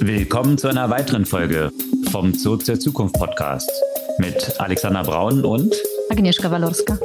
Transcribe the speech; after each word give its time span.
Willkommen 0.00 0.58
zu 0.58 0.68
einer 0.68 0.90
weiteren 0.90 1.24
Folge 1.24 1.72
vom 2.10 2.32
Zurück 2.34 2.64
zur 2.64 2.78
Zukunft 2.78 3.14
Podcast 3.14 3.70
mit 4.18 4.60
Alexander 4.60 5.02
Braun 5.02 5.44
und 5.44 5.74
Agnieszka 6.10 6.50
Walorska. 6.50 6.98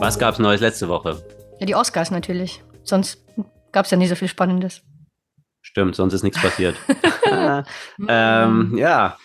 Was 0.00 0.18
gab 0.18 0.34
es 0.34 0.40
Neues 0.40 0.60
letzte 0.60 0.88
Woche? 0.88 1.22
Ja, 1.60 1.66
die 1.66 1.74
Oscars 1.74 2.10
natürlich. 2.10 2.62
Sonst 2.82 3.24
gab 3.72 3.84
es 3.84 3.90
ja 3.90 3.96
nicht 3.96 4.08
so 4.08 4.14
viel 4.14 4.28
Spannendes. 4.28 4.82
Stimmt, 5.62 5.94
sonst 5.96 6.14
ist 6.14 6.22
nichts 6.22 6.40
passiert. 6.40 6.76
ähm, 8.08 8.76
ja, 8.76 9.16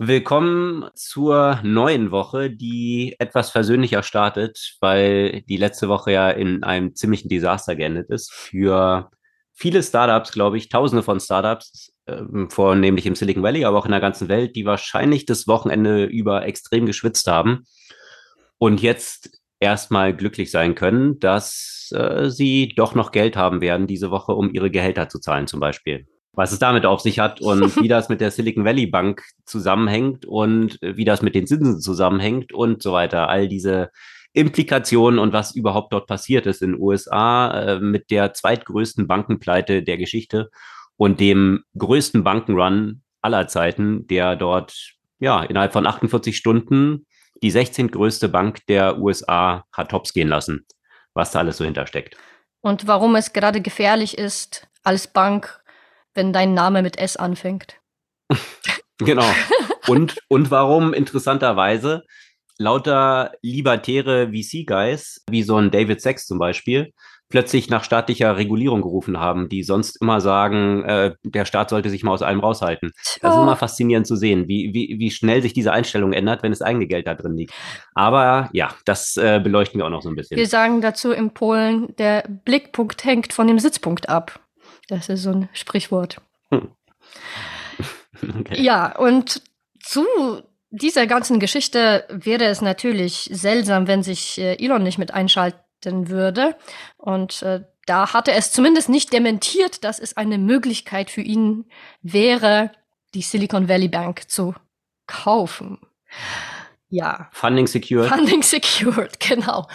willkommen 0.00 0.88
zur 0.94 1.58
neuen 1.64 2.12
Woche, 2.12 2.50
die 2.50 3.16
etwas 3.18 3.50
versöhnlicher 3.50 4.04
startet, 4.04 4.76
weil 4.80 5.42
die 5.42 5.56
letzte 5.56 5.88
Woche 5.88 6.12
ja 6.12 6.30
in 6.30 6.62
einem 6.62 6.94
ziemlichen 6.94 7.28
Desaster 7.28 7.74
geendet 7.74 8.08
ist. 8.08 8.32
Für 8.32 9.10
viele 9.52 9.82
Startups, 9.82 10.30
glaube 10.30 10.56
ich, 10.56 10.68
tausende 10.68 11.02
von 11.02 11.18
Startups, 11.18 11.92
äh, 12.06 12.22
vornehmlich 12.48 13.06
im 13.06 13.16
Silicon 13.16 13.42
Valley, 13.42 13.64
aber 13.64 13.78
auch 13.78 13.86
in 13.86 13.90
der 13.90 14.00
ganzen 14.00 14.28
Welt, 14.28 14.54
die 14.54 14.64
wahrscheinlich 14.64 15.26
das 15.26 15.48
Wochenende 15.48 16.04
über 16.04 16.46
extrem 16.46 16.86
geschwitzt 16.86 17.26
haben 17.26 17.64
und 18.58 18.80
jetzt 18.80 19.30
erstmal 19.58 20.14
glücklich 20.14 20.52
sein 20.52 20.76
können, 20.76 21.18
dass 21.18 21.90
äh, 21.92 22.30
sie 22.30 22.72
doch 22.76 22.94
noch 22.94 23.10
Geld 23.10 23.36
haben 23.36 23.60
werden 23.60 23.88
diese 23.88 24.12
Woche, 24.12 24.32
um 24.32 24.54
ihre 24.54 24.70
Gehälter 24.70 25.08
zu 25.08 25.18
zahlen 25.18 25.48
zum 25.48 25.58
Beispiel. 25.58 26.06
Was 26.38 26.52
es 26.52 26.60
damit 26.60 26.86
auf 26.86 27.00
sich 27.00 27.18
hat 27.18 27.40
und 27.40 27.76
wie 27.82 27.88
das 27.88 28.08
mit 28.08 28.20
der 28.20 28.30
Silicon 28.30 28.64
Valley 28.64 28.86
Bank 28.86 29.24
zusammenhängt 29.44 30.24
und 30.24 30.78
wie 30.80 31.04
das 31.04 31.20
mit 31.20 31.34
den 31.34 31.48
Zinsen 31.48 31.80
zusammenhängt 31.80 32.52
und 32.52 32.80
so 32.80 32.92
weiter. 32.92 33.28
All 33.28 33.48
diese 33.48 33.90
Implikationen 34.32 35.18
und 35.18 35.32
was 35.32 35.56
überhaupt 35.56 35.92
dort 35.92 36.06
passiert 36.06 36.46
ist 36.46 36.62
in 36.62 36.74
den 36.74 36.80
USA 36.80 37.50
äh, 37.50 37.80
mit 37.80 38.12
der 38.12 38.34
zweitgrößten 38.34 39.08
Bankenpleite 39.08 39.82
der 39.82 39.98
Geschichte 39.98 40.50
und 40.96 41.18
dem 41.18 41.64
größten 41.76 42.22
Bankenrun 42.22 43.02
aller 43.20 43.48
Zeiten, 43.48 44.06
der 44.06 44.36
dort 44.36 44.94
ja 45.18 45.42
innerhalb 45.42 45.72
von 45.72 45.88
48 45.88 46.36
Stunden 46.36 47.06
die 47.42 47.50
16. 47.50 47.90
größte 47.90 48.28
Bank 48.28 48.64
der 48.66 49.00
USA 49.00 49.64
hat 49.72 49.90
Tops 49.90 50.12
gehen 50.12 50.28
lassen, 50.28 50.66
was 51.14 51.32
da 51.32 51.40
alles 51.40 51.56
so 51.56 51.64
hintersteckt. 51.64 52.16
Und 52.60 52.86
warum 52.86 53.16
es 53.16 53.32
gerade 53.32 53.60
gefährlich 53.60 54.18
ist 54.18 54.68
als 54.84 55.08
Bank, 55.08 55.57
wenn 56.14 56.32
dein 56.32 56.54
Name 56.54 56.82
mit 56.82 56.98
S 56.98 57.16
anfängt. 57.16 57.76
genau. 58.98 59.30
Und, 59.86 60.18
und 60.28 60.50
warum 60.50 60.92
interessanterweise 60.92 62.04
lauter 62.58 63.32
libertäre 63.40 64.30
VC-Guys, 64.32 65.24
wie 65.30 65.42
so 65.42 65.56
ein 65.56 65.70
David 65.70 66.00
Sachs 66.00 66.26
zum 66.26 66.38
Beispiel, 66.38 66.92
plötzlich 67.28 67.68
nach 67.68 67.84
staatlicher 67.84 68.36
Regulierung 68.36 68.80
gerufen 68.82 69.18
haben, 69.18 69.48
die 69.48 69.62
sonst 69.62 70.00
immer 70.00 70.20
sagen, 70.20 70.82
äh, 70.84 71.14
der 71.22 71.44
Staat 71.44 71.70
sollte 71.70 71.90
sich 71.90 72.02
mal 72.02 72.12
aus 72.12 72.22
allem 72.22 72.40
raushalten. 72.40 72.92
Tja. 73.04 73.18
Das 73.22 73.34
ist 73.34 73.42
immer 73.42 73.56
faszinierend 73.56 74.06
zu 74.06 74.16
sehen, 74.16 74.48
wie, 74.48 74.72
wie, 74.72 74.96
wie 74.98 75.10
schnell 75.10 75.42
sich 75.42 75.52
diese 75.52 75.72
Einstellung 75.72 76.12
ändert, 76.12 76.42
wenn 76.42 76.52
das 76.52 76.62
eigene 76.62 76.86
Geld 76.86 77.06
da 77.06 77.14
drin 77.14 77.36
liegt. 77.36 77.52
Aber 77.94 78.48
ja, 78.52 78.74
das 78.84 79.16
äh, 79.16 79.40
beleuchten 79.42 79.78
wir 79.78 79.86
auch 79.86 79.90
noch 79.90 80.02
so 80.02 80.08
ein 80.08 80.16
bisschen. 80.16 80.36
Wir 80.36 80.46
sagen 80.46 80.80
dazu 80.80 81.12
in 81.12 81.32
Polen, 81.32 81.94
der 81.96 82.24
Blickpunkt 82.44 83.04
hängt 83.04 83.32
von 83.32 83.46
dem 83.46 83.58
Sitzpunkt 83.58 84.08
ab. 84.08 84.40
Das 84.88 85.08
ist 85.08 85.22
so 85.22 85.30
ein 85.30 85.48
Sprichwort. 85.52 86.20
Hm. 86.50 86.70
Okay. 88.20 88.60
Ja, 88.60 88.96
und 88.98 89.42
zu 89.80 90.04
dieser 90.70 91.06
ganzen 91.06 91.38
Geschichte 91.38 92.04
wäre 92.10 92.46
es 92.46 92.60
natürlich 92.60 93.30
seltsam, 93.32 93.86
wenn 93.86 94.02
sich 94.02 94.38
äh, 94.38 94.54
Elon 94.54 94.82
nicht 94.82 94.98
mit 94.98 95.14
einschalten 95.14 96.08
würde. 96.08 96.56
Und 96.96 97.42
äh, 97.42 97.62
da 97.86 98.12
hatte 98.12 98.32
es 98.32 98.52
zumindest 98.52 98.88
nicht 98.88 99.12
dementiert, 99.12 99.84
dass 99.84 99.98
es 99.98 100.16
eine 100.16 100.36
Möglichkeit 100.36 101.10
für 101.10 101.22
ihn 101.22 101.64
wäre, 102.02 102.72
die 103.14 103.22
Silicon 103.22 103.68
Valley 103.68 103.88
Bank 103.88 104.28
zu 104.28 104.54
kaufen. 105.06 105.78
Ja. 106.90 107.28
Funding 107.32 107.66
secured. 107.66 108.08
Funding 108.08 108.42
secured, 108.42 109.20
genau. 109.20 109.68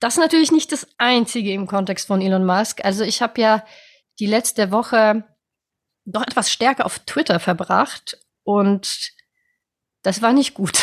Das 0.00 0.14
ist 0.14 0.20
natürlich 0.20 0.52
nicht 0.52 0.72
das 0.72 0.86
Einzige 0.98 1.52
im 1.52 1.66
Kontext 1.66 2.06
von 2.06 2.20
Elon 2.20 2.46
Musk. 2.46 2.84
Also 2.84 3.04
ich 3.04 3.22
habe 3.22 3.40
ja 3.40 3.64
die 4.18 4.26
letzte 4.26 4.70
Woche 4.70 5.24
doch 6.04 6.22
etwas 6.22 6.50
stärker 6.50 6.86
auf 6.86 6.98
Twitter 7.00 7.40
verbracht 7.40 8.18
und 8.42 9.12
das 10.02 10.22
war 10.22 10.32
nicht 10.32 10.54
gut. 10.54 10.82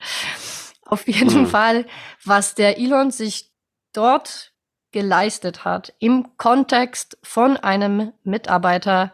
Auf 0.82 1.06
jeden 1.06 1.42
mhm. 1.42 1.46
Fall, 1.46 1.86
was 2.24 2.54
der 2.54 2.78
Elon 2.78 3.10
sich 3.10 3.52
dort 3.92 4.52
geleistet 4.90 5.64
hat 5.64 5.94
im 5.98 6.36
Kontext 6.38 7.18
von 7.22 7.56
einem 7.58 8.12
Mitarbeiter, 8.24 9.12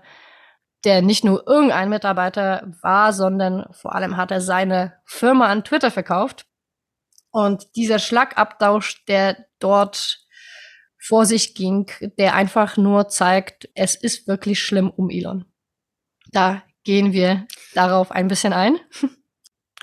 der 0.84 1.02
nicht 1.02 1.24
nur 1.24 1.46
irgendein 1.48 1.88
Mitarbeiter 1.88 2.72
war, 2.80 3.12
sondern 3.12 3.66
vor 3.72 3.94
allem 3.94 4.16
hat 4.16 4.30
er 4.30 4.40
seine 4.40 4.94
Firma 5.04 5.48
an 5.48 5.64
Twitter 5.64 5.90
verkauft. 5.90 6.46
Und 7.34 7.74
dieser 7.74 7.98
Schlagabtausch, 7.98 9.04
der 9.06 9.46
dort 9.58 10.20
vor 10.96 11.26
sich 11.26 11.56
ging, 11.56 11.90
der 12.16 12.36
einfach 12.36 12.76
nur 12.76 13.08
zeigt, 13.08 13.68
es 13.74 13.96
ist 13.96 14.28
wirklich 14.28 14.62
schlimm 14.62 14.88
um 14.88 15.10
Elon. 15.10 15.44
Da 16.30 16.62
gehen 16.84 17.12
wir 17.12 17.48
darauf 17.74 18.12
ein 18.12 18.28
bisschen 18.28 18.52
ein. 18.52 18.78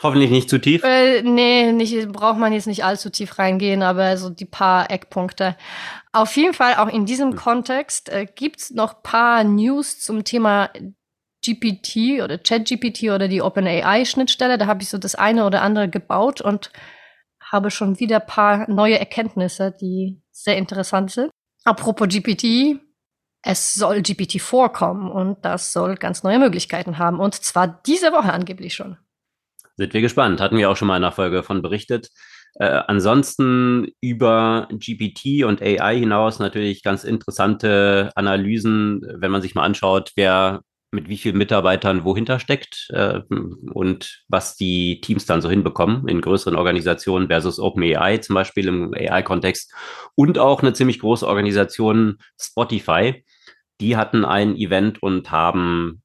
Hoffentlich 0.01 0.31
nicht 0.31 0.49
zu 0.49 0.59
tief. 0.59 0.81
Äh, 0.85 1.23
nee, 1.23 1.73
nicht, 1.73 2.13
braucht 2.13 2.39
man 2.39 2.53
jetzt 2.53 2.67
nicht 2.67 2.85
allzu 2.85 3.09
tief 3.09 3.37
reingehen, 3.37 3.83
aber 3.83 4.15
so 4.15 4.29
die 4.29 4.45
paar 4.45 4.89
Eckpunkte. 4.89 5.57
Auf 6.13 6.37
jeden 6.37 6.53
Fall 6.53 6.75
auch 6.75 6.87
in 6.87 7.05
diesem 7.05 7.31
hm. 7.31 7.35
Kontext 7.35 8.07
äh, 8.07 8.27
gibt's 8.33 8.71
noch 8.71 9.03
paar 9.03 9.43
News 9.43 9.99
zum 9.99 10.23
Thema 10.23 10.69
GPT 11.45 12.23
oder 12.23 12.37
ChatGPT 12.37 13.09
oder 13.09 13.27
die 13.27 13.41
OpenAI-Schnittstelle. 13.41 14.57
Da 14.57 14.67
habe 14.67 14.83
ich 14.83 14.89
so 14.89 14.97
das 14.97 15.15
eine 15.15 15.45
oder 15.45 15.61
andere 15.63 15.89
gebaut 15.89 16.39
und 16.39 16.71
habe 17.51 17.69
schon 17.69 17.99
wieder 17.99 18.19
paar 18.19 18.69
neue 18.69 18.97
Erkenntnisse, 18.97 19.75
die 19.79 20.21
sehr 20.31 20.57
interessant 20.57 21.11
sind. 21.11 21.31
Apropos 21.65 22.07
GPT, 22.07 22.79
es 23.43 23.73
soll 23.73 23.97
GPT-4 23.97 24.69
kommen 24.69 25.11
und 25.11 25.43
das 25.43 25.73
soll 25.73 25.95
ganz 25.95 26.23
neue 26.23 26.39
Möglichkeiten 26.39 26.97
haben. 26.97 27.19
Und 27.19 27.35
zwar 27.35 27.81
diese 27.85 28.11
Woche 28.11 28.31
angeblich 28.31 28.73
schon. 28.73 28.97
Sind 29.77 29.93
wir 29.93 30.01
gespannt. 30.01 30.39
Hatten 30.39 30.57
wir 30.57 30.69
auch 30.69 30.77
schon 30.77 30.87
mal 30.87 30.97
in 30.97 31.03
einer 31.03 31.11
Folge 31.11 31.43
von 31.43 31.61
berichtet. 31.61 32.09
Äh, 32.55 32.65
ansonsten 32.65 33.87
über 34.01 34.67
GPT 34.71 35.43
und 35.45 35.61
AI 35.61 35.99
hinaus 35.99 36.39
natürlich 36.39 36.83
ganz 36.83 37.03
interessante 37.03 38.11
Analysen, 38.15 39.01
wenn 39.15 39.31
man 39.31 39.41
sich 39.41 39.55
mal 39.55 39.63
anschaut, 39.63 40.11
wer 40.15 40.61
mit 40.91 41.07
wie 41.07 41.17
vielen 41.17 41.37
Mitarbeitern 41.37 42.03
wohinter 42.03 42.39
steckt 42.39 42.89
äh, 42.91 43.21
und 43.73 44.23
was 44.27 44.57
die 44.57 44.99
Teams 45.01 45.25
dann 45.25 45.41
so 45.41 45.49
hinbekommen 45.49 46.07
in 46.07 46.21
größeren 46.21 46.55
Organisationen 46.55 47.27
versus 47.27 47.59
OpenAI 47.59 48.17
zum 48.17 48.35
Beispiel 48.35 48.67
im 48.67 48.93
AI-Kontext 48.93 49.73
und 50.15 50.37
auch 50.37 50.61
eine 50.61 50.73
ziemlich 50.73 50.99
große 50.99 51.25
Organisation 51.25 52.17
Spotify. 52.39 53.23
Die 53.79 53.95
hatten 53.95 54.25
ein 54.25 54.55
Event 54.57 55.01
und 55.01 55.31
haben 55.31 56.03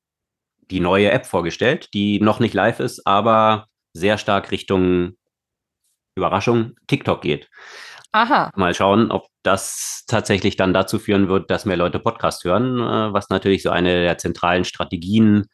die 0.70 0.80
neue 0.80 1.10
App 1.10 1.26
vorgestellt, 1.26 1.92
die 1.92 2.20
noch 2.20 2.40
nicht 2.40 2.54
live 2.54 2.80
ist, 2.80 3.06
aber 3.06 3.66
sehr 3.92 4.18
stark 4.18 4.50
Richtung 4.50 5.16
Überraschung 6.16 6.76
TikTok 6.86 7.22
geht. 7.22 7.48
Aha. 8.12 8.50
Mal 8.56 8.74
schauen, 8.74 9.10
ob 9.10 9.26
das 9.42 10.04
tatsächlich 10.06 10.56
dann 10.56 10.72
dazu 10.72 10.98
führen 10.98 11.28
wird, 11.28 11.50
dass 11.50 11.64
mehr 11.64 11.76
Leute 11.76 11.98
Podcast 11.98 12.44
hören, 12.44 12.78
äh, 12.80 13.12
was 13.12 13.28
natürlich 13.28 13.62
so 13.62 13.70
eine 13.70 14.02
der 14.02 14.18
zentralen 14.18 14.64
Strategien 14.64 15.46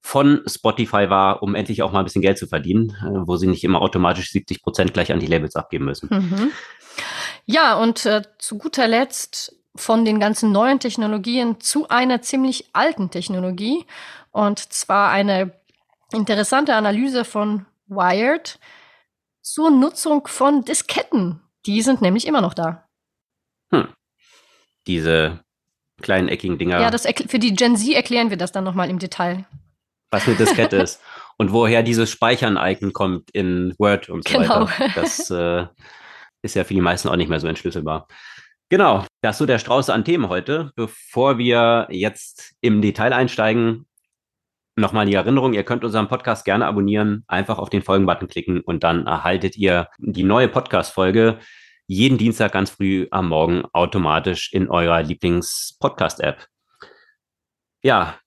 von 0.00 0.42
Spotify 0.46 1.10
war, 1.10 1.42
um 1.42 1.54
endlich 1.54 1.82
auch 1.82 1.90
mal 1.90 1.98
ein 1.98 2.04
bisschen 2.04 2.22
Geld 2.22 2.38
zu 2.38 2.46
verdienen, 2.46 2.90
äh, 3.00 3.26
wo 3.26 3.36
sie 3.36 3.48
nicht 3.48 3.64
immer 3.64 3.82
automatisch 3.82 4.30
70 4.30 4.62
Prozent 4.62 4.94
gleich 4.94 5.12
an 5.12 5.20
die 5.20 5.26
Labels 5.26 5.56
abgeben 5.56 5.84
müssen. 5.84 6.08
Mhm. 6.10 6.52
Ja, 7.44 7.74
und 7.74 8.06
äh, 8.06 8.22
zu 8.38 8.56
guter 8.58 8.86
Letzt 8.86 9.56
von 9.74 10.04
den 10.04 10.20
ganzen 10.20 10.52
neuen 10.52 10.80
Technologien 10.80 11.60
zu 11.60 11.88
einer 11.88 12.22
ziemlich 12.22 12.70
alten 12.72 13.10
Technologie. 13.10 13.84
Und 14.30 14.72
zwar 14.72 15.10
eine 15.10 15.52
interessante 16.12 16.74
Analyse 16.74 17.24
von 17.24 17.66
Wired 17.88 18.58
zur 19.42 19.70
Nutzung 19.70 20.26
von 20.26 20.64
Disketten. 20.64 21.40
Die 21.66 21.82
sind 21.82 22.00
nämlich 22.00 22.26
immer 22.26 22.40
noch 22.40 22.54
da. 22.54 22.88
Hm. 23.72 23.88
Diese 24.86 25.40
kleinen 26.00 26.28
eckigen 26.28 26.58
Dinger. 26.58 26.80
Ja, 26.80 26.90
das 26.90 27.06
für 27.26 27.38
die 27.38 27.54
Gen 27.54 27.76
Z 27.76 27.94
erklären 27.94 28.30
wir 28.30 28.36
das 28.36 28.52
dann 28.52 28.64
nochmal 28.64 28.90
im 28.90 28.98
Detail. 28.98 29.44
Was 30.10 30.26
eine 30.26 30.36
Diskette 30.36 30.76
ist 30.82 31.02
und 31.36 31.52
woher 31.52 31.82
dieses 31.82 32.10
Speichern-Icon 32.10 32.92
kommt 32.92 33.30
in 33.32 33.74
Word 33.78 34.08
und 34.08 34.26
so 34.28 34.38
genau. 34.38 34.68
weiter. 34.68 34.90
Das 34.94 35.30
äh, 35.30 35.66
ist 36.42 36.54
ja 36.54 36.64
für 36.64 36.74
die 36.74 36.80
meisten 36.80 37.08
auch 37.08 37.16
nicht 37.16 37.28
mehr 37.28 37.40
so 37.40 37.48
entschlüsselbar. 37.48 38.06
Genau, 38.68 39.04
das 39.22 39.36
ist 39.36 39.38
so 39.38 39.46
der 39.46 39.58
Strauß 39.58 39.90
an 39.90 40.04
Themen 40.04 40.28
heute. 40.28 40.72
Bevor 40.74 41.38
wir 41.38 41.86
jetzt 41.90 42.54
im 42.60 42.82
Detail 42.82 43.12
einsteigen, 43.12 43.85
nochmal 44.76 45.06
die 45.06 45.14
Erinnerung, 45.14 45.54
ihr 45.54 45.64
könnt 45.64 45.84
unseren 45.84 46.08
Podcast 46.08 46.44
gerne 46.44 46.66
abonnieren, 46.66 47.24
einfach 47.26 47.58
auf 47.58 47.70
den 47.70 47.82
Folgen-Button 47.82 48.28
klicken 48.28 48.60
und 48.60 48.84
dann 48.84 49.06
erhaltet 49.06 49.56
ihr 49.56 49.88
die 49.98 50.22
neue 50.22 50.48
Podcast-Folge 50.48 51.38
jeden 51.86 52.18
Dienstag 52.18 52.52
ganz 52.52 52.70
früh 52.70 53.06
am 53.10 53.28
Morgen 53.28 53.64
automatisch 53.72 54.52
in 54.52 54.68
eurer 54.68 55.02
Lieblings-Podcast-App. 55.02 56.46
Ja, 57.82 58.18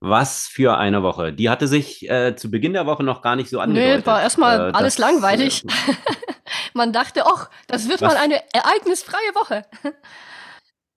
was 0.00 0.46
für 0.46 0.76
eine 0.76 1.02
Woche. 1.02 1.32
Die 1.32 1.48
hatte 1.48 1.68
sich 1.68 2.08
äh, 2.10 2.34
zu 2.34 2.50
Beginn 2.50 2.72
der 2.72 2.86
Woche 2.86 3.02
noch 3.02 3.22
gar 3.22 3.36
nicht 3.36 3.48
so 3.48 3.60
angedeutet. 3.60 4.00
Nee, 4.00 4.06
war 4.06 4.22
erstmal 4.22 4.70
äh, 4.70 4.72
alles 4.72 4.98
langweilig. 4.98 5.64
Äh, 5.64 5.94
man 6.74 6.92
dachte, 6.92 7.24
ach, 7.26 7.50
das 7.68 7.88
wird 7.88 8.00
was? 8.02 8.14
mal 8.14 8.20
eine 8.20 8.42
ereignisfreie 8.52 9.34
Woche. 9.34 9.64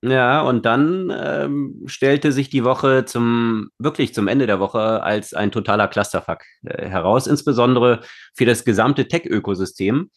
Ja, 0.04 0.42
und 0.42 0.66
dann 0.66 1.12
ähm, 1.18 1.84
stellte 1.88 2.32
sich 2.32 2.50
die 2.50 2.64
Woche 2.64 3.06
zum 3.06 3.70
wirklich 3.80 4.14
zum 4.14 4.28
Ende 4.28 4.46
der 4.46 4.60
Woche 4.60 5.02
als 5.02 5.34
ein 5.34 5.52
totaler 5.52 5.88
Clusterfuck 5.88 6.44
äh, 6.66 6.88
heraus, 6.88 7.26
insbesondere 7.26 8.02
für 8.36 8.46
das 8.46 8.64
gesamte 8.64 9.08
Tech-Ökosystem, 9.08 10.12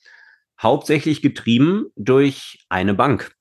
hauptsächlich 0.60 1.22
getrieben 1.22 1.86
durch 1.96 2.58
eine 2.68 2.92
Bank. 2.92 3.32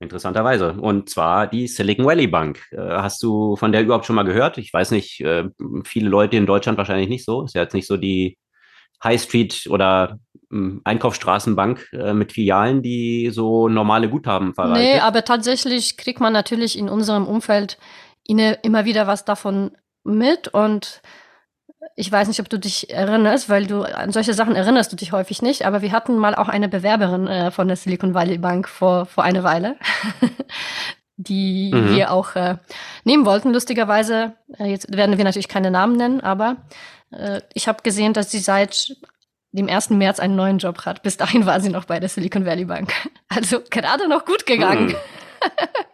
Interessanterweise. 0.00 0.74
Und 0.74 1.08
zwar 1.08 1.46
die 1.48 1.66
Silicon 1.66 2.04
Valley 2.04 2.26
Bank. 2.26 2.62
Äh, 2.70 2.76
hast 2.78 3.22
du 3.22 3.56
von 3.56 3.72
der 3.72 3.82
überhaupt 3.82 4.04
schon 4.04 4.16
mal 4.16 4.24
gehört? 4.24 4.58
Ich 4.58 4.72
weiß 4.72 4.90
nicht, 4.90 5.20
äh, 5.22 5.48
viele 5.84 6.10
Leute 6.10 6.36
in 6.36 6.46
Deutschland 6.46 6.76
wahrscheinlich 6.76 7.08
nicht 7.08 7.24
so. 7.24 7.44
Ist 7.44 7.54
ja 7.54 7.62
jetzt 7.62 7.74
nicht 7.74 7.86
so 7.86 7.96
die 7.96 8.36
High 9.02 9.20
Street 9.20 9.66
oder 9.70 10.18
Einkaufsstraßenbank 10.50 11.88
äh, 11.92 12.14
mit 12.14 12.32
Filialen, 12.32 12.82
die 12.82 13.30
so 13.32 13.68
normale 13.68 14.08
Guthaben 14.08 14.54
verwaltet. 14.54 14.82
Nee, 14.82 15.00
aber 15.00 15.24
tatsächlich 15.24 15.96
kriegt 15.96 16.20
man 16.20 16.32
natürlich 16.32 16.78
in 16.78 16.88
unserem 16.88 17.26
Umfeld 17.26 17.78
immer 18.26 18.84
wieder 18.84 19.06
was 19.06 19.24
davon 19.24 19.70
mit 20.04 20.48
und 20.48 21.00
ich 21.96 22.10
weiß 22.10 22.28
nicht, 22.28 22.40
ob 22.40 22.48
du 22.48 22.58
dich 22.58 22.90
erinnerst, 22.90 23.48
weil 23.48 23.66
du 23.66 23.82
an 23.82 24.12
solche 24.12 24.34
Sachen 24.34 24.54
erinnerst 24.54 24.92
du 24.92 24.96
dich 24.96 25.12
häufig 25.12 25.42
nicht, 25.42 25.64
aber 25.64 25.82
wir 25.82 25.92
hatten 25.92 26.16
mal 26.16 26.34
auch 26.34 26.48
eine 26.48 26.68
Bewerberin 26.68 27.26
äh, 27.26 27.50
von 27.50 27.68
der 27.68 27.76
Silicon 27.76 28.14
Valley 28.14 28.38
Bank 28.38 28.68
vor, 28.68 29.06
vor 29.06 29.24
einer 29.24 29.44
Weile, 29.44 29.76
die 31.16 31.70
mhm. 31.72 31.94
wir 31.94 32.12
auch 32.12 32.36
äh, 32.36 32.56
nehmen 33.04 33.26
wollten. 33.26 33.52
Lustigerweise, 33.52 34.34
äh, 34.58 34.66
jetzt 34.66 34.94
werden 34.94 35.18
wir 35.18 35.24
natürlich 35.24 35.48
keine 35.48 35.70
Namen 35.70 35.96
nennen, 35.96 36.20
aber 36.20 36.56
äh, 37.10 37.40
ich 37.54 37.68
habe 37.68 37.82
gesehen, 37.82 38.12
dass 38.12 38.30
sie 38.30 38.38
seit 38.38 38.96
dem 39.52 39.68
1. 39.68 39.90
März 39.90 40.20
einen 40.20 40.36
neuen 40.36 40.58
Job 40.58 40.84
hat. 40.84 41.02
Bis 41.02 41.16
dahin 41.16 41.46
war 41.46 41.60
sie 41.60 41.70
noch 41.70 41.86
bei 41.86 42.00
der 42.00 42.08
Silicon 42.08 42.44
Valley 42.44 42.64
Bank. 42.64 42.92
Also 43.30 43.58
gerade 43.70 44.08
noch 44.08 44.24
gut 44.24 44.46
gegangen. 44.46 44.86
Mhm 44.86 44.96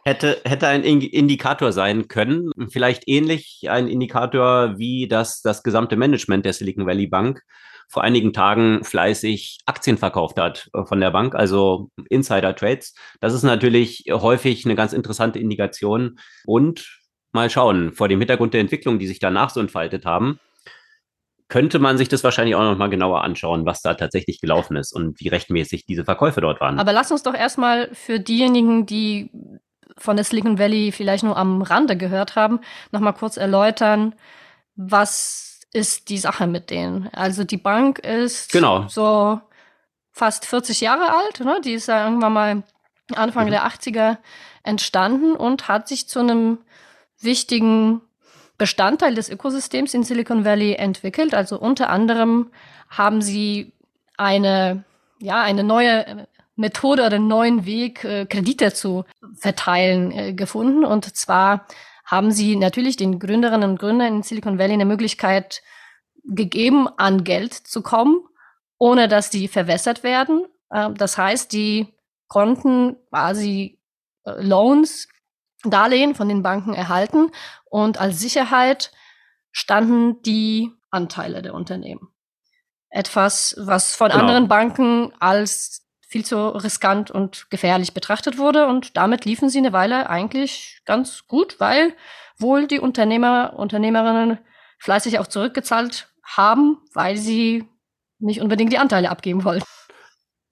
hätte, 0.05 0.41
hätte 0.45 0.69
ein 0.69 0.83
Indikator 0.83 1.73
sein 1.73 2.09
können, 2.09 2.51
vielleicht 2.71 3.05
ähnlich 3.07 3.63
ein 3.69 3.89
Indikator 3.89 4.79
wie 4.79 5.09
das, 5.09 5.43
das 5.43 5.63
gesamte 5.63 5.97
Management 5.97 6.45
der 6.45 6.53
Silicon 6.53 6.87
Valley 6.87 7.07
Bank 7.07 7.43
vor 7.89 8.03
einigen 8.03 8.33
Tagen 8.33 8.83
fleißig 8.83 9.59
Aktien 9.67 9.99
verkauft 9.99 10.39
hat 10.39 10.71
äh, 10.73 10.85
von 10.85 11.01
der 11.01 11.11
Bank, 11.11 11.35
also 11.35 11.91
Insider-Trades. 12.09 12.95
Das 13.21 13.35
ist 13.35 13.43
natürlich 13.43 14.07
häufig 14.11 14.65
eine 14.65 14.75
ganz 14.75 14.95
interessante 14.95 15.39
Indikation. 15.39 16.19
Und 16.47 17.03
mal 17.33 17.51
schauen, 17.51 17.93
vor 17.93 18.09
dem 18.09 18.21
Hintergrund 18.21 18.55
der 18.55 18.63
Entwicklung, 18.63 18.99
die 18.99 19.07
sich 19.07 19.19
danach 19.19 19.51
so 19.51 19.61
entfaltet 19.61 20.07
haben, 20.07 20.41
könnte 21.55 21.79
man 21.79 21.97
sich 21.99 22.09
das 22.09 22.25
wahrscheinlich 22.25 22.57
auch 22.57 22.65
noch 22.65 22.77
mal 22.77 22.91
genauer 22.91 23.23
anschauen, 23.23 23.65
was 23.65 23.81
da 23.81 23.95
tatsächlich 23.95 24.41
gelaufen 24.41 24.75
ist 24.75 24.93
und 24.93 25.21
wie 25.21 25.29
rechtmäßig 25.29 25.87
diese 25.87 26.05
Verkäufe 26.05 26.41
dort 26.41 26.61
waren. 26.61 26.81
Aber 26.81 26.93
lass 26.93 27.13
uns 27.13 27.23
doch 27.23 27.33
erstmal 27.33 27.95
für 27.95 28.19
diejenigen, 28.19 28.87
die 28.87 29.31
von 29.97 30.17
der 30.17 30.25
Silicon 30.25 30.59
Valley 30.59 30.91
vielleicht 30.91 31.23
nur 31.23 31.37
am 31.37 31.63
Rande 31.63 31.97
gehört 31.97 32.35
haben, 32.35 32.59
nochmal 32.91 33.13
kurz 33.13 33.37
erläutern, 33.37 34.17
was 34.75 35.61
ist 35.73 36.09
die 36.09 36.19
Sache 36.19 36.49
mit 36.49 36.71
denen? 36.71 37.09
Also 37.13 37.45
die 37.45 37.57
Bank 37.57 38.01
ist 38.01 38.51
genau. 38.51 38.89
so 38.89 39.41
fast 40.11 40.47
40 40.47 40.81
Jahre 40.81 41.17
alt, 41.17 41.39
ne? 41.39 41.61
die 41.65 41.75
ist 41.75 41.87
ja 41.87 42.05
irgendwann 42.05 42.33
mal 42.33 42.63
Anfang 43.15 43.47
mhm. 43.47 43.51
der 43.53 43.65
80er 43.65 44.17
entstanden 44.65 45.37
und 45.37 45.69
hat 45.69 45.87
sich 45.87 46.09
zu 46.09 46.19
einem 46.19 46.59
wichtigen 47.21 48.01
Bestandteil 48.59 49.15
des 49.15 49.29
Ökosystems 49.29 49.95
in 49.95 50.05
Silicon 50.05 50.45
Valley 50.45 50.75
entwickelt. 50.75 51.35
Also 51.35 51.59
unter 51.59 51.91
anderem 51.91 52.51
haben 52.89 53.21
sie 53.21 53.73
eine, 54.17 54.85
ja, 55.19 55.43
eine 55.43 55.65
neue 55.65 56.29
Methode 56.57 57.05
oder 57.05 57.17
einen 57.17 57.29
neuen 57.29 57.67
Weg, 57.67 58.05
äh, 58.05 58.27
Kredite 58.27 58.73
zu 58.73 59.05
verteilen, 59.35 60.13
äh, 60.13 60.33
gefunden. 60.35 60.85
Und 60.85 61.17
zwar 61.17 61.67
haben 62.05 62.31
sie 62.31 62.57
natürlich 62.57 62.97
den 62.97 63.19
Gründerinnen 63.19 63.71
und 63.71 63.79
Gründern 63.79 64.17
in 64.17 64.23
Silicon 64.23 64.59
Valley 64.59 64.75
eine 64.75 64.85
Möglichkeit 64.85 65.63
gegeben, 66.23 66.89
an 66.97 67.25
Geld 67.25 67.55
zu 67.55 67.83
kommen, 67.83 68.21
ohne 68.79 69.09
dass 69.09 69.31
die 69.31 69.49
verwässert 69.49 70.03
werden. 70.05 70.47
Äh, 70.71 70.91
das 70.93 71.19
heißt, 71.19 71.53
die 71.53 71.89
konnten 72.29 72.97
quasi 73.11 73.81
äh, 74.25 74.43
Loans, 74.43 75.09
Darlehen 75.67 76.15
von 76.15 76.29
den 76.29 76.43
Banken 76.43 76.75
erhalten 76.75 77.31
und 77.75 78.01
als 78.01 78.21
Sicherheit 78.21 78.93
standen 79.51 80.23
die 80.23 80.71
Anteile 80.93 81.43
der 81.43 81.55
Unternehmen. 81.55 82.07
Etwas, 82.89 83.57
was 83.59 83.97
von 83.97 84.11
genau. 84.11 84.21
anderen 84.21 84.47
Banken 84.47 85.13
als 85.19 85.85
viel 86.07 86.25
zu 86.25 86.51
riskant 86.51 87.11
und 87.11 87.51
gefährlich 87.51 87.93
betrachtet 87.93 88.39
wurde. 88.39 88.69
Und 88.69 88.97
damit 88.97 89.25
liefen 89.25 89.49
sie 89.49 89.59
eine 89.59 89.73
Weile 89.73 90.09
eigentlich 90.09 90.83
ganz 90.85 91.27
gut, 91.27 91.59
weil 91.59 91.97
wohl 92.39 92.69
die 92.69 92.79
Unternehmer, 92.79 93.55
Unternehmerinnen 93.57 94.39
fleißig 94.79 95.19
auch 95.19 95.27
zurückgezahlt 95.27 96.15
haben, 96.23 96.79
weil 96.93 97.17
sie 97.17 97.69
nicht 98.21 98.41
unbedingt 98.41 98.73
die 98.73 98.79
Anteile 98.79 99.11
abgeben 99.11 99.43
wollten. 99.43 99.67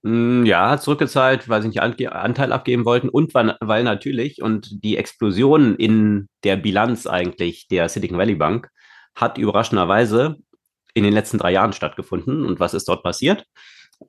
Mm, 0.02 0.44
ja, 0.44 0.78
zurückgezahlt, 0.78 1.48
weil 1.48 1.62
sie 1.62 1.68
nicht 1.68 1.80
Anteil 1.80 2.52
abgeben 2.52 2.84
wollten 2.84 3.08
und 3.08 3.34
weil, 3.34 3.56
weil 3.60 3.84
natürlich 3.84 4.42
und 4.42 4.82
die 4.84 4.96
Explosion 4.96 5.76
in 5.76 6.28
der 6.42 6.56
Bilanz 6.56 7.06
eigentlich 7.06 7.68
der 7.68 7.88
Silicon 7.88 8.18
Valley 8.18 8.34
Bank 8.34 8.68
hat 9.14 9.38
überraschenderweise 9.38 10.38
in 10.94 11.04
den 11.04 11.12
letzten 11.12 11.38
drei 11.38 11.52
Jahren 11.52 11.72
stattgefunden. 11.72 12.44
Und 12.44 12.60
was 12.60 12.74
ist 12.74 12.88
dort 12.88 13.02
passiert? 13.04 13.44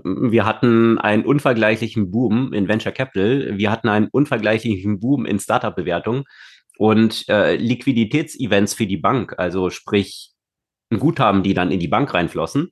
Wir 0.04 0.46
hatten 0.46 0.98
einen 0.98 1.26
unvergleichlichen 1.26 2.10
Boom 2.10 2.54
in 2.54 2.68
Venture 2.68 2.92
Capital. 2.92 3.58
Wir 3.58 3.70
hatten 3.70 3.90
einen 3.90 4.08
unvergleichlichen 4.12 5.00
Boom 5.00 5.26
in 5.26 5.40
Startup-Bewertung 5.40 6.24
und 6.78 7.30
äh, 7.30 7.56
Liquiditätsevents 7.56 8.74
für 8.74 8.88
die 8.88 8.98
Bank, 8.98 9.36
also 9.38 9.70
sprich 9.70 10.32
Guthaben, 10.90 11.44
die 11.44 11.54
dann 11.54 11.72
in 11.72 11.80
die 11.80 11.88
Bank 11.88 12.14
reinflossen, 12.14 12.72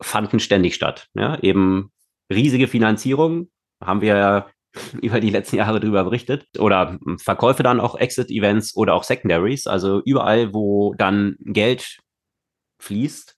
fanden 0.00 0.40
ständig 0.40 0.74
statt. 0.74 1.06
Ja, 1.14 1.38
eben 1.40 1.92
riesige 2.34 2.68
Finanzierung, 2.68 3.48
haben 3.82 4.00
wir 4.00 4.16
ja 4.16 4.46
über 5.02 5.20
die 5.20 5.30
letzten 5.30 5.56
Jahre 5.56 5.80
darüber 5.80 6.04
berichtet. 6.04 6.46
Oder 6.58 6.98
Verkäufe 7.18 7.62
dann 7.62 7.80
auch 7.80 7.94
Exit-Events 7.94 8.76
oder 8.76 8.94
auch 8.94 9.04
Secondaries, 9.04 9.66
also 9.66 10.02
überall, 10.04 10.52
wo 10.52 10.94
dann 10.94 11.36
Geld 11.40 11.98
fließt. 12.80 13.36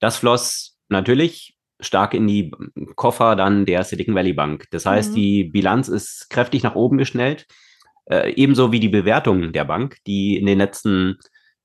Das 0.00 0.16
floss 0.18 0.78
natürlich 0.88 1.56
stark 1.80 2.14
in 2.14 2.26
die 2.26 2.52
Koffer 2.96 3.36
dann 3.36 3.66
der 3.66 3.84
Silicon 3.84 4.14
Valley 4.14 4.32
Bank. 4.32 4.66
Das 4.70 4.86
heißt, 4.86 5.10
mhm. 5.10 5.14
die 5.14 5.44
Bilanz 5.44 5.88
ist 5.88 6.28
kräftig 6.30 6.62
nach 6.62 6.74
oben 6.74 6.98
geschnellt, 6.98 7.46
äh, 8.06 8.32
ebenso 8.34 8.72
wie 8.72 8.80
die 8.80 8.88
Bewertung 8.88 9.52
der 9.52 9.64
Bank, 9.64 9.98
die 10.06 10.36
in 10.36 10.46
den 10.46 10.58
letzten 10.58 11.18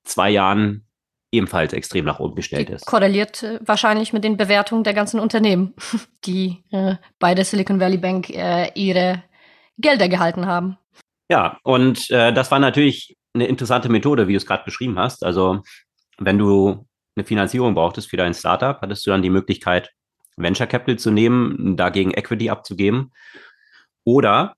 zwei 0.04 0.30
Jahren 0.30 0.86
ebenfalls 1.32 1.74
extrem 1.74 2.06
nach 2.06 2.20
oben 2.20 2.36
gestellt 2.36 2.70
die 2.70 2.74
ist. 2.74 2.86
Korreliert 2.86 3.44
äh, 3.44 3.60
wahrscheinlich 3.64 4.14
mit 4.14 4.24
den 4.24 4.38
Bewertungen 4.38 4.84
der 4.84 4.94
ganzen 4.94 5.20
Unternehmen, 5.20 5.74
die 6.26 6.64
äh, 6.72 6.96
bei 7.20 7.36
der 7.36 7.46
Silicon 7.46 7.80
Valley 7.80 7.98
Bank 7.98 8.30
äh, 8.30 8.72
ihre 8.74 9.24
Gelder 9.78 10.10
gehalten 10.10 10.46
haben. 10.46 10.78
Ja, 11.30 11.60
und 11.64 12.10
äh, 12.10 12.34
das 12.34 12.52
war 12.52 12.60
natürlich 12.60 13.16
eine 13.34 13.48
interessante 13.48 13.90
Methode, 13.90 14.28
wie 14.28 14.34
du 14.34 14.38
es 14.38 14.46
gerade 14.46 14.64
beschrieben 14.64 14.98
hast. 14.98 15.24
Also 15.24 15.62
wenn 16.18 16.38
du 16.38 16.88
eine 17.16 17.26
Finanzierung 17.26 17.76
brauchtest 17.76 18.10
für 18.10 18.18
dein 18.18 18.34
Startup, 18.34 18.82
hattest 18.82 19.06
du 19.06 19.12
dann 19.12 19.22
die 19.22 19.30
Möglichkeit, 19.30 19.92
Venture 20.38 20.68
Capital 20.68 20.98
zu 20.98 21.12
nehmen, 21.12 21.76
dagegen 21.76 22.12
Equity 22.12 22.50
abzugeben 22.50 23.12
oder 24.06 24.56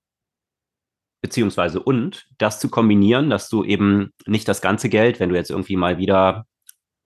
beziehungsweise 1.22 1.82
und 1.82 2.28
das 2.38 2.60
zu 2.60 2.70
kombinieren, 2.70 3.30
dass 3.30 3.50
du 3.50 3.64
eben 3.64 4.12
nicht 4.26 4.48
das 4.48 4.62
ganze 4.62 4.90
Geld, 4.90 5.20
wenn 5.20 5.30
du 5.30 5.36
jetzt 5.36 5.52
irgendwie 5.52 5.76
mal 5.76 5.98
wieder 5.98 6.46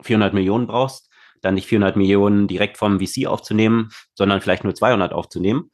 400 0.01 0.33
Millionen 0.33 0.67
brauchst, 0.67 1.09
dann 1.41 1.55
nicht 1.55 1.67
400 1.67 1.95
Millionen 1.95 2.47
direkt 2.47 2.77
vom 2.77 2.99
VC 2.99 3.27
aufzunehmen, 3.27 3.89
sondern 4.13 4.41
vielleicht 4.41 4.63
nur 4.63 4.75
200 4.75 5.13
aufzunehmen. 5.13 5.71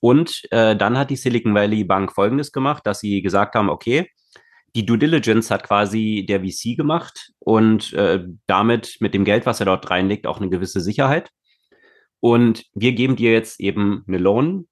Und 0.00 0.42
äh, 0.50 0.76
dann 0.76 0.96
hat 0.96 1.10
die 1.10 1.16
Silicon 1.16 1.54
Valley 1.54 1.84
Bank 1.84 2.12
Folgendes 2.12 2.52
gemacht, 2.52 2.86
dass 2.86 3.00
sie 3.00 3.22
gesagt 3.22 3.54
haben, 3.54 3.68
okay, 3.68 4.10
die 4.76 4.86
Due 4.86 4.98
Diligence 4.98 5.50
hat 5.50 5.64
quasi 5.64 6.24
der 6.28 6.40
VC 6.40 6.76
gemacht 6.76 7.32
und 7.38 7.92
äh, 7.94 8.24
damit 8.46 8.98
mit 9.00 9.14
dem 9.14 9.24
Geld, 9.24 9.46
was 9.46 9.60
er 9.60 9.66
dort 9.66 9.90
reinlegt, 9.90 10.26
auch 10.26 10.38
eine 10.38 10.50
gewisse 10.50 10.80
Sicherheit. 10.80 11.30
Und 12.20 12.64
wir 12.74 12.92
geben 12.92 13.16
dir 13.16 13.32
jetzt 13.32 13.60
eben 13.60 14.04
eine 14.06 14.18
Loan 14.18 14.68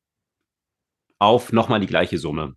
auf 1.18 1.52
nochmal 1.52 1.80
die 1.80 1.86
gleiche 1.86 2.18
Summe. 2.18 2.54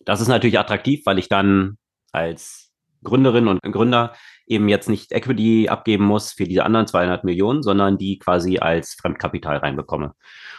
Das 0.00 0.20
ist 0.20 0.28
natürlich 0.28 0.58
attraktiv, 0.58 1.02
weil 1.06 1.18
ich 1.18 1.28
dann 1.28 1.78
als 2.12 2.72
Gründerin 3.02 3.48
und 3.48 3.62
Gründer 3.62 4.14
eben 4.46 4.68
jetzt 4.68 4.88
nicht 4.88 5.12
Equity 5.12 5.68
abgeben 5.68 6.04
muss 6.04 6.32
für 6.32 6.44
diese 6.44 6.64
anderen 6.64 6.86
200 6.86 7.24
Millionen, 7.24 7.62
sondern 7.62 7.98
die 7.98 8.18
quasi 8.18 8.58
als 8.58 8.94
Fremdkapital 8.94 9.58
reinbekomme. 9.58 10.14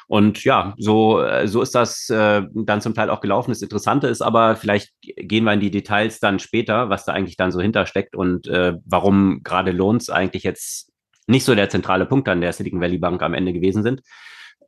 Und 0.08 0.44
ja, 0.44 0.74
so, 0.78 1.22
äh, 1.22 1.48
so 1.48 1.62
ist 1.62 1.76
das 1.76 2.10
äh, 2.10 2.44
dann 2.54 2.82
zum 2.82 2.94
Teil 2.94 3.10
auch 3.10 3.22
gelaufen. 3.22 3.52
Das 3.52 3.62
Interessante 3.62 4.08
ist 4.08 4.22
aber, 4.22 4.56
vielleicht 4.56 4.92
gehen 5.02 5.44
wir 5.46 5.54
in 5.54 5.60
die 5.60 5.72
Details 5.72 6.20
dann 6.20 6.40
später, 6.40 6.90
was 6.90 7.06
da 7.06 7.14
eigentlich 7.14 7.38
dann 7.38 7.52
so 7.52 7.62
hintersteckt 7.62 8.16
und 8.16 8.48
äh, 8.48 8.74
warum 8.86 9.42
gerade 9.44 9.72
Lohns 9.72 10.10
eigentlich 10.10 10.44
jetzt 10.44 10.92
nicht 11.28 11.46
so 11.46 11.56
der 11.56 11.70
zentrale 11.70 12.06
Punkt 12.06 12.30
an 12.30 12.42
der 12.42 12.54
Silicon 12.54 12.82
Valley 12.82 12.98
Bank 12.98 13.22
am 13.24 13.34
Ende 13.34 13.54
gewesen 13.54 13.84
sind, 13.84 14.02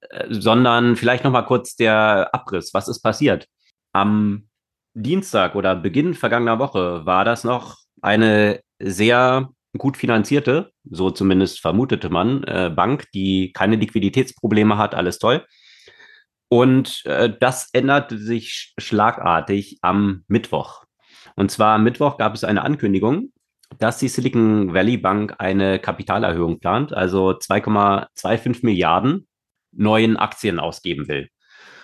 äh, 0.09 0.25
sondern 0.29 0.95
vielleicht 0.95 1.23
nochmal 1.23 1.45
kurz 1.45 1.75
der 1.75 2.29
Abriss. 2.33 2.73
Was 2.73 2.87
ist 2.87 3.01
passiert? 3.01 3.47
Am 3.93 4.47
Dienstag 4.93 5.55
oder 5.55 5.75
Beginn 5.75 6.15
vergangener 6.15 6.57
Woche 6.57 7.05
war 7.05 7.25
das 7.25 7.43
noch 7.43 7.77
eine 8.01 8.59
sehr 8.79 9.49
gut 9.77 9.97
finanzierte, 9.97 10.71
so 10.89 11.11
zumindest 11.11 11.59
vermutete 11.59 12.09
man, 12.09 12.43
äh, 12.43 12.71
Bank, 12.73 13.05
die 13.13 13.51
keine 13.53 13.75
Liquiditätsprobleme 13.75 14.77
hat, 14.77 14.95
alles 14.95 15.19
toll. 15.19 15.45
Und 16.49 17.05
äh, 17.05 17.31
das 17.39 17.69
änderte 17.73 18.17
sich 18.17 18.73
schlagartig 18.77 19.79
am 19.81 20.23
Mittwoch. 20.27 20.85
Und 21.35 21.51
zwar 21.51 21.75
am 21.75 21.83
Mittwoch 21.83 22.17
gab 22.17 22.33
es 22.33 22.43
eine 22.43 22.63
Ankündigung, 22.63 23.31
dass 23.79 23.99
die 23.99 24.07
Silicon 24.07 24.73
Valley 24.73 24.97
Bank 24.97 25.35
eine 25.39 25.79
Kapitalerhöhung 25.79 26.59
plant, 26.59 26.93
also 26.93 27.31
2,25 27.31 28.59
Milliarden 28.63 29.27
neuen 29.73 30.17
Aktien 30.17 30.59
ausgeben 30.59 31.07
will. 31.07 31.29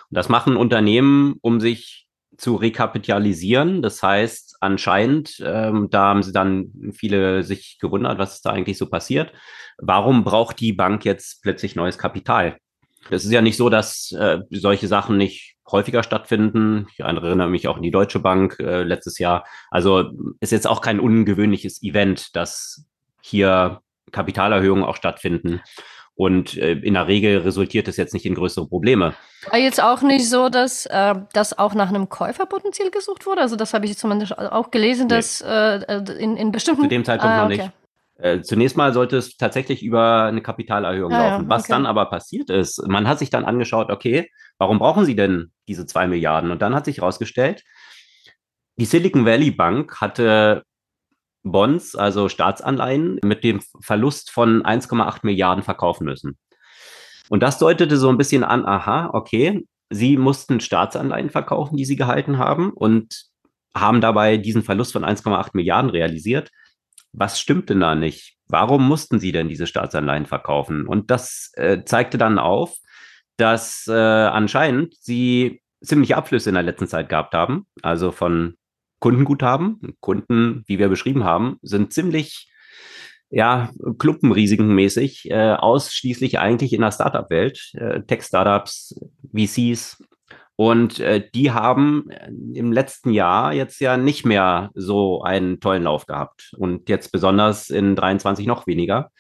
Und 0.10 0.18
das 0.18 0.30
machen 0.30 0.56
Unternehmen, 0.56 1.36
um 1.42 1.60
sich 1.60 2.08
zu 2.38 2.56
rekapitalisieren. 2.56 3.82
Das 3.82 4.02
heißt, 4.02 4.53
anscheinend, 4.64 5.42
ähm, 5.46 5.90
da 5.92 6.06
haben 6.06 6.24
sie 6.24 6.32
dann 6.32 6.72
viele 6.94 7.44
sich 7.44 7.78
gewundert, 7.80 8.18
was 8.18 8.36
ist 8.36 8.46
da 8.46 8.52
eigentlich 8.52 8.78
so 8.78 8.90
passiert. 8.90 9.32
Warum 9.78 10.24
braucht 10.24 10.60
die 10.60 10.74
Bank 10.74 11.06
jetzt 11.06 11.42
plötzlich 11.44 11.76
neues 11.76 11.98
Kapital? 11.98 12.58
Es 13.10 13.26
ist 13.26 13.32
ja 13.32 13.42
nicht 13.42 13.58
so, 13.58 13.70
dass 13.70 14.12
äh, 14.14 14.40
solche 14.50 14.88
Sachen 14.88 15.18
nicht 15.18 15.56
häufiger 15.70 16.04
stattfinden. 16.04 16.88
Ich 16.94 17.00
erinnere 17.00 17.50
mich 17.50 17.68
auch 17.68 17.78
an 17.78 17.84
die 17.84 17.92
Deutsche 17.92 18.20
Bank 18.20 18.58
äh, 18.60 18.84
letztes 18.84 19.20
Jahr. 19.20 19.46
Also 19.72 20.12
ist 20.40 20.52
jetzt 20.52 20.68
auch 20.68 20.82
kein 20.82 21.00
ungewöhnliches 21.00 21.82
Event, 21.84 22.36
dass 22.36 22.86
hier 23.22 23.82
Kapitalerhöhungen 24.12 24.84
auch 24.84 24.96
stattfinden. 24.96 25.62
Und 26.16 26.58
äh, 26.58 26.74
in 26.74 26.94
der 26.94 27.08
Regel 27.08 27.40
resultiert 27.40 27.88
es 27.88 27.98
jetzt 27.98 28.14
nicht 28.14 28.26
in 28.26 28.36
größere 28.36 28.68
Probleme. 28.68 29.16
War 29.50 29.60
jetzt 29.60 29.82
auch 29.82 30.02
nicht 30.04 30.30
so, 30.30 30.50
dass 30.50 30.86
äh, 30.86 31.16
das 31.34 31.58
auch 31.58 31.74
nach 31.74 31.90
einem 31.90 32.08
Käuferpotenzial 32.08 32.92
gesucht 32.92 33.26
wurde? 33.26 33.42
Also 33.42 33.56
das 33.56 33.74
habe 33.74 33.86
ich 33.86 33.98
zumindest 33.98 34.38
auch 34.38 34.70
gelesen, 34.70 35.08
nee. 35.08 35.16
dass 35.16 35.42
äh, 35.42 35.80
in, 36.20 36.38
in 36.38 36.52
bestimmten... 36.52 36.84
Zu 36.84 36.90
dem 36.90 37.04
Zeitpunkt 37.04 37.34
ah, 37.34 37.46
okay. 37.46 37.58
noch 37.58 37.64
nicht. 37.64 37.74
Äh, 38.18 38.42
zunächst 38.42 38.78
mal 38.78 38.94
sollte 38.94 39.18
es 39.18 39.38
tatsächlich 39.38 39.82
über 39.82 40.26
eine 40.26 40.42
Kapitalerhöhung 40.42 41.12
ah, 41.12 41.30
laufen. 41.30 41.50
Was 41.50 41.64
okay. 41.64 41.74
dann 41.74 41.86
aber 41.88 42.06
passiert 42.06 42.52
ist, 42.52 42.88
man 42.88 43.08
hat 43.08 43.18
sich 43.18 43.32
dann 43.32 43.44
angeschaut, 43.44 43.90
okay, 43.90 44.30
warum 44.60 44.78
brauchen 44.78 45.06
Sie 45.06 45.16
denn 45.16 45.52
diese 45.68 45.88
zwei 45.88 46.08
Milliarden? 46.08 46.52
Und 46.52 46.62
dann 46.62 46.76
hat 46.76 46.86
sich 46.86 46.98
herausgestellt, 46.98 47.64
die 48.78 48.86
Silicon 48.86 49.26
Valley 49.26 49.52
Bank 49.52 50.00
hatte 50.00 50.64
Bonds, 51.44 51.96
also 51.96 52.30
Staatsanleihen, 52.30 53.20
mit 53.24 53.44
dem 53.44 53.62
Verlust 53.82 54.32
von 54.32 54.64
1,8 54.64 55.20
Milliarden 55.24 55.64
verkaufen 55.64 56.06
müssen. 56.06 56.38
Und 57.30 57.44
das 57.44 57.60
deutete 57.60 57.98
so 57.98 58.10
ein 58.10 58.18
bisschen 58.18 58.44
an, 58.44 58.66
aha, 58.66 59.10
okay, 59.14 59.66
sie 59.90 60.18
mussten 60.18 60.60
Staatsanleihen 60.60 61.30
verkaufen, 61.30 61.78
die 61.78 61.86
sie 61.86 61.96
gehalten 61.96 62.38
haben 62.38 62.72
und 62.72 63.26
haben 63.76 64.02
dabei 64.02 64.38
diesen 64.38 64.64
Verlust 64.64 64.94
von 64.94 65.04
1,8 65.04 65.52
Milliarden 65.54 65.90
realisiert. 65.90 66.50
Was 67.12 67.40
stimmt 67.40 67.70
denn 67.70 67.80
da 67.80 67.96
nicht? 67.96 68.38
Warum 68.48 68.88
mussten 68.88 69.20
sie 69.20 69.32
denn 69.32 69.50
diese 69.50 69.68
Staatsanleihen 69.68 70.26
verkaufen? 70.26 70.88
Und 70.88 71.12
das 71.12 71.52
äh, 71.56 71.84
zeigte 71.86 72.18
dann 72.18 72.40
auf, 72.40 72.76
dass 73.38 73.88
äh, 73.88 73.94
anscheinend 73.94 74.96
sie 75.00 75.62
ziemliche 75.84 76.18
Abflüsse 76.18 76.50
in 76.50 76.56
der 76.56 76.64
letzten 76.64 76.88
Zeit 76.88 77.10
gehabt 77.10 77.34
haben, 77.34 77.66
also 77.82 78.12
von 78.12 78.56
Kundenguthaben. 79.04 79.82
Kunden, 80.00 80.64
wie 80.66 80.80
wir 80.80 80.88
beschrieben 80.88 81.26
haben, 81.26 81.58
sind 81.62 81.92
ziemlich 81.92 82.50
ja, 83.30 83.70
klumpenrisikenmäßig, 84.00 85.30
äh, 85.30 85.56
ausschließlich 85.56 86.40
eigentlich 86.40 86.72
in 86.72 86.80
der 86.80 86.94
Startup-Welt, 86.94 87.74
äh, 87.74 88.02
Tech-Startups, 88.04 88.96
VCs. 89.36 90.02
Und 90.56 91.02
äh, 91.02 91.22
die 91.36 91.52
haben 91.52 92.08
im 92.54 92.72
letzten 92.72 93.12
Jahr 93.12 93.52
jetzt 93.52 93.82
ja 93.82 93.98
nicht 93.98 94.26
mehr 94.26 94.72
so 94.74 95.22
einen 95.22 95.60
tollen 95.60 95.84
Lauf 95.84 96.06
gehabt. 96.06 96.54
Und 96.58 96.88
jetzt 96.88 97.12
besonders 97.12 97.70
in 97.70 97.98
23 97.98 98.48
noch 98.48 98.68
weniger. 98.68 99.12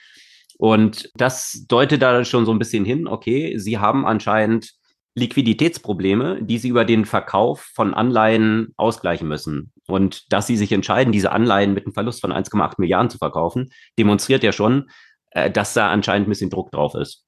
Und 0.57 1.11
das 1.15 1.65
deutet 1.67 2.01
da 2.01 2.23
schon 2.23 2.45
so 2.45 2.53
ein 2.53 2.59
bisschen 2.59 2.85
hin, 2.85 3.05
okay, 3.05 3.57
sie 3.57 3.79
haben 3.79 4.05
anscheinend 4.05 4.71
Liquiditätsprobleme, 5.15 6.41
die 6.41 6.57
sie 6.57 6.69
über 6.69 6.85
den 6.85 7.03
Verkauf 7.03 7.69
von 7.73 7.93
Anleihen 7.93 8.73
ausgleichen 8.77 9.27
müssen. 9.27 9.72
Und 9.87 10.31
dass 10.31 10.47
sie 10.47 10.57
sich 10.57 10.71
entscheiden, 10.71 11.11
diese 11.11 11.31
Anleihen 11.31 11.73
mit 11.73 11.85
einem 11.85 11.93
Verlust 11.93 12.21
von 12.21 12.31
1,8 12.31 12.75
Milliarden 12.77 13.09
zu 13.09 13.17
verkaufen, 13.17 13.69
demonstriert 13.99 14.43
ja 14.43 14.51
schon, 14.51 14.89
äh, 15.31 15.51
dass 15.51 15.73
da 15.73 15.89
anscheinend 15.89 16.27
ein 16.27 16.31
bisschen 16.31 16.49
Druck 16.49 16.71
drauf 16.71 16.95
ist. 16.95 17.25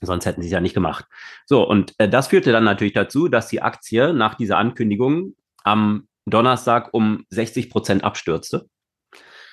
Sonst 0.00 0.26
hätten 0.26 0.42
sie 0.42 0.48
es 0.48 0.52
ja 0.52 0.60
nicht 0.60 0.74
gemacht. 0.74 1.06
So, 1.46 1.66
und 1.66 1.94
äh, 1.98 2.08
das 2.08 2.28
führte 2.28 2.52
dann 2.52 2.64
natürlich 2.64 2.94
dazu, 2.94 3.28
dass 3.28 3.48
die 3.48 3.62
Aktie 3.62 4.12
nach 4.12 4.34
dieser 4.34 4.58
Ankündigung 4.58 5.34
am 5.64 6.08
Donnerstag 6.26 6.92
um 6.92 7.24
60 7.30 7.70
Prozent 7.70 8.04
abstürzte. 8.04 8.68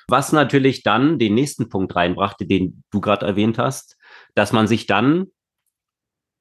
Was 0.07 0.33
natürlich 0.33 0.83
dann 0.83 1.17
den 1.17 1.33
nächsten 1.33 1.69
Punkt 1.69 1.95
reinbrachte, 1.95 2.45
den 2.45 2.83
du 2.91 2.99
gerade 2.99 3.25
erwähnt 3.25 3.57
hast, 3.57 3.97
dass 4.35 4.51
man 4.51 4.67
sich 4.67 4.85
dann 4.85 5.27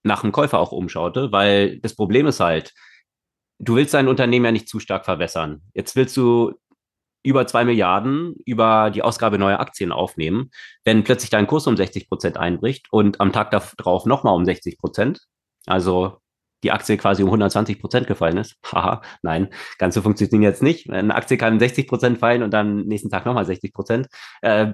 nach 0.02 0.24
einem 0.24 0.32
Käufer 0.32 0.58
auch 0.58 0.72
umschaute, 0.72 1.30
weil 1.30 1.78
das 1.80 1.94
Problem 1.94 2.26
ist 2.26 2.40
halt, 2.40 2.72
du 3.58 3.76
willst 3.76 3.94
dein 3.94 4.08
Unternehmen 4.08 4.46
ja 4.46 4.52
nicht 4.52 4.68
zu 4.68 4.80
stark 4.80 5.04
verwässern. 5.04 5.62
Jetzt 5.74 5.96
willst 5.96 6.16
du 6.16 6.54
über 7.24 7.46
zwei 7.46 7.64
Milliarden 7.64 8.34
über 8.44 8.90
die 8.90 9.02
Ausgabe 9.02 9.38
neuer 9.38 9.60
Aktien 9.60 9.92
aufnehmen. 9.92 10.50
Wenn 10.84 11.04
plötzlich 11.04 11.30
dein 11.30 11.46
Kurs 11.46 11.66
um 11.66 11.76
60 11.76 12.08
Prozent 12.08 12.36
einbricht 12.36 12.88
und 12.90 13.20
am 13.20 13.32
Tag 13.32 13.50
darauf 13.50 14.06
nochmal 14.06 14.34
um 14.34 14.44
60 14.44 14.78
Prozent, 14.78 15.20
also 15.66 16.18
die 16.62 16.70
Aktie 16.70 16.96
quasi 16.96 17.22
um 17.22 17.28
120 17.28 17.80
Prozent 17.80 18.06
gefallen 18.06 18.36
ist. 18.36 18.56
Haha, 18.72 19.02
nein, 19.22 19.48
ganz 19.78 19.94
so 19.94 20.02
funktioniert 20.02 20.42
jetzt 20.42 20.62
nicht. 20.62 20.90
Eine 20.90 21.14
Aktie 21.14 21.36
kann 21.36 21.58
60 21.58 21.88
Prozent 21.88 22.18
fallen 22.18 22.42
und 22.42 22.52
dann 22.52 22.86
nächsten 22.86 23.10
Tag 23.10 23.26
nochmal 23.26 23.44
60 23.44 23.72
Prozent. 23.72 24.08
Äh, 24.40 24.72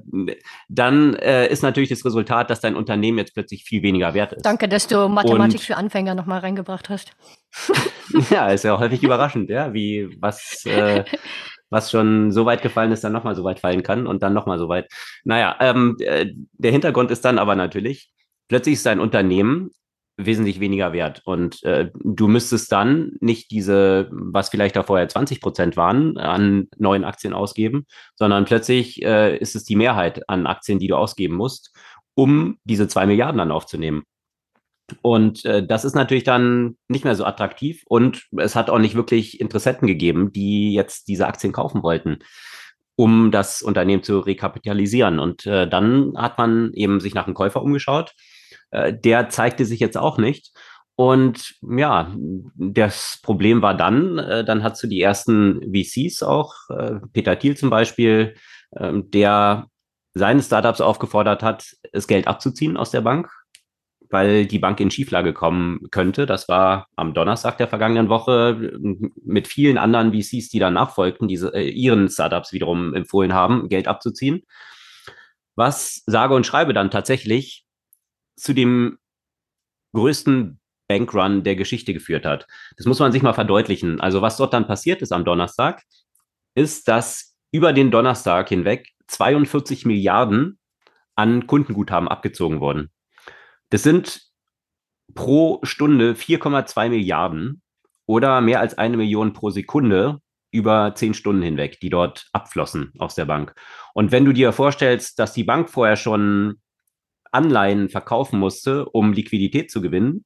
dann 0.68 1.14
äh, 1.14 1.48
ist 1.48 1.62
natürlich 1.62 1.88
das 1.88 2.04
Resultat, 2.04 2.50
dass 2.50 2.60
dein 2.60 2.76
Unternehmen 2.76 3.18
jetzt 3.18 3.34
plötzlich 3.34 3.64
viel 3.64 3.82
weniger 3.82 4.14
wert 4.14 4.32
ist. 4.32 4.44
Danke, 4.44 4.68
dass 4.68 4.86
du 4.86 5.08
Mathematik 5.08 5.60
und, 5.60 5.64
für 5.64 5.76
Anfänger 5.76 6.14
nochmal 6.14 6.40
reingebracht 6.40 6.88
hast. 6.88 7.12
ja, 8.30 8.48
ist 8.48 8.64
ja 8.64 8.78
häufig 8.78 9.02
überraschend, 9.02 9.50
ja, 9.50 9.72
wie 9.72 10.16
was. 10.20 10.64
Äh, 10.66 11.04
was 11.70 11.90
schon 11.90 12.32
so 12.32 12.46
weit 12.46 12.62
gefallen 12.62 12.92
ist, 12.92 13.04
dann 13.04 13.12
nochmal 13.12 13.34
so 13.34 13.44
weit 13.44 13.60
fallen 13.60 13.82
kann 13.82 14.06
und 14.06 14.22
dann 14.22 14.32
nochmal 14.32 14.58
so 14.58 14.70
weit. 14.70 14.90
Naja, 15.24 15.54
ähm, 15.60 15.96
äh, 16.00 16.32
der 16.52 16.72
Hintergrund 16.72 17.10
ist 17.10 17.24
dann 17.24 17.38
aber 17.38 17.56
natürlich, 17.56 18.10
plötzlich 18.48 18.74
ist 18.76 18.86
dein 18.86 19.00
Unternehmen 19.00 19.70
wesentlich 20.18 20.60
weniger 20.60 20.92
wert. 20.92 21.22
Und 21.24 21.62
äh, 21.62 21.90
du 21.94 22.26
müsstest 22.28 22.70
dann 22.72 23.12
nicht 23.20 23.50
diese, 23.50 24.08
was 24.10 24.48
vielleicht 24.48 24.76
da 24.76 24.82
vorher 24.82 25.08
20 25.08 25.40
Prozent 25.40 25.76
waren, 25.76 26.18
an 26.18 26.66
neuen 26.76 27.04
Aktien 27.04 27.32
ausgeben, 27.32 27.86
sondern 28.16 28.44
plötzlich 28.44 29.02
äh, 29.02 29.38
ist 29.38 29.54
es 29.54 29.64
die 29.64 29.76
Mehrheit 29.76 30.28
an 30.28 30.46
Aktien, 30.46 30.80
die 30.80 30.88
du 30.88 30.96
ausgeben 30.96 31.36
musst, 31.36 31.72
um 32.14 32.58
diese 32.64 32.88
zwei 32.88 33.06
Milliarden 33.06 33.38
dann 33.38 33.52
aufzunehmen. 33.52 34.02
Und 35.02 35.44
äh, 35.44 35.64
das 35.64 35.84
ist 35.84 35.94
natürlich 35.94 36.24
dann 36.24 36.76
nicht 36.88 37.04
mehr 37.04 37.14
so 37.14 37.24
attraktiv 37.24 37.84
und 37.86 38.26
es 38.36 38.56
hat 38.56 38.70
auch 38.70 38.78
nicht 38.78 38.94
wirklich 38.94 39.40
Interessenten 39.40 39.86
gegeben, 39.86 40.32
die 40.32 40.72
jetzt 40.72 41.08
diese 41.08 41.26
Aktien 41.26 41.52
kaufen 41.52 41.82
wollten, 41.82 42.18
um 42.96 43.30
das 43.30 43.62
Unternehmen 43.62 44.02
zu 44.02 44.18
rekapitalisieren. 44.18 45.20
Und 45.20 45.46
äh, 45.46 45.68
dann 45.68 46.14
hat 46.16 46.38
man 46.38 46.72
eben 46.72 47.00
sich 47.00 47.14
nach 47.14 47.26
einem 47.26 47.34
Käufer 47.34 47.62
umgeschaut 47.62 48.14
äh, 48.70 48.92
der 48.92 49.28
zeigte 49.28 49.64
sich 49.64 49.80
jetzt 49.80 49.96
auch 49.96 50.18
nicht. 50.18 50.52
Und 50.96 51.54
ja, 51.62 52.12
das 52.56 53.20
Problem 53.22 53.62
war 53.62 53.76
dann, 53.76 54.18
äh, 54.18 54.44
dann 54.44 54.64
hast 54.64 54.82
du 54.82 54.88
die 54.88 55.00
ersten 55.00 55.72
VCs 55.72 56.24
auch, 56.24 56.54
äh, 56.70 56.94
Peter 57.12 57.38
Thiel 57.38 57.56
zum 57.56 57.70
Beispiel, 57.70 58.34
äh, 58.72 58.92
der 58.94 59.68
seine 60.14 60.42
Startups 60.42 60.80
aufgefordert 60.80 61.44
hat, 61.44 61.76
das 61.92 62.08
Geld 62.08 62.26
abzuziehen 62.26 62.76
aus 62.76 62.90
der 62.90 63.02
Bank, 63.02 63.30
weil 64.10 64.46
die 64.46 64.58
Bank 64.58 64.80
in 64.80 64.90
Schieflage 64.90 65.32
kommen 65.32 65.88
könnte. 65.92 66.26
Das 66.26 66.48
war 66.48 66.88
am 66.96 67.14
Donnerstag 67.14 67.58
der 67.58 67.68
vergangenen 67.68 68.08
Woche 68.08 68.72
mit 69.24 69.46
vielen 69.46 69.78
anderen 69.78 70.12
VCs, 70.12 70.48
die 70.48 70.58
danach 70.58 70.94
folgten, 70.94 71.28
die 71.28 71.36
äh, 71.36 71.68
ihren 71.68 72.08
Startups 72.08 72.52
wiederum 72.52 72.92
empfohlen 72.94 73.34
haben, 73.34 73.68
Geld 73.68 73.86
abzuziehen. 73.86 74.42
Was 75.54 76.02
sage 76.06 76.34
und 76.34 76.44
schreibe 76.44 76.72
dann 76.72 76.90
tatsächlich 76.90 77.67
zu 78.38 78.54
dem 78.54 78.98
größten 79.94 80.60
Bankrun 80.88 81.44
der 81.44 81.56
Geschichte 81.56 81.92
geführt 81.92 82.24
hat. 82.24 82.46
Das 82.76 82.86
muss 82.86 82.98
man 82.98 83.12
sich 83.12 83.22
mal 83.22 83.34
verdeutlichen. 83.34 84.00
Also 84.00 84.22
was 84.22 84.36
dort 84.36 84.54
dann 84.54 84.66
passiert 84.66 85.02
ist 85.02 85.12
am 85.12 85.24
Donnerstag, 85.24 85.82
ist, 86.54 86.88
dass 86.88 87.36
über 87.52 87.72
den 87.72 87.90
Donnerstag 87.90 88.48
hinweg 88.48 88.88
42 89.08 89.86
Milliarden 89.86 90.58
an 91.14 91.46
Kundenguthaben 91.46 92.08
abgezogen 92.08 92.60
worden. 92.60 92.90
Das 93.70 93.82
sind 93.82 94.22
pro 95.14 95.60
Stunde 95.62 96.12
4,2 96.12 96.88
Milliarden 96.88 97.62
oder 98.06 98.40
mehr 98.40 98.60
als 98.60 98.76
eine 98.76 98.96
Million 98.96 99.32
pro 99.32 99.50
Sekunde 99.50 100.20
über 100.50 100.94
zehn 100.94 101.12
Stunden 101.12 101.42
hinweg, 101.42 101.80
die 101.80 101.90
dort 101.90 102.28
abflossen 102.32 102.92
aus 102.98 103.14
der 103.14 103.26
Bank. 103.26 103.54
Und 103.92 104.12
wenn 104.12 104.24
du 104.24 104.32
dir 104.32 104.52
vorstellst, 104.52 105.18
dass 105.18 105.34
die 105.34 105.44
Bank 105.44 105.68
vorher 105.68 105.96
schon 105.96 106.60
Anleihen 107.32 107.88
verkaufen 107.88 108.38
musste, 108.38 108.86
um 108.88 109.12
Liquidität 109.12 109.70
zu 109.70 109.80
gewinnen, 109.80 110.24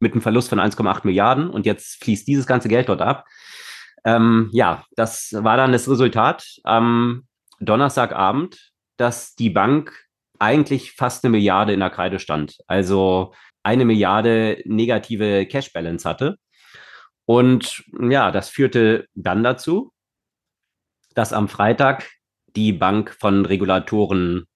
mit 0.00 0.12
einem 0.12 0.22
Verlust 0.22 0.48
von 0.48 0.60
1,8 0.60 1.00
Milliarden 1.04 1.50
und 1.50 1.66
jetzt 1.66 2.02
fließt 2.02 2.26
dieses 2.26 2.46
ganze 2.46 2.68
Geld 2.68 2.88
dort 2.88 3.00
ab. 3.00 3.24
Ähm, 4.04 4.50
ja, 4.52 4.84
das 4.96 5.30
war 5.32 5.56
dann 5.56 5.72
das 5.72 5.88
Resultat 5.88 6.44
am 6.62 7.26
Donnerstagabend, 7.60 8.72
dass 8.96 9.34
die 9.34 9.50
Bank 9.50 10.04
eigentlich 10.38 10.92
fast 10.92 11.24
eine 11.24 11.32
Milliarde 11.32 11.72
in 11.72 11.80
der 11.80 11.90
Kreide 11.90 12.18
stand. 12.18 12.58
Also 12.66 13.32
eine 13.62 13.84
Milliarde 13.84 14.62
negative 14.66 15.46
Cash 15.46 15.72
Balance 15.72 16.08
hatte. 16.08 16.36
Und 17.24 17.82
ja, 17.98 18.30
das 18.30 18.50
führte 18.50 19.06
dann 19.14 19.42
dazu, 19.42 19.92
dass 21.14 21.32
am 21.32 21.48
Freitag 21.48 22.10
die 22.54 22.72
Bank 22.72 23.16
von 23.18 23.46
Regulatoren 23.46 24.46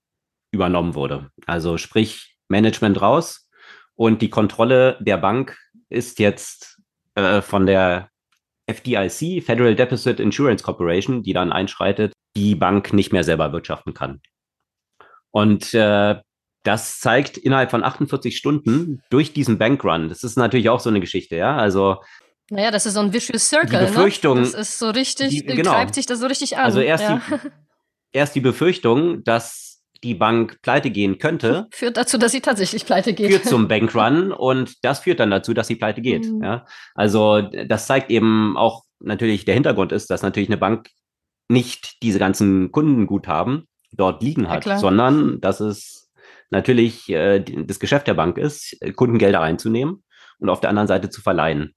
übernommen 0.50 0.95
wurde. 0.95 1.31
Also 1.47 1.78
sprich 1.78 2.37
Management 2.49 3.00
raus 3.00 3.49
und 3.95 4.23
die 4.23 4.31
Kontrolle 4.31 4.97
der 5.00 5.19
Bank 5.19 5.59
ist 5.88 6.19
jetzt 6.19 6.81
äh, 7.14 7.40
von 7.43 7.67
der 7.67 8.11
FDIC, 8.67 9.43
Federal 9.43 9.75
Deposit 9.75 10.21
Insurance 10.21 10.62
Corporation, 10.62 11.23
die 11.23 11.33
dann 11.33 11.52
einschreitet, 11.52 12.12
die 12.37 12.55
Bank 12.55 12.93
nicht 12.93 13.12
mehr 13.12 13.25
selber 13.25 13.52
wirtschaften 13.52 13.95
kann. 13.95 14.21
Und 15.31 15.75
äh, 15.75 16.17
das 16.64 17.00
zeigt 17.00 17.38
innerhalb 17.38 17.71
von 17.71 17.83
48 17.83 18.37
Stunden 18.37 19.02
durch 19.11 19.33
diesen 19.33 19.59
Bankrun, 19.59 20.09
das 20.09 20.23
ist 20.23 20.37
natürlich 20.37 20.69
auch 20.69 20.81
so 20.81 20.90
eine 20.90 21.00
Geschichte, 21.00 21.37
ja, 21.37 21.57
also 21.57 21.99
naja, 22.50 22.71
das 22.71 22.87
ist 22.87 22.95
so 22.95 23.00
ein 23.00 23.12
vicious 23.12 23.47
circle. 23.47 23.78
Die 23.78 23.93
Befürchtung, 23.93 24.37
ne? 24.38 24.43
Das 24.43 24.55
ist 24.55 24.78
so 24.78 24.88
richtig, 24.88 25.28
die, 25.28 25.45
genau. 25.45 25.73
treibt 25.73 25.95
sich 25.95 26.07
das 26.07 26.19
so 26.19 26.26
richtig 26.26 26.57
an. 26.57 26.64
Also 26.64 26.81
erst, 26.81 27.05
ja. 27.05 27.21
die, 27.31 27.50
erst 28.12 28.35
die 28.35 28.40
Befürchtung, 28.40 29.23
dass 29.23 29.67
die 30.02 30.14
Bank 30.14 30.61
pleite 30.62 30.90
gehen 30.90 31.19
könnte. 31.19 31.67
Führt 31.71 31.97
dazu, 31.97 32.19
dass 32.19 32.33
sie 32.33 32.40
tatsächlich 32.40 32.85
pleite 32.85 33.12
geht. 33.12 33.31
Führt 33.31 33.45
zum 33.45 33.69
Bankrun 33.69 34.33
und 34.33 34.85
das 34.85 35.00
führt 35.00 35.21
dann 35.21 35.31
dazu, 35.31 35.55
dass 35.55 35.67
sie 35.67 35.76
pleite 35.76 36.00
geht. 36.00 36.26
Mhm. 36.26 36.43
Ja? 36.43 36.67
Also 36.95 37.40
das 37.40 37.87
zeigt 37.87 38.11
eben 38.11 38.57
auch 38.57 38.85
natürlich, 39.00 39.45
der 39.45 39.55
Hintergrund 39.55 39.93
ist, 39.93 40.11
dass 40.11 40.23
natürlich 40.23 40.49
eine 40.49 40.59
Bank 40.59 40.88
nicht 41.49 42.02
diese 42.02 42.19
ganzen 42.19 42.71
Kundenguthaben 42.73 43.67
dort 43.93 44.23
liegen 44.23 44.49
hat, 44.49 44.67
ja, 44.67 44.78
sondern 44.78 45.40
dass 45.40 45.61
es 45.61 46.11
natürlich 46.50 47.09
äh, 47.09 47.40
das 47.40 47.81
Geschäft 47.81 48.07
der 48.07 48.14
Bank 48.14 48.38
ist, 48.38 48.76
Kundengelder 48.97 49.40
einzunehmen 49.40 50.05
und 50.38 50.49
auf 50.49 50.61
der 50.61 50.71
anderen 50.71 50.88
Seite 50.88 51.11
zu 51.11 51.21
verleihen. 51.23 51.75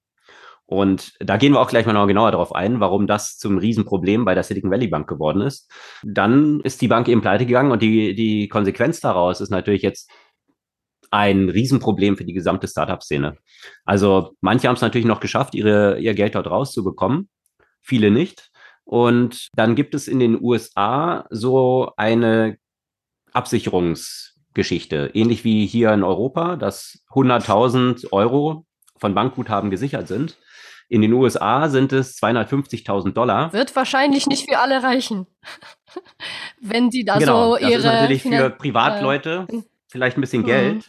Und 0.72 1.12
da 1.20 1.36
gehen 1.36 1.51
wir 1.51 1.60
auch 1.60 1.68
gleich 1.68 1.86
mal 1.86 1.92
noch 1.92 2.08
genauer 2.08 2.32
darauf 2.32 2.56
ein, 2.56 2.80
warum 2.80 3.06
das 3.06 3.38
zum 3.38 3.58
Riesenproblem 3.58 4.24
bei 4.24 4.36
der 4.36 4.44
Silicon 4.44 4.72
Valley 4.72 4.88
Bank 4.88 5.06
geworden 5.06 5.42
ist. 5.42 5.70
Dann 6.01 6.62
ist 6.62 6.82
die 6.82 6.88
Bank 6.88 7.10
eben 7.10 7.20
pleite 7.20 7.46
gegangen 7.46 7.74
und 7.74 7.82
die, 7.82 8.16
die 8.16 8.48
Konsequenz 8.48 9.01
daraus 9.01 9.42
ist 9.42 9.50
natürlich 9.50 9.82
jetzt 9.82 10.10
ein 11.10 11.50
Riesenproblem 11.50 12.16
für 12.16 12.24
die 12.24 12.32
gesamte 12.32 12.70
Startup-Szene. 12.70 13.36
Also 13.84 14.32
manche 14.40 14.70
haben 14.70 14.75
es 14.75 14.82
natürlich 14.82 15.06
noch 15.06 15.20
geschafft, 15.20 15.56
ihre, 15.56 16.00
ihr 16.00 16.13
Geld 16.13 16.36
dort 16.36 16.48
rauszubekommen, 16.48 17.28
viele 17.82 18.10
nicht. 18.10 18.50
Und 18.86 19.50
dann 19.54 19.75
gibt 19.75 19.94
es 19.94 20.08
in 20.08 20.20
den 20.20 20.42
USA 20.42 21.25
so 21.32 21.92
eine 21.98 22.56
Absicherungsgeschichte, 23.34 25.12
ähnlich 25.16 25.44
wie 25.44 25.66
hier 25.66 25.92
in 25.92 26.04
Europa, 26.04 26.56
dass 26.56 27.04
100.000 27.10 28.13
Euro 28.13 28.66
von 28.98 29.13
Bankguthaben 29.13 29.70
gesichert 29.70 30.08
sind. 30.08 30.38
In 30.91 31.01
den 31.01 31.13
USA 31.13 31.69
sind 31.69 31.93
es 31.93 32.18
250.000 32.22 33.13
Dollar. 33.13 33.53
Wird 33.53 33.74
wahrscheinlich 33.77 34.27
nicht 34.27 34.50
für 34.50 34.59
alle 34.59 34.83
reichen. 34.83 35.25
Wenn 36.59 36.89
die 36.89 37.05
da 37.05 37.18
genau, 37.18 37.51
so 37.51 37.57
ihre. 37.57 37.72
Das 37.72 37.79
ist 37.79 37.85
natürlich 37.85 38.24
für 38.24 38.50
Privatleute 38.50 39.48
äh, 39.50 39.61
vielleicht 39.89 40.18
ein 40.18 40.22
bisschen 40.22 40.44
Geld. 40.44 40.75
Mhm. 40.75 40.83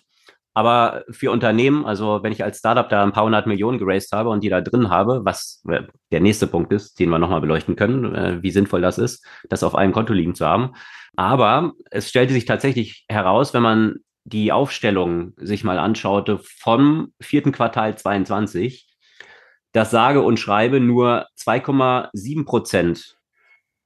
Aber 0.55 1.05
für 1.09 1.31
Unternehmen, 1.31 1.87
also 1.87 2.21
wenn 2.23 2.33
ich 2.33 2.43
als 2.43 2.59
Startup 2.59 2.89
da 2.89 3.05
ein 3.05 3.13
paar 3.13 3.25
hundert 3.25 3.47
Millionen 3.47 3.79
geraced 3.79 4.11
habe 4.13 4.31
und 4.31 4.43
die 4.43 4.49
da 4.49 4.61
drin 4.61 4.91
habe, 4.91 5.21
was 5.23 5.63
äh, 5.69 5.85
der 6.11 6.21
nächste 6.21 6.49
Punkt 6.49 6.73
ist, 6.73 6.99
den 6.99 7.09
wir 7.09 7.21
nochmal 7.21 7.41
beleuchten 7.41 7.77
können, 7.77 8.13
äh, 8.13 8.43
wie 8.43 8.51
sinnvoll 8.51 8.83
das 8.83 8.99
ist, 8.99 9.25
das 9.49 9.63
auf 9.63 9.77
einem 9.77 9.93
Konto 9.93 10.13
liegen 10.13 10.35
zu 10.35 10.45
haben. 10.45 10.73
Aber 11.15 11.75
es 11.93 12.09
stellte 12.09 12.33
sich 12.33 12.45
tatsächlich 12.45 13.05
heraus, 13.09 13.55
wenn 13.55 13.63
man 13.63 13.95
die 14.25 14.51
Aufstellung 14.51 15.33
sich 15.37 15.63
mal 15.63 15.79
anschaute 15.79 16.41
vom 16.43 17.13
vierten 17.21 17.53
Quartal 17.53 17.97
22, 17.97 18.92
dass 19.73 19.91
sage 19.91 20.23
und 20.23 20.39
schreibe 20.39 20.81
nur 20.81 21.27
2,7 21.39 22.45
Prozent 22.45 23.17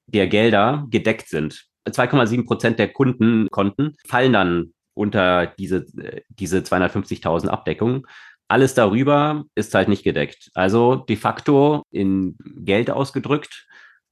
der 0.07 0.27
Gelder 0.29 0.87
gedeckt 0.91 1.29
sind. 1.29 1.67
2,7 1.89 2.47
Prozent 2.47 2.79
der 2.79 2.93
Kundenkonten 2.93 3.97
fallen 4.07 4.33
dann 4.33 4.73
unter 4.95 5.47
diese, 5.47 5.87
diese 6.29 6.59
250.000 6.59 7.49
Abdeckungen. 7.49 8.03
Alles 8.49 8.75
darüber 8.75 9.45
ist 9.55 9.75
halt 9.75 9.89
nicht 9.89 10.05
gedeckt. 10.05 10.51
Also 10.55 10.97
de 10.97 11.17
facto 11.17 11.83
in 11.91 12.37
Geld 12.59 12.91
ausgedrückt, 12.91 13.67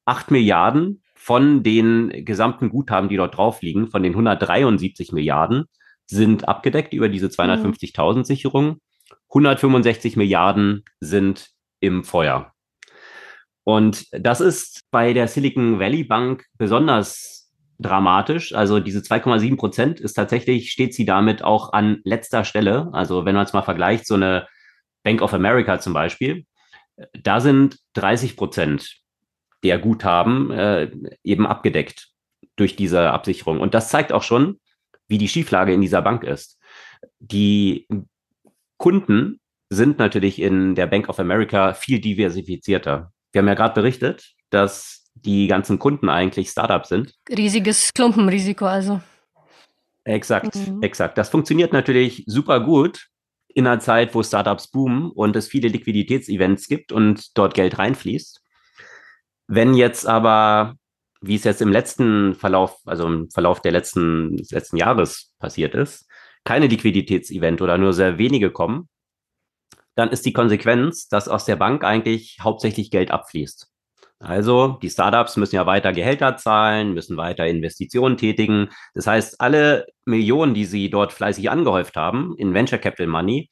8 0.05 0.31
Milliarden 0.31 1.03
von 1.15 1.63
den 1.63 2.25
gesamten 2.25 2.69
Guthaben, 2.69 3.09
die 3.09 3.17
dort 3.17 3.37
drauf 3.37 3.63
liegen, 3.63 3.89
von 3.89 4.03
den 4.03 4.13
173 4.13 5.13
Milliarden, 5.13 5.65
sind 6.07 6.49
abgedeckt 6.49 6.93
über 6.93 7.09
diese 7.09 7.29
250.000 7.29 8.25
Sicherungen. 8.25 8.81
165 9.31 10.17
Milliarden 10.17 10.85
sind 11.01 11.54
im 11.85 12.05
Feuer. 12.05 12.53
Und 13.65 14.07
das 14.13 14.41
ist 14.41 14.83
bei 14.91 15.13
der 15.13 15.29
Silicon 15.29 15.79
Valley 15.79 16.05
Bank 16.05 16.45
besonders 16.59 17.51
dramatisch. 17.79 18.55
Also 18.55 18.79
diese 18.79 19.01
2,7 19.01 19.57
Prozent 19.57 20.01
ist 20.01 20.15
tatsächlich, 20.15 20.71
steht 20.71 20.95
sie 20.95 21.05
damit 21.05 21.43
auch 21.43 21.73
an 21.73 22.01
letzter 22.05 22.45
Stelle. 22.45 22.91
Also 22.93 23.25
wenn 23.25 23.35
man 23.35 23.45
es 23.45 23.53
mal 23.53 23.63
vergleicht, 23.63 24.07
so 24.07 24.15
eine 24.15 24.47
Bank 25.03 25.23
of 25.23 25.35
America 25.35 25.81
zum 25.81 25.93
Beispiel, 25.93 26.45
da 27.13 27.41
sind 27.41 27.79
30 27.95 28.37
Prozent 28.37 29.01
der 29.65 29.79
Guthaben 29.79 30.51
äh, 30.51 30.91
eben 31.23 31.47
abgedeckt 31.47 32.11
durch 32.57 32.77
diese 32.77 33.11
Absicherung. 33.11 33.61
Und 33.61 33.75
das 33.75 33.89
zeigt 33.89 34.13
auch 34.13 34.23
schon, 34.23 34.61
wie 35.09 35.19
die 35.19 35.29
Schieflage 35.29 35.73
in 35.73 35.81
dieser 35.81 36.03
Bank 36.03 36.23
ist. 36.23 36.59
Die 37.19 37.89
Kunden 38.77 39.41
sind 39.75 39.99
natürlich 39.99 40.41
in 40.41 40.75
der 40.75 40.87
Bank 40.87 41.09
of 41.09 41.19
America 41.19 41.75
viel 41.75 42.01
diversifizierter. 42.01 43.13
Wir 43.33 43.41
haben 43.41 43.49
ja 43.49 43.55
gerade 43.55 43.75
berichtet, 43.75 44.33
dass 44.51 45.11
die 45.15 45.47
ganzen 45.47 45.79
Kunden 45.79 46.09
eigentlich 46.09 46.49
Startups 46.49 46.89
sind. 46.89 47.15
Riesiges 47.29 47.93
Klumpenrisiko 47.95 48.67
also. 48.67 49.01
Exakt, 50.05 50.55
mhm. 50.55 50.83
exakt. 50.83 51.19
Das 51.19 51.31
funktioniert 51.31 51.73
natürlich 51.73 52.25
super 52.27 52.61
gut 52.61 53.09
in 53.49 53.67
einer 53.67 53.81
Zeit, 53.81 54.15
wo 54.15 54.23
Startups 54.23 54.69
boomen 54.69 55.11
und 55.11 55.37
es 55.37 55.49
viele 55.49 55.69
Liquiditätsevents 55.69 56.69
gibt 56.69 56.93
und 56.93 57.37
dort 57.39 57.55
Geld 57.55 57.79
reinfließt. 57.79 58.43
Wenn 59.47 59.75
jetzt 59.75 60.07
aber, 60.07 60.75
wie 61.21 61.37
es 61.37 61.45
jetzt 61.45 61.63
im 61.63 61.73
letzten 61.73 62.35
Verlauf, 62.35 62.79
also 62.85 63.07
im 63.07 63.31
Verlauf 63.31 63.61
der 63.61 63.73
letzten, 63.73 64.37
des 64.37 64.51
letzten 64.51 64.77
Jahres 64.77 65.33
passiert 65.39 65.75
ist, 65.75 66.07
keine 66.45 66.67
Liquiditätsevent 66.67 67.63
oder 67.63 67.79
nur 67.79 67.93
sehr 67.93 68.19
wenige 68.19 68.51
kommen, 68.51 68.89
dann 69.95 70.11
ist 70.11 70.27
die 70.27 70.33
Konsequenz, 70.33 71.09
dass 71.09 71.29
aus 71.29 71.45
der 71.45 71.57
Bank 71.57 71.85
eigentlich 71.85 72.39
hauptsächlich 72.41 72.91
Geld 72.91 73.11
abfließt. 73.11 73.71
Also 74.19 74.79
die 74.83 74.91
Startups 74.91 75.37
müssen 75.37 75.57
ja 75.57 75.67
weiter 75.67 75.93
Gehälter 75.93 76.37
zahlen, 76.37 76.95
müssen 76.95 77.17
weiter 77.17 77.47
Investitionen 77.47 78.17
tätigen. 78.17 78.71
Das 78.95 79.07
heißt, 79.07 79.41
alle 79.41 79.87
Millionen, 80.07 80.55
die 80.55 80.65
sie 80.65 80.89
dort 80.89 81.13
fleißig 81.13 81.51
angehäuft 81.51 81.97
haben 81.97 82.35
in 82.39 82.55
Venture 82.55 82.79
Capital 82.79 83.07
Money, 83.07 83.51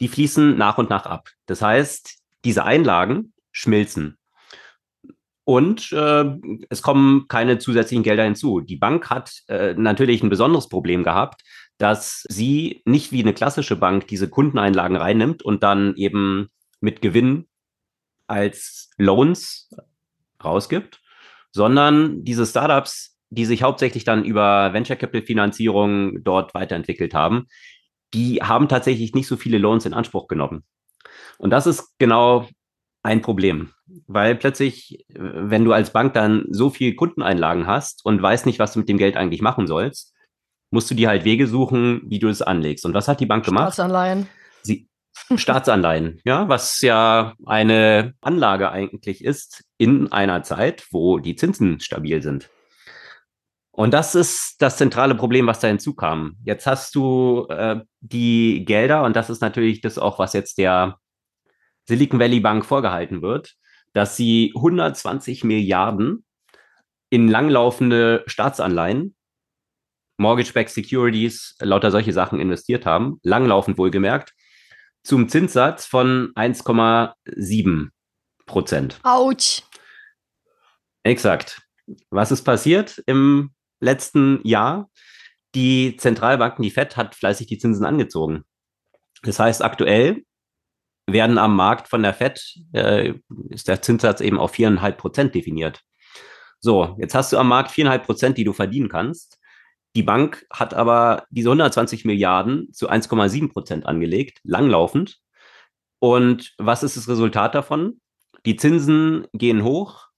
die 0.00 0.08
fließen 0.08 0.56
nach 0.56 0.78
und 0.78 0.90
nach 0.90 1.06
ab. 1.06 1.30
Das 1.46 1.62
heißt, 1.62 2.18
diese 2.44 2.64
Einlagen 2.64 3.32
schmilzen. 3.52 4.18
Und 5.44 5.92
äh, 5.92 6.24
es 6.70 6.82
kommen 6.82 7.28
keine 7.28 7.58
zusätzlichen 7.58 8.02
Gelder 8.02 8.24
hinzu. 8.24 8.60
Die 8.60 8.76
Bank 8.76 9.08
hat 9.08 9.42
äh, 9.46 9.74
natürlich 9.74 10.22
ein 10.22 10.28
besonderes 10.28 10.68
Problem 10.68 11.04
gehabt, 11.04 11.42
dass 11.78 12.24
sie 12.28 12.82
nicht 12.84 13.12
wie 13.12 13.22
eine 13.22 13.34
klassische 13.34 13.76
Bank 13.76 14.06
diese 14.08 14.28
Kundeneinlagen 14.28 14.96
reinnimmt 14.96 15.42
und 15.42 15.62
dann 15.62 15.94
eben 15.96 16.48
mit 16.80 17.02
Gewinn 17.02 17.46
als 18.26 18.90
Loans 18.96 19.70
rausgibt, 20.42 21.00
sondern 21.52 22.24
diese 22.24 22.46
Startups, 22.46 23.18
die 23.30 23.44
sich 23.44 23.62
hauptsächlich 23.62 24.04
dann 24.04 24.24
über 24.24 24.72
Venture 24.72 24.96
Capital 24.96 25.26
Finanzierung 25.26 26.22
dort 26.22 26.54
weiterentwickelt 26.54 27.14
haben, 27.14 27.46
die 28.14 28.36
haben 28.42 28.68
tatsächlich 28.68 29.14
nicht 29.14 29.26
so 29.26 29.36
viele 29.36 29.58
Loans 29.58 29.84
in 29.84 29.94
Anspruch 29.94 30.28
genommen. 30.28 30.64
Und 31.38 31.50
das 31.50 31.66
ist 31.66 31.98
genau 31.98 32.48
ein 33.02 33.22
Problem, 33.22 33.70
weil 34.06 34.34
plötzlich, 34.34 35.04
wenn 35.08 35.64
du 35.64 35.72
als 35.72 35.92
Bank 35.92 36.14
dann 36.14 36.46
so 36.50 36.70
viel 36.70 36.94
Kundeneinlagen 36.94 37.66
hast 37.66 38.04
und 38.04 38.20
weißt 38.20 38.46
nicht, 38.46 38.58
was 38.58 38.72
du 38.72 38.80
mit 38.80 38.88
dem 38.88 38.98
Geld 38.98 39.16
eigentlich 39.16 39.42
machen 39.42 39.66
sollst, 39.66 40.15
musst 40.70 40.90
du 40.90 40.94
dir 40.94 41.08
halt 41.08 41.24
Wege 41.24 41.46
suchen, 41.46 42.02
wie 42.06 42.18
du 42.18 42.28
es 42.28 42.42
anlegst. 42.42 42.84
Und 42.84 42.94
was 42.94 43.08
hat 43.08 43.20
die 43.20 43.26
Bank 43.26 43.44
gemacht? 43.44 43.74
Staatsanleihen. 43.74 44.28
Sie, 44.62 44.88
Staatsanleihen, 45.34 46.20
ja, 46.24 46.48
was 46.48 46.80
ja 46.80 47.34
eine 47.44 48.14
Anlage 48.20 48.70
eigentlich 48.70 49.24
ist 49.24 49.64
in 49.78 50.12
einer 50.12 50.42
Zeit, 50.42 50.86
wo 50.90 51.18
die 51.18 51.36
Zinsen 51.36 51.80
stabil 51.80 52.22
sind. 52.22 52.50
Und 53.70 53.92
das 53.92 54.14
ist 54.14 54.56
das 54.60 54.78
zentrale 54.78 55.14
Problem, 55.14 55.46
was 55.46 55.60
da 55.60 55.68
hinzukam. 55.68 56.36
Jetzt 56.44 56.66
hast 56.66 56.94
du 56.94 57.46
äh, 57.50 57.80
die 58.00 58.64
Gelder, 58.64 59.04
und 59.04 59.16
das 59.16 59.28
ist 59.28 59.42
natürlich 59.42 59.82
das 59.82 59.98
auch, 59.98 60.18
was 60.18 60.32
jetzt 60.32 60.56
der 60.56 60.98
Silicon 61.86 62.18
Valley 62.18 62.40
Bank 62.40 62.64
vorgehalten 62.64 63.22
wird, 63.22 63.54
dass 63.92 64.16
sie 64.16 64.52
120 64.56 65.44
Milliarden 65.44 66.24
in 67.10 67.28
langlaufende 67.28 68.24
Staatsanleihen, 68.26 69.15
Mortgage-Backed 70.18 70.70
Securities, 70.70 71.56
lauter 71.60 71.90
solche 71.90 72.12
Sachen 72.12 72.40
investiert 72.40 72.86
haben, 72.86 73.18
langlaufend 73.22 73.78
wohlgemerkt, 73.78 74.32
zum 75.02 75.28
Zinssatz 75.28 75.86
von 75.86 76.32
1,7 76.34 77.88
Prozent. 78.46 78.98
Autsch. 79.02 79.62
Exakt. 81.02 81.62
Was 82.10 82.32
ist 82.32 82.42
passiert 82.42 83.02
im 83.06 83.50
letzten 83.80 84.40
Jahr, 84.44 84.90
die 85.54 85.96
Zentralbanken, 85.96 86.62
die 86.62 86.70
FED, 86.70 86.96
hat 86.96 87.14
fleißig 87.14 87.46
die 87.46 87.58
Zinsen 87.58 87.86
angezogen. 87.86 88.44
Das 89.22 89.38
heißt, 89.38 89.62
aktuell 89.62 90.24
werden 91.06 91.38
am 91.38 91.54
Markt 91.54 91.88
von 91.88 92.02
der 92.02 92.12
FED, 92.12 92.40
äh, 92.72 93.14
ist 93.50 93.68
der 93.68 93.80
Zinssatz 93.80 94.20
eben 94.20 94.38
auf 94.38 94.52
4,5 94.52 94.92
Prozent 94.92 95.34
definiert. 95.34 95.82
So, 96.58 96.96
jetzt 96.98 97.14
hast 97.14 97.32
du 97.32 97.38
am 97.38 97.48
Markt 97.48 97.70
4,5 97.70 97.98
Prozent, 97.98 98.38
die 98.38 98.44
du 98.44 98.52
verdienen 98.52 98.88
kannst. 98.88 99.38
Die 99.96 100.02
Bank 100.02 100.44
hat 100.50 100.74
aber 100.74 101.24
diese 101.30 101.48
120 101.48 102.04
Milliarden 102.04 102.70
zu 102.70 102.90
1,7 102.90 103.50
Prozent 103.50 103.86
angelegt, 103.86 104.40
langlaufend. 104.44 105.20
Und 106.00 106.54
was 106.58 106.82
ist 106.82 106.98
das 106.98 107.08
Resultat 107.08 107.54
davon? 107.54 108.02
Die 108.44 108.56
Zinsen 108.56 109.26
gehen 109.32 109.64
hoch, 109.64 110.08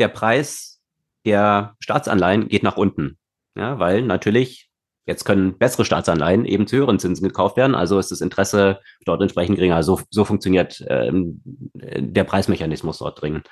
der 0.00 0.08
Preis 0.08 0.82
der 1.24 1.76
Staatsanleihen 1.78 2.48
geht 2.48 2.64
nach 2.64 2.76
unten. 2.76 3.16
Ja, 3.56 3.78
weil 3.78 4.02
natürlich 4.02 4.68
jetzt 5.06 5.24
können 5.24 5.58
bessere 5.58 5.84
Staatsanleihen 5.84 6.44
eben 6.44 6.66
zu 6.66 6.78
höheren 6.78 6.98
Zinsen 6.98 7.28
gekauft 7.28 7.56
werden. 7.56 7.76
Also 7.76 8.00
ist 8.00 8.10
das 8.10 8.20
Interesse 8.20 8.80
dort 9.04 9.22
entsprechend 9.22 9.54
geringer. 9.54 9.84
So, 9.84 10.00
so 10.10 10.24
funktioniert 10.24 10.84
ähm, 10.88 11.40
der 11.72 12.24
Preismechanismus 12.24 12.98
dort 12.98 13.22
dringend. 13.22 13.48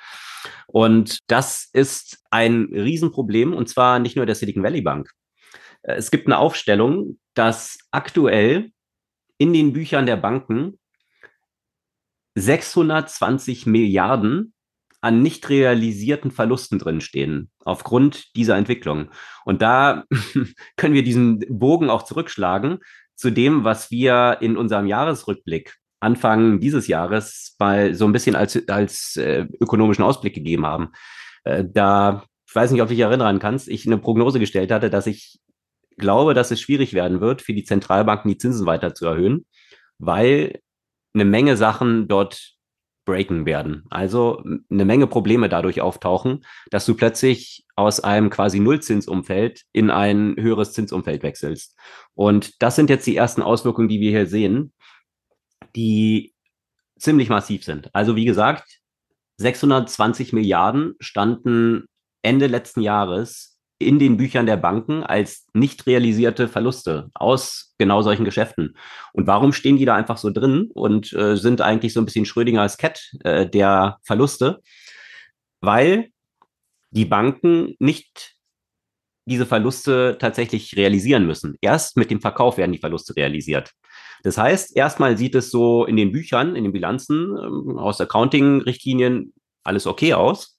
Und 0.67 1.19
das 1.27 1.69
ist 1.71 2.21
ein 2.31 2.67
Riesenproblem 2.73 3.53
und 3.53 3.69
zwar 3.69 3.99
nicht 3.99 4.17
nur 4.17 4.25
der 4.25 4.35
Silicon 4.35 4.61
Valley 4.61 4.81
Bank. 4.81 5.09
Äh, 5.83 5.95
es 5.95 6.11
gibt 6.11 6.27
eine 6.27 6.39
Aufstellung, 6.39 7.19
dass 7.33 7.77
aktuell 7.91 8.71
in 9.37 9.53
den 9.53 9.73
Büchern 9.73 10.05
der 10.05 10.17
Banken 10.17 10.79
620 12.35 13.65
Milliarden 13.65 14.53
an 15.01 15.21
nicht 15.21 15.49
realisierten 15.49 16.31
Verlusten 16.31 16.79
drinstehen 16.79 17.51
aufgrund 17.65 18.35
dieser 18.37 18.55
Entwicklung. 18.55 19.09
Und 19.43 19.61
da 19.61 20.05
können 20.77 20.93
wir 20.93 21.03
diesen 21.03 21.43
Bogen 21.49 21.89
auch 21.89 22.03
zurückschlagen 22.03 22.79
zu 23.15 23.29
dem, 23.29 23.63
was 23.63 23.91
wir 23.91 24.37
in 24.39 24.57
unserem 24.57 24.87
Jahresrückblick 24.87 25.75
Anfang 25.99 26.59
dieses 26.59 26.87
Jahres 26.87 27.55
mal 27.59 27.95
so 27.95 28.05
ein 28.05 28.11
bisschen 28.11 28.35
als, 28.35 28.67
als 28.67 29.15
äh, 29.15 29.45
ökonomischen 29.59 30.03
Ausblick 30.03 30.35
gegeben 30.35 30.65
haben. 30.65 30.89
Äh, 31.43 31.63
da, 31.65 32.23
ich 32.47 32.55
weiß 32.55 32.71
nicht, 32.71 32.81
ob 32.81 32.89
du 32.89 32.93
dich 32.93 33.03
erinnern 33.03 33.39
kannst, 33.39 33.69
ich 33.69 33.85
eine 33.85 33.97
Prognose 33.97 34.39
gestellt 34.39 34.71
hatte, 34.71 34.89
dass 34.89 35.07
ich 35.07 35.39
glaube, 35.97 36.33
dass 36.33 36.51
es 36.51 36.61
schwierig 36.61 36.93
werden 36.93 37.21
wird, 37.21 37.41
für 37.41 37.53
die 37.53 37.63
Zentralbanken 37.63 38.29
die 38.29 38.37
Zinsen 38.37 38.65
weiter 38.65 38.93
zu 38.93 39.05
erhöhen, 39.05 39.45
weil 39.99 40.59
eine 41.13 41.25
Menge 41.25 41.57
Sachen 41.57 42.07
dort 42.07 42.53
breaken 43.05 43.45
werden. 43.45 43.83
Also 43.89 44.41
eine 44.69 44.85
Menge 44.85 45.07
Probleme 45.07 45.49
dadurch 45.49 45.81
auftauchen, 45.81 46.45
dass 46.71 46.85
du 46.85 46.95
plötzlich 46.95 47.65
aus 47.75 47.99
einem 47.99 48.29
quasi 48.29 48.59
Nullzinsumfeld 48.59 49.63
in 49.73 49.89
ein 49.89 50.35
höheres 50.37 50.73
Zinsumfeld 50.73 51.23
wechselst. 51.23 51.77
Und 52.13 52.61
das 52.61 52.75
sind 52.75 52.89
jetzt 52.89 53.05
die 53.05 53.15
ersten 53.15 53.41
Auswirkungen, 53.41 53.89
die 53.89 53.99
wir 53.99 54.11
hier 54.11 54.27
sehen, 54.27 54.73
die 55.75 56.33
ziemlich 56.97 57.29
massiv 57.29 57.63
sind. 57.63 57.93
Also 57.93 58.15
wie 58.15 58.25
gesagt, 58.25 58.79
620 59.37 60.31
Milliarden 60.31 60.95
standen 60.99 61.85
Ende 62.21 62.47
letzten 62.47 62.81
Jahres 62.81 63.52
in 63.83 63.99
den 63.99 64.17
Büchern 64.17 64.45
der 64.45 64.57
Banken 64.57 65.03
als 65.03 65.47
nicht 65.53 65.85
realisierte 65.85 66.47
Verluste 66.47 67.09
aus 67.13 67.73
genau 67.77 68.01
solchen 68.01 68.25
Geschäften. 68.25 68.75
Und 69.13 69.27
warum 69.27 69.53
stehen 69.53 69.77
die 69.77 69.85
da 69.85 69.95
einfach 69.95 70.17
so 70.17 70.29
drin 70.29 70.69
und 70.73 71.13
äh, 71.13 71.35
sind 71.35 71.61
eigentlich 71.61 71.93
so 71.93 72.01
ein 72.01 72.05
bisschen 72.05 72.25
Schrödingers 72.25 72.77
Cat 72.77 73.11
äh, 73.23 73.47
der 73.47 73.99
Verluste? 74.03 74.61
Weil 75.61 76.09
die 76.91 77.05
Banken 77.05 77.75
nicht 77.79 78.35
diese 79.25 79.45
Verluste 79.45 80.17
tatsächlich 80.19 80.75
realisieren 80.75 81.25
müssen. 81.25 81.55
Erst 81.61 81.97
mit 81.97 82.11
dem 82.11 82.21
Verkauf 82.21 82.57
werden 82.57 82.73
die 82.73 82.77
Verluste 82.77 83.15
realisiert. 83.15 83.71
Das 84.23 84.37
heißt, 84.37 84.75
erstmal 84.75 85.17
sieht 85.17 85.35
es 85.35 85.51
so 85.51 85.85
in 85.85 85.95
den 85.95 86.11
Büchern, 86.11 86.55
in 86.55 86.63
den 86.63 86.73
Bilanzen 86.73 87.37
ähm, 87.37 87.77
aus 87.77 87.99
Accounting-Richtlinien 88.01 89.33
alles 89.63 89.87
okay 89.87 90.13
aus. 90.13 90.52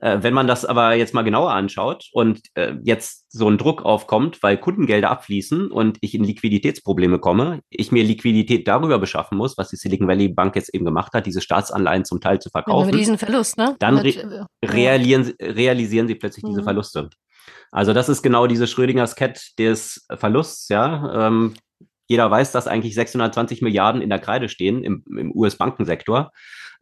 Äh, 0.00 0.18
wenn 0.22 0.34
man 0.34 0.46
das 0.46 0.64
aber 0.64 0.94
jetzt 0.94 1.14
mal 1.14 1.22
genauer 1.22 1.52
anschaut 1.52 2.08
und 2.12 2.40
äh, 2.54 2.74
jetzt 2.82 3.26
so 3.32 3.48
ein 3.48 3.56
Druck 3.56 3.82
aufkommt, 3.84 4.42
weil 4.42 4.58
Kundengelder 4.58 5.10
abfließen 5.10 5.70
und 5.70 5.96
ich 6.02 6.14
in 6.14 6.24
Liquiditätsprobleme 6.24 7.18
komme, 7.18 7.60
ich 7.70 7.92
mir 7.92 8.04
Liquidität 8.04 8.68
darüber 8.68 8.98
beschaffen 8.98 9.38
muss, 9.38 9.56
was 9.56 9.68
die 9.70 9.76
Silicon 9.76 10.06
Valley 10.06 10.28
Bank 10.28 10.54
jetzt 10.54 10.74
eben 10.74 10.84
gemacht 10.84 11.14
hat, 11.14 11.24
diese 11.24 11.40
Staatsanleihen 11.40 12.04
zum 12.04 12.20
Teil 12.20 12.40
zu 12.40 12.50
verkaufen. 12.50 12.90
Mit 12.90 13.00
diesen 13.00 13.16
Verlust, 13.16 13.56
ne? 13.56 13.74
Dann 13.78 13.96
re 13.96 14.46
äh, 14.60 14.66
realisieren, 14.66 15.32
realisieren 15.40 16.08
sie 16.08 16.14
plötzlich 16.14 16.44
mhm. 16.44 16.48
diese 16.50 16.62
Verluste. 16.62 17.08
Also 17.70 17.92
das 17.92 18.08
ist 18.08 18.22
genau 18.22 18.46
diese 18.46 18.66
Schrödingers 18.66 19.16
Cat 19.16 19.40
des 19.58 20.06
Verlusts, 20.14 20.68
ja. 20.68 21.28
Ähm, 21.28 21.54
jeder 22.08 22.30
weiß, 22.30 22.52
dass 22.52 22.68
eigentlich 22.68 22.94
620 22.94 23.62
Milliarden 23.62 24.00
in 24.00 24.10
der 24.10 24.18
Kreide 24.18 24.48
stehen 24.48 24.84
im, 24.84 25.04
im 25.18 25.32
US-Bankensektor. 25.34 26.30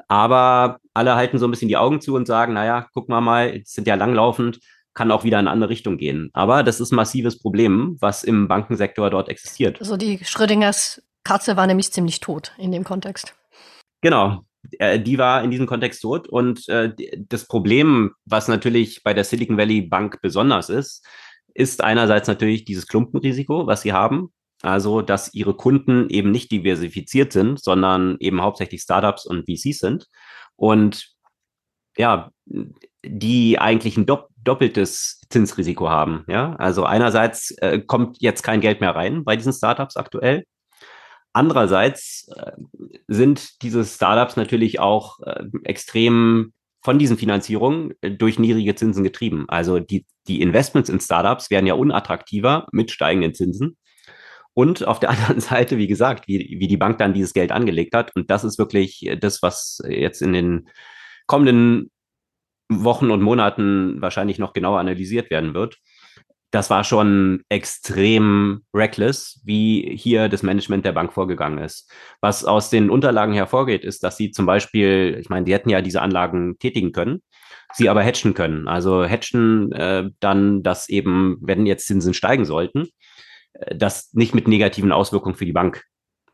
Aber 0.09 0.79
alle 0.93 1.15
halten 1.15 1.39
so 1.39 1.47
ein 1.47 1.51
bisschen 1.51 1.69
die 1.69 1.77
Augen 1.77 2.01
zu 2.01 2.15
und 2.15 2.27
sagen, 2.27 2.53
naja, 2.55 2.87
guck 2.93 3.09
mal 3.09 3.21
mal, 3.21 3.61
sind 3.65 3.87
ja 3.87 3.95
langlaufend, 3.95 4.61
kann 4.93 5.11
auch 5.11 5.25
wieder 5.25 5.39
in 5.39 5.47
eine 5.47 5.51
andere 5.51 5.71
Richtung 5.71 5.97
gehen. 5.97 6.31
Aber 6.35 6.63
das 6.63 6.81
ist 6.81 6.93
ein 6.93 6.97
massives 6.97 7.39
Problem, 7.39 7.97
was 8.01 8.23
im 8.23 8.49
Bankensektor 8.49 9.11
dort 9.11 9.29
existiert. 9.29 9.81
Also 9.81 9.97
die 9.97 10.21
Schrödingers 10.25 11.03
Katze 11.25 11.57
war 11.57 11.67
nämlich 11.67 11.91
ziemlich 11.91 12.21
tot 12.21 12.53
in 12.59 12.71
dem 12.71 12.85
Kontext. 12.85 13.35
Genau, 14.03 14.45
äh, 14.79 15.01
die 15.01 15.19
war 15.19 15.43
in 15.43 15.51
diesem 15.51 15.67
Kontext 15.67 16.03
tot. 16.03 16.29
Und 16.29 16.69
äh, 16.69 16.93
das 17.17 17.47
Problem, 17.47 18.13
was 18.25 18.49
natürlich 18.49 19.03
bei 19.03 19.15
der 19.15 19.25
Silicon 19.25 19.57
Valley 19.57 19.83
Bank 19.83 20.21
besonders 20.21 20.69
ist, 20.69 21.07
ist 21.55 21.83
einerseits 21.83 22.29
natürlich 22.29 22.65
dieses 22.65 22.87
Klumpenrisiko, 22.87 23.67
was 23.67 23.83
sie 23.83 23.93
haben. 23.93 24.33
Also, 24.63 25.03
dass 25.03 25.35
ihre 25.35 25.55
Kunden 25.55 26.09
eben 26.09 26.31
nicht 26.31 26.51
diversifiziert 26.51 27.33
sind, 27.33 27.63
sondern 27.63 28.17
eben 28.21 28.41
hauptsächlich 28.41 28.81
Startups 28.81 29.27
und 29.27 29.45
VCs 29.45 29.79
sind. 29.79 30.07
Und 30.57 31.15
ja, 31.97 32.31
die 33.05 33.59
eigentlich 33.59 33.97
ein 33.97 34.07
doppeltes 34.07 35.21
Zinsrisiko 35.29 35.89
haben. 35.89 36.25
Ja, 36.29 36.55
also 36.57 36.85
einerseits 36.85 37.51
äh, 37.59 37.81
kommt 37.81 38.19
jetzt 38.21 38.43
kein 38.43 38.61
Geld 38.61 38.81
mehr 38.81 38.95
rein 38.95 39.25
bei 39.25 39.37
diesen 39.37 39.53
Startups 39.53 39.97
aktuell. 39.97 40.45
Andererseits 41.33 42.29
äh, 42.37 42.53
sind 43.09 43.63
diese 43.63 43.85
Startups 43.85 44.37
natürlich 44.37 44.79
auch 44.81 45.19
äh, 45.21 45.45
extrem 45.65 46.53
von 46.81 46.99
diesen 46.99 47.19
Finanzierungen 47.19 47.95
äh, 48.03 48.13
durch 48.13 48.39
niedrige 48.39 48.75
Zinsen 48.75 49.03
getrieben. 49.03 49.47
Also 49.49 49.81
die, 49.81 50.07
die 50.29 50.41
Investments 50.41 50.91
in 50.91 51.01
Startups 51.01 51.51
werden 51.51 51.67
ja 51.67 51.75
unattraktiver 51.75 52.69
mit 52.71 52.91
steigenden 52.93 53.35
Zinsen. 53.35 53.77
Und 54.55 54.87
auf 54.87 55.01
der 55.01 55.11
anderen 55.11 55.41
Seite, 55.41 55.77
wie 55.77 55.89
gesagt, 55.89 56.29
wie, 56.29 56.57
wie 56.59 56.69
die 56.69 56.77
Bank 56.77 56.99
dann 56.99 57.15
dieses 57.15 57.35
Geld 57.35 57.53
angelegt 57.53 57.95
hat. 57.95 58.15
Und 58.17 58.31
das 58.31 58.45
ist 58.45 58.59
wirklich 58.59 59.11
das, 59.21 59.43
was 59.43 59.83
jetzt 59.87 60.23
in 60.23 60.33
den 60.33 60.69
kommenden 61.27 61.91
Wochen 62.71 63.11
und 63.11 63.23
Monaten 63.23 64.01
wahrscheinlich 64.01 64.39
noch 64.39 64.53
genauer 64.53 64.81
analysiert 64.81 65.31
werden 65.31 65.55
wird. 65.55 65.79
Das 66.51 66.71
war 66.71 66.85
schon 66.85 67.43
extrem 67.49 68.63
reckless, 68.73 69.41
wie 69.45 69.97
hier 69.97 70.29
das 70.29 70.45
Management 70.45 70.85
der 70.85 70.93
Bank 70.93 71.13
vorgegangen 71.13 71.59
ist. 71.59 71.91
Was 72.21 72.45
aus 72.45 72.71
den 72.71 72.91
Unterlagen 72.91 73.35
hervorgeht, 73.35 73.83
ist, 73.83 74.05
dass 74.05 74.17
sie 74.17 74.31
zum 74.31 74.47
Beispiel, 74.47 75.19
ich 75.21 75.29
meine, 75.29 75.45
die 75.45 75.53
hätten 75.53 75.69
ja 75.69 75.81
diese 75.81 76.01
Anlagen 76.01 76.57
tätigen 76.61 76.93
können, 76.93 77.23
sie 77.73 77.89
aber 77.89 78.05
hatchen 78.05 78.35
können. 78.35 78.69
Also 78.69 79.05
hatchen 79.05 79.73
äh, 79.73 80.09
dann, 80.21 80.63
dass 80.63 80.89
eben, 80.89 81.39
wenn 81.41 81.67
jetzt 81.67 81.89
Zinsen 81.89 82.15
steigen 82.15 82.45
sollten, 82.45 82.87
das 83.75 84.13
nicht 84.13 84.35
mit 84.35 84.49
negativen 84.49 84.93
Auswirkungen 84.93 85.35
für 85.35 85.47
die 85.47 85.53
Bank 85.53 85.85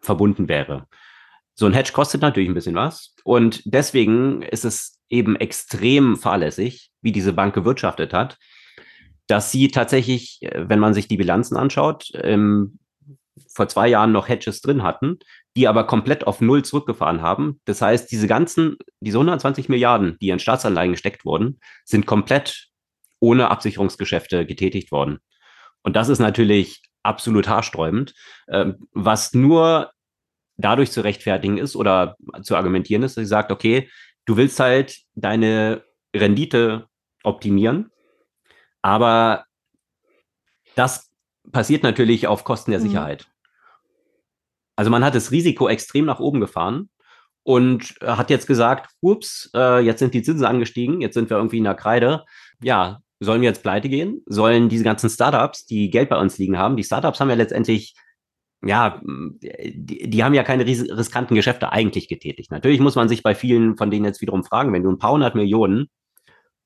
verbunden 0.00 0.48
wäre. 0.48 0.87
So 1.54 1.66
ein 1.66 1.74
Hedge 1.74 1.92
kostet 1.92 2.22
natürlich 2.22 2.48
ein 2.48 2.54
bisschen 2.54 2.74
was. 2.74 3.14
Und 3.24 3.62
deswegen 3.64 4.42
ist 4.42 4.64
es 4.64 4.98
eben 5.09 5.37
extrem 5.37 6.16
fahrlässig, 6.16 6.90
wie 7.02 7.12
diese 7.12 7.33
Bank 7.33 7.54
gewirtschaftet 7.54 8.12
hat, 8.12 8.38
dass 9.26 9.52
sie 9.52 9.68
tatsächlich, 9.68 10.38
äh, 10.40 10.68
wenn 10.68 10.78
man 10.78 10.94
sich 10.94 11.09
die 11.09 11.16
Bilanzen 11.16 11.56
anschaut, 11.56 12.11
ähm, 12.14 12.78
vor 13.48 13.68
zwei 13.68 13.88
Jahren 13.88 14.12
noch 14.12 14.28
Hedges 14.28 14.61
drin 14.61 14.83
hatten, 14.83 15.18
die 15.56 15.66
aber 15.66 15.87
komplett 15.87 16.26
auf 16.26 16.40
Null 16.40 16.64
zurückgefahren 16.64 17.22
haben. 17.22 17.61
Das 17.64 17.83
heißt, 17.83 18.11
diese 18.11 18.26
ganzen, 18.26 18.76
diese 19.00 19.18
120 19.18 19.68
Milliarden, 19.68 20.16
die 20.20 20.30
in 20.30 20.38
Staatsanleihen 20.38 20.92
gesteckt 20.92 21.24
wurden, 21.24 21.59
sind 21.85 22.06
komplett 22.06 22.68
ohne 23.18 23.50
Absicherungsgeschäfte 23.50 24.46
getätigt 24.46 24.92
worden. 24.92 25.18
Und 25.83 25.96
das 25.96 26.09
ist 26.09 26.20
natürlich 26.20 26.83
absolut 27.02 27.48
haarsträubend, 27.48 28.14
ähm, 28.48 28.88
was 28.92 29.34
nur 29.34 29.92
dadurch 30.56 30.92
zu 30.92 31.00
rechtfertigen 31.00 31.58
ist 31.58 31.76
oder 31.76 32.16
zu 32.42 32.56
argumentieren 32.56 33.02
ist, 33.02 33.16
dass 33.16 33.22
sie 33.22 33.28
sagt, 33.28 33.50
okay, 33.50 33.88
du 34.26 34.36
willst 34.36 34.60
halt 34.60 34.98
deine 35.14 35.82
Rendite 36.14 36.86
optimieren, 37.22 37.90
aber 38.82 39.44
das 40.74 41.10
passiert 41.52 41.82
natürlich 41.82 42.26
auf 42.26 42.44
Kosten 42.44 42.70
der 42.70 42.80
mhm. 42.80 42.84
Sicherheit. 42.84 43.26
Also 44.76 44.90
man 44.90 45.04
hat 45.04 45.14
das 45.14 45.30
Risiko 45.30 45.68
extrem 45.68 46.06
nach 46.06 46.20
oben 46.20 46.40
gefahren 46.40 46.88
und 47.42 47.96
hat 48.02 48.30
jetzt 48.30 48.46
gesagt, 48.46 48.90
ups, 49.00 49.50
äh, 49.54 49.80
jetzt 49.80 49.98
sind 49.98 50.14
die 50.14 50.22
Zinsen 50.22 50.46
angestiegen, 50.46 51.00
jetzt 51.00 51.14
sind 51.14 51.30
wir 51.30 51.36
irgendwie 51.36 51.58
in 51.58 51.64
der 51.64 51.74
Kreide. 51.74 52.24
Ja, 52.62 53.00
sollen 53.20 53.42
wir 53.42 53.48
jetzt 53.48 53.62
pleite 53.62 53.88
gehen? 53.88 54.22
Sollen 54.26 54.68
diese 54.68 54.85
ganzen 54.85 55.11
Startups, 55.11 55.66
die 55.66 55.90
Geld 55.90 56.09
bei 56.09 56.18
uns 56.18 56.38
liegen 56.38 56.59
haben, 56.59 56.76
die 56.76 56.85
Startups 56.85 57.20
haben 57.20 57.28
ja 57.28 57.37
letztendlich, 57.37 57.94
ja, 58.64 59.00
die, 59.02 60.09
die 60.09 60.24
haben 60.24 60.35
ja 60.35 60.42
keine 60.42 60.66
riskanten 60.66 61.35
Geschäfte 61.35 61.70
eigentlich 61.70 62.09
getätigt. 62.09 62.50
Natürlich 62.50 62.80
muss 62.80 62.96
man 62.96 63.09
sich 63.09 63.22
bei 63.22 63.35
vielen 63.35 63.76
von 63.76 63.90
denen 63.90 64.06
jetzt 64.06 64.20
wiederum 64.20 64.42
fragen, 64.42 64.72
wenn 64.72 64.83
du 64.83 64.90
ein 64.90 64.98
paar 64.98 65.12
hundert 65.12 65.35
Millionen 65.35 65.88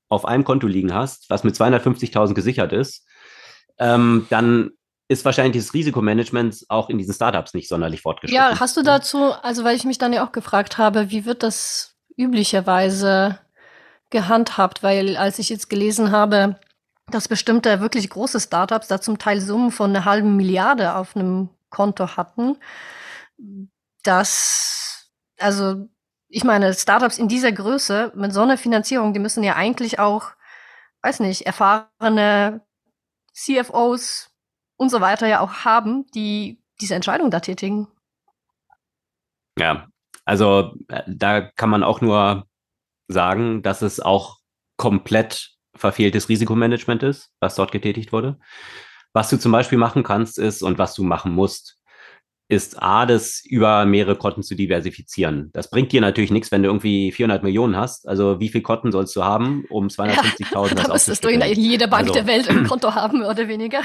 auf 0.09 0.25
einem 0.25 0.45
Konto 0.45 0.67
liegen 0.67 0.95
hast, 0.95 1.29
was 1.29 1.45
mit 1.45 1.57
250.000 1.57 2.35
gesichert 2.35 2.73
ist, 2.73 3.07
ähm, 3.79 4.27
dann 4.31 4.71
ist 5.09 5.25
wahrscheinlich 5.25 5.63
das 5.63 5.75
Risikomanagement 5.75 6.65
auch 6.69 6.89
in 6.89 6.99
diesen 6.99 7.15
Startups 7.15 7.53
nicht 7.53 7.69
sonderlich 7.69 8.03
fortgeschritten. 8.03 8.43
Ja, 8.43 8.59
hast 8.61 8.77
du 8.77 8.83
dazu, 8.83 9.33
also 9.43 9.65
weil 9.65 9.77
ich 9.77 9.85
mich 9.85 9.99
dann 9.99 10.13
ja 10.13 10.27
auch 10.27 10.33
gefragt 10.33 10.79
habe, 10.79 11.11
wie 11.11 11.25
wird 11.25 11.43
das 11.43 11.97
üblicherweise 12.17 13.39
gehandhabt, 14.11 14.83
weil 14.83 15.17
als 15.17 15.39
ich 15.39 15.49
jetzt 15.49 15.69
gelesen 15.69 16.11
habe, 16.11 16.59
dass 17.11 17.29
bestimmte 17.29 17.81
wirklich 17.81 18.09
große 18.11 18.41
Startups 18.41 18.89
da 18.89 19.01
zum 19.01 19.19
Teil 19.19 19.41
Summen 19.41 19.71
von 19.71 19.91
einer 19.91 20.05
halben 20.05 20.37
Milliarde 20.37 20.95
auf 20.95 21.17
einem 21.17 21.51
Konto 21.71 22.17
hatten, 22.17 22.57
dass, 24.03 25.11
also 25.39 25.89
ich 26.29 26.45
meine, 26.45 26.73
Startups 26.75 27.19
in 27.19 27.29
dieser 27.29 27.53
Größe 27.53 28.13
mit 28.15 28.33
so 28.33 28.43
einer 28.43 28.59
Finanzierung, 28.59 29.13
die 29.13 29.21
müssen 29.21 29.45
ja 29.45 29.57
eigentlich 29.57 29.99
auch, 29.99 30.31
weiß 31.03 31.21
nicht, 31.21 31.47
erfahrene 31.47 32.63
CFOs 33.33 34.31
und 34.77 34.91
so 34.91 35.01
weiter 35.01 35.27
ja 35.27 35.41
auch 35.41 35.65
haben, 35.65 36.07
die 36.15 36.63
diese 36.81 36.95
Entscheidung 36.95 37.31
da 37.31 37.41
tätigen. 37.41 37.89
Ja, 39.59 39.87
also 40.25 40.75
äh, 40.89 41.03
da 41.07 41.41
kann 41.41 41.71
man 41.71 41.85
auch 41.85 42.01
nur 42.01 42.47
sagen, 43.09 43.63
dass 43.63 43.83
es 43.83 44.01
auch 44.01 44.39
komplett 44.77 45.51
verfehltes 45.77 46.29
Risikomanagement 46.29 47.03
ist, 47.03 47.31
was 47.41 47.55
dort 47.55 47.73
getätigt 47.73 48.13
wurde. 48.13 48.39
Was 49.13 49.31
du 49.31 49.39
zum 49.39 49.53
Beispiel 49.53 49.79
machen 49.79 50.03
kannst, 50.03 50.39
ist 50.39 50.63
und 50.63 50.79
was 50.79 50.95
du 50.95 51.05
machen 51.05 51.33
musst, 51.33 51.79
ist 52.49 52.83
A, 52.83 53.07
das 53.07 53.43
über 53.45 53.87
mehrere 53.87 54.17
Konten 54.17 54.43
zu 54.43 54.55
diversifizieren. 54.55 55.51
Das 55.53 55.71
bringt 55.71 55.93
dir 55.93 56.01
natürlich 56.01 56.31
nichts, 56.31 56.53
wenn 56.53 56.63
du 56.63 56.69
irgendwie 56.69 57.11
400 57.11 57.43
Millionen 57.43 57.77
hast. 57.77 58.07
Also 58.07 58.39
wie 58.39 58.49
viel 58.49 58.61
Konten 58.61 58.93
sollst 58.93 59.17
du 59.17 59.25
haben, 59.25 59.65
um 59.71 59.87
250.000 59.87 60.69
ja, 60.69 60.75
Da 60.83 60.93
müsstest 60.93 61.25
du 61.25 61.29
in 61.29 61.41
jeder 61.41 61.87
Bank 61.87 62.09
also, 62.09 62.15
der 62.15 62.27
Welt 62.27 62.49
ein 62.49 62.67
Konto 62.67 62.95
haben, 62.95 63.23
oder 63.23 63.49
weniger. 63.49 63.83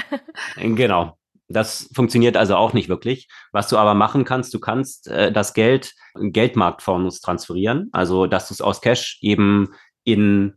Genau. 0.56 1.16
Das 1.52 1.90
funktioniert 1.94 2.36
also 2.36 2.54
auch 2.56 2.72
nicht 2.72 2.88
wirklich. 2.88 3.28
Was 3.50 3.68
du 3.68 3.76
aber 3.76 3.94
machen 3.94 4.24
kannst, 4.24 4.54
du 4.54 4.60
kannst 4.60 5.08
äh, 5.08 5.32
das 5.32 5.52
Geld 5.52 5.94
Geldmarktfonds 6.14 7.20
transferieren, 7.20 7.88
also 7.92 8.26
dass 8.26 8.48
du 8.48 8.54
es 8.54 8.60
aus 8.60 8.80
Cash 8.80 9.18
eben 9.20 9.74
in 10.04 10.54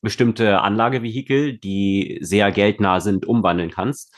bestimmte 0.00 0.60
Anlagevehikel, 0.60 1.58
die 1.58 2.18
sehr 2.22 2.52
geldnah 2.52 3.00
sind, 3.00 3.26
umwandeln 3.26 3.70
kannst. 3.70 4.14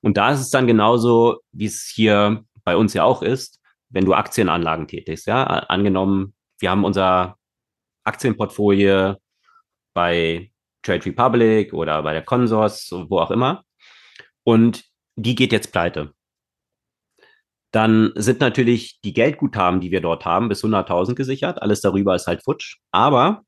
Und 0.00 0.16
da 0.16 0.32
ist 0.32 0.40
es 0.40 0.50
dann 0.50 0.66
genauso, 0.66 1.40
wie 1.52 1.66
es 1.66 1.90
hier 1.94 2.44
bei 2.64 2.76
uns 2.76 2.94
ja 2.94 3.04
auch 3.04 3.22
ist, 3.22 3.60
wenn 3.90 4.04
du 4.04 4.14
Aktienanlagen 4.14 4.88
tätigst. 4.88 5.26
Ja, 5.26 5.44
angenommen, 5.44 6.34
wir 6.58 6.70
haben 6.70 6.84
unser 6.84 7.36
Aktienportfolio 8.04 9.16
bei 9.94 10.50
Trade 10.82 11.04
Republic 11.06 11.72
oder 11.72 12.02
bei 12.02 12.12
der 12.12 12.22
Consors, 12.22 12.90
wo 12.90 13.18
auch 13.18 13.30
immer. 13.30 13.64
Und 14.42 14.84
die 15.16 15.34
geht 15.34 15.52
jetzt 15.52 15.72
pleite. 15.72 16.12
Dann 17.70 18.12
sind 18.14 18.40
natürlich 18.40 19.00
die 19.02 19.12
Geldguthaben, 19.12 19.80
die 19.80 19.90
wir 19.90 20.00
dort 20.00 20.24
haben, 20.24 20.48
bis 20.48 20.62
100.000 20.62 21.14
gesichert. 21.14 21.60
Alles 21.60 21.80
darüber 21.80 22.14
ist 22.14 22.26
halt 22.26 22.44
futsch. 22.44 22.76
Aber 22.92 23.42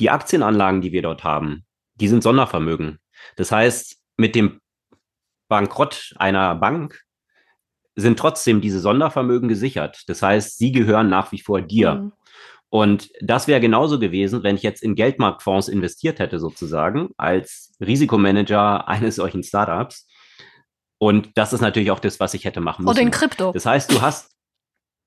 die 0.00 0.10
Aktienanlagen, 0.10 0.80
die 0.80 0.90
wir 0.90 1.02
dort 1.02 1.22
haben, 1.22 1.64
die 1.94 2.08
sind 2.08 2.22
Sondervermögen. 2.22 2.98
Das 3.36 3.52
heißt, 3.52 3.96
mit 4.16 4.34
dem 4.34 4.60
Bankrott 5.48 6.14
einer 6.16 6.54
Bank 6.56 7.00
sind 7.96 8.18
trotzdem 8.18 8.60
diese 8.60 8.80
Sondervermögen 8.80 9.48
gesichert. 9.48 10.02
Das 10.08 10.20
heißt, 10.22 10.58
sie 10.58 10.72
gehören 10.72 11.08
nach 11.08 11.30
wie 11.30 11.40
vor 11.40 11.60
dir. 11.60 11.94
Mhm. 11.94 12.12
Und 12.70 13.10
das 13.20 13.46
wäre 13.46 13.60
genauso 13.60 14.00
gewesen, 14.00 14.42
wenn 14.42 14.56
ich 14.56 14.64
jetzt 14.64 14.82
in 14.82 14.96
Geldmarktfonds 14.96 15.68
investiert 15.68 16.18
hätte, 16.18 16.40
sozusagen, 16.40 17.10
als 17.16 17.72
Risikomanager 17.80 18.88
eines 18.88 19.14
solchen 19.14 19.44
Startups. 19.44 20.08
Und 20.98 21.30
das 21.34 21.52
ist 21.52 21.60
natürlich 21.60 21.90
auch 21.90 22.00
das, 22.00 22.20
was 22.20 22.34
ich 22.34 22.44
hätte 22.44 22.60
machen 22.60 22.84
müssen. 22.84 22.94
Oder 22.96 23.02
in 23.02 23.10
Krypto. 23.10 23.52
Das 23.52 23.66
heißt, 23.66 23.90
du 23.90 24.00
hast. 24.00 24.30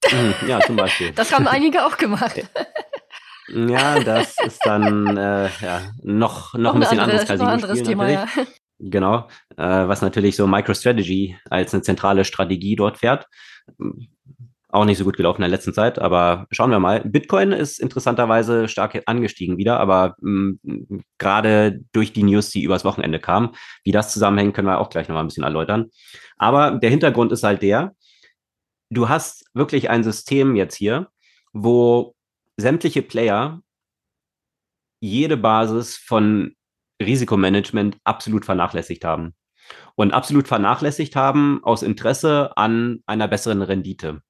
Hm, 0.06 0.34
ja, 0.47 0.60
zum 0.62 0.76
Beispiel. 0.76 1.12
Das 1.12 1.34
haben 1.34 1.47
einige 1.47 1.86
auch 1.86 1.97
gemacht. 1.97 2.47
Ja, 3.50 4.02
das 4.02 4.36
ist 4.45 4.60
dann 4.65 5.15
äh, 5.15 5.50
ja, 5.62 5.82
noch, 6.04 6.54
noch 6.54 6.73
ein 6.73 6.82
bisschen 6.82 7.00
andere, 7.00 7.21
anderes, 7.21 7.39
anderes 7.39 7.84
Thema, 7.84 8.10
ja. 8.10 8.28
Genau, 8.80 9.28
äh, 9.56 9.63
was 9.88 10.02
natürlich 10.02 10.36
so 10.36 10.45
MicroStrategy 10.47 11.38
als 11.50 11.73
eine 11.73 11.82
zentrale 11.82 12.26
Strategie 12.26 12.76
dort 12.76 12.97
fährt. 12.97 13.26
Auch 14.77 14.85
nicht 14.85 14.99
so 14.99 15.05
gut 15.05 15.17
gelaufen 15.17 15.41
in 15.41 15.49
der 15.49 15.57
letzten 15.57 15.73
Zeit, 15.73 15.97
aber 15.97 16.45
schauen 16.51 16.69
wir 16.69 16.77
mal. 16.77 17.01
Bitcoin 17.03 17.51
ist 17.51 17.79
interessanterweise 17.79 18.67
stark 18.67 19.01
angestiegen 19.07 19.57
wieder, 19.57 19.79
aber 19.79 20.15
mh, 20.21 20.57
gerade 21.17 21.79
durch 21.93 22.13
die 22.13 22.21
News, 22.21 22.51
die 22.51 22.61
übers 22.61 22.85
Wochenende 22.85 23.19
kamen, 23.19 23.55
wie 23.83 23.91
das 23.91 24.13
zusammenhängt, 24.13 24.53
können 24.53 24.67
wir 24.67 24.77
auch 24.77 24.91
gleich 24.91 25.07
noch 25.07 25.15
mal 25.15 25.21
ein 25.21 25.27
bisschen 25.29 25.43
erläutern. 25.43 25.87
Aber 26.37 26.77
der 26.77 26.91
Hintergrund 26.91 27.31
ist 27.31 27.41
halt 27.41 27.63
der, 27.63 27.95
du 28.91 29.09
hast 29.09 29.45
wirklich 29.55 29.89
ein 29.89 30.03
System 30.03 30.55
jetzt 30.55 30.75
hier, 30.75 31.07
wo 31.53 32.13
sämtliche 32.57 33.01
Player 33.01 33.63
jede 34.99 35.37
Basis 35.37 35.97
von 35.97 36.53
Risikomanagement 37.01 37.97
absolut 38.03 38.45
vernachlässigt 38.45 39.03
haben. 39.03 39.33
Und 39.95 40.13
absolut 40.13 40.47
vernachlässigt 40.47 41.15
haben 41.15 41.63
aus 41.63 41.81
Interesse 41.81 42.55
an 42.55 42.99
einer 43.07 43.27
besseren 43.27 43.63
Rendite. 43.63 44.21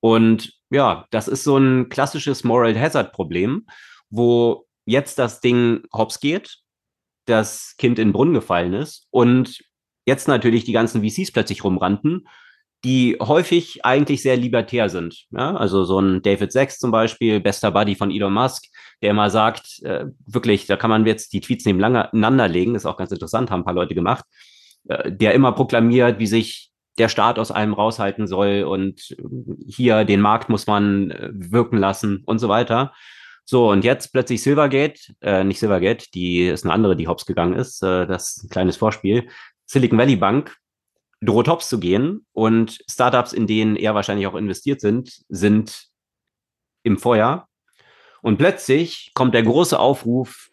Und 0.00 0.52
ja, 0.70 1.06
das 1.10 1.28
ist 1.28 1.44
so 1.44 1.56
ein 1.56 1.88
klassisches 1.88 2.44
Moral 2.44 2.78
Hazard 2.78 3.12
Problem, 3.12 3.66
wo 4.10 4.66
jetzt 4.84 5.18
das 5.18 5.40
Ding 5.40 5.82
hops 5.92 6.20
geht, 6.20 6.58
das 7.26 7.74
Kind 7.76 7.98
in 7.98 8.08
den 8.08 8.12
Brunnen 8.12 8.34
gefallen 8.34 8.72
ist 8.72 9.06
und 9.10 9.58
jetzt 10.06 10.28
natürlich 10.28 10.64
die 10.64 10.72
ganzen 10.72 11.02
VCs 11.02 11.32
plötzlich 11.32 11.62
rumrannten, 11.62 12.26
die 12.84 13.16
häufig 13.20 13.84
eigentlich 13.84 14.22
sehr 14.22 14.36
libertär 14.36 14.88
sind. 14.88 15.26
Ja? 15.30 15.56
Also 15.56 15.84
so 15.84 16.00
ein 16.00 16.22
David 16.22 16.52
Sachs 16.52 16.78
zum 16.78 16.90
Beispiel, 16.90 17.40
bester 17.40 17.70
Buddy 17.70 17.94
von 17.94 18.10
Elon 18.10 18.32
Musk, 18.32 18.64
der 19.02 19.10
immer 19.10 19.30
sagt, 19.30 19.82
äh, 19.82 20.06
wirklich, 20.26 20.66
da 20.66 20.76
kann 20.76 20.90
man 20.90 21.04
jetzt 21.04 21.32
die 21.32 21.40
Tweets 21.40 21.64
nebeneinander 21.64 22.48
legen, 22.48 22.74
ist 22.74 22.86
auch 22.86 22.96
ganz 22.96 23.10
interessant, 23.10 23.50
haben 23.50 23.60
ein 23.60 23.64
paar 23.64 23.74
Leute 23.74 23.94
gemacht, 23.94 24.24
äh, 24.88 25.10
der 25.12 25.34
immer 25.34 25.52
proklamiert, 25.52 26.18
wie 26.18 26.26
sich 26.26 26.67
der 26.98 27.08
Staat 27.08 27.38
aus 27.38 27.50
einem 27.50 27.74
raushalten 27.74 28.26
soll 28.26 28.64
und 28.64 29.16
hier 29.66 30.04
den 30.04 30.20
Markt 30.20 30.48
muss 30.48 30.66
man 30.66 31.10
äh, 31.10 31.30
wirken 31.32 31.78
lassen 31.78 32.22
und 32.24 32.38
so 32.38 32.48
weiter. 32.48 32.92
So, 33.44 33.70
und 33.70 33.82
jetzt 33.82 34.12
plötzlich 34.12 34.42
Silvergate, 34.42 35.14
äh, 35.20 35.42
nicht 35.42 35.58
Silvergate, 35.58 36.10
die 36.12 36.48
ist 36.48 36.64
eine 36.64 36.74
andere, 36.74 36.96
die 36.96 37.08
hops 37.08 37.24
gegangen 37.24 37.54
ist, 37.54 37.82
äh, 37.82 38.06
das 38.06 38.36
ist 38.36 38.44
ein 38.44 38.50
kleines 38.50 38.76
Vorspiel. 38.76 39.28
Silicon 39.64 39.98
Valley 39.98 40.16
Bank 40.16 40.56
droht 41.20 41.48
hops 41.48 41.68
zu 41.68 41.80
gehen 41.80 42.26
und 42.32 42.78
Startups, 42.90 43.32
in 43.32 43.46
denen 43.46 43.76
er 43.76 43.94
wahrscheinlich 43.94 44.26
auch 44.26 44.34
investiert 44.34 44.80
sind, 44.80 45.22
sind 45.28 45.88
im 46.82 46.98
Feuer. 46.98 47.48
Und 48.22 48.36
plötzlich 48.36 49.12
kommt 49.14 49.34
der 49.34 49.42
große 49.42 49.78
Aufruf, 49.78 50.50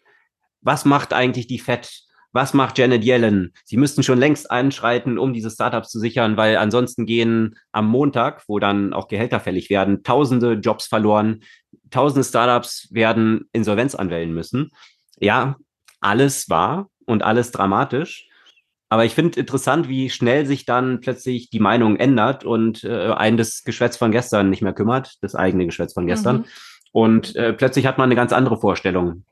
was 0.60 0.84
macht 0.84 1.12
eigentlich 1.12 1.46
die 1.46 1.58
FED? 1.58 2.05
Was 2.36 2.54
macht 2.54 2.78
Janet 2.78 3.02
Yellen? 3.02 3.52
Sie 3.64 3.76
müssten 3.76 4.04
schon 4.04 4.18
längst 4.18 4.50
einschreiten, 4.50 5.18
um 5.18 5.32
diese 5.32 5.50
Startups 5.50 5.90
zu 5.90 5.98
sichern, 5.98 6.36
weil 6.36 6.56
ansonsten 6.58 7.06
gehen 7.06 7.56
am 7.72 7.88
Montag, 7.88 8.44
wo 8.46 8.60
dann 8.60 8.92
auch 8.92 9.08
Gehälter 9.08 9.40
fällig 9.40 9.70
werden, 9.70 10.04
tausende 10.04 10.52
Jobs 10.52 10.86
verloren, 10.86 11.42
tausende 11.90 12.22
Startups 12.22 12.88
werden 12.92 13.48
Insolvenz 13.52 13.94
anmelden 13.94 14.34
müssen. 14.34 14.70
Ja, 15.18 15.56
alles 16.00 16.48
wahr 16.48 16.90
und 17.06 17.24
alles 17.24 17.50
dramatisch. 17.50 18.28
Aber 18.88 19.04
ich 19.04 19.14
finde 19.14 19.40
interessant, 19.40 19.88
wie 19.88 20.10
schnell 20.10 20.46
sich 20.46 20.64
dann 20.64 21.00
plötzlich 21.00 21.50
die 21.50 21.58
Meinung 21.58 21.96
ändert 21.96 22.44
und 22.44 22.84
äh, 22.84 23.12
ein 23.12 23.36
das 23.36 23.64
Geschwätz 23.64 23.96
von 23.96 24.12
gestern 24.12 24.50
nicht 24.50 24.62
mehr 24.62 24.74
kümmert, 24.74 25.16
das 25.22 25.34
eigene 25.34 25.66
Geschwätz 25.66 25.94
von 25.94 26.06
gestern. 26.06 26.36
Mhm. 26.36 26.44
Und 26.92 27.36
äh, 27.36 27.52
plötzlich 27.52 27.86
hat 27.86 27.98
man 27.98 28.06
eine 28.06 28.14
ganz 28.14 28.32
andere 28.32 28.60
Vorstellung, 28.60 29.24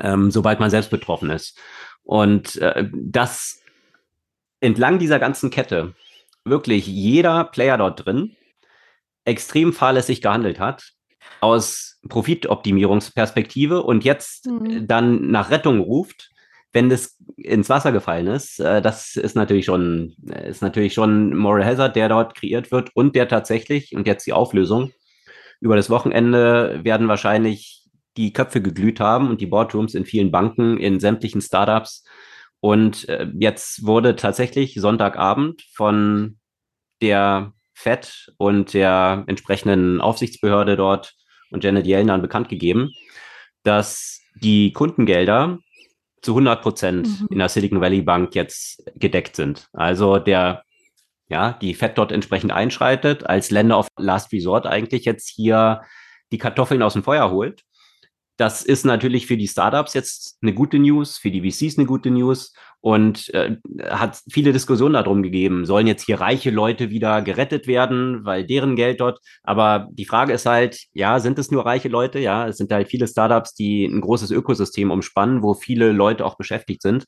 ähm, 0.00 0.30
sobald 0.30 0.60
man 0.60 0.70
selbst 0.70 0.90
betroffen 0.90 1.30
ist. 1.30 1.58
Und 2.02 2.56
äh, 2.56 2.88
das 2.92 3.60
entlang 4.60 4.98
dieser 4.98 5.18
ganzen 5.18 5.50
Kette 5.50 5.94
wirklich 6.44 6.86
jeder 6.86 7.44
Player 7.44 7.78
dort 7.78 8.06
drin 8.06 8.36
extrem 9.24 9.72
fahrlässig 9.72 10.22
gehandelt 10.22 10.60
hat 10.60 10.92
aus 11.40 11.98
Profitoptimierungsperspektive 12.08 13.82
und 13.82 14.04
jetzt 14.04 14.46
mhm. 14.46 14.86
dann 14.86 15.30
nach 15.30 15.50
Rettung 15.50 15.80
ruft 15.80 16.30
wenn 16.76 16.90
das 16.90 17.16
ins 17.38 17.70
Wasser 17.70 17.90
gefallen 17.90 18.26
ist, 18.26 18.60
äh, 18.60 18.82
das 18.82 19.16
ist 19.16 19.34
natürlich 19.34 19.64
schon, 19.64 20.14
ist 20.46 20.60
natürlich 20.60 20.92
schon 20.92 21.34
Moral 21.34 21.64
Hazard, 21.64 21.96
der 21.96 22.10
dort 22.10 22.34
kreiert 22.34 22.70
wird 22.70 22.90
und 22.94 23.16
der 23.16 23.28
tatsächlich, 23.28 23.96
und 23.96 24.06
jetzt 24.06 24.26
die 24.26 24.34
Auflösung, 24.34 24.92
über 25.60 25.74
das 25.74 25.88
Wochenende 25.88 26.80
werden 26.84 27.08
wahrscheinlich 27.08 27.85
die 28.16 28.32
Köpfe 28.32 28.60
geglüht 28.62 29.00
haben 29.00 29.28
und 29.28 29.40
die 29.40 29.46
Boardrooms 29.46 29.94
in 29.94 30.04
vielen 30.04 30.30
Banken, 30.30 30.78
in 30.78 31.00
sämtlichen 31.00 31.40
Startups. 31.40 32.04
Und 32.60 33.08
äh, 33.08 33.28
jetzt 33.38 33.86
wurde 33.86 34.16
tatsächlich 34.16 34.74
Sonntagabend 34.74 35.62
von 35.74 36.38
der 37.02 37.52
FED 37.74 38.32
und 38.38 38.72
der 38.72 39.24
entsprechenden 39.26 40.00
Aufsichtsbehörde 40.00 40.76
dort 40.76 41.14
und 41.50 41.62
Janet 41.62 41.86
Yellen 41.86 42.08
dann 42.08 42.22
bekannt 42.22 42.48
gegeben, 42.48 42.90
dass 43.62 44.20
die 44.34 44.72
Kundengelder 44.72 45.58
zu 46.22 46.32
100 46.32 46.62
Prozent 46.62 47.06
mhm. 47.06 47.28
in 47.30 47.38
der 47.38 47.48
Silicon 47.48 47.80
Valley 47.80 48.02
Bank 48.02 48.34
jetzt 48.34 48.82
gedeckt 48.96 49.36
sind. 49.36 49.68
Also 49.72 50.18
der, 50.18 50.64
ja, 51.28 51.52
die 51.52 51.74
Fed 51.74 51.98
dort 51.98 52.10
entsprechend 52.10 52.52
einschreitet, 52.52 53.26
als 53.26 53.50
Länder 53.50 53.78
of 53.78 53.88
Last 53.98 54.32
Resort 54.32 54.66
eigentlich 54.66 55.04
jetzt 55.04 55.28
hier 55.28 55.82
die 56.32 56.38
Kartoffeln 56.38 56.82
aus 56.82 56.94
dem 56.94 57.04
Feuer 57.04 57.30
holt 57.30 57.62
das 58.36 58.62
ist 58.62 58.84
natürlich 58.84 59.26
für 59.26 59.36
die 59.36 59.48
Startups 59.48 59.94
jetzt 59.94 60.38
eine 60.42 60.52
gute 60.52 60.78
News, 60.78 61.16
für 61.16 61.30
die 61.30 61.40
VCs 61.40 61.78
eine 61.78 61.86
gute 61.86 62.10
News 62.10 62.52
und 62.80 63.32
äh, 63.34 63.56
hat 63.84 64.20
viele 64.30 64.52
Diskussionen 64.52 64.94
darum 64.94 65.22
gegeben, 65.22 65.64
sollen 65.64 65.86
jetzt 65.86 66.04
hier 66.04 66.20
reiche 66.20 66.50
Leute 66.50 66.90
wieder 66.90 67.22
gerettet 67.22 67.66
werden, 67.66 68.24
weil 68.24 68.46
deren 68.46 68.76
Geld 68.76 69.00
dort, 69.00 69.20
aber 69.42 69.88
die 69.90 70.04
Frage 70.04 70.32
ist 70.34 70.46
halt, 70.46 70.84
ja, 70.92 71.18
sind 71.18 71.38
es 71.38 71.50
nur 71.50 71.64
reiche 71.64 71.88
Leute? 71.88 72.18
Ja, 72.18 72.46
es 72.46 72.58
sind 72.58 72.70
halt 72.72 72.88
viele 72.88 73.08
Startups, 73.08 73.54
die 73.54 73.86
ein 73.86 74.02
großes 74.02 74.30
Ökosystem 74.30 74.90
umspannen, 74.90 75.42
wo 75.42 75.54
viele 75.54 75.92
Leute 75.92 76.24
auch 76.24 76.36
beschäftigt 76.36 76.82
sind. 76.82 77.06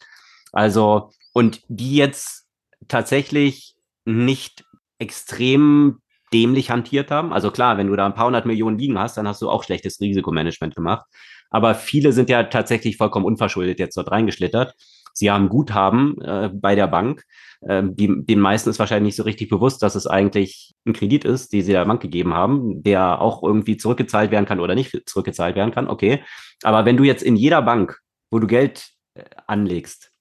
Also, 0.52 1.10
und 1.32 1.60
die 1.68 1.96
jetzt 1.96 2.46
tatsächlich 2.88 3.74
nicht 4.06 4.64
extrem 4.98 6.00
dämlich 6.32 6.70
hantiert 6.70 7.10
haben. 7.10 7.32
Also 7.32 7.50
klar, 7.50 7.78
wenn 7.78 7.86
du 7.86 7.96
da 7.96 8.06
ein 8.06 8.14
paar 8.14 8.26
hundert 8.26 8.46
Millionen 8.46 8.78
liegen 8.78 8.98
hast, 8.98 9.16
dann 9.16 9.28
hast 9.28 9.42
du 9.42 9.48
auch 9.48 9.64
schlechtes 9.64 10.00
Risikomanagement 10.00 10.74
gemacht. 10.74 11.06
Aber 11.50 11.74
viele 11.74 12.12
sind 12.12 12.28
ja 12.28 12.44
tatsächlich 12.44 12.96
vollkommen 12.96 13.24
unverschuldet 13.24 13.78
jetzt 13.78 13.96
dort 13.96 14.10
reingeschlittert. 14.10 14.74
Sie 15.14 15.30
haben 15.30 15.48
Guthaben 15.48 16.20
äh, 16.20 16.50
bei 16.52 16.74
der 16.74 16.86
Bank. 16.86 17.24
Äh, 17.62 17.82
die, 17.84 18.24
den 18.24 18.38
meisten 18.38 18.70
ist 18.70 18.78
wahrscheinlich 18.78 19.08
nicht 19.08 19.16
so 19.16 19.24
richtig 19.24 19.48
bewusst, 19.48 19.82
dass 19.82 19.94
es 19.94 20.06
eigentlich 20.06 20.74
ein 20.86 20.92
Kredit 20.92 21.24
ist, 21.24 21.52
die 21.52 21.62
sie 21.62 21.72
der 21.72 21.84
Bank 21.86 22.00
gegeben 22.00 22.34
haben, 22.34 22.82
der 22.82 23.20
auch 23.20 23.42
irgendwie 23.42 23.76
zurückgezahlt 23.76 24.30
werden 24.30 24.46
kann 24.46 24.60
oder 24.60 24.74
nicht 24.74 25.08
zurückgezahlt 25.08 25.56
werden 25.56 25.72
kann. 25.72 25.88
Okay. 25.88 26.22
Aber 26.62 26.84
wenn 26.84 26.96
du 26.96 27.04
jetzt 27.04 27.22
in 27.22 27.36
jeder 27.36 27.62
Bank, 27.62 27.98
wo 28.30 28.38
du 28.38 28.46
Geld 28.46 28.90
äh, 29.14 29.24
anlegst 29.46 30.12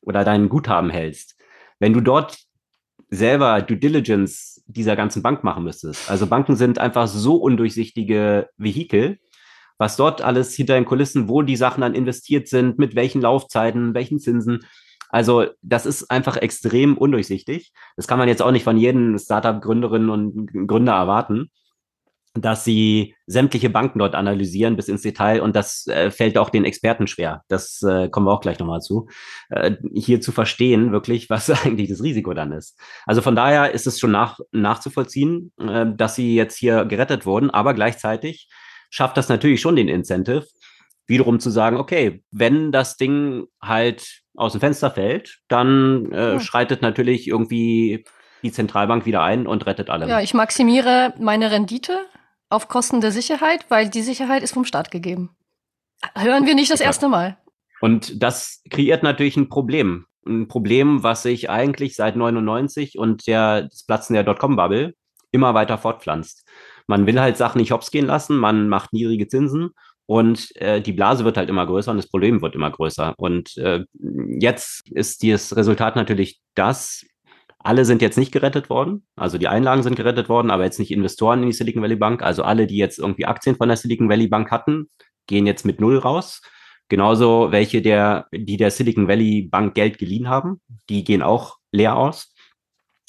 oder 0.00 0.24
dein 0.24 0.48
Guthaben 0.48 0.90
hältst, 0.90 1.36
wenn 1.78 1.92
du 1.92 2.00
dort 2.00 2.38
selber 3.08 3.60
Due 3.62 3.76
Diligence 3.76 4.59
dieser 4.72 4.96
ganzen 4.96 5.22
Bank 5.22 5.44
machen 5.44 5.64
müsstest. 5.64 6.10
Also 6.10 6.26
Banken 6.26 6.56
sind 6.56 6.78
einfach 6.78 7.06
so 7.06 7.36
undurchsichtige 7.36 8.48
Vehikel, 8.56 9.18
was 9.78 9.96
dort 9.96 10.22
alles 10.22 10.54
hinter 10.54 10.74
den 10.74 10.84
Kulissen, 10.84 11.28
wo 11.28 11.42
die 11.42 11.56
Sachen 11.56 11.80
dann 11.80 11.94
investiert 11.94 12.48
sind, 12.48 12.78
mit 12.78 12.94
welchen 12.94 13.22
Laufzeiten, 13.22 13.94
welchen 13.94 14.18
Zinsen. 14.18 14.60
Also 15.08 15.46
das 15.62 15.86
ist 15.86 16.10
einfach 16.10 16.36
extrem 16.36 16.96
undurchsichtig. 16.96 17.72
Das 17.96 18.06
kann 18.06 18.18
man 18.18 18.28
jetzt 18.28 18.42
auch 18.42 18.52
nicht 18.52 18.64
von 18.64 18.76
jedem 18.76 19.18
Startup-Gründerinnen 19.18 20.10
und 20.10 20.68
Gründer 20.68 20.92
erwarten 20.92 21.50
dass 22.34 22.64
sie 22.64 23.14
sämtliche 23.26 23.70
Banken 23.70 23.98
dort 23.98 24.14
analysieren 24.14 24.76
bis 24.76 24.88
ins 24.88 25.02
Detail 25.02 25.40
und 25.40 25.56
das 25.56 25.86
äh, 25.88 26.10
fällt 26.10 26.38
auch 26.38 26.50
den 26.50 26.64
Experten 26.64 27.06
schwer. 27.06 27.42
Das 27.48 27.82
äh, 27.82 28.08
kommen 28.08 28.26
wir 28.26 28.32
auch 28.32 28.40
gleich 28.40 28.58
nochmal 28.58 28.80
zu, 28.80 29.08
äh, 29.50 29.72
hier 29.94 30.20
zu 30.20 30.30
verstehen 30.30 30.92
wirklich, 30.92 31.28
was 31.28 31.50
eigentlich 31.64 31.90
das 31.90 32.02
Risiko 32.02 32.32
dann 32.32 32.52
ist. 32.52 32.78
Also 33.04 33.20
von 33.20 33.34
daher 33.34 33.72
ist 33.72 33.86
es 33.86 33.98
schon 33.98 34.12
nach, 34.12 34.38
nachzuvollziehen, 34.52 35.52
äh, 35.58 35.86
dass 35.94 36.14
sie 36.14 36.36
jetzt 36.36 36.56
hier 36.56 36.84
gerettet 36.84 37.26
wurden, 37.26 37.50
aber 37.50 37.74
gleichzeitig 37.74 38.48
schafft 38.90 39.16
das 39.16 39.28
natürlich 39.28 39.60
schon 39.60 39.76
den 39.76 39.88
Incentive, 39.88 40.46
wiederum 41.06 41.40
zu 41.40 41.50
sagen, 41.50 41.78
okay, 41.78 42.22
wenn 42.30 42.70
das 42.70 42.96
Ding 42.96 43.46
halt 43.60 44.22
aus 44.36 44.52
dem 44.52 44.60
Fenster 44.60 44.92
fällt, 44.92 45.40
dann 45.48 46.12
äh, 46.12 46.34
ja. 46.34 46.40
schreitet 46.40 46.82
natürlich 46.82 47.26
irgendwie 47.26 48.04
die 48.42 48.52
Zentralbank 48.52 49.04
wieder 49.06 49.22
ein 49.22 49.46
und 49.46 49.66
rettet 49.66 49.90
alle. 49.90 50.08
Ja, 50.08 50.20
ich 50.20 50.34
maximiere 50.34 51.12
meine 51.18 51.50
Rendite 51.50 52.06
auf 52.50 52.68
Kosten 52.68 53.00
der 53.00 53.12
Sicherheit, 53.12 53.64
weil 53.68 53.88
die 53.88 54.02
Sicherheit 54.02 54.42
ist 54.42 54.52
vom 54.52 54.64
Staat 54.64 54.90
gegeben. 54.90 55.30
Hören 56.16 56.46
wir 56.46 56.54
nicht 56.54 56.70
das 56.70 56.80
erste 56.80 57.08
Mal. 57.08 57.38
Und 57.80 58.22
das 58.22 58.62
kreiert 58.70 59.02
natürlich 59.02 59.36
ein 59.36 59.48
Problem. 59.48 60.06
Ein 60.26 60.48
Problem, 60.48 61.02
was 61.02 61.22
sich 61.22 61.48
eigentlich 61.48 61.96
seit 61.96 62.16
99 62.16 62.98
und 62.98 63.26
der, 63.26 63.62
das 63.62 63.84
Platzen 63.84 64.14
der 64.14 64.24
Dotcom-Bubble 64.24 64.94
immer 65.32 65.54
weiter 65.54 65.78
fortpflanzt. 65.78 66.46
Man 66.86 67.06
will 67.06 67.20
halt 67.20 67.36
Sachen 67.36 67.58
nicht 67.60 67.72
hops 67.72 67.90
gehen 67.90 68.06
lassen, 68.06 68.36
man 68.36 68.68
macht 68.68 68.92
niedrige 68.92 69.28
Zinsen 69.28 69.70
und 70.06 70.54
äh, 70.56 70.80
die 70.80 70.92
Blase 70.92 71.24
wird 71.24 71.36
halt 71.36 71.48
immer 71.48 71.66
größer 71.66 71.92
und 71.92 71.98
das 71.98 72.08
Problem 72.08 72.42
wird 72.42 72.56
immer 72.56 72.70
größer. 72.70 73.14
Und 73.16 73.56
äh, 73.58 73.84
jetzt 74.40 74.90
ist 74.90 75.22
das 75.22 75.56
Resultat 75.56 75.94
natürlich 75.94 76.40
das, 76.54 77.06
alle 77.62 77.84
sind 77.84 78.00
jetzt 78.02 78.16
nicht 78.16 78.32
gerettet 78.32 78.70
worden. 78.70 79.06
Also 79.16 79.36
die 79.36 79.48
Einlagen 79.48 79.82
sind 79.82 79.94
gerettet 79.94 80.28
worden, 80.28 80.50
aber 80.50 80.64
jetzt 80.64 80.78
nicht 80.78 80.90
Investoren 80.90 81.42
in 81.42 81.48
die 81.48 81.52
Silicon 81.52 81.82
Valley 81.82 81.96
Bank. 81.96 82.22
Also 82.22 82.42
alle, 82.42 82.66
die 82.66 82.78
jetzt 82.78 82.98
irgendwie 82.98 83.26
Aktien 83.26 83.56
von 83.56 83.68
der 83.68 83.76
Silicon 83.76 84.08
Valley 84.08 84.28
Bank 84.28 84.50
hatten, 84.50 84.88
gehen 85.26 85.46
jetzt 85.46 85.66
mit 85.66 85.80
Null 85.80 85.98
raus. 85.98 86.40
Genauso 86.88 87.52
welche 87.52 87.82
der, 87.82 88.26
die 88.32 88.56
der 88.56 88.70
Silicon 88.70 89.08
Valley 89.08 89.42
Bank 89.42 89.74
Geld 89.74 89.98
geliehen 89.98 90.28
haben, 90.28 90.60
die 90.88 91.04
gehen 91.04 91.22
auch 91.22 91.58
leer 91.70 91.96
aus. 91.96 92.34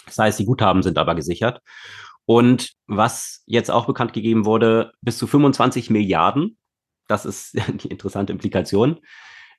Das 0.05 0.17
heißt, 0.17 0.39
die 0.39 0.45
Guthaben 0.45 0.83
sind 0.83 0.97
aber 0.97 1.15
gesichert. 1.15 1.61
Und 2.25 2.73
was 2.87 3.43
jetzt 3.45 3.71
auch 3.71 3.85
bekannt 3.85 4.13
gegeben 4.13 4.45
wurde, 4.45 4.91
bis 5.01 5.17
zu 5.17 5.27
25 5.27 5.89
Milliarden, 5.89 6.57
das 7.07 7.25
ist 7.25 7.53
die 7.83 7.87
interessante 7.87 8.33
Implikation, 8.33 8.99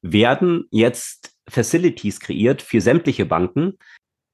werden 0.02 0.66
jetzt 0.70 1.34
Facilities 1.48 2.20
kreiert 2.20 2.60
für 2.60 2.80
sämtliche 2.80 3.24
Banken, 3.24 3.78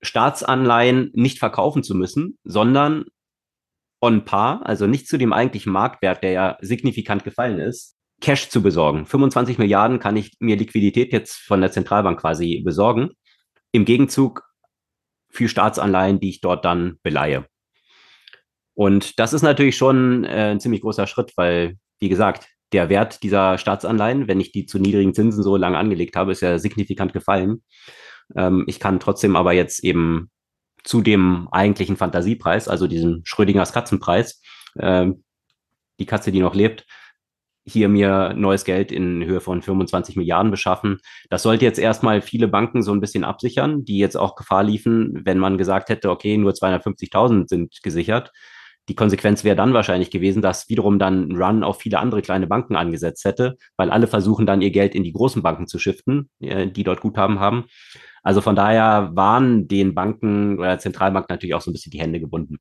Staatsanleihen 0.01 1.11
nicht 1.15 1.39
verkaufen 1.39 1.83
zu 1.83 1.95
müssen, 1.95 2.39
sondern 2.45 3.05
on 4.01 4.25
par, 4.25 4.65
also 4.65 4.87
nicht 4.87 5.09
zu 5.09 5.19
dem 5.19 5.33
eigentlichen 5.33 5.73
Marktwert, 5.73 6.23
der 6.23 6.31
ja 6.31 6.59
signifikant 6.61 7.25
gefallen 7.25 7.59
ist, 7.59 7.97
Cash 8.21 8.49
zu 8.49 8.63
besorgen. 8.63 9.07
25 9.07 9.59
Milliarden 9.59 9.99
kann 9.99 10.17
ich 10.17 10.33
mir 10.41 10.57
Liquidität 10.57 11.13
jetzt 11.13 11.37
von 11.37 11.61
der 11.61 11.71
Zentralbank 11.71 12.21
quasi 12.21 12.63
besorgen. 12.65 13.11
Im 13.73 13.85
Gegenzug 13.85 14.43
für 15.31 15.49
Staatsanleihen, 15.49 16.21
die 16.21 16.31
ich 16.31 16.41
dort 16.41 16.65
dann 16.65 16.99
beleihe. 17.03 17.47
Und 18.75 19.19
das 19.19 19.33
ist 19.33 19.43
natürlich 19.43 19.77
schon 19.77 20.25
äh, 20.25 20.53
ein 20.53 20.61
ziemlich 20.61 20.81
großer 20.81 21.07
Schritt, 21.07 21.33
weil, 21.37 21.77
wie 21.99 22.09
gesagt, 22.09 22.49
der 22.73 22.89
Wert 22.89 23.23
dieser 23.23 23.59
Staatsanleihen, 23.59 24.29
wenn 24.29 24.41
ich 24.41 24.53
die 24.53 24.67
zu 24.67 24.79
niedrigen 24.79 25.15
Zinsen 25.15 25.43
so 25.43 25.57
lange 25.57 25.79
angelegt 25.79 26.17
habe, 26.17 26.33
ist 26.33 26.43
ja 26.43 26.59
signifikant 26.59 27.13
gefallen. 27.13 27.63
Ähm, 28.37 28.65
ich 28.67 28.81
kann 28.81 29.01
trotzdem 29.01 29.37
aber 29.37 29.53
jetzt 29.53 29.83
eben 29.85 30.31
zu 30.85 31.03
dem 31.03 31.49
eigentlichen 31.51 31.97
Fantasiepreis, 31.97 32.69
also 32.69 32.87
diesem 32.87 33.23
Schrödingers 33.25 33.73
Katzenpreis, 33.73 34.41
äh, 34.77 35.09
die 35.99 36.07
Katze, 36.07 36.33
die 36.33 36.41
noch 36.41 36.55
lebt, 36.55 36.87
hier 37.69 37.89
mir 37.89 38.33
neues 38.35 38.65
Geld 38.65 38.91
in 38.91 39.25
Höhe 39.25 39.41
von 39.41 39.63
25 39.63 40.17
Milliarden 40.17 40.51
beschaffen. 40.51 40.99
Das 41.29 41.43
sollte 41.43 41.65
jetzt 41.65 41.79
erstmal 41.79 42.23
viele 42.23 42.49
Banken 42.49 42.83
so 42.83 42.93
ein 42.93 43.01
bisschen 43.01 43.25
absichern, 43.25 43.85
die 43.85 43.99
jetzt 43.99 44.17
auch 44.17 44.37
Gefahr 44.37 44.65
liefen, 44.65 45.21
wenn 45.25 45.39
man 45.39 45.59
gesagt 45.59 45.89
hätte, 45.91 46.11
okay, 46.11 46.39
nur 46.39 46.53
250.000 46.53 47.49
sind 47.49 47.83
gesichert. 47.83 48.33
die 48.89 48.95
Konsequenz 48.95 49.45
wäre 49.45 49.55
dann 49.55 49.75
wahrscheinlich 49.75 50.11
gewesen, 50.11 50.41
dass 50.41 50.71
wiederum 50.71 50.99
dann 50.99 51.29
ein 51.29 51.37
Run 51.37 51.63
auf 51.63 51.79
viele 51.79 51.99
andere 51.99 52.23
kleine 52.23 52.47
Banken 52.47 52.75
angesetzt 52.75 53.27
hätte, 53.27 53.59
weil 53.77 53.91
alle 53.91 54.07
versuchen 54.07 54.47
dann 54.47 54.63
ihr 54.63 54.71
Geld 54.71 54.95
in 54.95 55.05
die 55.05 55.13
großen 55.13 55.43
Banken 55.43 55.67
zu 55.67 55.79
shiften, 55.79 56.31
äh, 56.41 56.69
die 56.69 56.85
dort 56.85 57.03
Guthaben 57.03 57.39
haben. 57.39 57.67
Also 58.23 58.41
von 58.41 58.57
daher 58.57 59.11
waren 59.15 59.69
den 59.69 59.95
Banken 59.95 60.59
oder 60.59 60.69
der 60.69 60.79
Zentralbank 60.79 61.29
natürlich 61.29 61.55
auch 61.55 61.61
so 61.61 61.71
ein 61.71 61.75
bisschen 61.75 61.93
die 61.93 62.01
Hände 62.01 62.21
gebunden. 62.21 62.59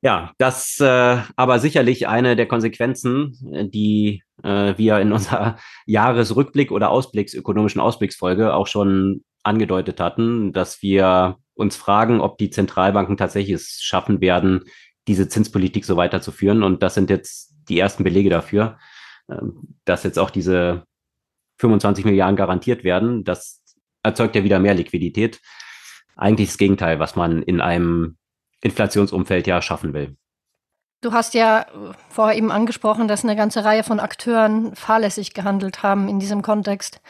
Ja, 0.00 0.32
das 0.38 0.78
äh, 0.78 1.18
aber 1.34 1.58
sicherlich 1.58 2.06
eine 2.06 2.36
der 2.36 2.46
Konsequenzen, 2.46 3.36
äh, 3.52 3.68
die 3.68 4.22
äh, 4.44 4.74
wir 4.76 5.00
in 5.00 5.12
unserer 5.12 5.56
Jahresrückblick 5.86 6.70
oder 6.70 6.90
Ausblicks, 6.90 7.34
ökonomischen 7.34 7.80
Ausblicksfolge 7.80 8.54
auch 8.54 8.68
schon 8.68 9.24
angedeutet 9.42 10.00
hatten, 10.00 10.52
dass 10.52 10.82
wir 10.82 11.38
uns 11.54 11.74
fragen, 11.74 12.20
ob 12.20 12.38
die 12.38 12.50
Zentralbanken 12.50 13.16
tatsächlich 13.16 13.54
es 13.54 13.80
schaffen 13.82 14.20
werden, 14.20 14.64
diese 15.08 15.28
Zinspolitik 15.28 15.84
so 15.84 15.96
weiterzuführen. 15.96 16.62
Und 16.62 16.82
das 16.82 16.94
sind 16.94 17.10
jetzt 17.10 17.54
die 17.68 17.80
ersten 17.80 18.04
Belege 18.04 18.30
dafür, 18.30 18.78
ähm, 19.28 19.76
dass 19.84 20.04
jetzt 20.04 20.18
auch 20.18 20.30
diese 20.30 20.84
25 21.58 22.04
Milliarden 22.04 22.36
garantiert 22.36 22.84
werden. 22.84 23.24
Das 23.24 23.64
erzeugt 24.02 24.34
ja 24.34 24.44
wieder 24.44 24.58
mehr 24.58 24.74
Liquidität. 24.74 25.40
Eigentlich 26.16 26.48
das 26.48 26.58
Gegenteil, 26.58 26.98
was 26.98 27.16
man 27.16 27.42
in 27.42 27.60
einem 27.60 28.16
Inflationsumfeld 28.60 29.46
ja 29.46 29.62
schaffen 29.62 29.94
will. 29.94 30.16
Du 31.00 31.12
hast 31.12 31.34
ja 31.34 31.66
vorher 32.10 32.36
eben 32.36 32.50
angesprochen, 32.50 33.06
dass 33.06 33.22
eine 33.22 33.36
ganze 33.36 33.64
Reihe 33.64 33.84
von 33.84 34.00
Akteuren 34.00 34.74
fahrlässig 34.74 35.32
gehandelt 35.32 35.84
haben 35.84 36.08
in 36.08 36.18
diesem 36.18 36.42
Kontext. 36.42 37.00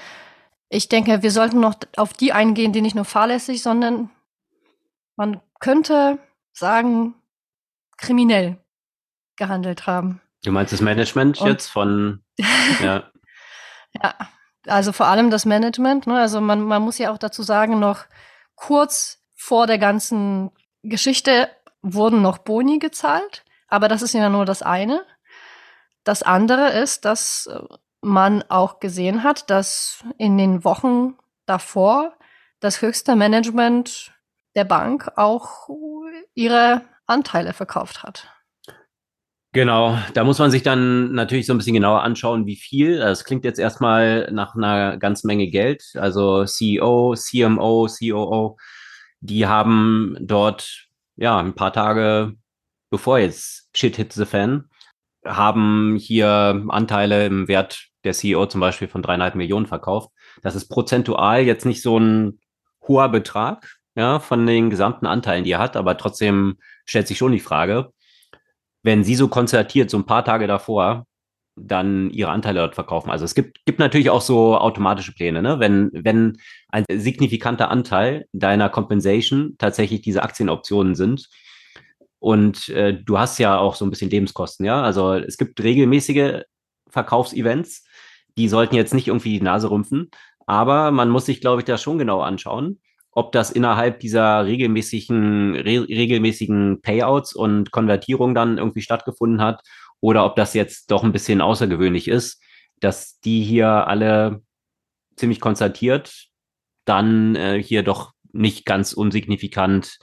Ich 0.69 0.91
denke, 0.91 1.23
wir 1.23 1.31
sollten 1.31 1.61
noch 1.61 1.77
auf 1.97 2.13
die 2.13 2.33
eingehen, 2.33 2.75
die 2.75 2.83
nicht 2.83 2.95
nur 2.95 3.07
fahrlässig, 3.07 3.63
sondern 3.63 4.11
man 5.17 5.41
könnte 5.59 6.19
sagen, 6.53 7.15
kriminell 7.97 8.59
gehandelt 9.37 9.87
haben. 9.87 10.21
Du 10.45 10.53
meinst 10.53 10.73
das 10.73 10.83
Management 10.83 11.41
Und, 11.41 11.49
jetzt 11.49 11.69
von, 11.69 12.23
ja. 12.83 13.11
ja, 13.95 14.15
also 14.69 14.93
vor 14.93 15.07
allem 15.07 15.31
das 15.31 15.45
Management. 15.45 16.07
Ne? 16.07 16.19
Also 16.19 16.41
man, 16.41 16.63
man 16.63 16.83
muss 16.83 16.99
ja 16.99 17.13
auch 17.13 17.19
dazu 17.19 17.43
sagen, 17.43 17.79
noch 17.79 18.05
kurz 18.55 19.19
vor 19.35 19.67
der 19.67 19.79
ganzen 19.79 20.51
Geschichte 20.83 21.49
wurden 21.83 22.23
noch 22.23 22.39
Boni 22.39 22.79
gezahlt, 22.79 23.45
aber 23.69 23.89
das 23.89 24.03
ist 24.03 24.15
ja 24.15 24.29
nur 24.29 24.45
das 24.45 24.63
eine. 24.63 25.05
Das 26.05 26.23
andere 26.23 26.71
ist, 26.71 27.05
dass 27.05 27.47
äh, 27.47 27.61
man 28.01 28.43
auch 28.49 28.81
gesehen 28.81 29.23
hat, 29.23 29.51
dass 29.51 30.05
in 30.17 30.39
den 30.39 30.65
Wochen 30.65 31.17
davor 31.47 32.15
das 32.61 32.83
höchste 32.83 33.17
Management 33.17 34.13
der 34.55 34.65
Bank 34.65 35.11
auch 35.17 35.69
ihre 36.35 36.83
Anteile 37.07 37.53
verkauft 37.53 38.03
hat. 38.03 38.29
Genau, 39.59 39.99
da 40.15 40.23
muss 40.23 40.39
man 40.39 40.53
sich 40.53 40.63
dann 40.63 41.15
natürlich 41.15 41.47
so 41.47 41.53
ein 41.53 41.59
bisschen 41.59 41.75
genauer 41.75 42.05
anschauen, 42.05 42.47
wie 42.47 42.55
viel. 42.55 42.99
Das 42.99 43.25
klingt 43.25 43.45
jetzt 43.45 43.59
erstmal 43.59 44.31
nach 44.31 44.55
einer 44.55 44.99
ganz 44.99 45.25
Menge 45.25 45.49
Geld. 45.49 45.83
Also 45.97 46.45
CEO, 46.45 47.17
CMO, 47.17 47.89
COO, 47.89 48.57
die 49.19 49.49
haben 49.49 50.17
dort 50.21 50.87
ja 51.17 51.41
ein 51.41 51.57
paar 51.57 51.73
Tage 51.73 52.35
bevor 52.89 53.19
jetzt 53.19 53.69
Shit 53.75 53.97
hit 53.97 54.13
the 54.13 54.27
Fan, 54.27 54.71
haben 55.25 55.97
hier 55.97 56.65
Anteile 56.69 57.27
im 57.27 57.49
Wert 57.49 57.89
der 58.05 58.13
CEO 58.13 58.47
zum 58.47 58.61
Beispiel 58.61 58.87
von 58.87 59.03
dreieinhalb 59.03 59.35
Millionen 59.35 59.67
verkauft. 59.67 60.11
Das 60.41 60.55
ist 60.55 60.69
prozentual 60.69 61.43
jetzt 61.43 61.67
nicht 61.67 61.83
so 61.83 61.99
ein 61.99 62.39
hoher 62.87 63.09
Betrag, 63.09 63.69
ja, 63.97 64.21
von 64.21 64.47
den 64.47 64.71
gesamten 64.71 65.07
Anteilen, 65.07 65.43
die 65.43 65.51
er 65.51 65.59
hat, 65.59 65.77
aber 65.77 65.97
trotzdem 65.97 66.59
stellt 66.85 67.09
sich 67.09 67.19
schon 67.19 67.33
die 67.33 67.41
Frage, 67.41 67.93
wenn 68.83 69.05
sie 69.05 69.15
so 69.15 69.29
konzertiert, 69.29 69.91
so 69.91 69.99
ein 69.99 70.07
paar 70.07 70.25
Tage 70.25 70.47
davor, 70.47 71.07
dann 71.57 72.11
ihre 72.11 72.31
Anteile 72.31 72.61
dort 72.61 72.75
verkaufen. 72.75 73.11
Also 73.11 73.25
es 73.25 73.35
gibt, 73.35 73.65
gibt 73.65 73.79
natürlich 73.81 74.11
auch 74.11 74.21
so 74.21 74.57
automatische 74.57 75.13
Pläne, 75.13 75.43
ne? 75.43 75.59
Wenn, 75.59 75.91
wenn 75.93 76.39
ein 76.69 76.85
signifikanter 76.89 77.71
Anteil 77.71 78.27
deiner 78.33 78.69
Compensation 78.69 79.57
tatsächlich 79.59 80.03
diese 80.03 80.23
Aktienoptionen 80.23 80.95
sind, 80.95 81.29
und 82.21 82.69
äh, 82.71 82.95
du 82.95 83.19
hast 83.19 83.39
ja 83.39 83.59
auch 83.59 83.77
so 83.77 83.85
ein 83.85 83.91
bisschen 83.91 84.11
Lebenskosten, 84.11 84.67
ja. 84.67 84.83
Also 84.83 85.15
es 85.15 85.39
gibt 85.39 85.63
regelmäßige 85.63 86.43
Verkaufsevents, 86.89 87.85
die 88.37 88.49
sollten 88.49 88.75
jetzt 88.75 88.95
nicht 88.95 89.09
irgendwie 89.09 89.39
die 89.39 89.45
Nase 89.45 89.71
rümpfen, 89.71 90.11
aber 90.47 90.91
man 90.91 91.11
muss 91.11 91.27
sich, 91.27 91.41
glaube 91.41 91.61
ich, 91.61 91.65
das 91.65 91.83
schon 91.83 91.99
genau 91.99 92.21
anschauen, 92.21 92.81
ob 93.19 93.33
das 93.33 93.51
innerhalb 93.51 93.99
dieser 94.01 94.47
regelmäßigen, 94.47 95.57
re 95.57 95.89
regelmäßigen 95.89 96.81
Payouts 96.83 97.35
und 97.35 97.73
Konvertierung 97.73 98.35
dann 98.35 98.59
irgendwie 98.59 98.81
stattgefunden 98.81 99.41
hat 99.43 99.61
oder 100.01 100.25
ob 100.25 100.37
das 100.37 100.55
jetzt 100.55 100.91
doch 100.93 101.03
ein 101.03 101.13
bisschen 101.13 101.41
außergewöhnlich 101.41 102.07
ist, 102.07 102.41
dass 102.81 103.19
die 103.21 103.43
hier 103.43 103.89
alle 103.89 104.43
ziemlich 105.17 105.41
konstatiert 105.41 106.29
dann 106.85 107.35
äh, 107.35 107.63
hier 107.63 107.83
doch 107.83 108.13
nicht 108.33 108.65
ganz 108.65 108.93
unsignifikant 108.93 109.99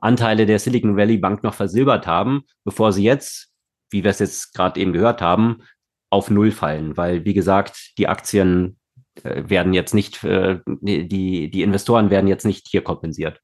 Anteile 0.00 0.46
der 0.46 0.58
Silicon 0.58 0.96
Valley 0.96 1.18
Bank 1.18 1.42
noch 1.42 1.54
versilbert 1.54 2.06
haben, 2.06 2.44
bevor 2.64 2.92
sie 2.92 3.02
jetzt, 3.02 3.50
wie 3.90 4.04
wir 4.04 4.10
es 4.10 4.20
jetzt 4.20 4.54
gerade 4.54 4.78
eben 4.78 4.92
gehört 4.92 5.20
haben, 5.20 5.62
auf 6.10 6.30
Null 6.30 6.52
fallen, 6.52 6.96
weil, 6.96 7.24
wie 7.24 7.34
gesagt, 7.34 7.98
die 7.98 8.08
Aktien 8.08 8.78
werden 9.24 9.74
jetzt 9.74 9.94
nicht, 9.94 10.22
äh, 10.24 10.60
die, 10.66 11.50
die 11.50 11.62
Investoren 11.62 12.10
werden 12.10 12.28
jetzt 12.28 12.46
nicht 12.46 12.66
hier 12.68 12.82
kompensiert. 12.82 13.40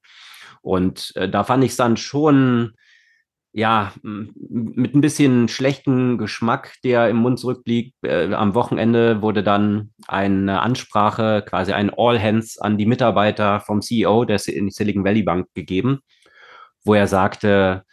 Und 0.63 1.13
äh, 1.17 1.29
da 1.29 1.45
fand 1.45 1.65
ich 1.65 1.73
es 1.73 1.77
dann 1.77 1.97
schon, 1.97 2.75
ja, 3.53 3.93
mit 4.03 4.95
ein 4.95 5.01
bisschen 5.01 5.49
schlechten 5.49 6.19
Geschmack, 6.19 6.75
der 6.83 7.09
im 7.09 7.17
Mund 7.17 7.39
zurückblieb. 7.39 7.95
Äh, 8.03 8.33
am 8.33 8.55
Wochenende 8.55 9.23
wurde 9.23 9.43
dann 9.43 9.93
eine 10.09 10.61
Ansprache, 10.61 11.45
quasi 11.47 11.73
ein 11.73 11.93
All 11.97 12.21
Hands 12.21 12.59
an 12.59 12.79
die 12.79 12.87
Mitarbeiter 12.87 13.61
vom 13.61 13.81
CEO 13.81 14.25
der 14.25 14.39
Silicon 14.39 15.05
Valley 15.05 15.23
Bank 15.23 15.47
gegeben 15.55 16.01
wo 16.85 16.95
er 16.95 17.09
sagte, 17.09 17.85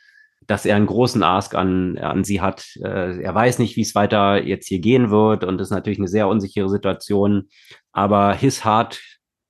dass 0.51 0.65
er 0.65 0.75
einen 0.75 0.85
großen 0.85 1.23
Ask 1.23 1.55
an, 1.55 1.97
an 1.97 2.25
sie 2.25 2.41
hat. 2.41 2.75
Äh, 2.83 3.21
er 3.21 3.33
weiß 3.33 3.57
nicht, 3.57 3.77
wie 3.77 3.83
es 3.83 3.95
weiter 3.95 4.43
jetzt 4.43 4.67
hier 4.67 4.79
gehen 4.79 5.09
wird 5.09 5.45
und 5.45 5.57
das 5.57 5.69
ist 5.69 5.73
natürlich 5.73 5.97
eine 5.97 6.09
sehr 6.09 6.27
unsichere 6.27 6.67
Situation. 6.67 7.47
Aber 7.93 8.33
his 8.33 8.65
heart 8.65 9.01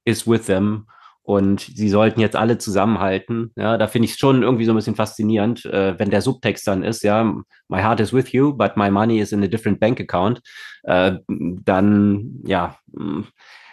is 0.05 0.27
with 0.27 0.45
them 0.45 0.85
und 1.23 1.61
sie 1.61 1.89
sollten 1.89 2.19
jetzt 2.19 2.35
alle 2.35 2.59
zusammenhalten. 2.59 3.51
Ja, 3.55 3.79
da 3.79 3.87
finde 3.87 4.05
ich 4.05 4.11
es 4.11 4.19
schon 4.19 4.43
irgendwie 4.43 4.65
so 4.65 4.73
ein 4.73 4.75
bisschen 4.75 4.95
faszinierend, 4.95 5.65
äh, 5.65 5.97
wenn 5.97 6.11
der 6.11 6.21
Subtext 6.21 6.67
dann 6.67 6.83
ist, 6.83 7.01
ja, 7.01 7.23
my 7.67 7.81
heart 7.81 7.99
is 7.99 8.13
with 8.13 8.31
you, 8.31 8.53
but 8.53 8.77
my 8.77 8.91
money 8.91 9.19
is 9.19 9.31
in 9.31 9.43
a 9.43 9.47
different 9.47 9.79
bank 9.79 9.99
account. 9.99 10.39
Äh, 10.83 11.13
dann, 11.27 12.41
ja, 12.45 12.77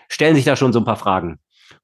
stellen 0.09 0.35
sich 0.35 0.47
da 0.47 0.57
schon 0.57 0.73
so 0.73 0.79
ein 0.79 0.87
paar 0.87 0.97
Fragen. 0.97 1.41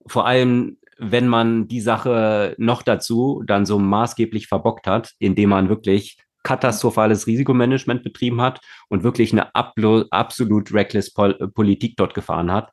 Vor 0.07 0.27
allem 0.27 0.79
wenn 0.99 1.29
man 1.29 1.69
die 1.69 1.81
Sache 1.81 2.55
noch 2.59 2.83
dazu 2.83 3.43
dann 3.47 3.67
so 3.67 3.79
maßgeblich 3.79 4.47
verbockt 4.47 4.87
hat, 4.87 5.13
indem 5.19 5.51
man 5.51 5.69
wirklich 5.69 6.19
katastrophales 6.43 7.27
Risikomanagement 7.27 8.03
betrieben 8.03 8.41
hat 8.41 8.61
und 8.89 9.03
wirklich 9.03 9.33
eine 9.33 9.55
absolut 9.55 10.73
reckless 10.73 11.13
Pol 11.13 11.35
Politik 11.55 11.97
dort 11.97 12.15
gefahren 12.15 12.53
hat, 12.53 12.71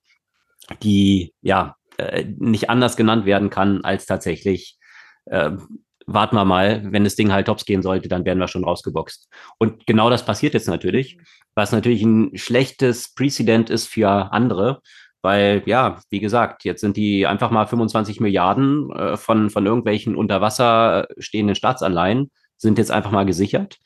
die 0.83 1.33
ja 1.41 1.75
äh, 1.97 2.25
nicht 2.37 2.69
anders 2.69 2.97
genannt 2.97 3.25
werden 3.25 3.49
kann 3.49 3.83
als 3.83 4.05
tatsächlich 4.05 4.77
äh, 5.25 5.51
warten 6.05 6.35
wir 6.35 6.45
mal, 6.45 6.81
wenn 6.91 7.03
das 7.03 7.15
Ding 7.15 7.31
halt 7.31 7.47
tops 7.47 7.65
gehen 7.65 7.81
sollte, 7.81 8.09
dann 8.09 8.25
werden 8.25 8.39
wir 8.39 8.47
schon 8.47 8.63
rausgeboxt. 8.63 9.29
Und 9.57 9.85
genau 9.85 10.09
das 10.09 10.25
passiert 10.25 10.53
jetzt 10.53 10.67
natürlich, 10.67 11.17
was 11.55 11.71
natürlich 11.71 12.01
ein 12.01 12.37
schlechtes 12.37 13.13
Präzedent 13.13 13.69
ist 13.69 13.87
für 13.87 14.31
andere, 14.31 14.81
weil, 15.21 15.63
ja, 15.65 15.99
wie 16.09 16.19
gesagt, 16.19 16.63
jetzt 16.63 16.81
sind 16.81 16.97
die 16.97 17.27
einfach 17.27 17.51
mal 17.51 17.65
25 17.65 18.19
Milliarden 18.19 18.91
äh, 18.91 19.17
von, 19.17 19.49
von 19.49 19.65
irgendwelchen 19.65 20.15
unter 20.15 20.41
Wasser 20.41 21.07
stehenden 21.17 21.55
Staatsanleihen, 21.55 22.31
sind 22.57 22.77
jetzt 22.77 22.91
einfach 22.91 23.11
mal 23.11 23.25
gesichert. 23.25 23.77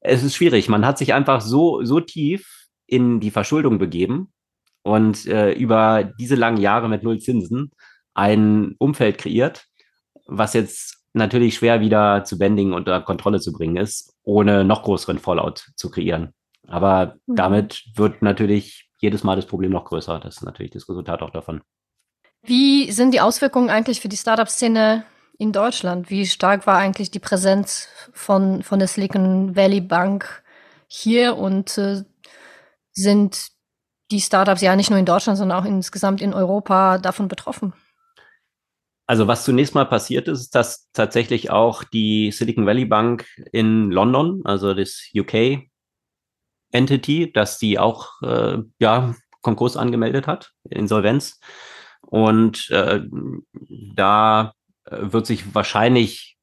Es 0.00 0.22
ist 0.22 0.34
schwierig. 0.34 0.68
Man 0.68 0.84
hat 0.86 0.98
sich 0.98 1.14
einfach 1.14 1.40
so, 1.40 1.82
so 1.84 2.00
tief 2.00 2.66
in 2.86 3.20
die 3.20 3.30
Verschuldung 3.30 3.78
begeben 3.78 4.32
und 4.82 5.26
äh, 5.26 5.52
über 5.52 6.04
diese 6.04 6.34
langen 6.34 6.58
Jahre 6.60 6.88
mit 6.88 7.02
Null 7.02 7.18
Zinsen 7.18 7.70
ein 8.12 8.74
Umfeld 8.78 9.18
kreiert, 9.18 9.64
was 10.26 10.52
jetzt 10.52 11.04
natürlich 11.14 11.54
schwer 11.54 11.80
wieder 11.80 12.24
zu 12.24 12.38
bändigen 12.38 12.72
und 12.72 12.80
unter 12.80 13.00
Kontrolle 13.00 13.40
zu 13.40 13.52
bringen 13.52 13.76
ist, 13.76 14.14
ohne 14.22 14.64
noch 14.64 14.82
größeren 14.82 15.18
Fallout 15.18 15.70
zu 15.76 15.90
kreieren. 15.90 16.34
Aber 16.66 17.16
mhm. 17.26 17.36
damit 17.36 17.84
wird 17.94 18.22
natürlich 18.22 18.90
jedes 18.98 19.24
Mal 19.24 19.36
das 19.36 19.46
Problem 19.46 19.70
noch 19.70 19.84
größer. 19.84 20.18
Das 20.20 20.36
ist 20.36 20.42
natürlich 20.42 20.72
das 20.72 20.88
Resultat 20.88 21.22
auch 21.22 21.30
davon. 21.30 21.62
Wie 22.42 22.90
sind 22.92 23.12
die 23.12 23.20
Auswirkungen 23.20 23.70
eigentlich 23.70 24.00
für 24.00 24.08
die 24.08 24.16
Startup-Szene 24.16 25.04
in 25.38 25.52
Deutschland? 25.52 26.10
Wie 26.10 26.26
stark 26.26 26.66
war 26.66 26.78
eigentlich 26.78 27.10
die 27.10 27.18
Präsenz 27.18 27.88
von, 28.12 28.62
von 28.62 28.78
der 28.78 28.88
Silicon 28.88 29.56
Valley 29.56 29.80
Bank 29.80 30.42
hier 30.86 31.36
und 31.36 31.78
äh, 31.78 32.04
sind 32.92 33.48
die 34.10 34.20
Startups 34.20 34.60
ja 34.60 34.76
nicht 34.76 34.90
nur 34.90 34.98
in 34.98 35.06
Deutschland, 35.06 35.38
sondern 35.38 35.58
auch 35.58 35.64
insgesamt 35.64 36.20
in 36.20 36.34
Europa 36.34 36.98
davon 36.98 37.28
betroffen? 37.28 37.72
Also 39.06 39.26
was 39.26 39.44
zunächst 39.44 39.74
mal 39.74 39.84
passiert 39.84 40.28
ist, 40.28 40.40
ist, 40.40 40.54
dass 40.54 40.90
tatsächlich 40.92 41.50
auch 41.50 41.84
die 41.84 42.30
Silicon 42.30 42.66
Valley 42.66 42.86
Bank 42.86 43.26
in 43.52 43.90
London, 43.90 44.42
also 44.44 44.72
das 44.72 45.10
UK 45.14 45.68
Entity, 46.74 47.32
dass 47.32 47.58
die 47.58 47.78
auch 47.78 48.20
äh, 48.22 48.58
ja 48.78 49.14
Konkurs 49.40 49.76
angemeldet 49.76 50.26
hat, 50.26 50.52
Insolvenz. 50.68 51.40
Und 52.02 52.70
äh, 52.70 53.02
da 53.94 54.52
wird 54.90 55.26
sich 55.26 55.54
wahrscheinlich 55.54 56.36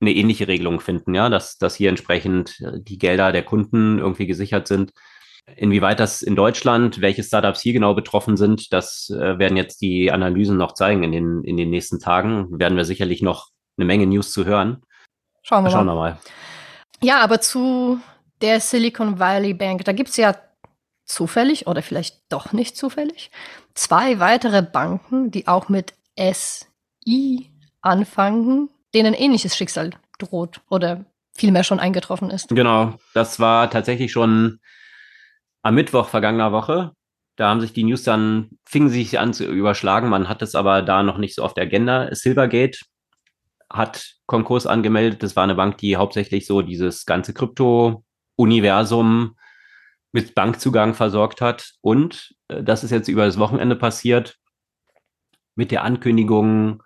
eine 0.00 0.12
ähnliche 0.12 0.48
Regelung 0.48 0.80
finden, 0.80 1.14
ja, 1.14 1.28
dass, 1.28 1.58
dass 1.58 1.76
hier 1.76 1.88
entsprechend 1.88 2.56
die 2.60 2.98
Gelder 2.98 3.32
der 3.32 3.44
Kunden 3.44 3.98
irgendwie 3.98 4.26
gesichert 4.26 4.66
sind. 4.66 4.92
Inwieweit 5.56 5.98
das 5.98 6.22
in 6.22 6.36
Deutschland, 6.36 7.00
welche 7.00 7.22
Startups 7.22 7.60
hier 7.60 7.72
genau 7.72 7.94
betroffen 7.94 8.36
sind, 8.36 8.72
das 8.72 9.10
äh, 9.10 9.38
werden 9.38 9.56
jetzt 9.56 9.80
die 9.80 10.12
Analysen 10.12 10.56
noch 10.56 10.74
zeigen 10.74 11.02
in 11.02 11.12
den, 11.12 11.44
in 11.44 11.56
den 11.56 11.70
nächsten 11.70 11.98
Tagen. 11.98 12.58
Werden 12.58 12.76
wir 12.76 12.84
sicherlich 12.84 13.22
noch 13.22 13.48
eine 13.76 13.86
Menge 13.86 14.06
News 14.06 14.32
zu 14.32 14.44
hören. 14.44 14.82
Schauen 15.42 15.64
wir, 15.64 15.70
Schauen 15.70 15.86
wir 15.86 15.94
mal. 15.94 16.18
Ja, 17.02 17.20
aber 17.20 17.40
zu 17.40 18.00
der 18.42 18.60
Silicon 18.60 19.18
Valley 19.18 19.54
Bank, 19.54 19.84
da 19.84 19.92
gibt 19.92 20.10
es 20.10 20.16
ja 20.16 20.36
zufällig 21.04 21.66
oder 21.66 21.82
vielleicht 21.82 22.20
doch 22.28 22.52
nicht 22.52 22.76
zufällig 22.76 23.30
zwei 23.74 24.18
weitere 24.18 24.62
Banken, 24.62 25.30
die 25.30 25.48
auch 25.48 25.68
mit 25.68 25.94
SI 26.16 27.50
anfangen, 27.80 28.68
denen 28.94 29.14
ähnliches 29.14 29.56
Schicksal 29.56 29.90
droht 30.18 30.60
oder 30.68 31.04
vielmehr 31.34 31.64
schon 31.64 31.80
eingetroffen 31.80 32.30
ist. 32.30 32.48
Genau, 32.48 32.94
das 33.14 33.40
war 33.40 33.70
tatsächlich 33.70 34.12
schon 34.12 34.60
am 35.62 35.74
Mittwoch 35.74 36.08
vergangener 36.08 36.52
Woche. 36.52 36.92
Da 37.36 37.48
haben 37.48 37.60
sich 37.60 37.72
die 37.72 37.84
News 37.84 38.02
dann, 38.02 38.50
fingen 38.64 38.90
sich 38.90 39.18
an 39.18 39.32
zu 39.32 39.44
überschlagen. 39.46 40.10
Man 40.10 40.28
hat 40.28 40.42
es 40.42 40.54
aber 40.54 40.82
da 40.82 41.02
noch 41.02 41.16
nicht 41.16 41.34
so 41.34 41.42
auf 41.42 41.54
der 41.54 41.64
Agenda. 41.64 42.14
Silvergate 42.14 42.80
hat 43.70 44.16
Konkurs 44.26 44.66
angemeldet. 44.66 45.22
Das 45.22 45.34
war 45.34 45.44
eine 45.44 45.54
Bank, 45.54 45.78
die 45.78 45.96
hauptsächlich 45.96 46.46
so 46.46 46.60
dieses 46.60 47.06
ganze 47.06 47.32
Krypto-Universum 48.42 49.36
mit 50.12 50.34
Bankzugang 50.34 50.94
versorgt 50.94 51.40
hat. 51.40 51.72
Und 51.80 52.34
äh, 52.48 52.62
das 52.62 52.84
ist 52.84 52.90
jetzt 52.90 53.08
über 53.08 53.24
das 53.24 53.38
Wochenende 53.38 53.76
passiert 53.76 54.38
mit 55.54 55.70
der 55.70 55.84
Ankündigung 55.84 56.82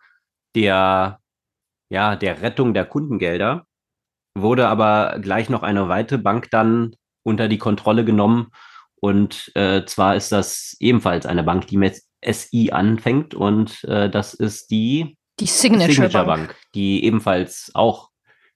der, 0.55 1.21
ja, 1.89 2.17
der 2.17 2.43
Rettung 2.43 2.75
der 2.75 2.85
Kundengelder. 2.85 3.67
Wurde 4.37 4.69
aber 4.69 5.19
gleich 5.21 5.49
noch 5.49 5.63
eine 5.63 5.89
weitere 5.89 6.19
Bank 6.19 6.51
dann 6.51 6.95
unter 7.23 7.49
die 7.49 7.59
Kontrolle 7.59 8.05
genommen. 8.05 8.49
Und 9.01 9.51
äh, 9.55 9.85
zwar 9.87 10.17
ist 10.17 10.33
das 10.33 10.77
ebenfalls 10.79 11.27
eine 11.27 11.43
Bank, 11.43 11.67
die 11.69 11.77
mit 11.77 12.01
SI 12.25 12.71
anfängt. 12.73 13.35
Und 13.35 13.83
äh, 13.85 14.11
das 14.11 14.35
ist 14.35 14.71
die, 14.71 15.17
die 15.41 15.47
Signature, 15.47 15.93
Signature 15.93 16.25
Bank. 16.25 16.49
Bank, 16.49 16.57
die 16.75 17.05
ebenfalls 17.05 17.71
auch 17.75 18.11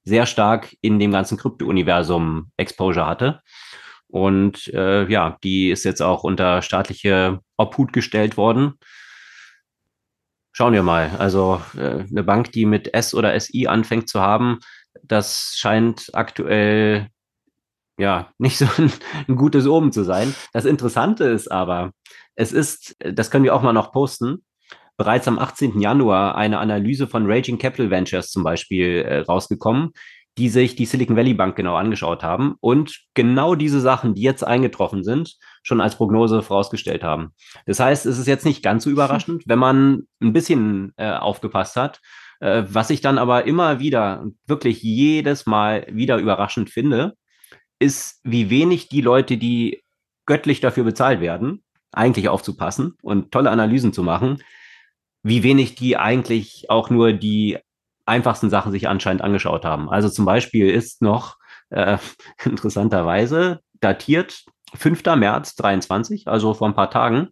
sehr 0.04 0.26
stark 0.26 0.76
in 0.80 0.98
dem 0.98 1.12
ganzen 1.12 1.38
Krypto-Universum 1.38 2.50
Exposure 2.56 3.06
hatte. 3.06 3.40
Und 4.08 4.68
äh, 4.68 5.08
ja, 5.08 5.38
die 5.44 5.70
ist 5.70 5.84
jetzt 5.84 6.02
auch 6.02 6.24
unter 6.24 6.62
staatliche 6.62 7.40
Obhut 7.56 7.92
gestellt 7.92 8.36
worden. 8.36 8.74
Schauen 10.52 10.72
wir 10.72 10.82
mal. 10.82 11.10
Also 11.18 11.62
äh, 11.76 12.04
eine 12.10 12.24
Bank, 12.24 12.50
die 12.52 12.66
mit 12.66 12.92
S 12.92 13.14
oder 13.14 13.38
SI 13.38 13.68
anfängt 13.68 14.08
zu 14.08 14.20
haben, 14.20 14.58
das 15.02 15.54
scheint 15.56 16.10
aktuell 16.12 17.08
ja, 17.98 18.32
nicht 18.38 18.58
so 18.58 18.66
ein, 18.78 18.92
ein, 19.28 19.36
gutes 19.36 19.66
Oben 19.66 19.92
zu 19.92 20.02
sein. 20.02 20.34
Das 20.52 20.64
Interessante 20.64 21.24
ist 21.24 21.50
aber, 21.50 21.92
es 22.34 22.52
ist, 22.52 22.96
das 22.98 23.30
können 23.30 23.44
wir 23.44 23.54
auch 23.54 23.62
mal 23.62 23.72
noch 23.72 23.92
posten, 23.92 24.44
bereits 25.00 25.26
am 25.26 25.38
18. 25.38 25.80
Januar 25.80 26.34
eine 26.34 26.58
Analyse 26.58 27.06
von 27.06 27.24
Raging 27.24 27.56
Capital 27.56 27.90
Ventures 27.90 28.30
zum 28.30 28.44
Beispiel 28.44 28.98
äh, 28.98 29.20
rausgekommen, 29.20 29.92
die 30.36 30.50
sich 30.50 30.76
die 30.76 30.84
Silicon 30.84 31.16
Valley 31.16 31.32
Bank 31.32 31.56
genau 31.56 31.76
angeschaut 31.76 32.22
haben 32.22 32.56
und 32.60 33.00
genau 33.14 33.54
diese 33.54 33.80
Sachen, 33.80 34.14
die 34.14 34.20
jetzt 34.20 34.46
eingetroffen 34.46 35.02
sind, 35.02 35.38
schon 35.62 35.80
als 35.80 35.96
Prognose 35.96 36.42
vorausgestellt 36.42 37.02
haben. 37.02 37.30
Das 37.64 37.80
heißt, 37.80 38.04
es 38.04 38.18
ist 38.18 38.26
jetzt 38.26 38.44
nicht 38.44 38.62
ganz 38.62 38.84
so 38.84 38.90
überraschend, 38.90 39.44
wenn 39.46 39.58
man 39.58 40.02
ein 40.20 40.34
bisschen 40.34 40.92
äh, 40.98 41.12
aufgepasst 41.12 41.76
hat. 41.76 42.02
Äh, 42.40 42.64
was 42.68 42.90
ich 42.90 43.00
dann 43.00 43.16
aber 43.16 43.46
immer 43.46 43.80
wieder, 43.80 44.26
wirklich 44.46 44.82
jedes 44.82 45.46
Mal 45.46 45.86
wieder 45.90 46.18
überraschend 46.18 46.68
finde, 46.68 47.14
ist, 47.78 48.20
wie 48.22 48.50
wenig 48.50 48.90
die 48.90 49.00
Leute, 49.00 49.38
die 49.38 49.82
göttlich 50.26 50.60
dafür 50.60 50.84
bezahlt 50.84 51.22
werden, 51.22 51.64
eigentlich 51.90 52.28
aufzupassen 52.28 52.98
und 53.00 53.32
tolle 53.32 53.50
Analysen 53.50 53.94
zu 53.94 54.02
machen, 54.02 54.42
wie 55.22 55.42
wenig 55.42 55.74
die 55.74 55.96
eigentlich 55.96 56.70
auch 56.70 56.90
nur 56.90 57.12
die 57.12 57.58
einfachsten 58.06 58.50
Sachen 58.50 58.72
sich 58.72 58.88
anscheinend 58.88 59.22
angeschaut 59.22 59.64
haben. 59.64 59.90
Also 59.90 60.08
zum 60.08 60.24
Beispiel 60.24 60.68
ist 60.68 61.02
noch 61.02 61.36
äh, 61.70 61.98
interessanterweise 62.44 63.60
datiert 63.80 64.44
5. 64.74 65.04
März 65.16 65.56
23, 65.56 66.28
also 66.28 66.54
vor 66.54 66.68
ein 66.68 66.74
paar 66.74 66.90
Tagen, 66.90 67.28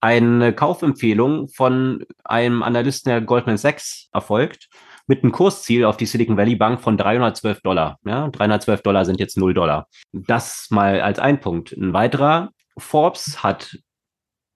eine 0.00 0.52
Kaufempfehlung 0.52 1.48
von 1.48 2.04
einem 2.22 2.62
Analysten 2.62 3.10
der 3.10 3.20
Goldman 3.20 3.56
Sachs 3.56 4.08
erfolgt 4.12 4.68
mit 5.06 5.22
einem 5.22 5.32
Kursziel 5.32 5.84
auf 5.84 5.96
die 5.96 6.06
Silicon 6.06 6.36
Valley 6.36 6.56
Bank 6.56 6.80
von 6.80 6.96
312 6.96 7.60
Dollar. 7.62 7.98
Ja, 8.04 8.28
312 8.28 8.82
Dollar 8.82 9.04
sind 9.04 9.20
jetzt 9.20 9.36
0 9.36 9.54
Dollar. 9.54 9.88
Das 10.12 10.66
mal 10.70 11.00
als 11.00 11.18
ein 11.18 11.40
Punkt. 11.40 11.72
Ein 11.72 11.92
weiterer, 11.92 12.50
Forbes 12.76 13.42
hat, 13.42 13.78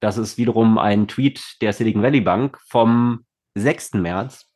das 0.00 0.18
ist 0.18 0.38
wiederum 0.38 0.78
ein 0.78 1.08
Tweet 1.08 1.56
der 1.60 1.72
Silicon 1.72 2.02
Valley 2.02 2.20
Bank 2.20 2.58
vom 2.68 3.24
6. 3.54 3.94
März. 3.94 4.46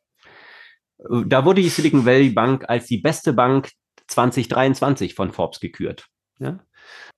Da 0.97 1.45
wurde 1.45 1.61
die 1.61 1.69
Silicon 1.69 2.05
Valley 2.05 2.29
Bank 2.29 2.65
als 2.67 2.87
die 2.87 2.97
beste 2.97 3.33
Bank 3.33 3.71
2023 4.07 5.13
von 5.13 5.31
Forbes 5.31 5.59
gekürt. 5.59 6.07
Ja? 6.39 6.59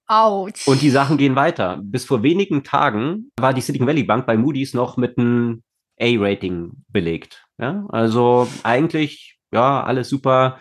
Autsch. 0.08 0.68
Und 0.68 0.82
die 0.82 0.90
Sachen 0.90 1.18
gehen 1.18 1.36
weiter. 1.36 1.80
Bis 1.84 2.06
vor 2.06 2.24
wenigen 2.24 2.64
Tagen 2.64 3.32
war 3.40 3.54
die 3.54 3.62
Silicon 3.62 3.88
Valley 3.88 4.04
Bank 4.04 4.26
bei 4.26 4.38
Moody's 4.38 4.74
noch 4.74 4.98
mit 4.98 5.18
einem 5.18 5.64
A-Rating 6.00 6.84
belegt. 6.90 7.46
Ja, 7.58 7.86
also 7.90 8.48
eigentlich, 8.64 9.38
ja, 9.52 9.84
alles 9.84 10.10
super, 10.10 10.60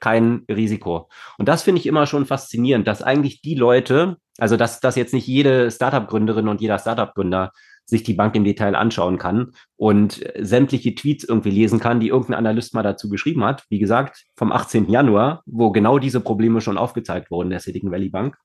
kein 0.00 0.44
Risiko. 0.48 1.08
Und 1.38 1.48
das 1.48 1.62
finde 1.62 1.80
ich 1.80 1.86
immer 1.86 2.06
schon 2.06 2.26
faszinierend, 2.26 2.88
dass 2.88 3.02
eigentlich 3.02 3.42
die 3.42 3.54
Leute, 3.54 4.16
also 4.38 4.56
dass, 4.56 4.80
dass 4.80 4.96
jetzt 4.96 5.14
nicht 5.14 5.26
jede 5.26 5.70
Startup-Gründerin 5.70 6.48
und 6.48 6.60
jeder 6.60 6.78
Startup-Gründer 6.78 7.52
sich 7.86 8.02
die 8.02 8.14
Bank 8.14 8.34
im 8.36 8.44
Detail 8.44 8.76
anschauen 8.76 9.18
kann 9.18 9.52
und 9.76 10.24
sämtliche 10.38 10.94
Tweets 10.94 11.24
irgendwie 11.24 11.50
lesen 11.50 11.80
kann, 11.80 12.00
die 12.00 12.08
irgendein 12.08 12.38
Analyst 12.38 12.72
mal 12.72 12.82
dazu 12.82 13.08
geschrieben 13.08 13.44
hat. 13.44 13.64
Wie 13.68 13.80
gesagt, 13.80 14.24
vom 14.36 14.52
18. 14.52 14.88
Januar, 14.88 15.42
wo 15.44 15.70
genau 15.70 15.98
diese 15.98 16.20
Probleme 16.20 16.60
schon 16.60 16.78
aufgezeigt 16.78 17.30
wurden 17.30 17.50
der 17.50 17.60
Silicon 17.60 17.90
Valley 17.90 18.08
Bank 18.08 18.36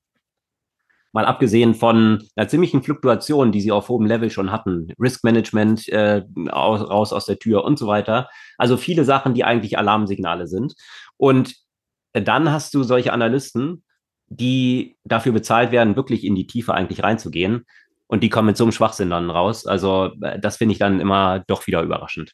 mal 1.16 1.26
abgesehen 1.26 1.76
von 1.76 2.28
einer 2.36 2.50
ziemlichen 2.50 2.84
Fluktuation, 2.84 3.54
die 3.54 3.62
sie 3.62 3.72
auf 3.72 3.88
hohem 3.88 4.06
Level 4.06 4.30
schon 4.30 4.52
hatten, 4.52 4.92
Risk 5.00 5.24
Management 5.24 5.88
äh, 5.88 6.24
aus, 6.50 6.82
raus 6.82 7.14
aus 7.14 7.26
der 7.26 7.40
Tür 7.40 7.64
und 7.64 7.80
so 7.80 7.88
weiter. 7.88 8.28
Also 8.58 8.76
viele 8.76 9.06
Sachen, 9.06 9.34
die 9.34 9.46
eigentlich 9.46 9.78
Alarmsignale 9.78 10.46
sind. 10.46 10.76
Und 11.16 11.56
dann 12.12 12.52
hast 12.52 12.74
du 12.74 12.84
solche 12.84 13.14
Analysten, 13.14 13.86
die 14.28 14.98
dafür 15.06 15.32
bezahlt 15.32 15.72
werden, 15.72 15.96
wirklich 15.96 16.26
in 16.26 16.36
die 16.36 16.48
Tiefe 16.48 16.74
eigentlich 16.74 17.02
reinzugehen. 17.02 17.66
Und 18.08 18.22
die 18.22 18.30
kommen 18.30 18.48
mit 18.48 18.58
so 18.58 18.66
einem 18.66 18.74
Schwachsinn 18.74 19.10
dann 19.10 19.30
raus. 19.30 19.66
Also 19.66 20.12
äh, 20.22 20.38
das 20.38 20.58
finde 20.58 20.74
ich 20.74 20.80
dann 20.80 21.00
immer 21.00 21.46
doch 21.48 21.66
wieder 21.66 21.82
überraschend. 21.82 22.34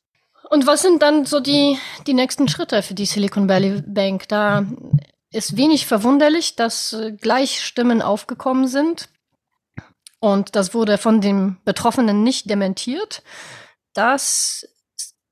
Und 0.50 0.66
was 0.66 0.82
sind 0.82 1.04
dann 1.04 1.26
so 1.26 1.40
die, 1.40 1.78
die 2.08 2.16
nächsten 2.16 2.48
Schritte 2.48 2.82
für 2.82 2.96
die 2.96 3.06
Silicon 3.06 3.48
Valley 3.48 3.84
Bank? 3.86 4.28
Da 4.28 4.66
ist 5.32 5.58
wenig 5.58 5.88
verwunderlich, 5.88 6.56
dass 6.56 6.94
äh, 6.94 7.12
gleich 7.14 7.64
Stimmen 7.64 8.02
aufgekommen 8.02 8.68
sind. 8.68 9.10
Und 10.20 10.56
das 10.56 10.74
wurde 10.74 10.98
von 10.98 11.22
dem 11.22 11.58
Betroffenen 11.66 12.24
nicht 12.24 12.50
dementiert, 12.50 13.24
dass 13.94 14.68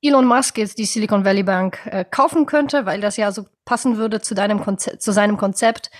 Elon 0.02 0.26
Musk 0.26 0.58
jetzt 0.58 0.78
die 0.78 0.86
Silicon 0.86 1.26
Valley 1.26 1.44
Bank 1.44 1.86
äh, 1.86 2.06
kaufen 2.06 2.46
könnte, 2.46 2.86
weil 2.86 3.02
das 3.02 3.18
ja 3.18 3.32
so 3.32 3.46
passen 3.66 3.98
würde 3.98 4.22
zu, 4.22 4.34
deinem 4.34 4.64
zu 4.78 5.12
seinem 5.12 5.38
Konzept, 5.38 5.92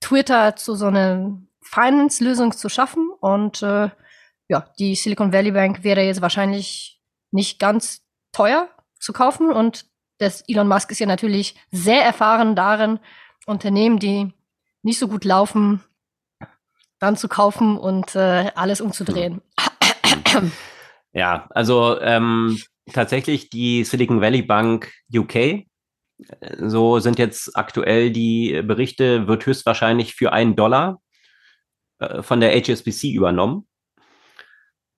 Twitter 0.00 0.56
zu 0.56 0.74
so 0.74 0.86
einer 0.86 1.38
Finance-Lösung 1.62 2.52
zu 2.52 2.68
schaffen. 2.68 3.10
Und 3.20 3.62
äh, 3.62 3.90
ja, 4.48 4.72
die 4.78 4.94
Silicon 4.94 5.32
Valley 5.32 5.52
Bank 5.52 5.84
wäre 5.84 6.02
jetzt 6.02 6.20
wahrscheinlich 6.20 7.00
nicht 7.30 7.58
ganz 7.58 8.02
teuer 8.32 8.68
zu 8.98 9.12
kaufen. 9.12 9.52
Und 9.52 9.86
das 10.18 10.42
Elon 10.48 10.68
Musk 10.68 10.90
ist 10.90 10.98
ja 10.98 11.06
natürlich 11.06 11.54
sehr 11.70 12.02
erfahren 12.04 12.56
darin, 12.56 12.98
Unternehmen, 13.48 13.98
die 13.98 14.32
nicht 14.82 14.98
so 14.98 15.08
gut 15.08 15.24
laufen, 15.24 15.82
dann 16.98 17.16
zu 17.16 17.28
kaufen 17.28 17.76
und 17.76 18.14
äh, 18.14 18.50
alles 18.54 18.80
umzudrehen. 18.80 19.40
Ja, 21.12 21.48
also 21.50 21.98
ähm, 22.00 22.58
tatsächlich 22.92 23.50
die 23.50 23.84
Silicon 23.84 24.20
Valley 24.20 24.42
Bank 24.42 24.92
UK, 25.12 25.64
so 26.58 26.98
sind 26.98 27.18
jetzt 27.18 27.56
aktuell 27.56 28.10
die 28.10 28.62
Berichte, 28.62 29.26
wird 29.26 29.46
höchstwahrscheinlich 29.46 30.14
für 30.14 30.32
einen 30.32 30.54
Dollar 30.54 31.00
äh, 31.98 32.22
von 32.22 32.40
der 32.40 32.52
HSBC 32.52 33.12
übernommen. 33.12 33.66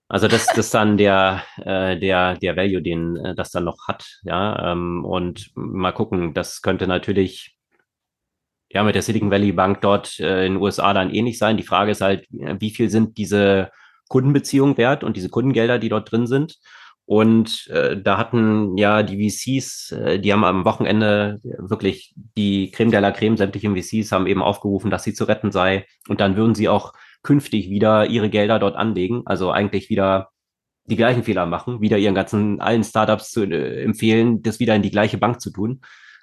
Also 0.08 0.26
das, 0.26 0.46
das 0.46 0.58
ist 0.58 0.74
dann 0.74 0.98
der, 0.98 1.44
äh, 1.58 1.96
der, 1.98 2.36
der 2.36 2.56
Value, 2.56 2.82
den 2.82 3.16
äh, 3.16 3.34
das 3.34 3.50
dann 3.52 3.64
noch 3.64 3.86
hat, 3.86 4.18
ja. 4.22 4.72
Ähm, 4.72 5.04
und 5.04 5.52
mal 5.54 5.92
gucken, 5.92 6.34
das 6.34 6.62
könnte 6.62 6.88
natürlich 6.88 7.56
ja 8.70 8.82
mit 8.84 8.94
der 8.94 9.02
Silicon 9.02 9.30
Valley 9.30 9.52
Bank 9.52 9.80
dort 9.80 10.18
äh, 10.20 10.46
in 10.46 10.54
den 10.54 10.62
USA 10.62 10.94
dann 10.94 11.12
ähnlich 11.12 11.38
sein. 11.38 11.56
Die 11.56 11.62
Frage 11.62 11.90
ist 11.90 12.00
halt, 12.00 12.26
wie 12.30 12.70
viel 12.70 12.88
sind 12.88 13.18
diese 13.18 13.70
Kundenbeziehungen 14.08 14.76
wert 14.76 15.04
und 15.04 15.16
diese 15.16 15.28
Kundengelder, 15.28 15.78
die 15.78 15.88
dort 15.88 16.10
drin 16.10 16.26
sind. 16.26 16.56
Und 17.10 17.66
äh, 17.68 18.00
da 18.00 18.18
hatten 18.18 18.76
ja 18.76 19.02
die 19.02 19.28
VCs, 19.28 19.92
äh, 19.92 20.20
die 20.20 20.32
haben 20.32 20.44
am 20.44 20.64
Wochenende 20.64 21.40
wirklich 21.42 22.14
die 22.36 22.70
Creme 22.70 22.92
de 22.92 23.00
la 23.00 23.10
Creme, 23.10 23.36
sämtliche 23.36 23.68
VCs 23.68 24.12
haben 24.12 24.28
eben 24.28 24.42
aufgerufen, 24.42 24.92
dass 24.92 25.02
sie 25.02 25.14
zu 25.14 25.24
retten 25.24 25.50
sei. 25.50 25.86
Und 26.08 26.20
dann 26.20 26.36
würden 26.36 26.54
sie 26.54 26.68
auch 26.68 26.92
künftig 27.24 27.68
wieder 27.68 28.06
ihre 28.06 28.30
Gelder 28.30 28.60
dort 28.60 28.76
anlegen. 28.76 29.22
Also 29.24 29.50
eigentlich 29.50 29.90
wieder 29.90 30.28
die 30.84 30.96
gleichen 30.96 31.24
Fehler 31.24 31.46
machen, 31.46 31.80
wieder 31.80 31.98
ihren 31.98 32.14
ganzen 32.14 32.60
allen 32.60 32.84
Startups 32.84 33.30
zu 33.30 33.42
äh, 33.42 33.82
empfehlen, 33.82 34.42
das 34.42 34.60
wieder 34.60 34.76
in 34.76 34.82
die 34.82 34.90
gleiche 34.92 35.18
Bank 35.18 35.40
zu 35.40 35.50
tun. 35.50 35.80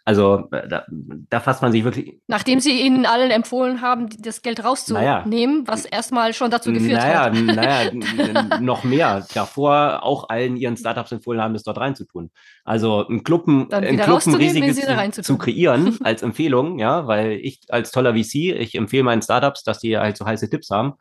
Also 0.07 0.47
äh, 0.51 0.65
da, 0.69 0.85
da 1.29 1.41
fasst 1.41 1.61
man 1.61 1.73
sich 1.73 1.83
wirklich. 1.83 2.17
Nachdem 2.27 2.61
sie 2.61 2.79
ihnen 2.79 3.05
allen 3.05 3.29
empfohlen 3.29 3.81
haben, 3.81 4.07
das 4.19 4.41
Geld 4.41 4.63
rauszunehmen, 4.63 5.25
naja, 5.25 5.63
was 5.65 5.83
erstmal 5.83 6.33
schon 6.33 6.49
dazu 6.49 6.71
geführt 6.71 7.01
naja, 7.01 7.25
hat. 7.25 7.33
Naja, 7.33 8.59
noch 8.61 8.85
mehr. 8.85 9.27
Davor 9.33 10.03
auch 10.03 10.29
allen 10.29 10.55
ihren 10.55 10.77
Startups 10.77 11.11
empfohlen 11.11 11.41
haben, 11.41 11.53
das 11.53 11.63
dort 11.63 11.79
reinzutun. 11.79 12.31
Also 12.63 13.05
ein 13.05 13.25
Club, 13.25 13.47
ein 13.47 13.73
ein 13.73 13.99
riesiges 13.99 14.79
zu, 15.11 15.23
zu, 15.23 15.37
kreieren 15.37 15.97
als 16.05 16.23
Empfehlung, 16.23 16.79
ja, 16.79 17.05
weil 17.05 17.33
ich 17.33 17.59
als 17.67 17.91
toller 17.91 18.15
VC, 18.15 18.55
ich 18.57 18.75
empfehle 18.75 19.03
meinen 19.03 19.21
Startups, 19.21 19.65
dass 19.65 19.79
die 19.79 19.97
halt 19.97 20.15
so 20.15 20.25
heiße 20.25 20.49
Tipps 20.49 20.69
haben 20.69 20.93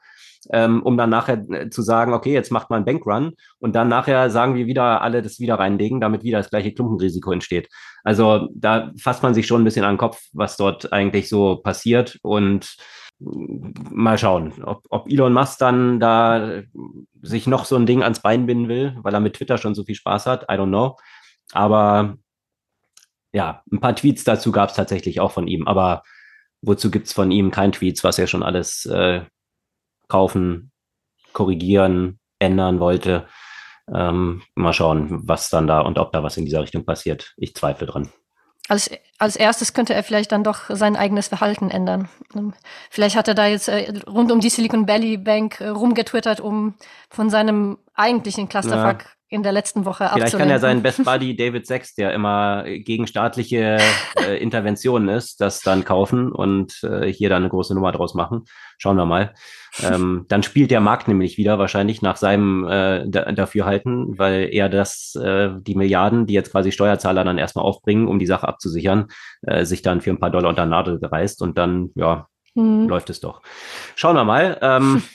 ähm, 0.52 0.82
um 0.82 0.96
dann 0.96 1.10
nachher 1.10 1.42
äh, 1.50 1.70
zu 1.70 1.82
sagen, 1.82 2.12
okay, 2.12 2.32
jetzt 2.32 2.50
macht 2.50 2.70
man 2.70 2.84
Bankrun 2.84 3.34
und 3.58 3.74
dann 3.74 3.88
nachher 3.88 4.30
sagen 4.30 4.54
wir 4.54 4.66
wieder 4.66 5.02
alle 5.02 5.22
das 5.22 5.40
wieder 5.40 5.58
reinlegen, 5.58 6.00
damit 6.00 6.22
wieder 6.22 6.38
das 6.38 6.50
gleiche 6.50 6.72
Klumpenrisiko 6.72 7.32
entsteht. 7.32 7.68
Also 8.04 8.48
da 8.54 8.92
fasst 9.00 9.22
man 9.22 9.34
sich 9.34 9.46
schon 9.46 9.62
ein 9.62 9.64
bisschen 9.64 9.84
an 9.84 9.94
den 9.94 9.98
Kopf, 9.98 10.22
was 10.32 10.56
dort 10.56 10.92
eigentlich 10.92 11.28
so 11.28 11.56
passiert 11.56 12.18
und 12.22 12.76
mm, 13.18 13.72
mal 13.90 14.18
schauen, 14.18 14.52
ob, 14.64 14.84
ob 14.90 15.10
Elon 15.10 15.32
Musk 15.32 15.58
dann 15.58 16.00
da 16.00 16.62
sich 17.22 17.46
noch 17.46 17.64
so 17.64 17.76
ein 17.76 17.86
Ding 17.86 18.02
ans 18.02 18.20
Bein 18.20 18.46
binden 18.46 18.68
will, 18.68 18.96
weil 19.02 19.14
er 19.14 19.20
mit 19.20 19.34
Twitter 19.34 19.58
schon 19.58 19.74
so 19.74 19.84
viel 19.84 19.94
Spaß 19.94 20.26
hat. 20.26 20.44
I 20.44 20.54
don't 20.54 20.68
know. 20.68 20.96
Aber 21.52 22.16
ja, 23.32 23.62
ein 23.70 23.80
paar 23.80 23.94
Tweets 23.94 24.24
dazu 24.24 24.52
gab 24.52 24.70
es 24.70 24.76
tatsächlich 24.76 25.20
auch 25.20 25.32
von 25.32 25.46
ihm. 25.46 25.66
Aber 25.66 26.02
wozu 26.62 26.90
gibt 26.90 27.06
es 27.06 27.12
von 27.12 27.30
ihm 27.30 27.50
kein 27.50 27.72
Tweets, 27.72 28.04
was 28.04 28.18
er 28.18 28.26
schon 28.26 28.42
alles 28.42 28.86
äh, 28.86 29.22
kaufen, 30.08 30.72
korrigieren, 31.32 32.18
ändern 32.38 32.80
wollte. 32.80 33.26
Ähm, 33.92 34.42
mal 34.54 34.72
schauen, 34.72 35.28
was 35.28 35.48
dann 35.48 35.66
da 35.66 35.80
und 35.80 35.98
ob 35.98 36.12
da 36.12 36.22
was 36.22 36.36
in 36.36 36.44
dieser 36.44 36.62
Richtung 36.62 36.84
passiert. 36.84 37.34
Ich 37.36 37.54
zweifle 37.54 37.86
dran. 37.86 38.08
Als, 38.68 38.90
als 39.18 39.36
erstes 39.36 39.74
könnte 39.74 39.94
er 39.94 40.02
vielleicht 40.02 40.32
dann 40.32 40.42
doch 40.42 40.62
sein 40.68 40.96
eigenes 40.96 41.28
Verhalten 41.28 41.70
ändern. 41.70 42.08
Ähm, 42.34 42.52
vielleicht 42.90 43.14
hat 43.14 43.28
er 43.28 43.34
da 43.34 43.46
jetzt 43.46 43.68
äh, 43.68 43.92
rund 44.08 44.32
um 44.32 44.40
die 44.40 44.50
Silicon 44.50 44.88
Valley 44.88 45.18
Bank 45.18 45.60
äh, 45.60 45.68
rumgetwittert, 45.68 46.40
um 46.40 46.74
von 47.08 47.30
seinem 47.30 47.78
eigentlichen 47.94 48.48
Clusterfuck 48.48 49.04
ja 49.04 49.15
in 49.28 49.42
der 49.42 49.52
letzten 49.52 49.84
Woche 49.84 50.08
Vielleicht 50.12 50.34
abzulenken. 50.34 50.38
kann 50.38 50.48
ja 50.48 50.58
sein 50.58 50.82
Best 50.84 51.04
Buddy 51.04 51.36
David 51.36 51.66
Sachs, 51.66 51.94
der 51.94 52.12
immer 52.12 52.64
gegen 52.64 53.06
staatliche 53.06 53.78
äh, 54.20 54.36
Interventionen 54.40 55.08
ist, 55.08 55.40
das 55.40 55.60
dann 55.60 55.84
kaufen 55.84 56.30
und 56.30 56.82
äh, 56.84 57.12
hier 57.12 57.28
dann 57.28 57.42
eine 57.42 57.50
große 57.50 57.74
Nummer 57.74 57.90
draus 57.90 58.14
machen. 58.14 58.44
Schauen 58.78 58.96
wir 58.96 59.06
mal. 59.06 59.34
Ähm, 59.82 60.26
dann 60.28 60.42
spielt 60.42 60.70
der 60.70 60.80
Markt 60.80 61.08
nämlich 61.08 61.38
wieder 61.38 61.58
wahrscheinlich 61.58 62.02
nach 62.02 62.16
seinem 62.16 62.66
äh, 62.66 63.08
Dafürhalten, 63.08 64.18
weil 64.18 64.48
er 64.52 64.68
das, 64.68 65.14
äh, 65.16 65.50
die 65.60 65.74
Milliarden, 65.74 66.26
die 66.26 66.34
jetzt 66.34 66.52
quasi 66.52 66.70
Steuerzahler 66.70 67.24
dann 67.24 67.38
erstmal 67.38 67.64
aufbringen, 67.64 68.06
um 68.06 68.18
die 68.18 68.26
Sache 68.26 68.46
abzusichern, 68.46 69.08
äh, 69.42 69.64
sich 69.64 69.82
dann 69.82 70.00
für 70.00 70.10
ein 70.10 70.20
paar 70.20 70.30
Dollar 70.30 70.50
unter 70.50 70.66
Nadel 70.66 71.00
gereißt 71.00 71.42
und 71.42 71.58
dann, 71.58 71.90
ja, 71.94 72.28
hm. 72.54 72.88
läuft 72.88 73.10
es 73.10 73.20
doch. 73.20 73.42
Schauen 73.96 74.16
wir 74.16 74.24
mal. 74.24 74.56
Ähm, 74.62 75.02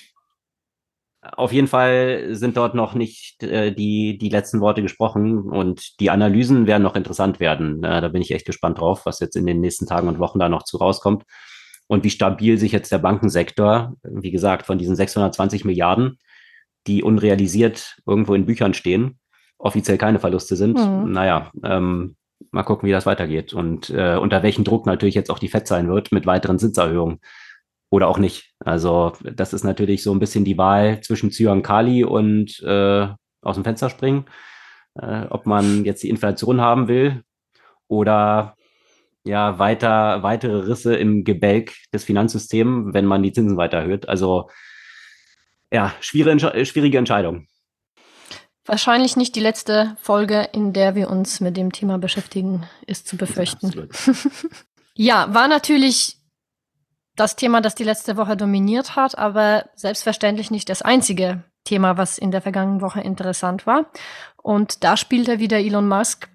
Auf 1.22 1.54
jeden 1.54 1.68
Fall 1.68 2.30
sind 2.32 2.58
dort 2.58 2.74
noch 2.74 2.96
nicht 2.96 3.44
äh, 3.44 3.72
die, 3.72 4.18
die 4.18 4.30
letzten 4.30 4.60
Worte 4.60 4.82
gesprochen 4.82 5.42
und 5.42 6.00
die 6.00 6.10
Analysen 6.10 6.66
werden 6.66 6.82
noch 6.82 6.96
interessant 6.96 7.40
werden. 7.40 7.84
Äh, 7.84 8.02
da 8.02 8.08
bin 8.08 8.24
ich 8.24 8.32
echt 8.32 8.48
gespannt 8.48 8.80
drauf, 8.80 9.06
was 9.06 9.20
jetzt 9.20 9.36
in 9.36 9.46
den 9.46 9.62
nächsten 9.62 9.86
Tagen 9.86 10.08
und 10.08 10.18
Wochen 10.18 10.40
da 10.40 10.50
noch 10.50 10.64
zu 10.64 10.78
rauskommt 10.78 11.24
und 11.86 12.04
wie 12.04 12.10
stabil 12.10 12.58
sich 12.58 12.72
jetzt 12.72 12.92
der 12.92 12.98
Bankensektor, 12.98 13.94
wie 14.02 14.32
gesagt, 14.32 14.66
von 14.66 14.80
diesen 14.80 14.96
620 14.96 15.64
Milliarden, 15.64 16.18
die 16.88 17.04
unrealisiert 17.04 17.98
irgendwo 18.08 18.34
in 18.34 18.48
Büchern 18.48 18.74
stehen, 18.74 19.20
offiziell 19.60 20.00
keine 20.00 20.18
Verluste 20.18 20.56
sind. 20.56 20.80
Mhm. 20.80 21.12
Naja, 21.12 21.52
ähm, 21.64 22.16
mal 22.50 22.64
gucken, 22.64 22.88
wie 22.88 22.94
das 22.94 23.06
weitergeht 23.06 23.54
und 23.54 23.92
äh, 23.92 24.18
unter 24.18 24.42
welchem 24.42 24.64
Druck 24.64 24.88
natürlich 24.88 25.14
jetzt 25.14 25.30
auch 25.30 25.38
die 25.38 25.50
FED 25.50 25.68
sein 25.68 25.88
wird 25.88 26.12
mit 26.12 26.26
weiteren 26.26 26.58
Zinserhöhungen 26.58 27.20
oder 27.92 28.08
auch 28.08 28.18
nicht. 28.18 28.54
Also 28.60 29.12
das 29.22 29.54
ist 29.54 29.64
natürlich 29.64 30.02
so 30.02 30.14
ein 30.14 30.20
bisschen 30.20 30.46
die 30.46 30.58
Wahl 30.58 31.02
zwischen 31.02 31.30
Kali 31.62 32.04
und 32.04 32.60
äh, 32.64 33.08
aus 33.42 33.56
dem 33.56 33.64
Fenster 33.64 33.90
springen, 33.90 34.26
äh, 34.96 35.26
ob 35.30 35.46
man 35.46 35.84
jetzt 35.84 36.02
die 36.02 36.10
Inflation 36.10 36.62
haben 36.62 36.88
will 36.88 37.22
oder 37.88 38.56
ja 39.24 39.60
weiter 39.60 40.24
weitere 40.24 40.68
Risse 40.68 40.96
im 40.96 41.26
Gebälk 41.26 41.74
des 41.94 42.06
Finanzsystems, 42.06 42.94
wenn 42.94 43.06
man 43.06 43.22
die 43.22 43.34
Zinsen 43.34 43.58
weiter 43.58 43.80
erhöht. 43.80 44.08
Also 44.08 44.50
ja, 45.72 45.94
schwierige, 46.00 46.66
schwierige 46.66 46.98
Entscheidung. 46.98 47.48
Wahrscheinlich 48.66 49.18
nicht 49.18 49.36
die 49.36 49.42
letzte 49.42 49.98
Folge, 50.00 50.48
in 50.54 50.72
der 50.72 50.96
wir 50.96 51.10
uns 51.10 51.42
mit 51.42 51.58
dem 51.58 51.74
Thema 51.74 51.98
beschäftigen, 51.98 52.64
ist 52.88 53.08
zu 53.08 53.18
befürchten. 53.18 53.90
ja, 54.96 55.34
war 55.34 55.50
natürlich 55.50 56.21
das 57.16 57.36
Thema, 57.36 57.62
das 57.62 57.76
die 57.76 57.84
letzte 57.84 58.18
Woche 58.18 58.38
dominiert 58.38 58.96
hat, 58.96 59.18
aber 59.18 59.66
selbstverständlich 59.76 60.52
nicht 60.52 60.70
das 60.70 60.82
einzige 60.82 61.44
Thema, 61.64 61.98
was 61.98 62.18
in 62.18 62.32
der 62.32 62.42
vergangenen 62.42 62.82
Woche 62.82 63.02
interessant 63.02 63.68
war. 63.68 63.92
Und 64.42 64.84
da 64.84 64.98
spielte 64.98 65.40
wieder 65.40 65.58
Elon 65.58 65.88
Musk 65.88 66.30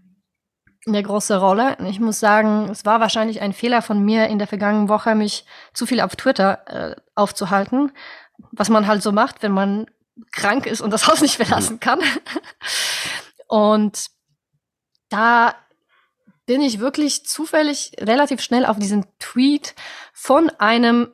eine 0.87 1.03
große 1.03 1.39
Rolle. 1.39 1.77
Ich 1.89 1.99
muss 1.99 2.20
sagen, 2.20 2.68
es 2.70 2.85
war 2.85 3.01
wahrscheinlich 3.01 3.41
ein 3.41 3.53
Fehler 3.53 3.83
von 3.83 4.05
mir 4.05 4.29
in 4.29 4.39
der 4.39 4.47
vergangenen 4.47 4.89
Woche, 4.89 5.14
mich 5.14 5.45
zu 5.72 5.85
viel 5.85 6.01
auf 6.01 6.14
Twitter 6.14 6.61
äh, 6.66 6.97
aufzuhalten, 7.14 7.91
was 8.53 8.68
man 8.68 8.87
halt 8.87 9.03
so 9.03 9.11
macht, 9.11 9.43
wenn 9.43 9.53
man 9.53 9.87
krank 10.33 10.66
ist 10.66 10.81
und 10.81 10.93
das 10.93 11.09
Haus 11.09 11.20
nicht 11.20 11.37
verlassen 11.37 11.81
kann. 11.81 12.01
und 13.49 14.07
da 15.09 15.55
bin 16.47 16.63
ich 16.63 16.79
wirklich 16.79 17.27
zufällig 17.27 17.93
relativ 18.01 18.41
schnell 18.41 18.65
auf 18.65 18.79
diesen 18.79 19.05
Tweet 19.19 19.75
von 20.13 20.51
einem 20.51 21.13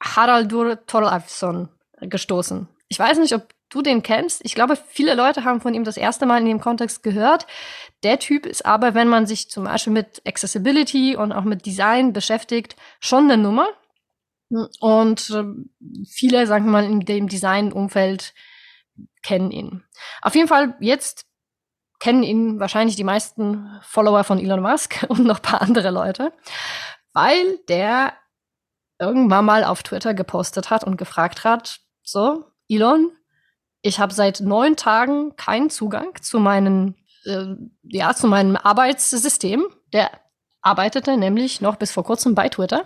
Haraldur 0.00 0.84
Toralfsson 0.86 1.68
gestoßen. 2.00 2.68
Ich 2.88 2.98
weiß 2.98 3.18
nicht, 3.18 3.34
ob 3.34 3.48
du 3.70 3.82
den 3.82 4.02
kennst. 4.02 4.40
Ich 4.44 4.54
glaube, 4.54 4.76
viele 4.76 5.14
Leute 5.14 5.44
haben 5.44 5.60
von 5.60 5.74
ihm 5.74 5.84
das 5.84 5.96
erste 5.96 6.26
Mal 6.26 6.40
in 6.40 6.46
dem 6.46 6.60
Kontext 6.60 7.02
gehört. 7.02 7.46
Der 8.02 8.18
Typ 8.18 8.46
ist 8.46 8.64
aber, 8.64 8.94
wenn 8.94 9.08
man 9.08 9.26
sich 9.26 9.50
zum 9.50 9.64
Beispiel 9.64 9.92
mit 9.92 10.22
Accessibility 10.26 11.16
und 11.16 11.32
auch 11.32 11.44
mit 11.44 11.66
Design 11.66 12.12
beschäftigt, 12.12 12.76
schon 13.00 13.24
eine 13.24 13.36
Nummer. 13.36 13.68
Und 14.80 15.30
äh, 15.30 15.44
viele, 16.06 16.46
sagen 16.46 16.66
wir 16.66 16.72
mal, 16.72 16.84
in 16.84 17.00
dem 17.00 17.28
Design-Umfeld 17.28 18.32
kennen 19.22 19.50
ihn. 19.50 19.84
Auf 20.22 20.34
jeden 20.34 20.48
Fall 20.48 20.76
jetzt 20.80 21.27
kennen 21.98 22.22
ihn 22.22 22.60
wahrscheinlich 22.60 22.96
die 22.96 23.04
meisten 23.04 23.78
Follower 23.82 24.24
von 24.24 24.38
Elon 24.38 24.62
Musk 24.62 25.04
und 25.08 25.24
noch 25.24 25.42
paar 25.42 25.62
andere 25.62 25.90
Leute, 25.90 26.32
weil 27.12 27.58
der 27.68 28.12
irgendwann 28.98 29.44
mal 29.44 29.64
auf 29.64 29.82
Twitter 29.82 30.14
gepostet 30.14 30.70
hat 30.70 30.84
und 30.84 30.96
gefragt 30.96 31.44
hat, 31.44 31.80
so, 32.02 32.44
Elon, 32.68 33.12
ich 33.82 34.00
habe 34.00 34.12
seit 34.12 34.40
neun 34.40 34.76
Tagen 34.76 35.36
keinen 35.36 35.70
Zugang 35.70 36.20
zu 36.20 36.40
meinen, 36.40 36.96
äh, 37.24 37.54
ja, 37.82 38.14
zu 38.14 38.26
meinem 38.26 38.56
Arbeitssystem. 38.56 39.66
Der 39.92 40.10
arbeitete 40.62 41.16
nämlich 41.16 41.60
noch 41.60 41.76
bis 41.76 41.92
vor 41.92 42.04
kurzem 42.04 42.34
bei 42.34 42.48
Twitter. 42.48 42.84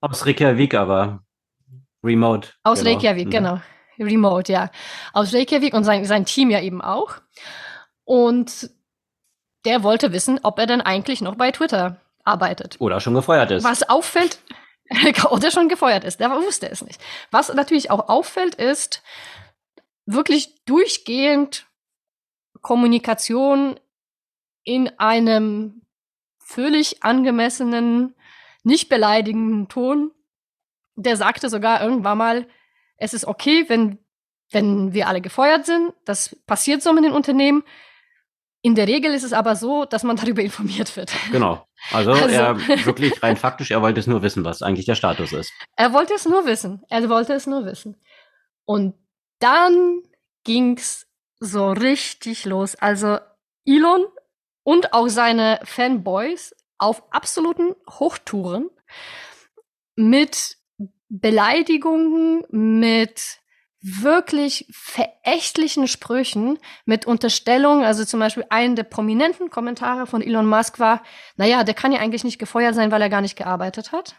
Aus 0.00 0.26
Reykjavik 0.26 0.74
aber. 0.74 1.22
Remote. 2.02 2.50
Aus 2.62 2.80
genau. 2.80 2.90
Reykjavik, 2.90 3.26
mhm. 3.26 3.30
genau. 3.30 3.60
Remote, 3.98 4.52
ja. 4.52 4.70
Aus 5.12 5.32
Reykjavik 5.32 5.74
und 5.74 5.84
sein, 5.84 6.04
sein 6.04 6.24
Team 6.24 6.50
ja 6.50 6.60
eben 6.60 6.80
auch. 6.80 7.16
Und 8.08 8.70
der 9.66 9.82
wollte 9.82 10.14
wissen, 10.14 10.40
ob 10.42 10.58
er 10.58 10.64
denn 10.64 10.80
eigentlich 10.80 11.20
noch 11.20 11.34
bei 11.34 11.50
Twitter 11.50 12.00
arbeitet. 12.24 12.76
Oder 12.78 13.00
schon 13.00 13.12
gefeuert 13.12 13.50
ist. 13.50 13.64
Was 13.64 13.86
auffällt, 13.86 14.38
oder 15.30 15.50
schon 15.50 15.68
gefeuert 15.68 16.04
ist, 16.04 16.20
der 16.20 16.30
wusste 16.30 16.70
es 16.70 16.82
nicht. 16.82 16.98
Was 17.30 17.52
natürlich 17.52 17.90
auch 17.90 18.08
auffällt, 18.08 18.54
ist 18.54 19.02
wirklich 20.06 20.64
durchgehend 20.64 21.66
Kommunikation 22.62 23.78
in 24.64 24.88
einem 24.98 25.82
völlig 26.38 27.02
angemessenen, 27.02 28.14
nicht 28.62 28.88
beleidigenden 28.88 29.68
Ton. 29.68 30.12
Der 30.96 31.18
sagte 31.18 31.50
sogar 31.50 31.82
irgendwann 31.82 32.16
mal, 32.16 32.48
es 32.96 33.12
ist 33.12 33.26
okay, 33.26 33.66
wenn 33.68 33.98
wenn 34.50 34.94
wir 34.94 35.08
alle 35.08 35.20
gefeuert 35.20 35.66
sind. 35.66 35.92
Das 36.06 36.34
passiert 36.46 36.82
so 36.82 36.94
mit 36.94 37.04
den 37.04 37.12
Unternehmen. 37.12 37.64
In 38.62 38.74
der 38.74 38.88
Regel 38.88 39.12
ist 39.12 39.22
es 39.22 39.32
aber 39.32 39.54
so, 39.54 39.84
dass 39.84 40.02
man 40.02 40.16
darüber 40.16 40.42
informiert 40.42 40.96
wird. 40.96 41.12
Genau. 41.30 41.66
Also, 41.92 42.10
also 42.12 42.28
er 42.28 42.56
wirklich 42.84 43.22
rein 43.22 43.36
faktisch, 43.36 43.70
er 43.70 43.82
wollte 43.82 44.00
es 44.00 44.06
nur 44.06 44.22
wissen, 44.22 44.44
was 44.44 44.62
eigentlich 44.62 44.86
der 44.86 44.96
Status 44.96 45.32
ist. 45.32 45.52
Er 45.76 45.92
wollte 45.92 46.14
es 46.14 46.26
nur 46.26 46.44
wissen. 46.46 46.82
Er 46.88 47.08
wollte 47.08 47.34
es 47.34 47.46
nur 47.46 47.64
wissen. 47.64 47.96
Und 48.64 48.94
dann 49.38 50.02
ging's 50.44 51.06
so 51.38 51.70
richtig 51.70 52.44
los. 52.44 52.74
Also 52.74 53.18
Elon 53.64 54.06
und 54.64 54.92
auch 54.92 55.08
seine 55.08 55.60
Fanboys 55.64 56.54
auf 56.78 57.02
absoluten 57.12 57.74
Hochtouren 57.88 58.70
mit 59.94 60.56
Beleidigungen, 61.08 62.44
mit 62.50 63.40
wirklich 63.80 64.68
verächtlichen 64.72 65.86
Sprüchen 65.86 66.58
mit 66.84 67.06
Unterstellung, 67.06 67.84
also 67.84 68.04
zum 68.04 68.20
Beispiel 68.20 68.44
einen 68.50 68.74
der 68.76 68.82
prominenten 68.82 69.50
Kommentare 69.50 70.06
von 70.06 70.20
Elon 70.20 70.46
Musk 70.46 70.78
war, 70.78 71.02
naja, 71.36 71.62
der 71.64 71.74
kann 71.74 71.92
ja 71.92 72.00
eigentlich 72.00 72.24
nicht 72.24 72.38
gefeuert 72.38 72.74
sein, 72.74 72.90
weil 72.90 73.02
er 73.02 73.08
gar 73.08 73.20
nicht 73.20 73.36
gearbeitet 73.36 73.92
hat. 73.92 74.16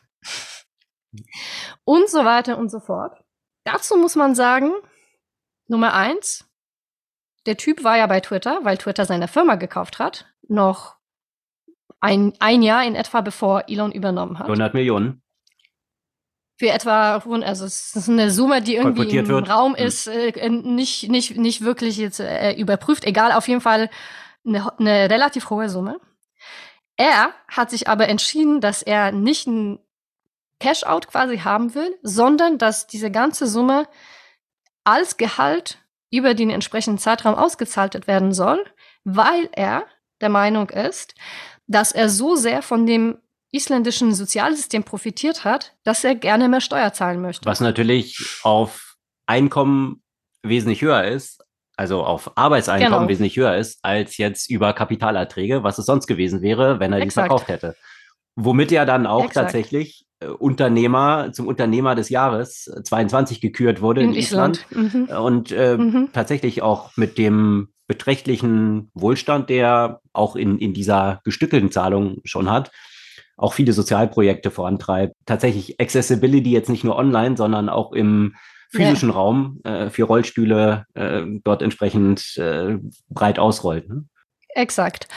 Und 1.84 2.10
so 2.10 2.24
weiter 2.24 2.58
und 2.58 2.70
so 2.70 2.80
fort. 2.80 3.20
Dazu 3.66 3.98
muss 3.98 4.16
man 4.16 4.36
sagen, 4.36 4.72
Nummer 5.68 5.94
eins, 5.94 6.50
der 7.46 7.58
Typ 7.58 7.84
war 7.84 7.98
ja 7.98 8.08
bei 8.08 8.20
Twitter, 8.22 8.60
weil 8.64 8.78
Twitter 8.78 9.06
seine 9.06 9.28
Firma 9.28 9.56
gekauft 9.56 10.00
hat, 10.00 10.34
noch 10.48 10.98
ein, 12.00 12.34
ein 12.40 12.62
Jahr 12.62 12.86
in 12.86 12.96
etwa 12.96 13.22
bevor 13.22 13.66
Elon 13.68 13.92
übernommen 13.92 14.40
hat. 14.40 14.46
100 14.46 14.74
Millionen 14.74 15.22
für 16.60 16.70
etwa, 16.70 17.16
also 17.16 17.66
es 17.66 17.96
ist 17.96 18.10
eine 18.10 18.32
Summe, 18.32 18.62
die 18.62 18.76
irgendwie 18.76 19.18
im 19.18 19.28
wird. 19.30 19.50
Raum 19.50 19.78
hm. 19.78 19.86
ist, 19.86 20.08
äh, 20.08 20.50
nicht, 20.50 21.10
nicht, 21.10 21.38
nicht 21.38 21.62
wirklich 21.62 21.96
jetzt 21.96 22.20
äh, 22.20 22.52
überprüft. 22.52 23.06
Egal, 23.06 23.32
auf 23.32 23.48
jeden 23.48 23.62
Fall 23.62 23.90
eine, 24.46 24.70
eine 24.78 25.10
relativ 25.10 25.50
hohe 25.50 25.70
Summe. 25.70 26.02
Er 26.98 27.34
hat 27.48 27.70
sich 27.70 27.88
aber 27.88 28.10
entschieden, 28.10 28.60
dass 28.60 28.82
er 28.82 29.14
nicht 29.14 29.48
ein 29.48 29.80
Cash-out 30.60 31.08
quasi 31.08 31.38
haben 31.38 31.76
will, 31.76 31.98
sondern 32.04 32.58
dass 32.58 32.88
diese 32.88 33.10
ganze 33.10 33.48
Summe 33.48 33.88
als 34.84 35.16
Gehalt 35.16 35.78
über 36.12 36.34
den 36.34 36.50
entsprechenden 36.50 36.98
Zeitraum 36.98 37.36
ausgezahlt 37.36 38.06
werden 38.06 38.34
soll, 38.34 38.66
weil 39.06 39.48
er 39.54 39.86
der 40.20 40.30
Meinung 40.30 40.70
ist, 40.70 41.16
dass 41.68 41.94
er 41.94 42.10
so 42.10 42.36
sehr 42.36 42.62
von 42.62 42.86
dem 42.86 43.20
isländischen 43.52 44.14
Sozialsystem 44.14 44.84
profitiert 44.84 45.44
hat, 45.44 45.74
dass 45.84 46.04
er 46.04 46.16
gerne 46.16 46.50
mehr 46.50 46.62
Steuer 46.62 46.94
zahlen 46.94 47.22
möchte. 47.22 47.46
Was 47.46 47.60
natürlich 47.62 48.18
auf 48.44 48.96
Einkommen 49.26 50.02
wesentlich 50.44 50.82
höher 50.82 51.04
ist, 51.04 51.44
also 51.78 52.04
auf 52.04 52.38
Arbeitseinkommen 52.38 53.00
genau. 53.00 53.10
wesentlich 53.10 53.38
höher 53.38 53.56
ist, 53.56 53.80
als 53.84 54.18
jetzt 54.18 54.50
über 54.50 54.74
Kapitalerträge, 54.74 55.64
was 55.64 55.78
es 55.78 55.86
sonst 55.86 56.08
gewesen 56.08 56.42
wäre, 56.42 56.80
wenn 56.80 56.94
er 56.94 57.00
Exakt. 57.00 57.28
die 57.28 57.30
verkauft 57.30 57.48
hätte. 57.48 57.76
Womit 58.36 58.72
er 58.72 58.86
dann 58.86 59.08
auch 59.08 59.26
Exakt. 59.26 59.46
tatsächlich 59.48 60.06
äh, 60.20 60.28
Unternehmer 60.28 61.32
zum 61.32 61.48
Unternehmer 61.48 61.96
des 61.96 62.10
Jahres 62.10 62.70
22 62.84 63.38
äh, 63.38 63.42
gekürt 63.42 63.82
wurde 63.82 64.02
in, 64.02 64.10
in 64.10 64.16
Island, 64.16 64.66
Island. 64.72 65.10
Mhm. 65.10 65.18
und 65.18 65.52
äh, 65.52 65.78
mhm. 65.78 66.10
tatsächlich 66.14 66.62
auch 66.62 66.96
mit 66.98 67.18
dem 67.18 67.70
beträchtlichen 67.88 68.92
Wohlstand, 68.94 69.50
der 69.50 70.02
auch 70.14 70.36
in, 70.36 70.60
in 70.60 70.74
dieser 70.74 71.22
gestückelten 71.24 71.72
Zahlung 71.72 72.20
schon 72.24 72.52
hat, 72.52 72.72
auch 73.40 73.54
viele 73.54 73.74
Sozialprojekte 73.74 74.52
vorantreibt. 74.52 75.16
Tatsächlich 75.26 75.80
Accessibility 75.80 76.52
jetzt 76.52 76.70
nicht 76.70 76.84
nur 76.84 76.96
online, 76.96 77.38
sondern 77.38 77.70
auch 77.70 77.94
im 77.94 78.36
physischen 78.70 79.10
ja. 79.10 79.16
Raum 79.16 79.62
äh, 79.64 79.90
für 79.90 80.04
Rollstühle 80.04 80.86
äh, 80.94 81.22
dort 81.44 81.62
entsprechend 81.62 82.38
äh, 82.38 82.78
breit 83.10 83.40
ausrollt. 83.40 83.90
Ne? 83.90 84.06
Exakt. 84.50 85.08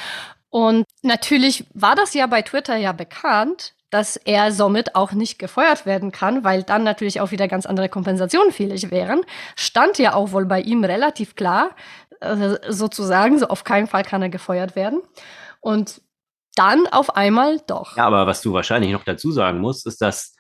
Und 0.49 0.85
natürlich 1.03 1.67
war 1.75 1.95
das 1.95 2.15
ja 2.15 2.27
bei 2.27 2.43
Twitter 2.43 2.77
ja 2.77 2.93
bekannt, 2.93 3.75
dass 3.91 4.17
er 4.17 4.53
somit 4.53 4.95
auch 4.95 5.13
nicht 5.13 5.39
gefeuert 5.39 5.85
werden 5.85 6.13
kann, 6.13 6.45
weil 6.45 6.63
dann 6.63 6.83
natürlich 6.83 7.21
auch 7.21 7.31
wieder 7.31 7.47
ganz 7.47 7.67
andere 7.67 7.91
Kompensationen 7.91 8.53
fähig 8.53 8.91
wären. 8.91 9.21
Stand 9.55 9.99
ja 9.99 10.15
auch 10.15 10.33
wohl 10.33 10.47
bei 10.47 10.61
ihm 10.63 10.83
relativ 10.85 11.35
klar, 11.37 11.71
äh, 12.21 12.57
sozusagen, 12.69 13.39
so 13.39 13.49
auf 13.49 13.65
keinen 13.65 13.87
Fall 13.87 14.03
kann 14.03 14.23
er 14.23 14.31
gefeuert 14.31 14.77
werden. 14.77 15.03
Und 15.61 16.01
dann 16.55 16.87
auf 16.87 17.17
einmal 17.17 17.61
doch. 17.67 17.97
Ja, 17.97 18.07
aber 18.07 18.27
was 18.27 18.43
du 18.43 18.53
wahrscheinlich 18.53 18.93
noch 18.93 19.05
dazu 19.05 19.33
sagen 19.33 19.61
musst, 19.61 19.87
ist, 19.87 20.03
dass 20.03 20.35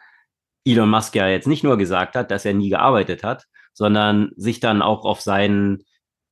Elon 0.65 0.91
Musk 0.91 1.15
ja 1.15 1.29
jetzt 1.29 1.47
nicht 1.47 1.65
nur 1.65 1.77
gesagt 1.77 2.15
hat, 2.17 2.31
dass 2.31 2.45
er 2.45 2.55
nie 2.55 2.71
gearbeitet 2.71 3.25
hat, 3.25 3.47
sondern 3.73 4.31
sich 4.37 4.61
dann 4.61 4.83
auch 4.83 5.05
auf 5.05 5.21
seinen 5.21 5.85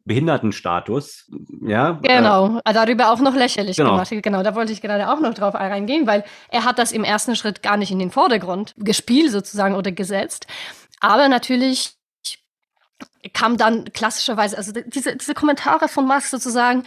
Behindertenstatus, 0.05 1.31
ja. 1.62 1.99
Genau, 2.03 2.61
äh, 2.64 2.72
darüber 2.72 3.12
auch 3.12 3.20
noch 3.20 3.35
lächerlich 3.35 3.76
genau. 3.76 3.93
gemacht. 3.93 4.11
Genau, 4.11 4.43
da 4.43 4.55
wollte 4.55 4.72
ich 4.72 4.81
gerade 4.81 5.11
auch 5.11 5.20
noch 5.20 5.35
drauf 5.35 5.55
eingehen, 5.55 6.07
weil 6.07 6.24
er 6.49 6.64
hat 6.64 6.78
das 6.78 6.93
im 6.93 7.05
ersten 7.05 7.37
Schritt 7.37 7.62
gar 7.62 7.76
nicht 7.76 7.91
in 7.91 7.99
den 7.99 8.11
Vordergrund 8.11 8.74
gespielt 8.78 9.31
sozusagen 9.31 9.74
oder 9.74 9.93
gesetzt. 9.93 10.47
Aber 11.01 11.28
natürlich 11.28 11.93
kam 13.35 13.57
dann 13.57 13.93
klassischerweise, 13.93 14.57
also 14.57 14.72
diese, 14.72 15.16
diese 15.16 15.35
Kommentare 15.35 15.89
von 15.89 16.07
Musk 16.07 16.28
sozusagen, 16.28 16.85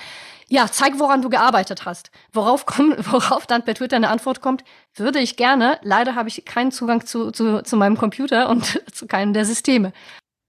ja, 0.49 0.67
zeig, 0.67 0.99
woran 0.99 1.21
du 1.21 1.29
gearbeitet 1.29 1.85
hast. 1.85 2.11
Worauf, 2.31 2.65
komm, 2.65 2.95
worauf 3.11 3.45
dann 3.45 3.63
per 3.63 3.75
Twitter 3.75 3.95
eine 3.95 4.09
Antwort 4.09 4.41
kommt, 4.41 4.63
würde 4.95 5.19
ich 5.19 5.37
gerne. 5.37 5.79
Leider 5.81 6.15
habe 6.15 6.29
ich 6.29 6.45
keinen 6.45 6.71
Zugang 6.71 7.05
zu, 7.05 7.31
zu, 7.31 7.63
zu 7.63 7.77
meinem 7.77 7.97
Computer 7.97 8.49
und 8.49 8.81
zu 8.93 9.07
keinem 9.07 9.33
der 9.33 9.45
Systeme. 9.45 9.93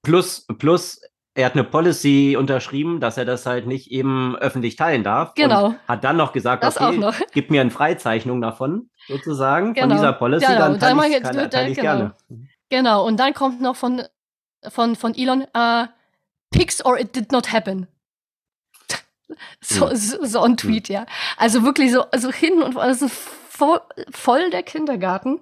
Plus, 0.02 0.46
plus, 0.58 1.00
er 1.34 1.46
hat 1.46 1.54
eine 1.54 1.64
Policy 1.64 2.36
unterschrieben, 2.38 3.00
dass 3.00 3.16
er 3.16 3.24
das 3.24 3.46
halt 3.46 3.66
nicht 3.66 3.90
eben 3.90 4.36
öffentlich 4.36 4.76
teilen 4.76 5.02
darf. 5.02 5.34
Genau. 5.34 5.66
Und 5.66 5.78
hat 5.88 6.04
dann 6.04 6.16
noch 6.16 6.32
gesagt, 6.32 6.62
das 6.62 6.80
okay, 6.80 6.98
noch. 6.98 7.14
gib 7.32 7.50
mir 7.50 7.60
eine 7.60 7.70
Freizeichnung 7.70 8.40
davon, 8.40 8.90
sozusagen, 9.08 9.74
genau. 9.74 9.88
von 9.88 9.96
dieser 9.96 10.12
Policy, 10.12 10.46
genau. 10.46 10.58
dann 10.58 10.78
teile 10.78 11.08
ich, 11.08 11.22
kann, 11.22 11.50
teile 11.50 11.70
ich 11.70 11.76
genau. 11.76 11.96
gerne. 11.96 12.14
Genau, 12.70 13.06
und 13.06 13.18
dann 13.18 13.34
kommt 13.34 13.60
noch 13.60 13.76
von, 13.76 14.02
von, 14.68 14.94
von 14.96 15.14
Elon, 15.14 15.44
uh, 15.56 15.86
Pics 16.50 16.84
or 16.84 16.98
it 16.98 17.16
did 17.16 17.32
not 17.32 17.52
happen. 17.52 17.88
So, 19.60 19.94
so, 19.94 20.24
so 20.24 20.42
ein 20.42 20.56
Tweet, 20.56 20.88
ja. 20.88 21.06
Also 21.36 21.62
wirklich 21.62 21.92
so, 21.92 22.04
so 22.16 22.32
hin 22.32 22.62
und 22.62 22.76
also 22.76 23.08
voll, 23.08 23.80
voll 24.10 24.50
der 24.50 24.62
Kindergarten. 24.62 25.40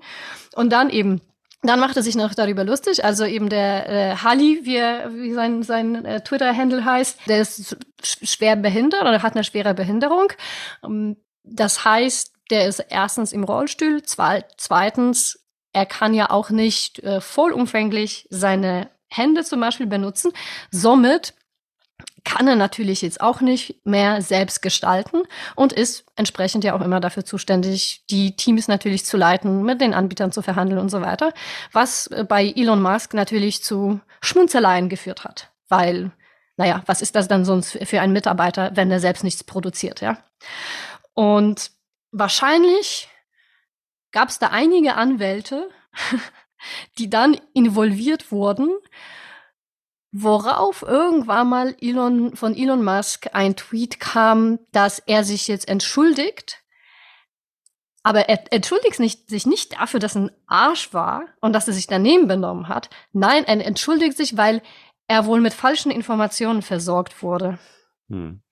Und 0.54 0.70
dann 0.70 0.90
eben, 0.90 1.20
dann 1.62 1.80
macht 1.80 1.96
er 1.96 2.02
sich 2.02 2.16
noch 2.16 2.34
darüber 2.34 2.64
lustig. 2.64 3.04
Also 3.04 3.24
eben 3.24 3.48
der 3.48 3.88
äh, 3.88 4.16
Hali, 4.16 4.60
wie, 4.64 4.78
wie 5.22 5.32
sein, 5.32 5.62
sein 5.62 6.04
äh, 6.04 6.22
Twitter-Handle 6.22 6.84
heißt, 6.84 7.20
der 7.26 7.40
ist 7.40 7.76
schwer 8.02 8.56
behindert 8.56 9.02
oder 9.02 9.22
hat 9.22 9.34
eine 9.34 9.44
schwere 9.44 9.74
Behinderung. 9.74 10.32
Um, 10.82 11.16
das 11.44 11.84
heißt, 11.84 12.32
der 12.50 12.68
ist 12.68 12.80
erstens 12.88 13.32
im 13.32 13.44
Rollstuhl, 13.44 14.02
zweitens, 14.02 15.38
er 15.72 15.86
kann 15.86 16.12
ja 16.12 16.30
auch 16.30 16.50
nicht 16.50 16.98
äh, 17.00 17.20
vollumfänglich 17.20 18.26
seine 18.30 18.90
Hände 19.08 19.44
zum 19.44 19.60
Beispiel 19.60 19.86
benutzen. 19.86 20.32
Somit 20.70 21.34
kann 22.24 22.46
er 22.46 22.56
natürlich 22.56 23.02
jetzt 23.02 23.20
auch 23.20 23.40
nicht 23.40 23.84
mehr 23.84 24.22
selbst 24.22 24.62
gestalten 24.62 25.22
und 25.56 25.72
ist 25.72 26.04
entsprechend 26.16 26.64
ja 26.64 26.74
auch 26.74 26.80
immer 26.80 27.00
dafür 27.00 27.24
zuständig, 27.24 28.04
die 28.10 28.36
Teams 28.36 28.68
natürlich 28.68 29.04
zu 29.04 29.16
leiten, 29.16 29.62
mit 29.62 29.80
den 29.80 29.94
Anbietern 29.94 30.32
zu 30.32 30.42
verhandeln 30.42 30.80
und 30.80 30.88
so 30.88 31.00
weiter, 31.00 31.32
was 31.72 32.06
äh, 32.08 32.24
bei 32.24 32.44
Elon 32.44 32.80
Musk 32.80 33.14
natürlich 33.14 33.62
zu 33.62 34.00
Schmunzeleien 34.20 34.88
geführt 34.88 35.24
hat, 35.24 35.50
weil, 35.68 36.12
naja, 36.56 36.82
was 36.86 37.02
ist 37.02 37.16
das 37.16 37.28
dann 37.28 37.44
sonst 37.44 37.78
für 37.84 38.00
einen 38.00 38.12
Mitarbeiter, 38.12 38.70
wenn 38.74 38.90
er 38.90 39.00
selbst 39.00 39.24
nichts 39.24 39.42
produziert, 39.42 40.00
ja? 40.00 40.18
Und 41.14 41.72
wahrscheinlich 42.12 43.08
gab 44.12 44.28
es 44.28 44.38
da 44.38 44.48
einige 44.48 44.94
Anwälte, 44.94 45.68
die 46.98 47.10
dann 47.10 47.36
involviert 47.52 48.30
wurden, 48.30 48.70
Worauf 50.12 50.82
irgendwann 50.82 51.48
mal 51.48 51.74
Elon, 51.80 52.36
von 52.36 52.54
Elon 52.54 52.84
Musk 52.84 53.30
ein 53.32 53.56
Tweet 53.56 53.98
kam, 53.98 54.58
dass 54.70 54.98
er 54.98 55.24
sich 55.24 55.48
jetzt 55.48 55.68
entschuldigt. 55.68 56.58
Aber 58.02 58.28
er 58.28 58.52
entschuldigt 58.52 59.00
nicht, 59.00 59.30
sich 59.30 59.46
nicht 59.46 59.80
dafür, 59.80 60.00
dass 60.00 60.16
er 60.16 60.22
ein 60.22 60.30
Arsch 60.46 60.92
war 60.92 61.24
und 61.40 61.54
dass 61.54 61.68
er 61.68 61.74
sich 61.74 61.86
daneben 61.86 62.28
benommen 62.28 62.68
hat. 62.68 62.90
Nein, 63.12 63.44
er 63.44 63.64
entschuldigt 63.64 64.16
sich, 64.16 64.36
weil 64.36 64.60
er 65.08 65.24
wohl 65.26 65.40
mit 65.40 65.54
falschen 65.54 65.90
Informationen 65.90 66.62
versorgt 66.62 67.22
wurde. 67.22 67.58
Hm. 68.08 68.42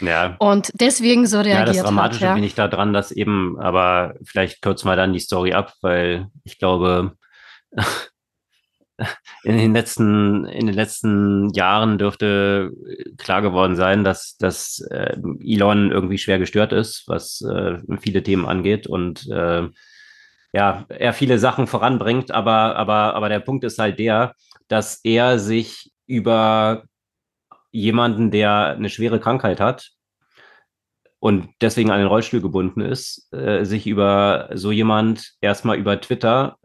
Ja. 0.00 0.36
Und 0.38 0.70
deswegen 0.74 1.26
so 1.26 1.38
reagiert. 1.38 1.68
Ja, 1.68 1.74
das 1.74 1.82
Dramatische 1.82 2.24
hat, 2.24 2.30
ja. 2.30 2.34
bin 2.34 2.44
ich 2.44 2.54
da 2.54 2.68
dran, 2.68 2.92
dass 2.92 3.12
eben, 3.12 3.58
aber 3.60 4.14
vielleicht 4.24 4.62
kürzen 4.62 4.88
wir 4.88 4.96
dann 4.96 5.12
die 5.12 5.20
Story 5.20 5.52
ab, 5.52 5.74
weil 5.82 6.28
ich 6.44 6.58
glaube, 6.58 7.16
in 9.42 9.56
den 9.56 9.72
letzten, 9.72 10.44
in 10.46 10.66
den 10.66 10.74
letzten 10.74 11.50
Jahren 11.54 11.98
dürfte 11.98 12.70
klar 13.18 13.42
geworden 13.42 13.76
sein, 13.76 14.04
dass, 14.04 14.36
dass 14.36 14.80
äh, 14.90 15.16
Elon 15.40 15.90
irgendwie 15.90 16.18
schwer 16.18 16.38
gestört 16.38 16.72
ist, 16.72 17.04
was 17.06 17.40
äh, 17.42 17.78
viele 18.00 18.22
Themen 18.22 18.46
angeht 18.46 18.86
und 18.86 19.28
äh, 19.30 19.68
ja, 20.52 20.86
er 20.88 21.12
viele 21.12 21.40
Sachen 21.40 21.66
voranbringt, 21.66 22.30
aber, 22.30 22.76
aber, 22.76 23.14
aber 23.14 23.28
der 23.28 23.40
Punkt 23.40 23.64
ist 23.64 23.78
halt 23.80 23.98
der, 23.98 24.34
dass 24.68 25.00
er 25.02 25.40
sich 25.40 25.92
über 26.06 26.84
jemanden, 27.72 28.30
der 28.30 28.76
eine 28.76 28.88
schwere 28.88 29.18
Krankheit 29.18 29.58
hat 29.58 29.90
und 31.18 31.48
deswegen 31.60 31.90
an 31.90 31.98
den 31.98 32.06
Rollstuhl 32.06 32.40
gebunden 32.40 32.82
ist, 32.82 33.32
äh, 33.32 33.64
sich 33.64 33.88
über 33.88 34.48
so 34.54 34.70
jemand 34.70 35.32
erstmal 35.40 35.76
über 35.76 36.00
Twitter 36.00 36.56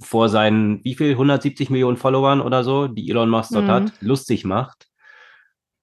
vor 0.00 0.28
seinen, 0.28 0.82
wie 0.84 0.94
viel, 0.94 1.12
170 1.12 1.70
Millionen 1.70 1.96
Followern 1.96 2.40
oder 2.40 2.64
so, 2.64 2.86
die 2.86 3.10
Elon 3.10 3.28
Musk 3.28 3.50
dort 3.52 3.66
mhm. 3.66 3.70
hat, 3.70 3.92
lustig 4.00 4.44
macht, 4.44 4.86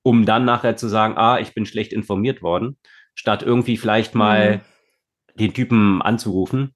um 0.03 0.25
dann 0.25 0.45
nachher 0.45 0.75
zu 0.75 0.87
sagen, 0.87 1.17
ah, 1.17 1.39
ich 1.39 1.53
bin 1.53 1.65
schlecht 1.65 1.93
informiert 1.93 2.41
worden, 2.41 2.77
statt 3.13 3.43
irgendwie 3.43 3.77
vielleicht 3.77 4.15
mal 4.15 4.57
mhm. 4.57 5.39
den 5.39 5.53
Typen 5.53 6.01
anzurufen 6.01 6.73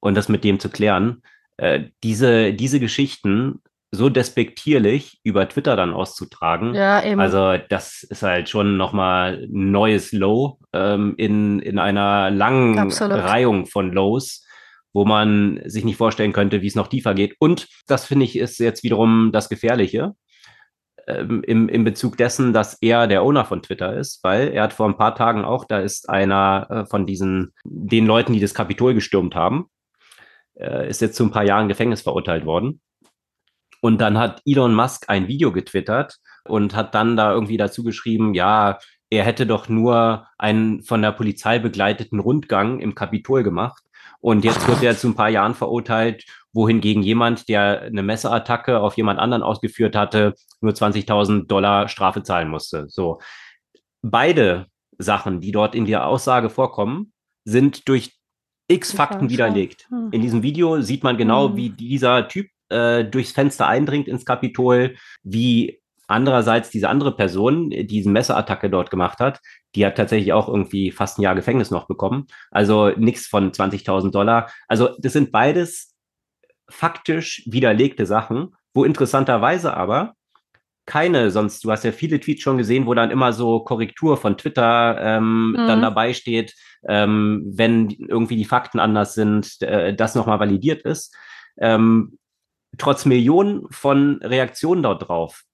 und 0.00 0.16
das 0.16 0.28
mit 0.28 0.44
dem 0.44 0.58
zu 0.58 0.70
klären. 0.70 1.22
Äh, 1.56 1.90
diese, 2.02 2.52
diese 2.52 2.80
Geschichten 2.80 3.60
so 3.92 4.08
despektierlich 4.08 5.20
über 5.24 5.48
Twitter 5.48 5.74
dann 5.74 5.92
auszutragen. 5.92 6.74
Ja, 6.74 7.02
eben. 7.02 7.20
Also 7.20 7.56
das 7.68 8.04
ist 8.04 8.22
halt 8.22 8.48
schon 8.48 8.76
nochmal 8.76 9.48
ein 9.52 9.70
neues 9.72 10.12
Low 10.12 10.58
ähm, 10.72 11.14
in, 11.16 11.58
in 11.60 11.78
einer 11.78 12.30
langen 12.30 12.78
Absolut. 12.78 13.18
Reihung 13.18 13.66
von 13.66 13.92
Lows, 13.92 14.46
wo 14.92 15.04
man 15.04 15.60
sich 15.64 15.84
nicht 15.84 15.96
vorstellen 15.96 16.32
könnte, 16.32 16.62
wie 16.62 16.66
es 16.66 16.74
noch 16.74 16.88
tiefer 16.88 17.14
geht. 17.14 17.36
Und 17.38 17.68
das 17.86 18.06
finde 18.06 18.24
ich 18.24 18.36
ist 18.36 18.58
jetzt 18.58 18.82
wiederum 18.82 19.30
das 19.32 19.48
Gefährliche 19.48 20.14
ähm, 21.06 21.42
im, 21.46 21.68
im 21.68 21.84
Bezug 21.84 22.16
dessen, 22.16 22.52
dass 22.52 22.78
er 22.80 23.06
der 23.06 23.22
Owner 23.22 23.44
von 23.44 23.62
Twitter 23.62 23.96
ist, 23.96 24.22
weil 24.22 24.48
er 24.48 24.64
hat 24.64 24.72
vor 24.72 24.86
ein 24.86 24.96
paar 24.96 25.14
Tagen 25.14 25.44
auch, 25.44 25.64
da 25.64 25.78
ist 25.80 26.08
einer 26.08 26.66
äh, 26.70 26.86
von 26.86 27.06
diesen, 27.06 27.52
den 27.64 28.06
Leuten, 28.06 28.32
die 28.32 28.40
das 28.40 28.54
Kapitol 28.54 28.94
gestürmt 28.94 29.34
haben, 29.34 29.66
äh, 30.54 30.88
ist 30.88 31.00
jetzt 31.00 31.16
zu 31.16 31.24
ein 31.24 31.30
paar 31.30 31.44
Jahren 31.44 31.68
Gefängnis 31.68 32.02
verurteilt 32.02 32.44
worden 32.44 32.80
und 33.80 34.00
dann 34.00 34.18
hat 34.18 34.42
Elon 34.44 34.74
Musk 34.74 35.08
ein 35.08 35.28
Video 35.28 35.52
getwittert 35.52 36.18
und 36.44 36.74
hat 36.74 36.94
dann 36.94 37.16
da 37.16 37.32
irgendwie 37.32 37.56
dazu 37.56 37.82
geschrieben, 37.82 38.34
ja, 38.34 38.78
er 39.10 39.24
hätte 39.24 39.46
doch 39.46 39.68
nur 39.68 40.26
einen 40.38 40.82
von 40.82 41.02
der 41.02 41.12
Polizei 41.12 41.58
begleiteten 41.58 42.20
Rundgang 42.20 42.78
im 42.78 42.94
Kapitol 42.94 43.42
gemacht. 43.42 43.82
Und 44.20 44.44
jetzt 44.44 44.66
wird 44.68 44.82
er 44.82 44.96
zu 44.96 45.08
ein 45.08 45.14
paar 45.14 45.30
Jahren 45.30 45.54
verurteilt, 45.54 46.24
wohingegen 46.52 47.02
jemand, 47.02 47.48
der 47.48 47.82
eine 47.82 48.02
Messerattacke 48.02 48.80
auf 48.80 48.96
jemand 48.96 49.18
anderen 49.18 49.42
ausgeführt 49.42 49.96
hatte, 49.96 50.34
nur 50.60 50.72
20.000 50.72 51.46
Dollar 51.46 51.88
Strafe 51.88 52.22
zahlen 52.22 52.48
musste. 52.48 52.86
So. 52.88 53.20
Beide 54.02 54.66
Sachen, 54.98 55.40
die 55.40 55.52
dort 55.52 55.74
in 55.74 55.86
der 55.86 56.06
Aussage 56.06 56.50
vorkommen, 56.50 57.12
sind 57.44 57.88
durch 57.88 58.18
x 58.68 58.92
Fakten 58.92 59.30
widerlegt. 59.30 59.86
Hm. 59.88 60.08
In 60.12 60.22
diesem 60.22 60.42
Video 60.42 60.80
sieht 60.80 61.02
man 61.02 61.16
genau, 61.16 61.48
hm. 61.48 61.56
wie 61.56 61.70
dieser 61.70 62.28
Typ 62.28 62.48
äh, 62.68 63.04
durchs 63.04 63.32
Fenster 63.32 63.66
eindringt 63.66 64.08
ins 64.08 64.24
Kapitol, 64.24 64.96
wie 65.22 65.79
andererseits 66.10 66.70
diese 66.70 66.88
andere 66.88 67.14
Person, 67.14 67.70
die 67.70 67.86
diese 67.86 68.10
Messerattacke 68.10 68.68
dort 68.68 68.90
gemacht 68.90 69.20
hat, 69.20 69.40
die 69.74 69.86
hat 69.86 69.96
tatsächlich 69.96 70.32
auch 70.32 70.48
irgendwie 70.48 70.90
fast 70.90 71.18
ein 71.18 71.22
Jahr 71.22 71.34
Gefängnis 71.34 71.70
noch 71.70 71.86
bekommen. 71.86 72.26
Also 72.50 72.90
nichts 72.96 73.26
von 73.26 73.52
20.000 73.52 74.10
Dollar. 74.10 74.50
Also 74.68 74.90
das 74.98 75.12
sind 75.12 75.32
beides 75.32 75.94
faktisch 76.68 77.42
widerlegte 77.46 78.06
Sachen, 78.06 78.54
wo 78.74 78.84
interessanterweise 78.84 79.74
aber 79.76 80.14
keine, 80.86 81.30
sonst, 81.30 81.62
du 81.62 81.70
hast 81.70 81.84
ja 81.84 81.92
viele 81.92 82.18
Tweets 82.18 82.42
schon 82.42 82.58
gesehen, 82.58 82.86
wo 82.86 82.94
dann 82.94 83.12
immer 83.12 83.32
so 83.32 83.60
Korrektur 83.60 84.16
von 84.16 84.36
Twitter 84.36 84.98
ähm, 85.00 85.52
mhm. 85.52 85.56
dann 85.56 85.82
dabei 85.82 86.14
steht, 86.14 86.54
ähm, 86.88 87.44
wenn 87.46 87.90
irgendwie 87.90 88.36
die 88.36 88.44
Fakten 88.44 88.80
anders 88.80 89.14
sind, 89.14 89.62
äh, 89.62 89.94
das 89.94 90.16
nochmal 90.16 90.40
validiert 90.40 90.82
ist. 90.82 91.14
Ähm, 91.58 92.18
trotz 92.76 93.04
Millionen 93.04 93.66
von 93.70 94.18
Reaktionen 94.22 94.82
dort 94.82 95.08
drauf 95.08 95.44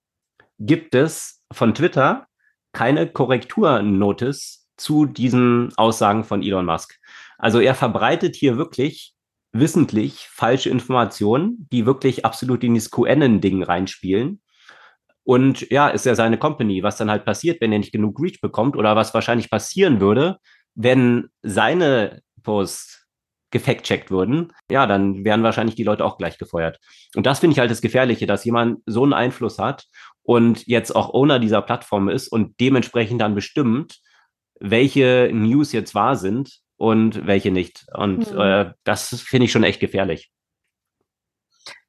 gibt 0.59 0.95
es 0.95 1.43
von 1.53 1.75
Twitter 1.75 2.27
keine 2.73 3.07
Korrekturnotice 3.07 4.69
zu 4.77 5.07
diesen 5.07 5.73
Aussagen 5.77 6.25
von 6.25 6.43
Elon 6.43 6.67
Musk. 6.67 6.99
Also 7.39 7.61
er 7.61 7.75
verbreitet 7.75 8.37
hier 8.37 8.57
wirklich 8.57 9.15
wissentlich 9.53 10.29
falsche 10.31 10.69
Informationen, 10.69 11.67
die 11.73 11.87
wirklich 11.87 12.25
absolut 12.25 12.63
in 12.63 12.75
dieses 12.75 12.91
QAnon-Ding 12.91 13.63
reinspielen. 13.63 14.43
Und 15.25 15.69
ja, 15.71 15.89
ist 15.89 16.07
ja 16.07 16.15
seine 16.15 16.39
Company, 16.39 16.83
was 16.83 16.99
dann 16.99 17.11
halt 17.11 17.25
passiert, 17.25 17.61
wenn 17.61 17.73
er 17.73 17.79
nicht 17.79 17.93
genug 17.93 18.21
Reach 18.21 18.41
bekommt 18.41 18.77
oder 18.77 18.95
was 18.95 19.15
wahrscheinlich 19.15 19.51
passieren 19.51 20.01
würde, 20.01 20.39
wenn 20.75 21.29
seine 21.43 22.23
Posts 22.43 23.07
gefact-checkt 23.51 24.11
würden, 24.11 24.53
ja, 24.71 24.87
dann 24.87 25.25
wären 25.25 25.43
wahrscheinlich 25.43 25.77
die 25.77 25.85
Leute 25.85 26.05
auch 26.05 26.19
gleich 26.19 26.37
gefeuert. 26.37 26.79
Und 27.15 27.27
das 27.27 27.39
finde 27.41 27.55
ich 27.55 27.59
halt 27.59 27.71
das 27.71 27.81
Gefährliche, 27.81 28.27
dass 28.27 28.45
jemand 28.45 28.81
so 28.87 29.03
einen 29.03 29.15
Einfluss 29.15 29.59
hat 29.59 29.87
und 30.27 30.67
jetzt 30.67 30.95
auch 30.95 31.15
Owner 31.15 31.39
dieser 31.39 31.63
Plattform 31.63 32.09
ist 32.09 32.29
und 32.29 32.61
dementsprechend 32.61 33.21
dann 33.21 33.35
bestimmt, 33.35 34.01
welche 34.59 35.31
News 35.33 35.73
jetzt 35.73 35.95
wahr 35.95 36.17
sind 36.17 36.61
und 36.77 37.27
welche 37.27 37.53
nicht. 37.53 37.87
Und 37.95 38.33
mhm. 38.33 38.41
äh, 38.41 38.73
das 38.85 39.21
finde 39.21 39.45
ich 39.45 39.53
schon 39.53 39.63
echt 39.63 39.81
gefährlich. 39.81 40.31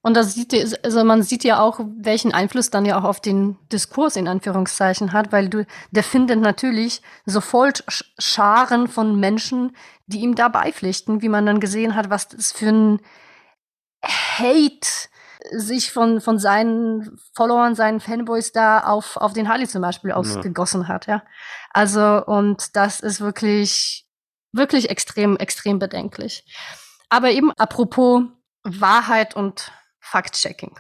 Und 0.02 0.14
das 0.16 0.36
sieht, 0.36 0.54
also 0.86 1.04
man 1.04 1.24
sieht 1.24 1.44
ja 1.44 1.60
auch, 1.60 1.80
welchen 1.98 2.32
Einfluss 2.32 2.70
dann 2.70 2.86
ja 2.86 3.00
auch 3.00 3.04
auf 3.04 3.20
den 3.20 3.58
Diskurs 3.72 4.16
in 4.16 4.28
Anführungszeichen 4.28 5.12
hat, 5.12 5.32
weil 5.32 5.50
du, 5.50 5.66
der 5.92 6.04
findet 6.04 6.40
natürlich 6.40 7.02
sofort 7.26 7.84
Scharen 8.20 8.88
von 8.88 9.20
Menschen, 9.20 9.76
die 10.06 10.20
ihm 10.20 10.36
da 10.36 10.48
beipflichten, 10.48 11.22
wie 11.24 11.30
man 11.30 11.46
dann 11.46 11.60
gesehen 11.60 11.96
hat, 11.96 12.10
was 12.10 12.30
das 12.30 12.52
für 12.52 12.70
ein 12.70 13.00
Hate 14.06 15.10
sich 15.52 15.92
von, 15.92 16.22
von 16.22 16.40
seinen 16.40 17.20
Followern, 17.34 17.76
seinen 17.76 18.00
Fanboys 18.00 18.52
da 18.52 18.82
auf, 18.82 19.18
auf 19.18 19.34
den 19.34 19.50
Harley 19.50 19.68
zum 19.68 19.82
Beispiel 19.82 20.12
ausgegossen 20.12 20.82
ja. 20.84 20.88
hat, 20.88 21.08
ja. 21.08 21.24
Also, 21.72 22.24
und 22.26 22.76
das 22.76 23.00
ist 23.00 23.22
wirklich, 23.22 24.06
wirklich 24.52 24.90
extrem, 24.90 25.38
extrem 25.38 25.80
bedenklich. 25.80 26.46
Aber 27.10 27.32
eben 27.32 27.52
apropos 27.54 28.24
Wahrheit 28.64 29.36
und 29.36 29.72
Fact-Checking. 30.00 30.78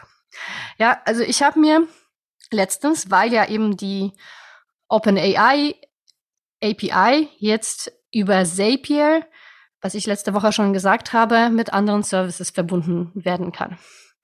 Ja, 0.78 1.02
also 1.06 1.22
ich 1.22 1.44
habe 1.44 1.60
mir 1.60 1.88
letztens, 2.52 3.10
weil 3.10 3.34
ja 3.34 3.48
eben 3.48 3.78
die 3.78 4.14
OpenAI 4.88 5.76
API 6.64 7.30
jetzt 7.38 7.92
über 8.12 8.44
Zapier, 8.46 9.26
was 9.82 9.94
ich 9.94 10.06
letzte 10.06 10.34
Woche 10.34 10.52
schon 10.52 10.74
gesagt 10.74 11.14
habe, 11.14 11.50
mit 11.50 11.74
anderen 11.74 12.04
Services 12.04 12.50
verbunden 12.50 13.12
werden 13.14 13.52
kann. 13.52 13.78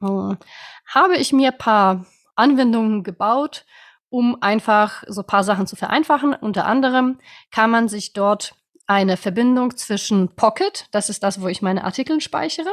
Habe 0.03 1.17
ich 1.17 1.33
mir 1.33 1.51
paar 1.51 2.05
Anwendungen 2.35 3.03
gebaut, 3.03 3.65
um 4.09 4.41
einfach 4.41 5.03
so 5.07 5.23
paar 5.23 5.43
Sachen 5.43 5.67
zu 5.67 5.75
vereinfachen. 5.75 6.33
Unter 6.33 6.65
anderem 6.65 7.19
kann 7.51 7.71
man 7.71 7.87
sich 7.87 8.13
dort 8.13 8.55
eine 8.85 9.17
Verbindung 9.17 9.75
zwischen 9.77 10.35
Pocket, 10.35 10.87
das 10.91 11.09
ist 11.09 11.23
das, 11.23 11.41
wo 11.41 11.47
ich 11.47 11.61
meine 11.61 11.83
Artikel 11.83 12.21
speichere, 12.21 12.71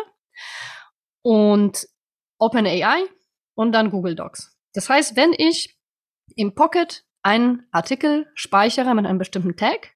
und 1.22 1.86
OpenAI 2.38 3.04
und 3.54 3.72
dann 3.72 3.90
Google 3.90 4.16
Docs. 4.16 4.56
Das 4.74 4.88
heißt, 4.88 5.16
wenn 5.16 5.32
ich 5.36 5.78
im 6.36 6.54
Pocket 6.54 7.04
einen 7.22 7.66
Artikel 7.70 8.30
speichere 8.34 8.94
mit 8.94 9.06
einem 9.06 9.18
bestimmten 9.18 9.56
Tag, 9.56 9.94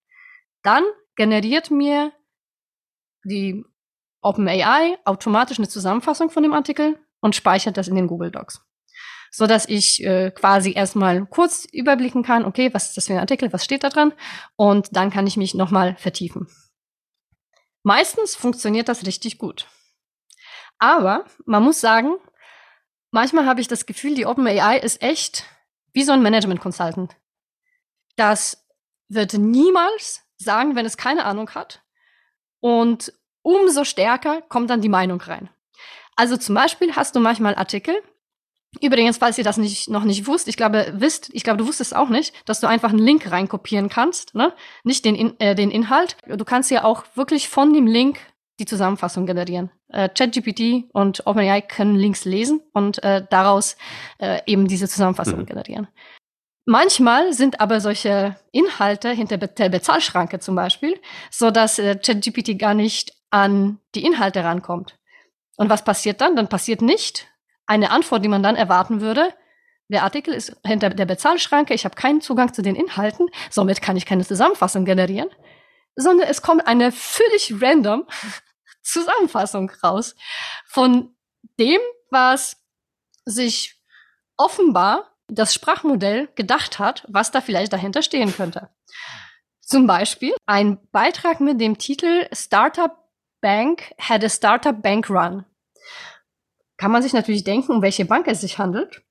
dann 0.63 0.85
generiert 1.17 1.71
mir 1.71 2.13
die 3.25 3.65
OpenAI 4.21 4.99
automatisch 5.05 5.59
eine 5.59 5.69
Zusammenfassung 5.69 6.31
von 6.31 6.43
dem 6.43 6.53
Artikel 6.53 6.99
und 7.25 7.35
speichert 7.35 7.79
das 7.79 7.89
in 7.89 7.95
den 7.95 8.07
Google 8.07 8.31
Docs. 8.31 8.61
So 9.31 9.47
dass 9.47 9.67
ich 9.67 10.05
äh, 10.05 10.31
quasi 10.31 10.75
erstmal 10.75 11.25
kurz 11.25 11.65
überblicken 11.73 12.23
kann, 12.23 12.45
okay, 12.45 12.73
was 12.75 12.89
ist 12.89 12.99
das 12.99 13.07
für 13.07 13.15
ein 13.15 13.19
Artikel, 13.19 13.51
was 13.51 13.65
steht 13.65 13.83
da 13.83 13.89
dran? 13.89 14.13
Und 14.57 14.95
dann 14.95 15.11
kann 15.11 15.27
ich 15.27 15.39
mich 15.39 15.55
nochmal 15.55 15.97
vertiefen. 15.97 16.49
Meistens 17.83 18.37
funktioniert 18.37 18.91
das 18.91 19.07
richtig 19.07 19.39
gut. 19.39 19.67
Aber 20.79 21.25
man 21.47 21.63
muss 21.63 21.81
sagen, 21.81 22.17
manchmal 23.11 23.47
habe 23.47 23.63
ich 23.63 23.69
das 23.69 23.87
Gefühl, 23.87 24.15
die 24.15 24.27
OpenAI 24.27 24.77
ist 24.77 25.03
echt 25.03 25.45
wie 25.95 26.05
so 26.05 26.13
ein 26.13 26.23
Management 26.23 26.61
Consultant. 26.61 27.17
Das 28.17 28.67
wird 29.09 29.33
niemals 29.33 30.23
sagen, 30.37 30.77
wenn 30.77 30.85
es 30.85 30.99
keine 30.99 31.25
Ahnung 31.25 31.49
hat. 31.55 31.83
Und 32.61 33.15
umso 33.41 33.85
stärker 33.85 34.43
kommt 34.43 34.69
dann 34.69 34.83
die 34.83 34.91
Meinung 34.91 35.23
rein. 35.23 35.49
Also 36.17 36.37
zum 36.37 36.55
Beispiel 36.55 36.95
hast 36.95 37.17
du 37.17 37.21
manchmal 37.21 37.55
Artikel. 37.55 37.95
Übrigens, 38.81 39.19
falls 39.19 39.39
ihr 39.39 39.45
das 39.45 39.57
nicht, 39.57 39.89
noch 39.89 40.05
nicht 40.05 40.27
wusst, 40.27 40.49
ich 40.49 40.57
glaube, 40.57 40.93
wisst, 40.97 41.31
ich 41.33 41.45
glaube, 41.45 41.59
du 41.59 41.67
wusstest 41.67 41.95
auch 41.95 42.09
nicht, 42.09 42.35
dass 42.49 42.61
du 42.61 42.67
einfach 42.67 42.91
einen 42.91 42.99
Link 42.99 43.31
reinkopieren 43.31 43.89
kannst, 43.89 44.35
ne? 44.35 44.53
Nicht 44.83 45.05
den, 45.05 45.39
äh, 45.39 45.55
den 45.55 45.71
Inhalt. 45.71 46.17
Du 46.27 46.45
kannst 46.45 46.71
ja 46.73 46.83
auch 46.83 47.05
wirklich 47.15 47.49
von 47.49 47.73
dem 47.73 47.87
Link 47.87 48.19
die 48.59 48.67
Zusammenfassung 48.67 49.27
generieren. 49.27 49.71
Äh, 49.89 50.09
ChatGPT 50.09 50.91
und 50.93 51.27
OpenAI 51.27 51.61
können 51.61 51.97
Links 51.97 52.25
lesen 52.25 52.63
und 52.73 53.03
äh, 53.03 53.25
daraus 53.29 53.77
äh, 54.19 54.41
eben 54.47 54.67
diese 54.67 54.89
Zusammenfassung 54.89 55.41
mhm. 55.41 55.47
generieren. 55.47 55.89
Manchmal 56.67 57.33
sind 57.33 57.61
aber 57.61 57.81
solche 57.81 58.37
Inhalte 58.51 59.11
hinter 59.11 59.37
der 59.37 59.69
Bezahlschranke 59.69 60.39
zum 60.39 60.55
Beispiel, 60.55 60.99
so 61.31 61.51
dass 61.51 61.79
äh, 61.79 61.97
ChatGPT 61.97 62.59
gar 62.59 62.75
nicht 62.75 63.13
an 63.31 63.81
die 63.95 64.05
Inhalte 64.05 64.45
rankommt. 64.45 64.97
Und 65.57 65.71
was 65.71 65.85
passiert 65.85 66.21
dann? 66.21 66.37
Dann 66.37 66.49
passiert 66.49 66.83
nicht 66.83 67.29
eine 67.67 67.91
Antwort, 67.91 68.25
die 68.25 68.29
man 68.29 68.43
dann 68.43 68.57
erwarten 68.57 69.01
würde, 69.01 69.33
der 69.89 70.03
Artikel 70.03 70.33
ist 70.33 70.57
hinter 70.65 70.91
der 70.91 71.05
Bezahlschranke, 71.05 71.75
ich 71.75 71.85
habe 71.85 71.95
keinen 71.95 72.21
Zugang 72.21 72.53
zu 72.55 72.63
den 72.63 72.75
Inhalten, 72.75 73.29
somit 73.51 73.83
kann 73.83 73.97
ich 73.97 74.07
keine 74.07 74.25
Zusammenfassung 74.25 74.85
generieren, 74.85 75.29
sondern 75.95 76.29
es 76.29 76.43
kommt 76.43 76.67
eine 76.67 76.91
völlig 76.91 77.55
random 77.61 78.07
Zusammenfassung 78.83 79.71
raus 79.83 80.15
von 80.67 81.15
dem, 81.59 81.81
was 82.11 82.57
sich 83.25 83.77
offenbar 84.37 85.13
das 85.29 85.55
Sprachmodell 85.55 86.29
gedacht 86.35 86.79
hat, 86.79 87.05
was 87.09 87.31
da 87.31 87.41
vielleicht 87.41 87.73
dahinter 87.73 88.03
stehen 88.03 88.35
könnte. 88.35 88.71
Zum 89.61 89.87
Beispiel 89.87 90.35
ein 90.45 90.79
Beitrag 90.91 91.41
mit 91.41 91.61
dem 91.61 91.79
Titel 91.79 92.29
Startup 92.33 93.04
Bank 93.45 93.93
had 93.99 94.25
a 94.25 94.31
Startup 94.31 94.81
Bank 94.81 95.11
Run. 95.11 95.45
Kann 96.79 96.91
man 96.91 97.03
sich 97.03 97.13
natürlich 97.13 97.45
denken, 97.45 97.73
um 97.73 97.83
welche 97.83 98.07
Bank 98.07 98.27
es 98.27 98.41
sich 98.41 98.57
handelt. 98.57 99.03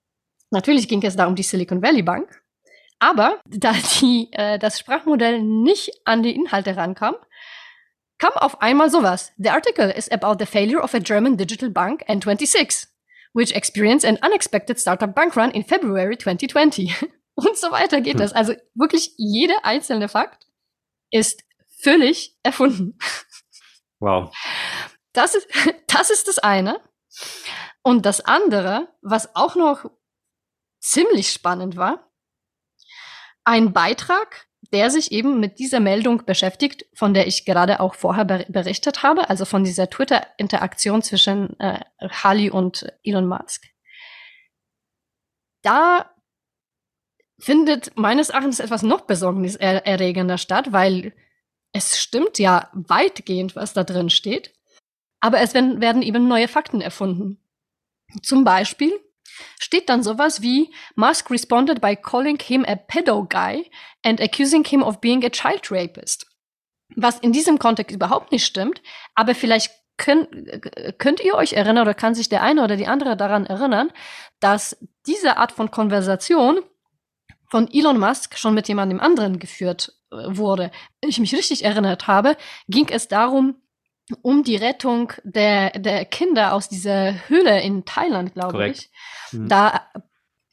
Natürlich 0.50 0.88
ging 0.88 1.04
es 1.04 1.16
da 1.16 1.28
um 1.28 1.36
die 1.36 1.44
Silicon 1.44 1.84
Valley 1.84 2.02
Bank. 2.02 2.42
Aber 2.98 3.40
da 3.46 3.74
die, 4.02 4.30
äh, 4.32 4.58
das 4.58 4.80
Sprachmodell 4.80 5.40
nicht 5.40 5.92
an 6.06 6.24
die 6.24 6.36
Inhalte 6.36 6.76
rankam, 6.76 7.14
kam 8.18 8.34
auf 8.34 8.60
einmal 8.60 8.90
sowas. 8.90 9.32
The 9.38 9.52
article 9.52 9.92
is 9.92 10.10
about 10.10 10.38
the 10.40 10.48
failure 10.48 10.82
of 10.82 10.96
a 10.96 11.00
German 11.00 11.38
digital 11.38 11.70
bank 11.70 12.04
N26, 12.08 12.88
which 13.34 13.54
experienced 13.54 14.04
an 14.04 14.18
unexpected 14.26 14.80
startup 14.80 15.14
bank 15.14 15.38
run 15.38 15.52
in 15.52 15.64
February 15.64 16.18
2020. 16.18 16.92
Und 17.36 17.56
so 17.56 17.70
weiter 17.72 18.02
geht 18.02 18.14
hm. 18.14 18.22
das. 18.22 18.34
Also 18.34 18.56
wirklich 18.74 19.14
jeder 19.18 19.64
einzelne 19.64 20.10
Fakt 20.10 20.48
ist 21.12 21.44
völlig 21.84 22.36
erfunden. 22.42 22.98
Wow. 24.04 24.36
Das 25.14 25.34
ist, 25.34 25.47
das 25.88 26.10
ist 26.10 26.28
das 26.28 26.39
eine. 26.39 26.82
Und 27.84 28.06
das 28.06 28.22
andere, 28.22 28.89
was 29.01 29.36
auch 29.36 29.56
noch 29.56 29.89
ziemlich 30.80 31.32
spannend 31.32 31.78
war, 31.78 32.12
ein 33.45 33.74
Beitrag, 33.74 34.47
der 34.72 34.89
sich 34.89 35.12
eben 35.12 35.39
mit 35.39 35.60
dieser 35.60 35.80
Meldung 35.80 36.26
beschäftigt, 36.26 36.86
von 36.93 37.14
der 37.14 37.28
ich 37.28 37.45
gerade 37.45 37.80
auch 37.80 37.95
vorher 37.95 38.26
berichtet 38.26 39.04
habe, 39.04 39.30
also 39.30 39.45
von 39.45 39.64
dieser 39.64 39.89
Twitter-Interaktion 39.89 41.01
zwischen 41.01 41.60
äh, 41.60 41.80
Harley 42.01 42.49
und 42.49 42.91
Elon 43.04 43.28
Musk. 43.28 43.66
Da 45.62 46.14
findet 47.39 47.97
meines 47.97 48.30
Erachtens 48.30 48.60
etwas 48.60 48.84
noch 48.84 49.01
besorgniserregender 49.01 50.38
statt, 50.38 50.72
weil 50.72 51.14
es 51.74 52.00
stimmt 52.00 52.40
ja 52.40 52.70
weitgehend, 52.74 53.56
was 53.56 53.74
da 53.74 53.84
drin 53.84 54.10
steht, 54.10 54.54
aber 55.20 55.42
es 55.42 55.54
werden, 55.54 56.02
eben 56.02 56.28
neue 56.28 56.48
Fakten 56.48 56.80
erfunden. 56.80 57.40
Zum 58.22 58.44
Beispiel 58.44 58.94
steht 59.60 59.90
dann 59.90 60.04
sowas 60.04 60.42
wie 60.42 60.72
Musk 60.96 61.32
responded 61.32 61.82
by 61.82 61.96
calling 61.96 62.40
him 62.40 62.64
a 62.66 62.76
pedo 62.76 63.26
guy 63.26 63.70
and 64.06 64.22
accusing 64.22 64.64
him 64.64 64.84
of 64.84 65.02
being 65.02 65.26
a 65.26 65.30
child 65.30 65.72
rapist. 65.72 66.28
Was 66.96 67.20
in 67.20 67.32
diesem 67.32 67.58
Kontext 67.58 67.96
überhaupt 67.96 68.32
nicht 68.32 68.46
stimmt, 68.46 68.82
aber 69.16 69.34
vielleicht 69.34 69.72
könnt, 69.98 70.30
könnt 71.00 71.22
ihr 71.22 71.34
euch 71.36 71.54
erinnern 71.54 71.84
oder 71.84 71.96
kann 71.96 72.14
sich 72.14 72.30
der 72.30 72.44
eine 72.44 72.64
oder 72.64 72.76
die 72.76 72.88
andere 72.88 73.18
daran 73.18 73.48
erinnern, 73.48 73.92
dass 74.40 74.78
diese 75.08 75.38
Art 75.38 75.52
von 75.52 75.72
Konversation 75.72 76.60
von 77.50 77.68
Elon 77.72 78.00
Musk 78.00 78.38
schon 78.38 78.54
mit 78.54 78.68
jemandem 78.68 79.00
anderen 79.00 79.40
geführt 79.40 79.94
wurde. 80.28 80.72
Wenn 81.01 81.09
ich 81.09 81.20
mich 81.20 81.34
richtig 81.34 81.64
erinnert 81.64 82.07
habe, 82.07 82.38
ging 82.68 82.88
es 82.89 83.07
darum, 83.07 83.55
um 84.22 84.43
die 84.43 84.55
Rettung 84.55 85.14
der, 85.24 85.72
der 85.72 86.05
Kinder 86.05 86.53
aus 86.53 86.70
dieser 86.70 87.28
Höhle 87.30 87.61
in 87.61 87.86
Thailand, 87.86 88.34
glaube 88.34 88.70
ich. 88.70 88.89
Mhm. 89.32 89.47
Da 89.47 89.82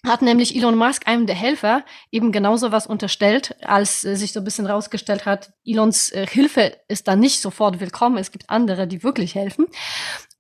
hat 0.07 0.23
nämlich 0.23 0.57
Elon 0.57 0.77
Musk 0.77 1.07
einem 1.07 1.27
der 1.27 1.37
Helfer 1.37 1.85
eben 2.11 2.33
genauso 2.33 2.73
was 2.73 2.87
unterstellt, 2.87 3.57
als 3.63 4.05
äh, 4.05 4.17
sich 4.17 4.33
so 4.33 4.41
ein 4.41 4.45
bisschen 4.45 4.67
rausgestellt 4.67 5.27
hat, 5.27 5.53
Elons 5.65 6.11
äh, 6.11 6.27
Hilfe 6.27 6.77
ist 6.89 7.07
da 7.07 7.17
nicht 7.17 7.41
sofort 7.41 7.81
willkommen. 7.81 8.17
Es 8.17 8.33
gibt 8.33 8.49
andere, 8.49 8.87
die 8.87 9.03
wirklich 9.03 9.35
helfen. 9.35 9.67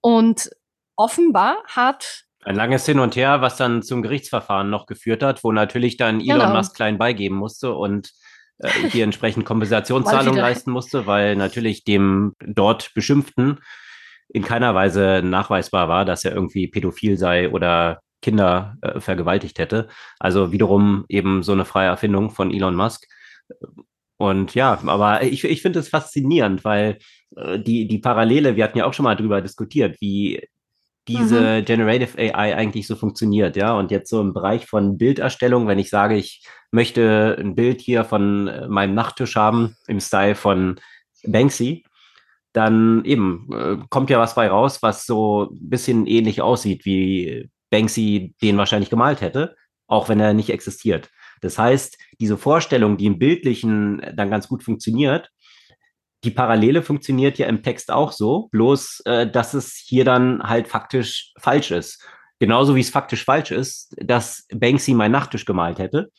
Und 0.00 0.50
offenbar 0.96 1.58
hat 1.66 2.24
ein 2.42 2.56
langes 2.56 2.86
Hin 2.86 3.00
und 3.00 3.16
Her, 3.16 3.42
was 3.42 3.56
dann 3.56 3.82
zum 3.82 4.00
Gerichtsverfahren 4.00 4.70
noch 4.70 4.86
geführt 4.86 5.22
hat, 5.22 5.44
wo 5.44 5.52
natürlich 5.52 5.98
dann 5.98 6.20
Elon 6.20 6.40
genau. 6.40 6.54
Musk 6.54 6.74
klein 6.74 6.96
beigeben 6.96 7.36
musste 7.36 7.74
und 7.74 8.12
hier 8.90 9.04
entsprechend 9.04 9.44
Kompensationszahlungen 9.44 10.40
leisten 10.40 10.70
musste, 10.70 11.06
weil 11.06 11.36
natürlich 11.36 11.84
dem 11.84 12.34
dort 12.44 12.92
Beschimpften 12.94 13.60
in 14.28 14.44
keiner 14.44 14.74
Weise 14.74 15.22
nachweisbar 15.24 15.88
war, 15.88 16.04
dass 16.04 16.24
er 16.24 16.32
irgendwie 16.32 16.68
pädophil 16.68 17.16
sei 17.16 17.50
oder 17.50 18.00
Kinder 18.22 18.76
äh, 18.82 19.00
vergewaltigt 19.00 19.58
hätte. 19.58 19.88
Also 20.18 20.52
wiederum 20.52 21.04
eben 21.08 21.42
so 21.42 21.52
eine 21.52 21.64
freie 21.64 21.88
Erfindung 21.88 22.30
von 22.30 22.52
Elon 22.52 22.76
Musk. 22.76 23.06
Und 24.18 24.54
ja, 24.54 24.78
aber 24.84 25.22
ich, 25.22 25.44
ich 25.44 25.62
finde 25.62 25.78
es 25.78 25.88
faszinierend, 25.88 26.64
weil 26.64 26.98
äh, 27.36 27.58
die, 27.58 27.88
die 27.88 27.98
Parallele, 27.98 28.56
wir 28.56 28.64
hatten 28.64 28.78
ja 28.78 28.84
auch 28.84 28.92
schon 28.92 29.04
mal 29.04 29.16
drüber 29.16 29.40
diskutiert, 29.40 29.96
wie 30.00 30.46
diese 31.08 31.60
mhm. 31.60 31.64
Generative 31.64 32.18
AI 32.18 32.54
eigentlich 32.54 32.86
so 32.86 32.94
funktioniert, 32.94 33.56
ja. 33.56 33.76
Und 33.76 33.90
jetzt 33.90 34.10
so 34.10 34.20
im 34.20 34.34
Bereich 34.34 34.66
von 34.66 34.98
Bilderstellung, 34.98 35.66
wenn 35.66 35.78
ich 35.78 35.88
sage, 35.88 36.16
ich 36.16 36.46
möchte 36.70 37.36
ein 37.38 37.54
Bild 37.54 37.80
hier 37.80 38.04
von 38.04 38.48
äh, 38.48 38.68
meinem 38.68 38.94
Nachttisch 38.94 39.36
haben 39.36 39.76
im 39.86 40.00
Style 40.00 40.34
von 40.34 40.80
Banksy, 41.24 41.84
dann 42.52 43.04
eben 43.04 43.48
äh, 43.52 43.76
kommt 43.90 44.10
ja 44.10 44.18
was 44.18 44.34
bei 44.34 44.48
raus, 44.48 44.82
was 44.82 45.06
so 45.06 45.50
ein 45.50 45.68
bisschen 45.70 46.06
ähnlich 46.06 46.42
aussieht, 46.42 46.84
wie 46.84 47.50
Banksy 47.70 48.34
den 48.42 48.56
wahrscheinlich 48.58 48.90
gemalt 48.90 49.20
hätte, 49.20 49.56
auch 49.86 50.08
wenn 50.08 50.20
er 50.20 50.34
nicht 50.34 50.50
existiert. 50.50 51.10
Das 51.40 51.58
heißt, 51.58 51.96
diese 52.20 52.36
Vorstellung, 52.36 52.96
die 52.96 53.06
im 53.06 53.18
Bildlichen 53.18 54.02
dann 54.14 54.30
ganz 54.30 54.48
gut 54.48 54.62
funktioniert, 54.62 55.30
die 56.24 56.30
Parallele 56.30 56.82
funktioniert 56.82 57.38
ja 57.38 57.46
im 57.46 57.62
Text 57.62 57.90
auch 57.90 58.12
so, 58.12 58.48
bloß 58.52 59.02
äh, 59.06 59.30
dass 59.30 59.54
es 59.54 59.74
hier 59.74 60.04
dann 60.04 60.42
halt 60.42 60.68
faktisch 60.68 61.32
falsch 61.38 61.70
ist. 61.70 62.04
Genauso 62.38 62.74
wie 62.74 62.80
es 62.80 62.90
faktisch 62.90 63.24
falsch 63.24 63.50
ist, 63.50 63.94
dass 63.96 64.46
Banksy 64.52 64.94
mein 64.94 65.12
Nachttisch 65.12 65.44
gemalt 65.44 65.78
hätte. 65.78 66.10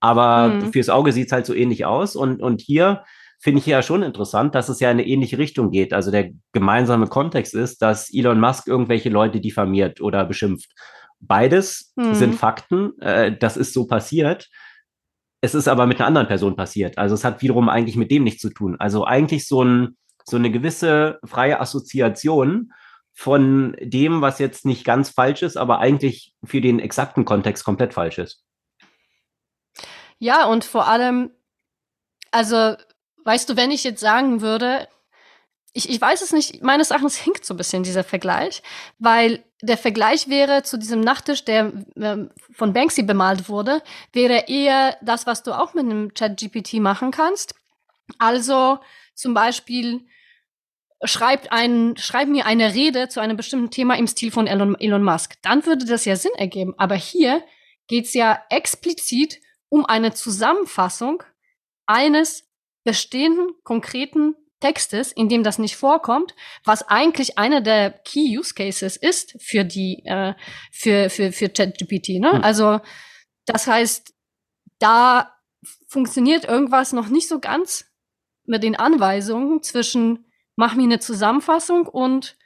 Aber 0.00 0.48
mhm. 0.48 0.72
fürs 0.72 0.88
Auge 0.88 1.12
sieht 1.12 1.26
es 1.26 1.32
halt 1.32 1.46
so 1.46 1.54
ähnlich 1.54 1.84
aus. 1.84 2.16
Und, 2.16 2.42
und 2.42 2.60
hier 2.60 3.04
finde 3.40 3.60
ich 3.60 3.66
ja 3.66 3.82
schon 3.82 4.02
interessant, 4.02 4.54
dass 4.54 4.68
es 4.68 4.80
ja 4.80 4.90
in 4.90 4.98
eine 4.98 5.06
ähnliche 5.06 5.38
Richtung 5.38 5.70
geht. 5.70 5.92
Also 5.92 6.10
der 6.10 6.30
gemeinsame 6.52 7.06
Kontext 7.06 7.54
ist, 7.54 7.82
dass 7.82 8.12
Elon 8.12 8.40
Musk 8.40 8.66
irgendwelche 8.66 9.10
Leute 9.10 9.40
diffamiert 9.40 10.00
oder 10.00 10.24
beschimpft. 10.24 10.70
Beides 11.20 11.92
mhm. 11.96 12.14
sind 12.14 12.34
Fakten, 12.34 12.98
äh, 13.00 13.36
das 13.36 13.56
ist 13.56 13.74
so 13.74 13.86
passiert. 13.86 14.48
Es 15.40 15.54
ist 15.54 15.68
aber 15.68 15.86
mit 15.86 15.98
einer 15.98 16.08
anderen 16.08 16.26
Person 16.26 16.56
passiert. 16.56 16.98
Also 16.98 17.14
es 17.14 17.24
hat 17.24 17.42
wiederum 17.42 17.68
eigentlich 17.68 17.96
mit 17.96 18.10
dem 18.10 18.24
nichts 18.24 18.40
zu 18.40 18.50
tun. 18.50 18.76
Also 18.78 19.04
eigentlich 19.04 19.46
so, 19.46 19.62
ein, 19.62 19.96
so 20.24 20.36
eine 20.36 20.50
gewisse 20.50 21.20
freie 21.24 21.60
Assoziation 21.60 22.72
von 23.14 23.76
dem, 23.80 24.20
was 24.20 24.38
jetzt 24.38 24.64
nicht 24.64 24.84
ganz 24.84 25.10
falsch 25.10 25.42
ist, 25.42 25.56
aber 25.56 25.78
eigentlich 25.78 26.34
für 26.44 26.60
den 26.60 26.80
exakten 26.80 27.24
Kontext 27.24 27.64
komplett 27.64 27.94
falsch 27.94 28.18
ist. 28.18 28.44
Ja, 30.18 30.46
und 30.46 30.64
vor 30.64 30.88
allem, 30.88 31.30
also, 32.30 32.74
weißt 33.24 33.48
du, 33.48 33.56
wenn 33.56 33.70
ich 33.70 33.84
jetzt 33.84 34.00
sagen 34.00 34.40
würde, 34.40 34.88
ich, 35.72 35.88
ich 35.88 36.00
weiß 36.00 36.22
es 36.22 36.32
nicht, 36.32 36.62
meines 36.62 36.90
Erachtens 36.90 37.16
hinkt 37.16 37.44
so 37.44 37.54
ein 37.54 37.56
bisschen 37.56 37.82
dieser 37.82 38.04
Vergleich, 38.04 38.62
weil 38.98 39.44
der 39.62 39.76
Vergleich 39.76 40.28
wäre 40.28 40.62
zu 40.62 40.76
diesem 40.76 41.00
Nachttisch, 41.00 41.44
der 41.44 41.72
äh, 41.96 42.16
von 42.52 42.72
Banksy 42.72 43.02
bemalt 43.02 43.48
wurde, 43.48 43.82
wäre 44.12 44.44
eher 44.48 44.96
das, 45.02 45.26
was 45.26 45.42
du 45.42 45.52
auch 45.52 45.74
mit 45.74 45.84
einem 45.84 46.14
Chat-GPT 46.14 46.74
machen 46.74 47.10
kannst. 47.10 47.54
Also 48.18 48.78
zum 49.14 49.34
Beispiel 49.34 50.06
schreibt 51.04 51.52
ein, 51.52 51.96
schreib 51.96 52.28
mir 52.28 52.46
eine 52.46 52.74
Rede 52.74 53.08
zu 53.08 53.20
einem 53.20 53.36
bestimmten 53.36 53.70
Thema 53.70 53.96
im 53.96 54.06
Stil 54.06 54.30
von 54.30 54.46
Elon, 54.46 54.76
Elon 54.80 55.02
Musk. 55.02 55.34
Dann 55.42 55.64
würde 55.66 55.84
das 55.84 56.04
ja 56.04 56.16
Sinn 56.16 56.32
ergeben. 56.36 56.74
Aber 56.78 56.94
hier 56.94 57.42
geht's 57.88 58.14
ja 58.14 58.40
explizit 58.50 59.40
um 59.68 59.84
eine 59.84 60.14
Zusammenfassung 60.14 61.22
eines 61.86 62.48
bestehenden 62.84 63.50
konkreten 63.64 64.34
Textes, 64.60 65.12
in 65.12 65.28
dem 65.28 65.44
das 65.44 65.58
nicht 65.58 65.76
vorkommt, 65.76 66.34
was 66.64 66.82
eigentlich 66.82 67.38
einer 67.38 67.60
der 67.60 67.90
Key 67.90 68.38
Use 68.38 68.54
Cases 68.54 68.96
ist 68.96 69.36
für 69.40 69.64
die 69.64 70.02
äh, 70.04 70.34
für 70.72 71.10
für 71.10 71.32
für 71.32 71.48
ChatGPT. 71.48 72.20
Ne? 72.20 72.32
Hm. 72.32 72.42
Also 72.42 72.80
das 73.46 73.66
heißt, 73.66 74.12
da 74.78 75.34
funktioniert 75.86 76.44
irgendwas 76.44 76.92
noch 76.92 77.08
nicht 77.08 77.28
so 77.28 77.40
ganz 77.40 77.86
mit 78.44 78.62
den 78.62 78.76
Anweisungen 78.76 79.62
zwischen 79.62 80.26
mach 80.56 80.74
mir 80.74 80.84
eine 80.84 80.98
Zusammenfassung 80.98 81.86
und 81.86 82.36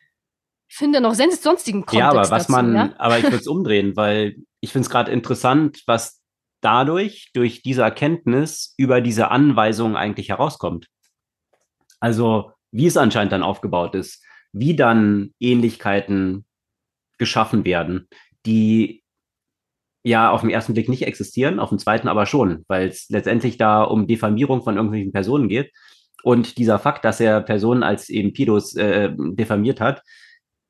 finde 0.69 1.01
noch 1.01 1.15
sonstigen 1.15 1.87
Kontext 1.87 1.99
Ja, 1.99 2.11
aber 2.11 2.31
was 2.31 2.47
dazu, 2.47 2.53
man, 2.53 2.75
ja? 2.75 2.95
aber 2.99 3.19
ich 3.19 3.25
würde 3.25 3.37
es 3.37 3.47
umdrehen, 3.47 3.97
weil 3.97 4.37
ich 4.61 4.73
finde 4.73 4.87
es 4.87 4.91
gerade 4.91 5.11
interessant, 5.11 5.83
was 5.87 6.22
dadurch, 6.63 7.31
durch 7.35 7.63
diese 7.63 7.83
Erkenntnis 7.83 8.75
über 8.79 9.01
diese 9.03 9.31
Anweisungen 9.31 9.97
eigentlich 9.97 10.31
herauskommt. 10.31 10.87
Also 12.01 12.53
wie 12.71 12.87
es 12.87 12.97
anscheinend 12.97 13.33
dann 13.33 13.43
aufgebaut 13.43 13.95
ist, 13.95 14.25
wie 14.53 14.75
dann 14.75 15.33
Ähnlichkeiten 15.39 16.47
geschaffen 17.19 17.65
werden, 17.65 18.09
die 18.47 19.03
ja 20.05 20.31
auf 20.31 20.41
den 20.41 20.51
ersten 20.51 20.73
Blick 20.75 20.89
nicht 20.89 21.03
existieren, 21.03 21.61
auf 21.61 21.69
den 21.69 21.79
zweiten 21.79 22.09
aber 22.09 22.27
schon, 22.27 22.65
weil 22.69 22.89
es 22.89 23.09
letztendlich 23.09 23.57
da 23.57 23.83
um 23.83 24.07
Diffamierung 24.07 24.63
von 24.63 24.77
irgendwelchen 24.77 25.13
Personen 25.13 25.49
geht. 25.49 25.73
Und 26.25 26.59
dieser 26.59 26.79
Fakt, 26.79 27.05
dass 27.05 27.21
er 27.21 27.41
Personen 27.41 27.83
als 27.83 28.09
eben 28.09 28.33
Pidos 28.33 28.75
äh, 28.77 29.13
diffamiert 29.17 29.81
hat, 29.81 30.03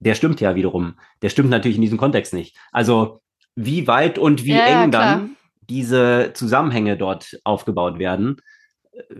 der 0.00 0.14
stimmt 0.14 0.40
ja 0.40 0.54
wiederum. 0.54 0.98
Der 1.22 1.28
stimmt 1.28 1.50
natürlich 1.50 1.76
in 1.76 1.82
diesem 1.82 1.98
Kontext 1.98 2.34
nicht. 2.34 2.56
Also 2.72 3.20
wie 3.54 3.86
weit 3.86 4.18
und 4.18 4.44
wie 4.44 4.54
ja, 4.54 4.84
eng 4.84 4.90
dann 4.90 5.36
diese 5.68 6.32
Zusammenhänge 6.34 6.96
dort 6.96 7.38
aufgebaut 7.44 7.98
werden, 7.98 8.36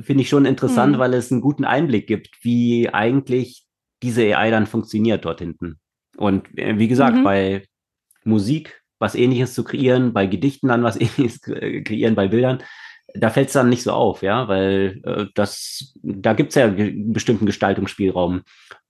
finde 0.01 0.23
ich 0.23 0.29
schon 0.29 0.45
interessant, 0.45 0.95
hm. 0.95 1.01
weil 1.01 1.15
es 1.15 1.33
einen 1.33 1.41
guten 1.41 1.65
Einblick 1.65 2.07
gibt, 2.07 2.39
wie 2.43 2.91
eigentlich 2.91 3.65
diese 4.03 4.37
AI 4.37 4.51
dann 4.51 4.67
funktioniert 4.67 5.25
dort 5.25 5.39
hinten. 5.39 5.79
Und 6.17 6.47
äh, 6.59 6.79
wie 6.79 6.89
gesagt, 6.89 7.17
mhm. 7.17 7.25
bei 7.25 7.67
Musik 8.25 8.83
was 8.99 9.15
ähnliches 9.17 9.55
zu 9.55 9.65
kreieren, 9.65 10.13
bei 10.13 10.27
Gedichten 10.27 10.69
dann 10.69 10.85
was 10.85 10.97
ähnliches 11.01 11.41
kreieren, 11.41 12.15
bei 12.15 12.29
Bildern, 12.29 12.63
da 13.15 13.31
fällt 13.31 13.49
es 13.49 13.55
dann 13.55 13.69
nicht 13.69 13.83
so 13.83 13.93
auf, 13.93 14.23
ja, 14.23 14.49
weil 14.49 15.01
äh, 15.05 15.27
das, 15.35 15.95
da 16.03 16.33
gibt 16.33 16.51
es 16.51 16.55
ja 16.55 16.67
einen 16.67 17.13
bestimmten 17.13 17.47
Gestaltungsspielraum. 17.47 18.43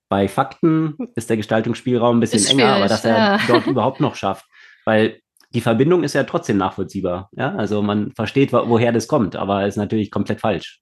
Bei 0.09 0.27
Fakten 0.27 0.95
ist 1.15 1.29
der 1.29 1.37
Gestaltungsspielraum 1.37 2.17
ein 2.17 2.19
bisschen 2.19 2.45
enger, 2.59 2.75
aber 2.75 2.87
dass 2.87 3.03
er 3.03 3.17
ja. 3.17 3.39
dort 3.47 3.67
überhaupt 3.67 3.99
noch 3.99 4.15
schafft, 4.15 4.45
weil 4.85 5.19
die 5.53 5.61
Verbindung 5.61 6.03
ist 6.03 6.13
ja 6.13 6.23
trotzdem 6.23 6.57
nachvollziehbar. 6.57 7.29
Ja, 7.33 7.55
also 7.55 7.81
man 7.81 8.11
versteht, 8.11 8.51
woher 8.53 8.91
das 8.91 9.07
kommt, 9.07 9.35
aber 9.35 9.67
ist 9.67 9.77
natürlich 9.77 10.09
komplett 10.09 10.41
falsch. 10.41 10.81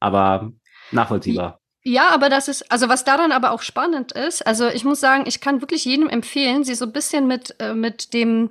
Aber 0.00 0.52
nachvollziehbar. 0.92 1.60
Ja, 1.82 2.08
aber 2.10 2.30
das 2.30 2.48
ist, 2.48 2.70
also 2.70 2.88
was 2.88 3.04
daran 3.04 3.32
aber 3.32 3.50
auch 3.50 3.60
spannend 3.60 4.12
ist, 4.12 4.46
also 4.46 4.68
ich 4.68 4.84
muss 4.84 5.00
sagen, 5.00 5.24
ich 5.26 5.40
kann 5.40 5.60
wirklich 5.60 5.84
jedem 5.84 6.08
empfehlen, 6.08 6.64
sie 6.64 6.74
so 6.74 6.86
ein 6.86 6.92
bisschen 6.92 7.26
mit, 7.26 7.56
äh, 7.60 7.74
mit 7.74 8.14
dem, 8.14 8.50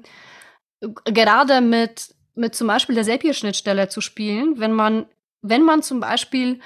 gerade 1.05 1.61
mit, 1.61 2.13
mit 2.35 2.53
zum 2.53 2.67
Beispiel 2.67 2.93
der 2.93 3.05
Zapier-Schnittstelle 3.05 3.87
zu 3.87 4.01
spielen, 4.01 4.59
wenn 4.59 4.73
man, 4.73 5.07
wenn 5.41 5.63
man 5.63 5.81
zum 5.81 5.99
Beispiel 5.99 6.59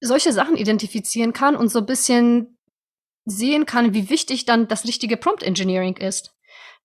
solche 0.00 0.32
Sachen 0.32 0.56
identifizieren 0.56 1.32
kann 1.32 1.54
und 1.54 1.68
so 1.68 1.80
ein 1.80 1.86
bisschen 1.86 2.58
sehen 3.24 3.66
kann, 3.66 3.94
wie 3.94 4.10
wichtig 4.10 4.44
dann 4.44 4.66
das 4.66 4.86
richtige 4.86 5.16
Prompt 5.16 5.42
Engineering 5.42 5.96
ist. 5.96 6.34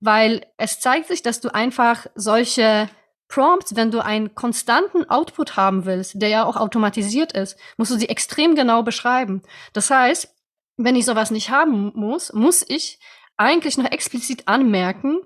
Weil 0.05 0.45
es 0.57 0.81
zeigt 0.81 1.07
sich, 1.07 1.21
dass 1.21 1.39
du 1.39 1.53
einfach 1.53 2.07
solche 2.13 2.89
Prompts, 3.29 3.77
wenn 3.77 3.89
du 3.89 4.03
einen 4.03 4.35
konstanten 4.35 5.09
Output 5.09 5.55
haben 5.55 5.85
willst, 5.85 6.21
der 6.21 6.27
ja 6.27 6.43
auch 6.43 6.57
automatisiert 6.57 7.31
ist, 7.31 7.57
musst 7.77 7.91
du 7.91 7.95
sie 7.95 8.09
extrem 8.09 8.53
genau 8.53 8.83
beschreiben. 8.83 9.43
Das 9.71 9.89
heißt, 9.89 10.27
wenn 10.75 10.97
ich 10.97 11.05
sowas 11.05 11.31
nicht 11.31 11.51
haben 11.51 11.93
muss, 11.95 12.33
muss 12.33 12.65
ich 12.67 12.99
eigentlich 13.37 13.77
noch 13.77 13.89
explizit 13.89 14.49
anmerken, 14.49 15.21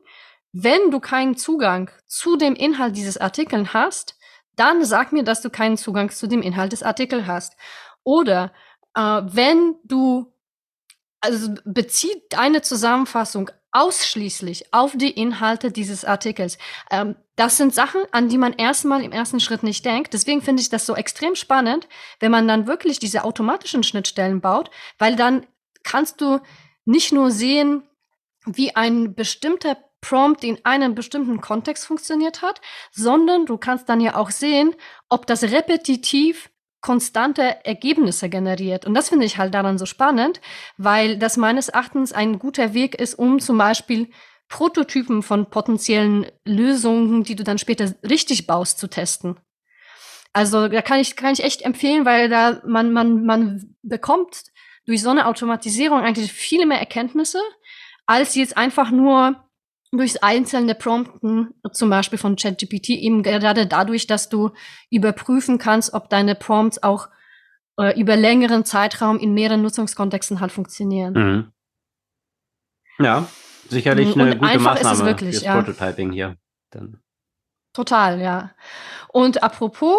wenn 0.51 0.91
du 0.91 0.99
keinen 0.99 1.35
Zugang 1.35 1.89
zu 2.05 2.37
dem 2.37 2.53
Inhalt 2.53 2.95
dieses 2.95 3.17
Artikels 3.17 3.73
hast, 3.73 4.15
dann 4.55 4.85
sag 4.85 5.11
mir, 5.11 5.23
dass 5.23 5.41
du 5.41 5.49
keinen 5.49 5.77
Zugang 5.77 6.11
zu 6.11 6.27
dem 6.27 6.43
Inhalt 6.43 6.71
des 6.71 6.83
Artikels 6.83 7.25
hast. 7.25 7.57
Oder 8.03 8.53
äh, 8.93 9.01
wenn 9.01 9.75
du 9.83 10.31
also 11.19 11.55
bezieht 11.65 12.21
deine 12.29 12.61
Zusammenfassung 12.61 13.49
ausschließlich 13.77 14.73
auf 14.73 14.93
die 14.95 15.11
Inhalte 15.11 15.71
dieses 15.71 16.03
Artikels. 16.03 16.57
Ähm, 16.89 17.15
das 17.35 17.57
sind 17.57 17.75
Sachen, 17.75 18.01
an 18.11 18.27
die 18.27 18.39
man 18.39 18.53
erstmal 18.53 19.03
im 19.03 19.11
ersten 19.11 19.39
Schritt 19.39 19.61
nicht 19.61 19.85
denkt. 19.85 20.13
Deswegen 20.13 20.41
finde 20.41 20.61
ich 20.61 20.69
das 20.69 20.87
so 20.87 20.95
extrem 20.95 21.35
spannend, 21.35 21.87
wenn 22.19 22.31
man 22.31 22.47
dann 22.47 22.65
wirklich 22.65 22.97
diese 22.97 23.23
automatischen 23.23 23.83
Schnittstellen 23.83 24.41
baut, 24.41 24.71
weil 24.97 25.15
dann 25.15 25.45
kannst 25.83 26.21
du 26.21 26.39
nicht 26.85 27.11
nur 27.11 27.29
sehen, 27.29 27.83
wie 28.45 28.75
ein 28.75 29.13
bestimmter 29.13 29.77
Prompt 30.01 30.43
in 30.43 30.63
einem 30.65 30.95
bestimmten 30.95 31.39
Kontext 31.41 31.85
funktioniert 31.85 32.41
hat, 32.41 32.61
sondern 32.91 33.45
du 33.45 33.57
kannst 33.57 33.89
dann 33.89 34.01
ja 34.01 34.15
auch 34.15 34.31
sehen, 34.31 34.73
ob 35.09 35.27
das 35.27 35.43
repetitiv 35.43 36.49
konstante 36.87 37.65
Ergebnisse 37.65 38.29
generiert. 38.29 38.85
Und 38.85 38.93
das 38.93 39.09
finde 39.09 39.25
ich 39.25 39.37
halt 39.37 39.53
daran 39.53 39.77
so 39.77 39.85
spannend, 39.85 40.39
weil 40.77 41.17
das 41.17 41.35
meines 41.35 41.67
Erachtens 41.67 42.13
ein 42.13 42.39
guter 42.39 42.73
Weg 42.73 42.95
ist, 42.95 43.15
um 43.15 43.39
zum 43.39 43.57
Beispiel 43.57 44.09
Prototypen 44.47 45.21
von 45.21 45.49
potenziellen 45.49 46.27
Lösungen, 46.45 47.25
die 47.25 47.35
du 47.35 47.43
dann 47.43 47.57
später 47.57 47.93
richtig 48.09 48.47
baust, 48.47 48.79
zu 48.79 48.87
testen. 48.87 49.37
Also 50.31 50.69
da 50.69 50.81
kann 50.81 51.01
ich, 51.01 51.17
kann 51.17 51.33
ich 51.33 51.43
echt 51.43 51.61
empfehlen, 51.61 52.05
weil 52.05 52.29
da 52.29 52.61
man, 52.65 52.93
man, 52.93 53.25
man 53.25 53.75
bekommt 53.81 54.43
durch 54.85 55.01
so 55.01 55.09
eine 55.09 55.27
Automatisierung 55.27 55.99
eigentlich 55.99 56.31
viele 56.31 56.65
mehr 56.65 56.79
Erkenntnisse, 56.79 57.41
als 58.05 58.33
jetzt 58.35 58.55
einfach 58.55 58.91
nur 58.91 59.43
durchs 59.91 60.17
einzelne 60.17 60.75
Prompten, 60.75 61.53
zum 61.71 61.89
Beispiel 61.89 62.19
von 62.19 62.35
ChatGPT, 62.35 62.89
eben 62.89 63.23
gerade 63.23 63.67
dadurch, 63.67 64.07
dass 64.07 64.29
du 64.29 64.51
überprüfen 64.89 65.57
kannst, 65.57 65.93
ob 65.93 66.09
deine 66.09 66.35
Prompts 66.35 66.83
auch 66.83 67.09
äh, 67.79 67.99
über 67.99 68.15
längeren 68.15 68.65
Zeitraum 68.65 69.19
in 69.19 69.33
mehreren 69.33 69.61
Nutzungskontexten 69.61 70.39
halt 70.39 70.51
funktionieren. 70.51 71.13
Mhm. 71.13 71.51
Ja, 72.99 73.27
sicherlich 73.69 74.15
eine 74.15 74.31
Und 74.31 74.39
gute 74.39 74.59
Maßnahme 74.59 75.05
wirklich, 75.05 75.35
fürs 75.35 75.43
ja. 75.43 75.61
Prototyping 75.61 76.11
hier. 76.11 76.37
Dann. 76.71 76.99
Total, 77.73 78.19
ja. 78.19 78.51
Und 79.09 79.43
apropos, 79.43 79.97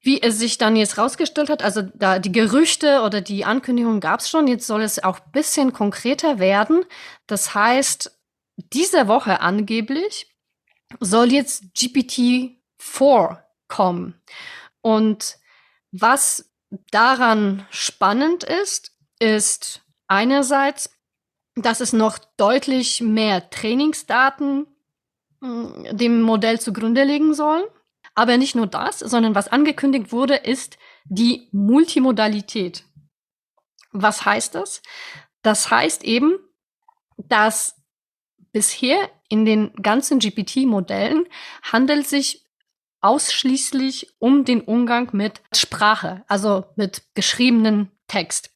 wie 0.00 0.20
es 0.20 0.38
sich 0.38 0.58
dann 0.58 0.76
jetzt 0.76 0.98
rausgestellt 0.98 1.48
hat, 1.48 1.62
also 1.62 1.82
da 1.82 2.18
die 2.18 2.32
Gerüchte 2.32 3.02
oder 3.02 3.20
die 3.20 3.44
Ankündigung 3.44 4.00
gab 4.00 4.20
es 4.20 4.28
schon, 4.28 4.48
jetzt 4.48 4.66
soll 4.66 4.82
es 4.82 5.02
auch 5.02 5.20
ein 5.20 5.30
bisschen 5.32 5.72
konkreter 5.72 6.38
werden. 6.38 6.84
Das 7.26 7.54
heißt, 7.54 8.15
diese 8.56 9.08
Woche 9.08 9.40
angeblich 9.40 10.34
soll 11.00 11.32
jetzt 11.32 11.64
GPT-4 11.76 13.42
kommen. 13.68 14.20
Und 14.80 15.38
was 15.92 16.50
daran 16.90 17.66
spannend 17.70 18.44
ist, 18.44 18.92
ist 19.18 19.82
einerseits, 20.08 20.90
dass 21.54 21.80
es 21.80 21.92
noch 21.92 22.18
deutlich 22.36 23.00
mehr 23.00 23.50
Trainingsdaten 23.50 24.66
hm, 25.40 25.96
dem 25.96 26.22
Modell 26.22 26.60
zugrunde 26.60 27.04
legen 27.04 27.34
soll. 27.34 27.70
Aber 28.14 28.36
nicht 28.38 28.54
nur 28.54 28.66
das, 28.66 29.00
sondern 29.00 29.34
was 29.34 29.48
angekündigt 29.48 30.12
wurde, 30.12 30.36
ist 30.36 30.78
die 31.04 31.48
Multimodalität. 31.52 32.84
Was 33.92 34.24
heißt 34.24 34.54
das? 34.54 34.82
Das 35.42 35.70
heißt 35.70 36.02
eben, 36.04 36.38
dass 37.16 37.76
Bisher 38.56 39.10
in 39.28 39.44
den 39.44 39.70
ganzen 39.82 40.18
GPT-Modellen 40.18 41.26
handelt 41.62 42.08
sich 42.08 42.46
ausschließlich 43.02 44.14
um 44.18 44.46
den 44.46 44.62
Umgang 44.62 45.10
mit 45.12 45.42
Sprache, 45.54 46.24
also 46.26 46.64
mit 46.74 47.02
geschriebenen 47.12 47.90
Text. 48.08 48.48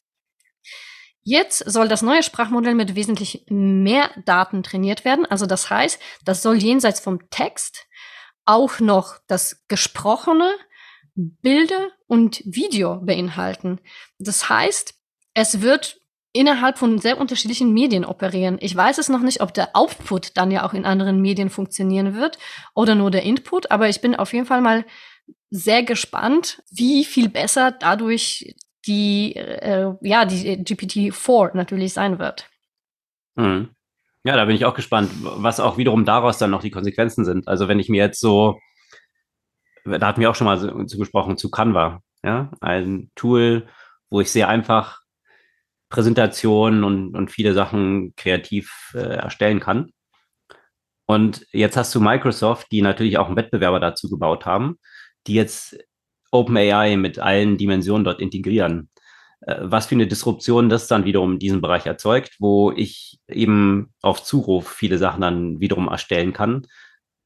Jetzt 1.21 1.59
soll 1.71 1.87
das 1.87 2.01
neue 2.01 2.23
Sprachmodell 2.23 2.75
mit 2.75 2.95
wesentlich 2.95 3.45
mehr 3.51 4.11
Daten 4.25 4.63
trainiert 4.63 5.05
werden. 5.05 5.27
Also 5.27 5.45
das 5.45 5.69
heißt, 5.69 6.01
das 6.25 6.41
soll 6.41 6.57
jenseits 6.57 7.01
vom 7.01 7.29
Text 7.29 7.87
auch 8.47 8.81
noch 8.81 9.19
das 9.27 9.67
gesprochene, 9.69 10.51
Bilder 11.15 11.91
und 12.07 12.41
Video 12.47 13.03
beinhalten. 13.03 13.83
Das 14.19 14.49
heißt, 14.49 14.95
es 15.35 15.61
wird 15.61 16.00
innerhalb 16.33 16.79
von 16.79 16.99
sehr 16.99 17.19
unterschiedlichen 17.19 17.73
Medien 17.73 18.05
operieren. 18.05 18.59
Ich 18.61 18.75
weiß 18.75 18.99
es 18.99 19.09
noch 19.09 19.21
nicht, 19.21 19.41
ob 19.41 19.53
der 19.53 19.75
Output 19.75 20.37
dann 20.37 20.51
ja 20.51 20.65
auch 20.65 20.75
in 20.75 20.85
anderen 20.85 21.21
Medien 21.21 21.51
funktionieren 21.51 22.15
wird 22.15 22.39
oder 22.75 22.95
nur 22.95 23.11
der 23.11 23.25
Input, 23.25 23.71
aber 23.71 23.89
ich 23.89 24.01
bin 24.01 24.15
auf 24.15 24.33
jeden 24.33 24.47
Fall 24.47 24.61
mal 24.61 24.85
sehr 25.51 25.83
gespannt, 25.83 26.63
wie 26.71 27.05
viel 27.05 27.29
besser 27.29 27.73
dadurch 27.73 28.55
die, 28.87 29.35
äh, 29.35 29.93
ja, 30.03 30.25
die 30.25 30.65
GPT-4 30.65 31.51
natürlich 31.55 31.93
sein 31.93 32.19
wird. 32.19 32.49
Mhm. 33.35 33.71
Ja, 34.23 34.37
da 34.37 34.45
bin 34.45 34.55
ich 34.55 34.65
auch 34.65 34.75
gespannt, 34.75 35.11
was 35.23 35.61
auch 35.61 35.79
wiederum 35.79 36.05
daraus 36.05 36.39
dann 36.39 36.51
noch 36.51 36.63
die 36.63 36.71
Konsequenzen 36.71 37.25
sind. 37.25 37.49
Also 37.49 37.69
wenn 37.69 37.79
ich 37.79 37.89
mir 37.89 38.05
jetzt 38.05 38.21
so, 38.21 38.59
da 39.85 40.07
hatten 40.07 40.21
wir 40.21 40.31
auch 40.31 40.35
schon 40.35 40.45
mal 40.45 40.59
so, 40.59 40.85
zu 40.85 40.99
gesprochen, 40.99 41.39
zu 41.39 41.51
Canva, 41.51 42.03
ja, 42.23 42.51
ein 42.61 43.11
Tool, 43.15 43.67
wo 44.11 44.21
ich 44.21 44.31
sehr 44.31 44.49
einfach 44.49 45.00
Präsentationen 45.91 46.85
und, 46.85 47.17
und 47.17 47.31
viele 47.31 47.53
Sachen 47.53 48.15
kreativ 48.17 48.93
äh, 48.95 49.17
erstellen 49.17 49.61
kann. 49.61 49.91
Und 51.07 51.45
jetzt 51.53 51.77
hast 51.77 51.95
du 51.95 52.01
Microsoft, 52.01 52.69
die 52.71 52.83
natürlich 52.83 53.19
auch 53.19 53.27
einen 53.27 53.37
Wettbewerber 53.37 53.81
dazu 53.81 54.09
gebaut 54.09 54.47
haben, 54.47 54.79
die 55.27 55.35
jetzt 55.35 55.77
OpenAI 56.31 56.97
mit 56.97 57.19
allen 57.19 57.59
Dimensionen 57.59 58.05
dort 58.05 58.21
integrieren. 58.21 58.89
Äh, 59.41 59.57
was 59.63 59.87
für 59.87 59.97
eine 59.97 60.07
Disruption 60.07 60.69
das 60.69 60.87
dann 60.87 61.05
wiederum 61.05 61.39
diesen 61.41 61.61
Bereich 61.61 61.87
erzeugt, 61.87 62.37
wo 62.39 62.71
ich 62.73 63.19
eben 63.29 63.93
auf 64.01 64.23
Zuruf 64.23 64.69
viele 64.69 64.99
Sachen 64.99 65.23
dann 65.23 65.61
wiederum 65.61 65.89
erstellen 65.89 66.33
kann. 66.33 66.67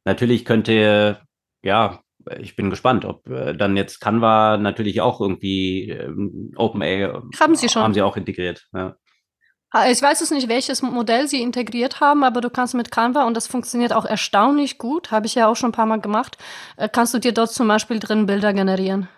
Natürlich 0.06 0.44
könnte 0.46 1.20
ja 1.62 2.03
ich 2.40 2.56
bin 2.56 2.70
gespannt, 2.70 3.04
ob 3.04 3.28
äh, 3.28 3.54
dann 3.54 3.76
jetzt 3.76 4.00
Canva 4.00 4.56
natürlich 4.56 5.00
auch 5.00 5.20
irgendwie 5.20 5.90
ähm, 5.90 6.52
OpenAI 6.56 7.12
haben 7.40 7.56
sie 7.56 7.68
schon 7.68 7.82
haben 7.82 7.94
sie 7.94 8.02
auch 8.02 8.16
integriert. 8.16 8.68
Ja. 8.72 8.96
Ich 9.90 10.00
weiß 10.00 10.20
es 10.20 10.30
nicht, 10.30 10.48
welches 10.48 10.82
Modell 10.82 11.26
sie 11.26 11.42
integriert 11.42 11.98
haben, 12.00 12.22
aber 12.22 12.40
du 12.40 12.48
kannst 12.48 12.74
mit 12.74 12.92
Canva, 12.92 13.24
und 13.24 13.36
das 13.36 13.48
funktioniert 13.48 13.92
auch 13.92 14.04
erstaunlich 14.04 14.78
gut, 14.78 15.10
habe 15.10 15.26
ich 15.26 15.34
ja 15.34 15.48
auch 15.48 15.56
schon 15.56 15.70
ein 15.70 15.72
paar 15.72 15.86
Mal 15.86 16.00
gemacht, 16.00 16.38
äh, 16.76 16.88
kannst 16.88 17.12
du 17.12 17.18
dir 17.18 17.32
dort 17.32 17.50
zum 17.50 17.66
Beispiel 17.66 17.98
drin 17.98 18.26
Bilder 18.26 18.52
generieren. 18.52 19.08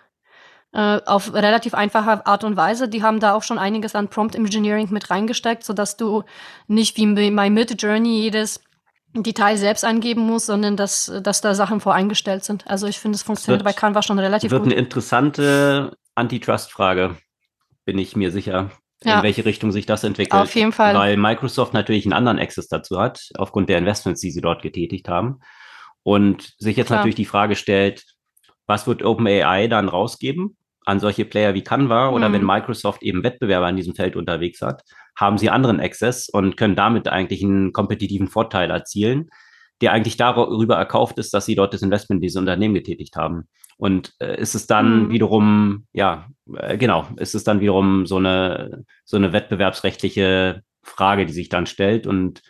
Äh, 0.73 0.99
auf 1.05 1.33
relativ 1.33 1.73
einfache 1.73 2.25
Art 2.25 2.43
und 2.43 2.57
Weise. 2.57 2.89
Die 2.89 3.01
haben 3.01 3.19
da 3.19 3.33
auch 3.33 3.43
schon 3.43 3.57
einiges 3.57 3.95
an 3.95 4.09
Prompt 4.09 4.35
Engineering 4.35 4.89
mit 4.91 5.09
reingesteckt, 5.09 5.63
sodass 5.63 5.95
du 5.95 6.23
nicht 6.67 6.97
wie 6.97 7.31
bei 7.31 7.49
Mid 7.49 7.81
Journey 7.81 8.19
jedes 8.21 8.59
Detail 9.13 9.57
selbst 9.57 9.83
eingeben 9.83 10.21
musst, 10.21 10.47
sondern 10.47 10.75
dass, 10.75 11.11
dass 11.23 11.41
da 11.41 11.55
Sachen 11.55 11.79
voreingestellt 11.79 12.43
sind. 12.43 12.67
Also 12.67 12.87
ich 12.87 12.99
finde, 12.99 13.15
es 13.15 13.23
funktioniert 13.23 13.63
wird, 13.63 13.75
bei 13.75 13.79
Canva 13.79 14.01
schon 14.01 14.19
relativ 14.19 14.51
wird 14.51 14.61
gut. 14.61 14.69
Wird 14.69 14.77
eine 14.77 14.85
interessante 14.85 15.97
Antitrust-Frage, 16.15 17.17
bin 17.85 17.97
ich 17.97 18.15
mir 18.15 18.31
sicher 18.31 18.71
ja. 19.03 19.17
in 19.17 19.23
welche 19.23 19.45
Richtung 19.45 19.71
sich 19.71 19.85
das 19.85 20.03
entwickelt. 20.03 20.41
Auf 20.41 20.55
jeden 20.55 20.71
Fall. 20.71 20.95
Weil 20.95 21.17
Microsoft 21.17 21.73
natürlich 21.73 22.05
einen 22.05 22.13
anderen 22.13 22.39
Access 22.39 22.67
dazu 22.67 22.99
hat, 22.99 23.29
aufgrund 23.37 23.69
der 23.69 23.77
Investments, 23.77 24.21
die 24.21 24.31
sie 24.31 24.41
dort 24.41 24.61
getätigt 24.61 25.07
haben. 25.07 25.39
Und 26.03 26.53
sich 26.57 26.77
jetzt 26.77 26.87
Klar. 26.87 26.99
natürlich 26.99 27.15
die 27.15 27.25
Frage 27.25 27.55
stellt, 27.55 28.03
was 28.65 28.87
wird 28.87 29.03
OpenAI 29.03 29.67
dann 29.67 29.89
rausgeben 29.89 30.57
an 30.85 30.99
solche 30.99 31.25
Player 31.25 31.53
wie 31.53 31.63
Canva 31.63 32.09
oder 32.09 32.29
mhm. 32.29 32.33
wenn 32.33 32.45
Microsoft 32.45 33.03
eben 33.03 33.23
Wettbewerber 33.23 33.69
in 33.69 33.75
diesem 33.75 33.93
Feld 33.93 34.15
unterwegs 34.15 34.61
hat, 34.61 34.83
haben 35.17 35.37
sie 35.37 35.49
anderen 35.49 35.79
Access 35.79 36.29
und 36.29 36.55
können 36.55 36.75
damit 36.75 37.07
eigentlich 37.07 37.43
einen 37.43 37.73
kompetitiven 37.73 38.27
Vorteil 38.27 38.69
erzielen, 38.69 39.29
der 39.81 39.91
eigentlich 39.91 40.15
darüber 40.15 40.75
erkauft 40.75 41.17
ist, 41.17 41.33
dass 41.33 41.45
sie 41.45 41.55
dort 41.55 41.73
das 41.73 41.81
Investment 41.81 42.19
in 42.19 42.27
diese 42.27 42.39
Unternehmen 42.39 42.75
getätigt 42.75 43.15
haben. 43.15 43.47
Und 43.77 44.13
äh, 44.19 44.39
ist 44.39 44.55
es 44.55 44.67
dann 44.67 45.05
mhm. 45.05 45.09
wiederum, 45.09 45.87
ja, 45.91 46.27
äh, 46.55 46.77
genau, 46.77 47.07
ist 47.17 47.35
es 47.35 47.43
dann 47.43 47.59
wiederum 47.59 48.05
so 48.05 48.17
eine, 48.17 48.83
so 49.05 49.17
eine 49.17 49.33
wettbewerbsrechtliche 49.33 50.61
Frage, 50.83 51.25
die 51.25 51.33
sich 51.33 51.49
dann 51.49 51.65
stellt 51.65 52.07
und 52.07 52.41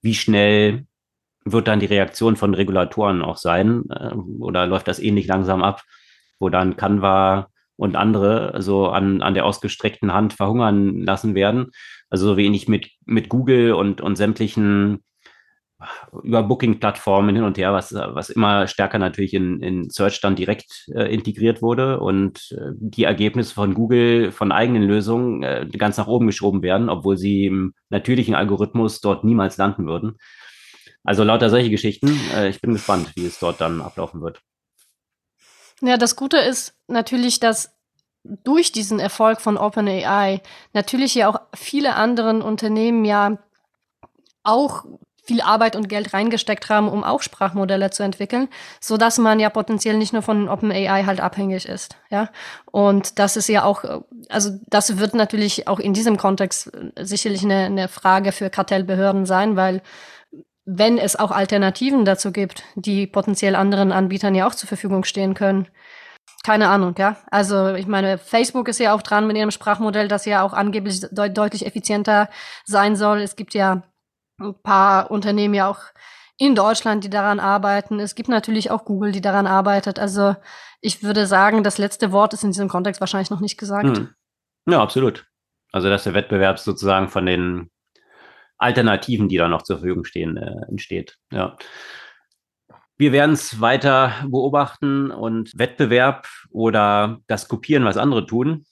wie 0.00 0.14
schnell 0.14 0.86
wird 1.44 1.68
dann 1.68 1.80
die 1.80 1.86
Reaktion 1.86 2.36
von 2.36 2.54
Regulatoren 2.54 3.22
auch 3.22 3.36
sein 3.36 3.84
äh, 3.90 4.14
oder 4.14 4.66
läuft 4.66 4.88
das 4.88 5.00
ähnlich 5.00 5.26
langsam 5.26 5.62
ab, 5.62 5.82
wo 6.38 6.48
dann 6.48 6.76
Canva 6.76 7.48
und 7.76 7.96
andere 7.96 8.60
so 8.60 8.88
an, 8.88 9.22
an 9.22 9.34
der 9.34 9.46
ausgestreckten 9.46 10.12
Hand 10.12 10.34
verhungern 10.34 11.00
lassen 11.00 11.34
werden. 11.34 11.70
Also 12.10 12.26
so 12.26 12.36
wenig 12.36 12.68
mit, 12.68 12.90
mit 13.06 13.28
Google 13.28 13.72
und, 13.72 14.00
und 14.00 14.16
sämtlichen 14.16 15.02
über 16.22 16.42
Booking-Plattformen 16.42 17.34
hin 17.34 17.44
und 17.44 17.56
her, 17.56 17.72
was, 17.72 17.94
was 17.94 18.30
immer 18.30 18.66
stärker 18.66 18.98
natürlich 18.98 19.34
in, 19.34 19.62
in 19.62 19.88
Search 19.88 20.20
dann 20.20 20.36
direkt 20.36 20.86
äh, 20.94 21.12
integriert 21.12 21.62
wurde 21.62 22.00
und 22.00 22.52
äh, 22.52 22.72
die 22.74 23.04
Ergebnisse 23.04 23.54
von 23.54 23.74
Google 23.74 24.30
von 24.30 24.52
eigenen 24.52 24.82
Lösungen 24.82 25.42
äh, 25.42 25.66
ganz 25.78 25.96
nach 25.96 26.06
oben 26.06 26.26
geschoben 26.26 26.62
werden, 26.62 26.90
obwohl 26.90 27.16
sie 27.16 27.46
im 27.46 27.74
natürlichen 27.88 28.34
Algorithmus 28.34 29.00
dort 29.00 29.24
niemals 29.24 29.56
landen 29.56 29.86
würden. 29.86 30.18
Also 31.02 31.24
lauter 31.24 31.48
solche 31.48 31.70
Geschichten. 31.70 32.18
Äh, 32.34 32.50
ich 32.50 32.60
bin 32.60 32.72
gespannt, 32.72 33.12
wie 33.16 33.24
es 33.24 33.38
dort 33.38 33.60
dann 33.60 33.80
ablaufen 33.80 34.20
wird. 34.20 34.40
Ja, 35.80 35.96
das 35.96 36.14
Gute 36.14 36.36
ist 36.36 36.74
natürlich, 36.88 37.40
dass 37.40 37.74
durch 38.24 38.72
diesen 38.72 39.00
Erfolg 39.00 39.40
von 39.40 39.56
OpenAI 39.56 40.42
natürlich 40.72 41.14
ja 41.14 41.28
auch 41.28 41.40
viele 41.54 41.96
anderen 41.96 42.42
Unternehmen 42.42 43.04
ja 43.04 43.38
auch 44.42 44.84
viel 45.30 45.40
Arbeit 45.42 45.76
und 45.76 45.88
Geld 45.88 46.12
reingesteckt 46.12 46.68
haben, 46.70 46.88
um 46.88 47.04
auch 47.04 47.22
Sprachmodelle 47.22 47.90
zu 47.90 48.02
entwickeln, 48.02 48.48
so 48.80 48.96
dass 48.96 49.18
man 49.18 49.38
ja 49.38 49.48
potenziell 49.48 49.96
nicht 49.96 50.12
nur 50.12 50.22
von 50.22 50.48
OpenAI 50.48 51.04
halt 51.04 51.20
abhängig 51.20 51.66
ist, 51.66 51.96
ja. 52.10 52.30
Und 52.72 53.18
das 53.18 53.36
ist 53.36 53.48
ja 53.48 53.64
auch, 53.64 53.84
also 54.28 54.50
das 54.66 54.98
wird 54.98 55.14
natürlich 55.14 55.68
auch 55.68 55.78
in 55.78 55.94
diesem 55.94 56.16
Kontext 56.16 56.72
sicherlich 56.98 57.44
eine, 57.44 57.66
eine 57.66 57.88
Frage 57.88 58.32
für 58.32 58.50
Kartellbehörden 58.50 59.24
sein, 59.24 59.56
weil 59.56 59.82
wenn 60.64 60.98
es 60.98 61.16
auch 61.16 61.30
Alternativen 61.30 62.04
dazu 62.04 62.32
gibt, 62.32 62.64
die 62.74 63.06
potenziell 63.06 63.54
anderen 63.54 63.92
Anbietern 63.92 64.34
ja 64.34 64.46
auch 64.46 64.54
zur 64.54 64.68
Verfügung 64.68 65.04
stehen 65.04 65.34
können. 65.34 65.68
Keine 66.42 66.68
Ahnung, 66.68 66.94
ja. 66.98 67.16
Also 67.30 67.74
ich 67.74 67.86
meine, 67.86 68.16
Facebook 68.18 68.68
ist 68.68 68.80
ja 68.80 68.94
auch 68.94 69.02
dran 69.02 69.26
mit 69.26 69.36
ihrem 69.36 69.50
Sprachmodell, 69.50 70.08
das 70.08 70.24
ja 70.24 70.42
auch 70.42 70.52
angeblich 70.52 71.00
de 71.00 71.28
deutlich 71.28 71.66
effizienter 71.66 72.28
sein 72.64 72.96
soll. 72.96 73.20
Es 73.20 73.36
gibt 73.36 73.54
ja 73.54 73.82
ein 74.40 74.54
paar 74.62 75.10
Unternehmen 75.10 75.54
ja 75.54 75.68
auch 75.68 75.80
in 76.38 76.54
Deutschland, 76.54 77.04
die 77.04 77.10
daran 77.10 77.38
arbeiten. 77.38 78.00
Es 78.00 78.14
gibt 78.14 78.30
natürlich 78.30 78.70
auch 78.70 78.86
Google, 78.86 79.12
die 79.12 79.20
daran 79.20 79.46
arbeitet. 79.46 79.98
Also 79.98 80.34
ich 80.80 81.02
würde 81.02 81.26
sagen, 81.26 81.62
das 81.62 81.76
letzte 81.76 82.12
Wort 82.12 82.32
ist 82.32 82.42
in 82.42 82.50
diesem 82.50 82.68
Kontext 82.68 83.00
wahrscheinlich 83.00 83.30
noch 83.30 83.40
nicht 83.40 83.58
gesagt. 83.58 83.98
Hm. 83.98 84.08
Ja, 84.66 84.80
absolut. 84.80 85.26
Also 85.72 85.90
dass 85.90 86.04
der 86.04 86.14
Wettbewerb 86.14 86.58
sozusagen 86.58 87.08
von 87.08 87.26
den 87.26 87.70
Alternativen, 88.56 89.28
die 89.28 89.36
da 89.36 89.48
noch 89.48 89.62
zur 89.62 89.78
Verfügung 89.78 90.04
stehen, 90.04 90.36
äh, 90.38 90.66
entsteht. 90.68 91.18
Ja. 91.30 91.56
Wir 93.00 93.12
werden 93.12 93.32
es 93.32 93.62
weiter 93.62 94.12
beobachten 94.28 95.10
und 95.10 95.58
Wettbewerb 95.58 96.28
oder 96.50 97.20
das 97.28 97.48
Kopieren, 97.48 97.86
was 97.86 97.96
andere 97.96 98.26
tun, 98.26 98.66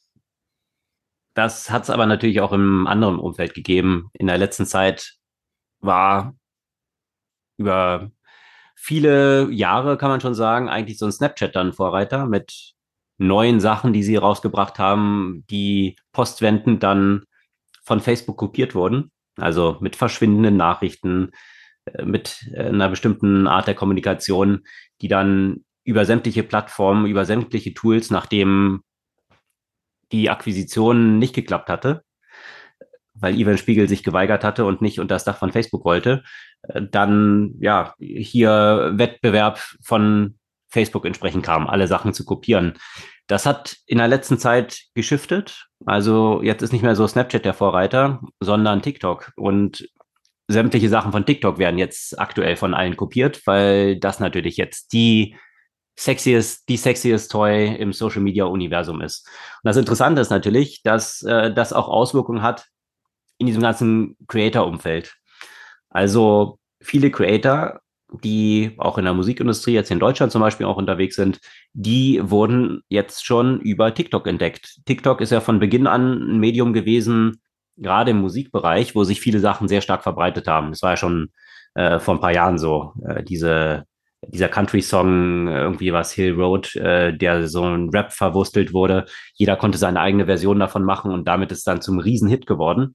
das 1.39 1.71
hat 1.71 1.85
es 1.85 1.91
aber 1.91 2.05
natürlich 2.05 2.41
auch 2.41 2.51
im 2.51 2.89
anderen 2.89 3.19
Umfeld 3.21 3.55
gegeben. 3.55 4.11
In 4.13 4.27
der 4.27 4.39
letzten 4.39 4.67
Zeit 4.67 5.15
war 5.79 6.35
über 7.59 8.11
viele 8.75 9.49
Jahre, 9.53 9.97
kann 9.97 10.11
man 10.11 10.21
schon 10.21 10.35
sagen, 10.35 10.69
eigentlich 10.69 10.99
so 10.99 11.07
ein 11.07 11.13
Snapchat 11.13 11.55
dann 11.55 11.73
Vorreiter 11.73 12.27
mit 12.27 12.75
neuen 13.19 13.61
Sachen, 13.61 13.93
die 13.93 14.03
sie 14.03 14.17
rausgebracht 14.17 14.81
haben, 14.81 15.45
die 15.49 15.97
postwendend 16.11 16.83
dann 16.83 17.23
von 17.85 18.01
Facebook 18.01 18.37
kopiert 18.37 18.75
wurden. 18.75 19.13
Also 19.37 19.79
mit 19.81 19.95
verschwindenden 19.95 20.57
Nachrichten, 20.57 21.31
mit 22.05 22.49
äh, 22.53 22.65
einer 22.65 22.89
bestimmten 22.89 23.47
Art 23.47 23.67
der 23.67 23.75
Kommunikation, 23.75 24.65
die 25.01 25.09
dann 25.09 25.65
über 25.85 26.05
sämtliche 26.05 26.43
Plattformen, 26.43 27.07
über 27.07 27.25
sämtliche 27.25 27.75
Tools, 27.75 28.11
nachdem 28.11 28.83
die 30.13 30.31
Akquisition 30.31 31.19
nicht 31.19 31.35
geklappt 31.35 31.69
hatte, 31.69 32.03
weil 33.15 33.39
Ivan 33.39 33.59
Spiegel 33.59 33.89
sich 33.89 34.03
geweigert 34.03 34.45
hatte 34.45 34.65
und 34.65 34.83
nicht 34.83 35.01
unter 35.01 35.15
das 35.15 35.25
Dach 35.25 35.39
von 35.39 35.53
Facebook 35.53 35.85
wollte, 35.85 36.23
äh, 36.63 36.83
dann 36.91 37.55
ja 37.61 37.95
hier 37.99 38.93
Wettbewerb 38.95 39.59
von 39.83 40.39
Facebook 40.71 41.07
entsprechend 41.07 41.45
kam, 41.45 41.67
alle 41.67 41.87
Sachen 41.87 42.13
zu 42.13 42.25
kopieren. 42.25 42.75
Das 43.27 43.47
hat 43.47 43.77
in 43.87 43.99
der 43.99 44.09
letzten 44.09 44.39
Zeit 44.39 44.83
geschiftet. 44.95 45.69
Also 45.85 46.43
jetzt 46.43 46.63
ist 46.63 46.73
nicht 46.73 46.83
mehr 46.83 46.97
so 46.97 47.07
Snapchat 47.07 47.45
der 47.45 47.55
Vorreiter, 47.55 48.21
sondern 48.41 48.83
TikTok. 48.83 49.33
Und 49.37 49.89
sämtliche 50.49 50.89
Sachen 50.89 51.13
von 51.13 51.27
TikTok 51.27 51.59
werden 51.59 51.79
jetzt 51.79 52.19
aktuell 52.19 52.57
von 52.57 52.75
allen 52.75 52.97
kopiert, 52.97 53.47
weil 53.47 53.99
das 53.99 54.19
natürlich 54.19 54.57
jetzt 54.57 54.93
die 54.93 55.37
sexiest, 55.99 56.69
die 56.69 56.77
sexiest 56.77 57.31
Toy 57.31 57.75
im 57.75 57.93
Social 57.93 58.23
Media 58.23 58.45
Universum 58.45 59.01
ist. 59.03 59.27
Und 59.27 59.69
das 59.69 59.77
Interessante 59.77 60.21
ist 60.21 60.31
natürlich, 60.31 60.83
dass 60.83 61.23
äh, 61.23 61.53
das 61.53 61.73
auch 61.73 61.89
Auswirkungen 61.89 62.43
hat 62.43 62.67
in 63.39 63.47
diesem 63.47 63.63
ganzen 63.63 64.17
Creator-Umfeld. 64.27 65.15
Also 65.91 66.59
viele 66.81 67.11
Creator, 67.11 67.81
die 68.23 68.75
auch 68.79 68.97
in 68.97 69.05
der 69.05 69.15
Musikindustrie 69.15 69.75
jetzt 69.75 69.91
in 69.91 69.99
Deutschland 69.99 70.33
zum 70.33 70.41
Beispiel 70.41 70.67
auch 70.67 70.77
unterwegs 70.77 71.17
sind, 71.17 71.41
die 71.75 72.21
wurden 72.23 72.83
jetzt 72.89 73.27
schon 73.27 73.61
über 73.61 73.93
TikTok 73.93 74.27
entdeckt. 74.27 74.81
TikTok 74.87 75.21
ist 75.21 75.31
ja 75.31 75.41
von 75.41 75.59
Beginn 75.59 75.87
an 75.87 76.13
ein 76.13 76.39
Medium 76.39 76.73
gewesen, 76.73 77.41
gerade 77.79 78.11
im 78.11 78.21
Musikbereich, 78.21 78.95
wo 78.95 79.05
sich 79.05 79.21
viele 79.21 79.41
Sachen 79.41 79.69
sehr 79.69 79.81
stark 79.81 80.03
verbreitet 80.03 80.47
haben. 80.47 80.71
Das 80.71 80.83
war 80.83 80.91
ja 80.91 80.97
schon 80.97 81.31
äh, 81.75 81.99
vor 81.99 82.15
ein 82.15 82.21
paar 82.21 82.35
Jahren 82.35 82.59
so, 82.59 82.93
äh, 83.07 83.23
diese 83.23 83.85
dieser 84.27 84.49
Country-Song, 84.49 85.47
irgendwie 85.49 85.93
was 85.93 86.13
Hill 86.13 86.35
Road, 86.35 86.75
äh, 86.77 87.17
der 87.17 87.47
so 87.49 87.65
ein 87.65 87.89
Rap 87.91 88.13
verwurstelt 88.13 88.73
wurde. 88.73 89.05
Jeder 89.35 89.57
konnte 89.57 89.79
seine 89.79 90.01
eigene 90.01 90.27
Version 90.27 90.59
davon 90.59 90.85
machen 90.85 91.13
und 91.13 91.27
damit 91.29 91.53
ist 91.53 91.67
dann 91.67 91.81
zum 91.81 92.01
Riesenhit 92.01 92.47
geworden. 92.47 92.95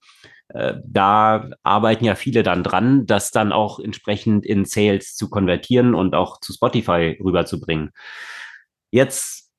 Äh, 0.49 0.75
da 0.85 1.49
arbeiten 1.63 2.05
ja 2.05 2.15
viele 2.15 2.43
dann 2.43 2.63
dran, 2.63 3.05
das 3.05 3.31
dann 3.31 3.51
auch 3.53 3.79
entsprechend 3.79 4.45
in 4.45 4.65
Sales 4.65 5.15
zu 5.15 5.29
konvertieren 5.29 5.95
und 5.95 6.13
auch 6.13 6.39
zu 6.41 6.51
Spotify 6.51 7.17
rüberzubringen. 7.23 7.91
Jetzt, 8.91 9.49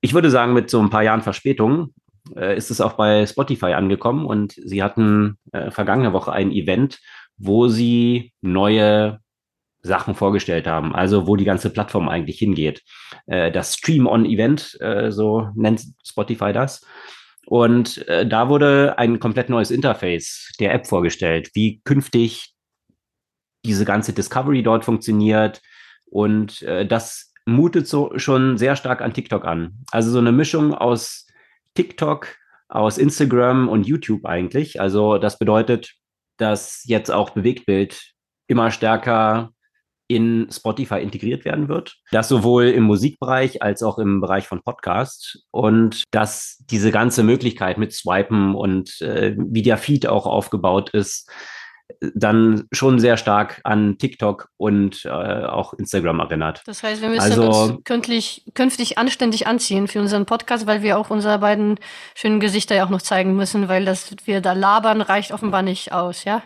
ich 0.00 0.14
würde 0.14 0.30
sagen, 0.30 0.52
mit 0.52 0.68
so 0.68 0.80
ein 0.80 0.90
paar 0.90 1.04
Jahren 1.04 1.22
Verspätung 1.22 1.94
äh, 2.36 2.56
ist 2.56 2.70
es 2.70 2.80
auch 2.80 2.94
bei 2.94 3.26
Spotify 3.26 3.72
angekommen 3.72 4.26
und 4.26 4.52
sie 4.52 4.82
hatten 4.82 5.38
äh, 5.52 5.70
vergangene 5.70 6.12
Woche 6.12 6.32
ein 6.32 6.50
Event, 6.50 7.00
wo 7.36 7.68
sie 7.68 8.32
neue 8.40 9.20
Sachen 9.82 10.14
vorgestellt 10.14 10.66
haben, 10.66 10.94
also 10.94 11.26
wo 11.26 11.36
die 11.36 11.44
ganze 11.44 11.70
Plattform 11.70 12.08
eigentlich 12.08 12.38
hingeht. 12.38 12.82
Äh, 13.26 13.52
das 13.52 13.74
Stream-on-Event, 13.74 14.78
äh, 14.80 15.10
so 15.10 15.48
nennt 15.54 15.82
Spotify 16.04 16.52
das. 16.52 16.84
Und 17.46 18.06
äh, 18.08 18.26
da 18.26 18.48
wurde 18.48 18.98
ein 18.98 19.20
komplett 19.20 19.48
neues 19.48 19.70
Interface 19.70 20.52
der 20.60 20.74
App 20.74 20.86
vorgestellt, 20.86 21.50
wie 21.54 21.80
künftig 21.84 22.54
diese 23.64 23.84
ganze 23.84 24.12
Discovery 24.12 24.62
dort 24.62 24.84
funktioniert. 24.84 25.62
Und 26.10 26.62
äh, 26.62 26.86
das 26.86 27.32
mutet 27.46 27.88
so 27.88 28.12
schon 28.16 28.58
sehr 28.58 28.76
stark 28.76 29.00
an 29.00 29.14
TikTok 29.14 29.46
an. 29.46 29.78
Also 29.90 30.10
so 30.10 30.18
eine 30.18 30.32
Mischung 30.32 30.74
aus 30.74 31.26
TikTok 31.74 32.36
aus 32.68 32.98
Instagram 32.98 33.68
und 33.68 33.86
YouTube 33.86 34.26
eigentlich. 34.26 34.80
Also 34.80 35.18
das 35.18 35.38
bedeutet, 35.38 35.94
dass 36.36 36.82
jetzt 36.84 37.10
auch 37.10 37.30
Bewegtbild 37.30 38.12
immer 38.46 38.70
stärker 38.70 39.50
in 40.08 40.48
Spotify 40.50 41.00
integriert 41.00 41.44
werden 41.44 41.68
wird. 41.68 41.96
Das 42.10 42.28
sowohl 42.28 42.64
im 42.64 42.84
Musikbereich 42.84 43.62
als 43.62 43.82
auch 43.82 43.98
im 43.98 44.22
Bereich 44.22 44.46
von 44.46 44.62
Podcast. 44.62 45.44
Und 45.50 46.04
dass 46.10 46.64
diese 46.70 46.90
ganze 46.90 47.22
Möglichkeit 47.22 47.76
mit 47.76 47.92
Swipen 47.92 48.54
und 48.54 49.00
äh, 49.02 49.36
wie 49.36 49.62
der 49.62 49.76
Feed 49.76 50.06
auch 50.06 50.26
aufgebaut 50.26 50.90
ist, 50.90 51.30
dann 52.14 52.68
schon 52.72 52.98
sehr 52.98 53.16
stark 53.16 53.60
an 53.64 53.98
TikTok 53.98 54.50
und 54.56 55.04
äh, 55.04 55.08
auch 55.08 55.72
Instagram 55.74 56.20
erinnert. 56.20 56.62
Das 56.66 56.82
heißt, 56.82 57.02
wir 57.02 57.08
müssen 57.08 57.20
also, 57.20 57.48
uns 57.48 57.84
künftig, 57.84 58.44
künftig 58.54 58.98
anständig 58.98 59.46
anziehen 59.46 59.88
für 59.88 60.00
unseren 60.00 60.26
Podcast, 60.26 60.66
weil 60.66 60.82
wir 60.82 60.98
auch 60.98 61.10
unsere 61.10 61.38
beiden 61.38 61.78
schönen 62.14 62.40
Gesichter 62.40 62.74
ja 62.74 62.84
auch 62.84 62.90
noch 62.90 63.02
zeigen 63.02 63.34
müssen, 63.34 63.68
weil 63.68 63.84
das 63.84 64.14
wir 64.24 64.40
da 64.40 64.52
labern 64.52 65.00
reicht 65.00 65.32
offenbar 65.32 65.62
nicht 65.62 65.92
aus, 65.92 66.24
ja? 66.24 66.42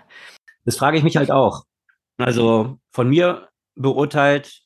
Das 0.64 0.76
frage 0.76 0.96
ich 0.96 1.02
mich 1.02 1.16
halt 1.16 1.30
auch. 1.30 1.64
Also 2.18 2.78
von 2.92 3.08
mir 3.08 3.48
beurteilt 3.74 4.61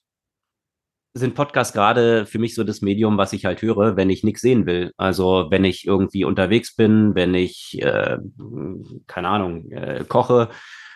sind 1.19 1.35
Podcasts 1.35 1.73
gerade 1.73 2.27
für 2.27 2.39
mich 2.39 2.55
so 2.55 2.65
das 2.65 2.83
Medium, 2.83 3.17
was 3.17 3.33
ich 3.33 3.45
halt 3.45 3.63
höre, 3.63 3.97
wenn 3.97 4.11
ich 4.11 4.23
nichts 4.23 4.43
sehen 4.43 4.67
will. 4.67 4.93
Also 4.97 5.47
wenn 5.51 5.65
ich 5.65 5.87
irgendwie 5.87 6.25
unterwegs 6.25 6.75
bin, 6.75 7.15
wenn 7.15 7.35
ich, 7.35 7.81
äh, 7.83 8.19
keine 9.07 9.29
Ahnung, 9.29 9.71
äh, 9.71 10.05
koche. 10.07 10.49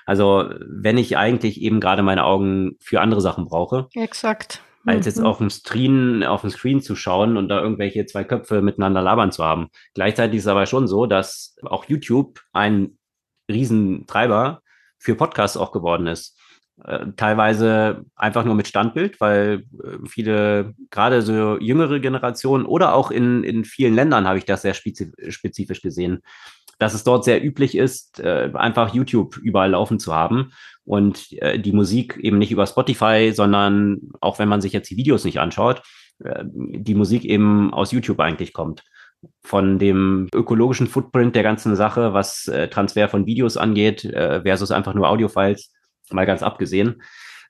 Also 0.06 0.50
wenn 0.66 0.98
ich 0.98 1.16
eigentlich 1.16 1.60
eben 1.60 1.80
gerade 1.80 2.02
meine 2.02 2.24
Augen 2.24 2.76
für 2.80 3.00
andere 3.00 3.20
Sachen 3.20 3.46
brauche. 3.46 3.88
Exakt. 3.94 4.62
Als 4.86 5.06
jetzt 5.06 5.18
mhm. 5.18 5.26
auf 5.26 5.38
dem 5.38 5.50
Screen, 5.50 6.24
auf 6.24 6.40
dem 6.40 6.50
Screen 6.50 6.80
zu 6.80 6.96
schauen 6.96 7.36
und 7.36 7.48
da 7.48 7.60
irgendwelche 7.60 8.06
zwei 8.06 8.24
Köpfe 8.24 8.62
miteinander 8.62 9.02
labern 9.02 9.32
zu 9.32 9.44
haben. 9.44 9.68
Gleichzeitig 9.94 10.38
ist 10.38 10.44
es 10.44 10.48
aber 10.48 10.66
schon 10.66 10.88
so, 10.88 11.06
dass 11.06 11.56
auch 11.62 11.84
YouTube 11.84 12.40
ein 12.52 12.98
Riesentreiber 13.50 14.62
für 14.98 15.14
Podcasts 15.14 15.56
auch 15.56 15.72
geworden 15.72 16.06
ist. 16.06 16.39
Äh, 16.84 17.06
teilweise 17.16 18.04
einfach 18.16 18.44
nur 18.44 18.54
mit 18.54 18.66
Standbild, 18.66 19.20
weil 19.20 19.64
äh, 19.84 20.08
viele, 20.08 20.74
gerade 20.90 21.20
so 21.20 21.58
jüngere 21.58 22.00
Generationen 22.00 22.64
oder 22.64 22.94
auch 22.94 23.10
in, 23.10 23.44
in 23.44 23.64
vielen 23.64 23.94
Ländern 23.94 24.26
habe 24.26 24.38
ich 24.38 24.46
das 24.46 24.62
sehr 24.62 24.74
spezifisch 24.74 25.82
gesehen, 25.82 26.20
dass 26.78 26.94
es 26.94 27.04
dort 27.04 27.24
sehr 27.24 27.44
üblich 27.44 27.76
ist, 27.76 28.20
äh, 28.20 28.50
einfach 28.54 28.94
YouTube 28.94 29.36
überall 29.36 29.70
laufen 29.70 29.98
zu 29.98 30.14
haben 30.14 30.52
und 30.84 31.30
die 31.30 31.72
Musik 31.72 32.16
eben 32.16 32.38
nicht 32.38 32.50
über 32.50 32.66
Spotify, 32.66 33.30
sondern 33.32 34.00
auch 34.20 34.40
wenn 34.40 34.48
man 34.48 34.60
sich 34.60 34.72
jetzt 34.72 34.90
die 34.90 34.96
Videos 34.96 35.24
nicht 35.24 35.38
anschaut, 35.38 35.82
die 36.18 36.94
Musik 36.96 37.24
eben 37.24 37.72
aus 37.72 37.92
YouTube 37.92 38.18
eigentlich 38.18 38.52
kommt. 38.52 38.82
Von 39.44 39.78
dem 39.78 40.26
ökologischen 40.34 40.88
Footprint 40.88 41.36
der 41.36 41.44
ganzen 41.44 41.76
Sache, 41.76 42.12
was 42.12 42.50
Transfer 42.72 43.08
von 43.08 43.24
Videos 43.24 43.56
angeht, 43.56 44.00
versus 44.10 44.72
einfach 44.72 44.94
nur 44.94 45.08
Audiofiles, 45.08 45.70
mal 46.12 46.26
ganz 46.26 46.42
abgesehen. 46.42 47.02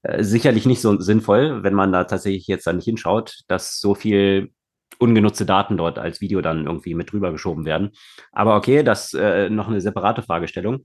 Äh, 0.02 0.24
sicherlich 0.24 0.66
nicht 0.66 0.80
so 0.80 0.98
sinnvoll, 1.00 1.62
wenn 1.62 1.74
man 1.74 1.92
da 1.92 2.04
tatsächlich 2.04 2.46
jetzt 2.46 2.66
da 2.66 2.72
nicht 2.72 2.84
hinschaut, 2.84 3.40
dass 3.48 3.78
so 3.80 3.94
viel 3.94 4.50
ungenutzte 4.98 5.46
Daten 5.46 5.76
dort 5.76 5.98
als 5.98 6.20
Video 6.20 6.40
dann 6.40 6.66
irgendwie 6.66 6.94
mit 6.94 7.12
drüber 7.12 7.32
geschoben 7.32 7.64
werden. 7.64 7.90
Aber 8.32 8.56
okay, 8.56 8.82
das 8.82 9.14
äh, 9.14 9.48
noch 9.50 9.68
eine 9.68 9.80
separate 9.80 10.22
Fragestellung. 10.22 10.84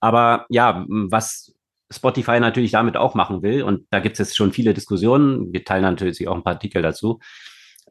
Aber 0.00 0.46
ja, 0.50 0.84
was 0.88 1.54
Spotify 1.90 2.40
natürlich 2.40 2.72
damit 2.72 2.96
auch 2.96 3.14
machen 3.14 3.42
will, 3.42 3.62
und 3.62 3.86
da 3.90 4.00
gibt 4.00 4.14
es 4.14 4.18
jetzt 4.18 4.36
schon 4.36 4.52
viele 4.52 4.74
Diskussionen, 4.74 5.52
wir 5.52 5.64
teilen 5.64 5.82
natürlich 5.82 6.28
auch 6.28 6.34
ein 6.34 6.44
paar 6.44 6.54
Artikel 6.54 6.82
dazu, 6.82 7.20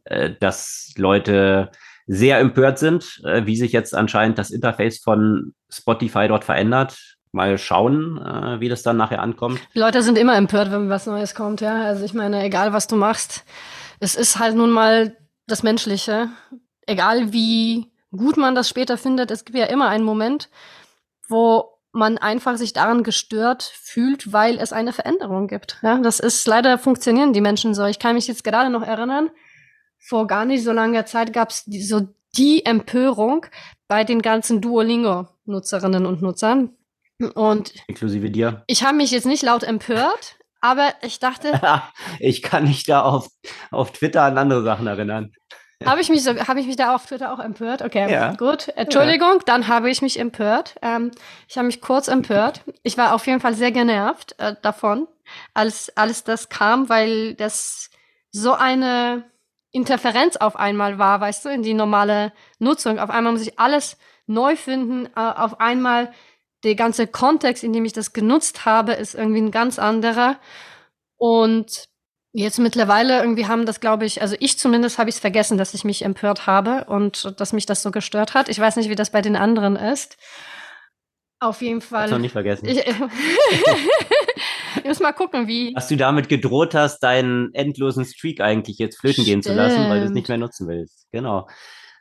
äh, 0.03 0.33
dass 0.39 0.93
Leute 0.97 1.71
sehr 2.05 2.39
empört 2.39 2.79
sind, 2.79 3.21
äh, 3.25 3.45
wie 3.45 3.57
sich 3.57 3.71
jetzt 3.71 3.95
anscheinend 3.95 4.37
das 4.37 4.51
Interface 4.51 4.99
von 4.99 5.53
Spotify 5.69 6.27
dort 6.27 6.45
verändert 6.45 7.16
mal 7.31 7.57
schauen, 7.57 8.17
äh, 8.17 8.59
wie 8.59 8.69
das 8.69 8.83
dann 8.83 8.97
nachher 8.97 9.21
ankommt. 9.21 9.59
Die 9.73 9.79
Leute 9.79 10.01
sind 10.01 10.17
immer 10.17 10.35
empört, 10.35 10.71
wenn 10.71 10.89
was 10.89 11.05
Neues 11.05 11.35
kommt, 11.35 11.61
ja. 11.61 11.83
Also 11.83 12.05
ich 12.05 12.13
meine, 12.13 12.43
egal 12.43 12.73
was 12.73 12.87
du 12.87 12.95
machst, 12.95 13.43
es 13.99 14.15
ist 14.15 14.39
halt 14.39 14.55
nun 14.55 14.71
mal 14.71 15.15
das 15.47 15.63
Menschliche. 15.63 16.29
Egal 16.85 17.33
wie 17.33 17.91
gut 18.11 18.37
man 18.37 18.55
das 18.55 18.69
später 18.69 18.97
findet, 18.97 19.31
es 19.31 19.45
gibt 19.45 19.57
ja 19.57 19.65
immer 19.65 19.89
einen 19.89 20.03
Moment, 20.03 20.49
wo 21.27 21.77
man 21.91 22.17
einfach 22.17 22.57
sich 22.57 22.73
daran 22.73 23.03
gestört 23.03 23.63
fühlt, 23.63 24.31
weil 24.31 24.59
es 24.59 24.71
eine 24.71 24.93
Veränderung 24.93 25.47
gibt. 25.47 25.79
Ja, 25.81 25.97
das 25.97 26.19
ist 26.19 26.47
leider 26.47 26.77
funktionieren 26.77 27.33
die 27.33 27.41
Menschen 27.41 27.73
so. 27.73 27.85
Ich 27.85 27.99
kann 27.99 28.15
mich 28.15 28.27
jetzt 28.27 28.43
gerade 28.43 28.69
noch 28.69 28.83
erinnern, 28.83 29.29
vor 29.97 30.27
gar 30.27 30.45
nicht 30.45 30.63
so 30.63 30.71
langer 30.71 31.05
Zeit 31.05 31.33
gab 31.33 31.49
es 31.49 31.65
so 31.65 32.07
die 32.37 32.65
Empörung 32.65 33.45
bei 33.87 34.03
den 34.03 34.21
ganzen 34.21 34.61
Duolingo-Nutzerinnen 34.61 36.05
und 36.05 36.21
Nutzern, 36.21 36.69
und 37.35 37.73
inklusive 37.87 38.29
dir. 38.29 38.63
Ich 38.67 38.83
habe 38.83 38.97
mich 38.97 39.11
jetzt 39.11 39.25
nicht 39.25 39.43
laut 39.43 39.63
empört, 39.63 40.37
aber 40.61 40.93
ich 41.01 41.19
dachte. 41.19 41.59
ich 42.19 42.41
kann 42.41 42.65
mich 42.65 42.85
da 42.85 43.01
auf, 43.01 43.27
auf 43.71 43.91
Twitter 43.91 44.23
an 44.23 44.37
andere 44.37 44.63
Sachen 44.63 44.87
erinnern. 44.87 45.31
Habe 45.85 46.01
ich, 46.01 46.09
mich 46.09 46.23
so, 46.23 46.31
hab 46.35 46.57
ich 46.57 46.65
mich 46.65 46.75
da 46.75 46.95
auf 46.95 47.05
Twitter 47.05 47.31
auch 47.31 47.39
empört? 47.39 47.83
Okay, 47.83 48.11
ja. 48.11 48.33
gut. 48.33 48.69
Entschuldigung, 48.69 49.33
ja. 49.33 49.43
dann 49.45 49.67
habe 49.67 49.91
ich 49.91 50.01
mich 50.01 50.19
empört. 50.19 50.75
Ähm, 50.81 51.11
ich 51.47 51.55
habe 51.57 51.67
mich 51.67 51.81
kurz 51.81 52.07
empört. 52.07 52.61
Ich 52.81 52.97
war 52.97 53.13
auf 53.13 53.27
jeden 53.27 53.39
Fall 53.39 53.53
sehr 53.53 53.71
genervt 53.71 54.33
äh, 54.39 54.55
davon, 54.63 55.07
als 55.53 55.95
alles 55.95 56.23
das 56.23 56.49
kam, 56.49 56.89
weil 56.89 57.35
das 57.35 57.91
so 58.31 58.53
eine 58.53 59.25
Interferenz 59.71 60.35
auf 60.35 60.55
einmal 60.55 60.97
war, 60.97 61.21
weißt 61.21 61.45
du, 61.45 61.49
in 61.49 61.61
die 61.61 61.75
normale 61.75 62.33
Nutzung. 62.57 62.97
Auf 62.97 63.11
einmal 63.11 63.33
muss 63.33 63.43
ich 63.43 63.59
alles 63.59 63.97
neu 64.25 64.55
finden, 64.55 65.05
äh, 65.15 65.19
auf 65.19 65.59
einmal 65.59 66.11
der 66.63 66.75
ganze 66.75 67.07
Kontext, 67.07 67.63
in 67.63 67.73
dem 67.73 67.85
ich 67.85 67.93
das 67.93 68.13
genutzt 68.13 68.65
habe, 68.65 68.93
ist 68.93 69.15
irgendwie 69.15 69.41
ein 69.41 69.51
ganz 69.51 69.79
anderer. 69.79 70.37
Und 71.17 71.85
jetzt 72.33 72.59
mittlerweile 72.59 73.19
irgendwie 73.19 73.47
haben 73.47 73.65
das, 73.65 73.79
glaube 73.79 74.05
ich, 74.05 74.21
also 74.21 74.35
ich 74.39 74.59
zumindest 74.59 74.99
habe 74.99 75.09
ich 75.09 75.15
es 75.15 75.21
vergessen, 75.21 75.57
dass 75.57 75.73
ich 75.73 75.83
mich 75.83 76.03
empört 76.03 76.45
habe 76.45 76.85
und 76.85 77.39
dass 77.39 77.53
mich 77.53 77.65
das 77.65 77.81
so 77.81 77.91
gestört 77.91 78.33
hat. 78.33 78.49
Ich 78.49 78.59
weiß 78.59 78.75
nicht, 78.75 78.89
wie 78.89 78.95
das 78.95 79.11
bei 79.11 79.21
den 79.21 79.35
anderen 79.35 79.75
ist. 79.75 80.17
Auf 81.39 81.61
jeden 81.61 81.81
Fall. 81.81 82.07
Du 82.07 82.13
noch 82.13 82.19
nicht 82.19 82.31
vergessen. 82.31 82.67
Ich, 82.67 82.77
ich 84.77 84.85
muss 84.85 84.99
mal 84.99 85.13
gucken, 85.13 85.47
wie. 85.47 85.73
Dass 85.73 85.87
du 85.87 85.95
damit 85.95 86.29
gedroht 86.29 86.73
hast, 86.73 86.99
deinen 86.99 87.53
endlosen 87.53 88.05
Streak 88.05 88.41
eigentlich 88.41 88.79
jetzt 88.79 88.99
flöten 88.99 89.23
Stimmt. 89.23 89.27
gehen 89.27 89.43
zu 89.43 89.53
lassen, 89.53 89.87
weil 89.87 89.99
du 89.99 90.07
es 90.07 90.11
nicht 90.11 90.29
mehr 90.29 90.39
nutzen 90.39 90.67
willst. 90.67 91.07
Genau. 91.11 91.47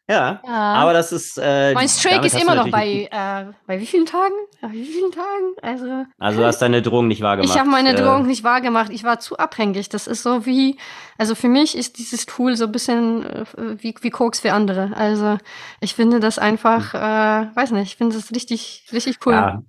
Ja, 0.08 0.40
ja, 0.46 0.74
aber 0.74 0.92
das 0.92 1.10
ist. 1.10 1.36
Äh, 1.36 1.74
mein 1.74 1.88
Streak 1.88 2.24
ist 2.24 2.40
immer 2.40 2.54
noch 2.54 2.70
bei, 2.70 3.08
äh, 3.10 3.52
bei 3.66 3.80
wie 3.80 3.86
vielen 3.86 4.06
Tagen? 4.06 4.34
Bei 4.60 4.70
wie 4.70 4.84
vielen 4.84 5.10
Tagen? 5.10 5.54
Also, 5.62 6.04
also 6.16 6.40
du 6.40 6.46
hast 6.46 6.62
deine 6.62 6.80
Drohung 6.80 7.08
nicht 7.08 7.22
wahrgemacht. 7.22 7.52
Ich 7.52 7.58
habe 7.58 7.68
meine 7.68 7.90
äh, 7.90 8.00
Drohung 8.00 8.24
nicht 8.24 8.44
wahrgemacht. 8.44 8.92
Ich 8.92 9.02
war 9.02 9.18
zu 9.18 9.36
abhängig. 9.36 9.88
Das 9.88 10.06
ist 10.06 10.22
so 10.22 10.46
wie, 10.46 10.76
also 11.18 11.34
für 11.34 11.48
mich 11.48 11.76
ist 11.76 11.98
dieses 11.98 12.24
Tool 12.24 12.56
so 12.56 12.66
ein 12.66 12.72
bisschen 12.72 13.26
äh, 13.26 13.44
wie, 13.78 13.96
wie 14.00 14.10
Koks 14.10 14.40
für 14.40 14.52
andere. 14.52 14.92
Also 14.94 15.38
ich 15.80 15.96
finde 15.96 16.20
das 16.20 16.38
einfach, 16.38 16.92
hm. 16.92 17.00
äh, 17.00 17.56
weiß 17.56 17.72
nicht, 17.72 17.90
ich 17.90 17.96
finde 17.96 18.14
das 18.14 18.30
richtig, 18.30 18.86
richtig 18.92 19.18
cool. 19.26 19.32
Ja. 19.32 19.62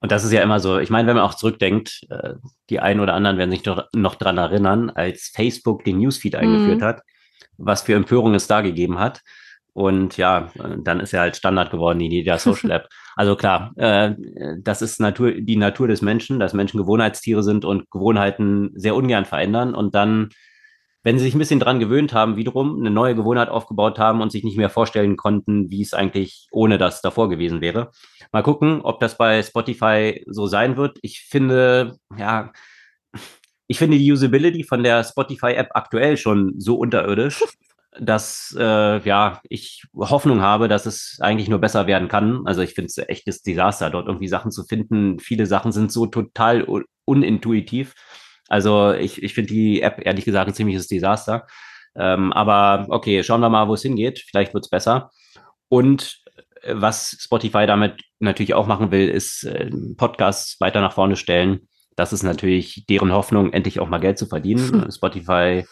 Und 0.00 0.10
das 0.10 0.24
ist 0.24 0.32
ja 0.32 0.42
immer 0.42 0.58
so, 0.58 0.78
ich 0.78 0.88
meine, 0.88 1.06
wenn 1.06 1.16
man 1.16 1.24
auch 1.24 1.34
zurückdenkt, 1.34 2.00
äh, 2.08 2.34
die 2.70 2.80
einen 2.80 3.00
oder 3.00 3.12
anderen 3.12 3.36
werden 3.36 3.50
sich 3.50 3.64
noch, 3.66 3.84
noch 3.94 4.14
dran 4.14 4.38
erinnern, 4.38 4.88
als 4.88 5.30
Facebook 5.34 5.84
den 5.84 5.98
Newsfeed 5.98 6.34
eingeführt 6.34 6.80
mhm. 6.80 6.84
hat 6.84 7.02
was 7.62 7.82
für 7.82 7.94
Empörung 7.94 8.34
es 8.34 8.46
da 8.46 8.60
gegeben 8.60 8.98
hat. 8.98 9.22
Und 9.74 10.18
ja, 10.18 10.50
dann 10.78 11.00
ist 11.00 11.14
er 11.14 11.20
halt 11.20 11.36
Standard 11.36 11.70
geworden 11.70 12.00
in 12.00 12.10
jeder 12.10 12.38
Social 12.38 12.70
App. 12.70 12.88
Also 13.14 13.36
klar, 13.36 13.72
äh, 13.76 14.14
das 14.62 14.80
ist 14.80 14.98
Natur, 14.98 15.32
die 15.32 15.56
Natur 15.56 15.86
des 15.86 16.00
Menschen, 16.00 16.40
dass 16.40 16.54
Menschen 16.54 16.78
Gewohnheitstiere 16.78 17.42
sind 17.42 17.66
und 17.66 17.90
Gewohnheiten 17.90 18.70
sehr 18.74 18.94
ungern 18.94 19.26
verändern. 19.26 19.74
Und 19.74 19.94
dann, 19.94 20.30
wenn 21.02 21.18
sie 21.18 21.26
sich 21.26 21.34
ein 21.34 21.38
bisschen 21.38 21.60
dran 21.60 21.78
gewöhnt 21.78 22.14
haben, 22.14 22.36
wiederum 22.36 22.80
eine 22.80 22.90
neue 22.90 23.14
Gewohnheit 23.14 23.50
aufgebaut 23.50 23.98
haben 23.98 24.22
und 24.22 24.32
sich 24.32 24.44
nicht 24.44 24.56
mehr 24.56 24.70
vorstellen 24.70 25.18
konnten, 25.18 25.70
wie 25.70 25.82
es 25.82 25.92
eigentlich 25.92 26.46
ohne 26.52 26.78
das 26.78 27.02
davor 27.02 27.28
gewesen 27.28 27.60
wäre. 27.60 27.90
Mal 28.32 28.42
gucken, 28.42 28.80
ob 28.80 28.98
das 28.98 29.18
bei 29.18 29.42
Spotify 29.42 30.24
so 30.26 30.46
sein 30.46 30.78
wird. 30.78 30.98
Ich 31.02 31.26
finde, 31.28 31.98
ja, 32.16 32.50
ich 33.72 33.78
finde 33.78 33.96
die 33.96 34.12
Usability 34.12 34.64
von 34.64 34.82
der 34.82 35.02
Spotify-App 35.02 35.70
aktuell 35.72 36.18
schon 36.18 36.52
so 36.58 36.76
unterirdisch, 36.76 37.42
dass 37.98 38.54
äh, 38.58 38.98
ja, 39.02 39.40
ich 39.48 39.84
Hoffnung 39.96 40.42
habe, 40.42 40.68
dass 40.68 40.84
es 40.84 41.16
eigentlich 41.22 41.48
nur 41.48 41.58
besser 41.58 41.86
werden 41.86 42.08
kann. 42.08 42.42
Also 42.44 42.60
ich 42.60 42.74
finde 42.74 42.88
es 42.88 42.98
echtes 42.98 43.40
Desaster, 43.40 43.88
dort 43.88 44.08
irgendwie 44.08 44.28
Sachen 44.28 44.50
zu 44.50 44.64
finden. 44.64 45.20
Viele 45.20 45.46
Sachen 45.46 45.72
sind 45.72 45.90
so 45.90 46.04
total 46.04 46.66
unintuitiv. 47.06 47.94
Also 48.46 48.92
ich, 48.92 49.22
ich 49.22 49.32
finde 49.32 49.54
die 49.54 49.80
App 49.80 50.02
ehrlich 50.04 50.26
gesagt 50.26 50.48
ein 50.48 50.54
ziemliches 50.54 50.86
Desaster. 50.86 51.46
Ähm, 51.94 52.30
aber 52.34 52.84
okay, 52.90 53.22
schauen 53.22 53.40
wir 53.40 53.48
mal, 53.48 53.68
wo 53.68 53.74
es 53.74 53.82
hingeht. 53.82 54.22
Vielleicht 54.28 54.52
wird 54.52 54.66
es 54.66 54.70
besser. 54.70 55.10
Und 55.68 56.18
äh, 56.60 56.74
was 56.76 57.16
Spotify 57.20 57.66
damit 57.66 58.02
natürlich 58.18 58.52
auch 58.52 58.66
machen 58.66 58.90
will, 58.90 59.08
ist 59.08 59.44
äh, 59.44 59.70
Podcasts 59.96 60.60
weiter 60.60 60.82
nach 60.82 60.92
vorne 60.92 61.16
stellen 61.16 61.68
das 61.96 62.12
ist 62.12 62.22
natürlich 62.22 62.86
deren 62.88 63.12
Hoffnung, 63.12 63.52
endlich 63.52 63.80
auch 63.80 63.88
mal 63.88 63.98
Geld 63.98 64.18
zu 64.18 64.26
verdienen. 64.26 64.84
Hm. 64.84 64.90
Spotify 64.90 65.64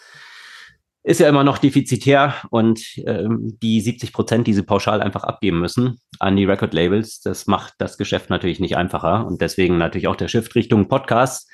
ist 1.03 1.21
ja 1.21 1.29
immer 1.29 1.45
noch 1.45 1.59
defizitär 1.59 2.35
und 2.51 2.83
ähm, 3.07 3.59
die 3.63 3.81
70 3.81 4.13
Prozent, 4.13 4.47
die 4.47 4.53
sie 4.53 4.63
pauschal 4.63 5.01
einfach 5.01 5.25
abgeben 5.25 5.59
müssen 5.59 6.01
an 6.19 6.37
die 6.37 6.45
Record-Labels, 6.45 7.21
das 7.21 7.47
macht 7.47 7.75
das 7.79 7.97
Geschäft 7.97 8.29
natürlich 8.29 8.61
nicht 8.61 8.77
einfacher 8.77 9.27
und 9.27 9.41
deswegen 9.41 9.79
natürlich 9.79 10.09
auch 10.09 10.17
der 10.17 10.29
Shift 10.29 10.55
Richtung 10.55 10.89
Podcast, 10.89 11.51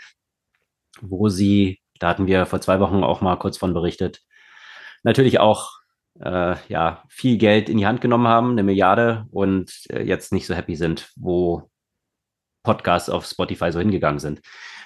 wo 1.00 1.28
sie, 1.28 1.80
da 2.00 2.08
hatten 2.08 2.26
wir 2.26 2.46
vor 2.46 2.60
zwei 2.60 2.80
Wochen 2.80 3.04
auch 3.04 3.20
mal 3.20 3.36
kurz 3.36 3.56
von 3.56 3.72
berichtet, 3.72 4.22
natürlich 5.04 5.38
auch 5.38 5.70
äh, 6.20 6.56
ja, 6.68 7.04
viel 7.08 7.38
Geld 7.38 7.68
in 7.68 7.78
die 7.78 7.86
Hand 7.86 8.00
genommen 8.00 8.26
haben, 8.26 8.50
eine 8.50 8.64
Milliarde 8.64 9.26
und 9.30 9.70
äh, 9.90 10.02
jetzt 10.02 10.32
nicht 10.32 10.46
so 10.46 10.54
happy 10.54 10.74
sind, 10.74 11.12
wo 11.14 11.70
Podcasts 12.66 13.08
auf 13.08 13.24
Spotify 13.24 13.70
so 13.70 13.78
hingegangen 13.78 14.18
sind. 14.18 14.42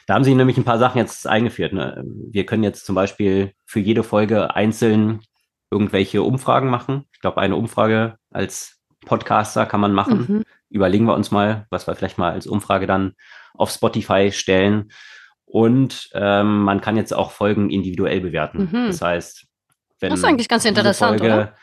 Da 0.06 0.14
haben 0.14 0.24
sie 0.24 0.34
nämlich 0.34 0.58
ein 0.58 0.64
paar 0.64 0.78
Sachen 0.78 0.98
jetzt 0.98 1.26
eingeführt. 1.26 1.72
Ne? 1.72 2.04
Wir 2.30 2.44
können 2.44 2.62
jetzt 2.62 2.84
zum 2.84 2.94
Beispiel 2.94 3.54
für 3.64 3.80
jede 3.80 4.02
Folge 4.02 4.54
einzeln 4.54 5.20
irgendwelche 5.70 6.22
Umfragen 6.22 6.68
machen. 6.68 7.06
Ich 7.12 7.20
glaube, 7.20 7.40
eine 7.40 7.56
Umfrage 7.56 8.16
als 8.30 8.80
Podcaster 9.06 9.66
kann 9.66 9.80
man 9.80 9.94
machen. 9.94 10.26
Mhm. 10.28 10.42
Überlegen 10.68 11.06
wir 11.06 11.14
uns 11.14 11.30
mal, 11.30 11.66
was 11.70 11.86
wir 11.86 11.94
vielleicht 11.94 12.18
mal 12.18 12.32
als 12.32 12.46
Umfrage 12.46 12.86
dann 12.86 13.14
auf 13.54 13.70
Spotify 13.70 14.30
stellen. 14.30 14.90
Und 15.46 16.10
ähm, 16.12 16.62
man 16.62 16.80
kann 16.80 16.96
jetzt 16.96 17.14
auch 17.14 17.30
Folgen 17.30 17.70
individuell 17.70 18.20
bewerten. 18.20 18.68
Mhm. 18.70 18.86
Das 18.88 19.00
heißt, 19.00 19.46
wenn 20.00 20.10
das 20.10 20.20
ist 20.20 20.24
eigentlich 20.24 20.48
ganz 20.48 20.64
interessant, 20.64 21.20
Folge, 21.20 21.34
oder? 21.34 21.56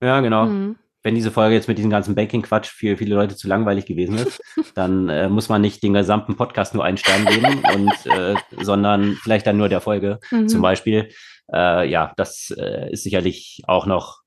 Ja, 0.00 0.20
genau. 0.20 0.46
Mhm 0.46 0.76
wenn 1.02 1.14
diese 1.14 1.30
Folge 1.30 1.54
jetzt 1.54 1.68
mit 1.68 1.78
diesem 1.78 1.90
ganzen 1.90 2.14
Banking-Quatsch 2.14 2.68
für 2.68 2.96
viele 2.96 3.14
Leute 3.14 3.36
zu 3.36 3.48
langweilig 3.48 3.86
gewesen 3.86 4.16
ist, 4.16 4.40
dann 4.74 5.08
äh, 5.08 5.28
muss 5.28 5.48
man 5.48 5.60
nicht 5.60 5.82
den 5.82 5.94
gesamten 5.94 6.36
Podcast 6.36 6.74
nur 6.74 6.84
einen 6.84 6.96
Stern 6.96 7.24
geben, 7.26 7.62
und, 7.74 8.06
äh, 8.06 8.34
sondern 8.60 9.14
vielleicht 9.22 9.46
dann 9.46 9.56
nur 9.56 9.68
der 9.68 9.80
Folge 9.80 10.18
mhm. 10.30 10.48
zum 10.48 10.62
Beispiel. 10.62 11.10
Äh, 11.52 11.88
ja, 11.88 12.12
das 12.16 12.52
äh, 12.56 12.92
ist 12.92 13.04
sicherlich 13.04 13.62
auch 13.66 13.86
noch 13.86 14.20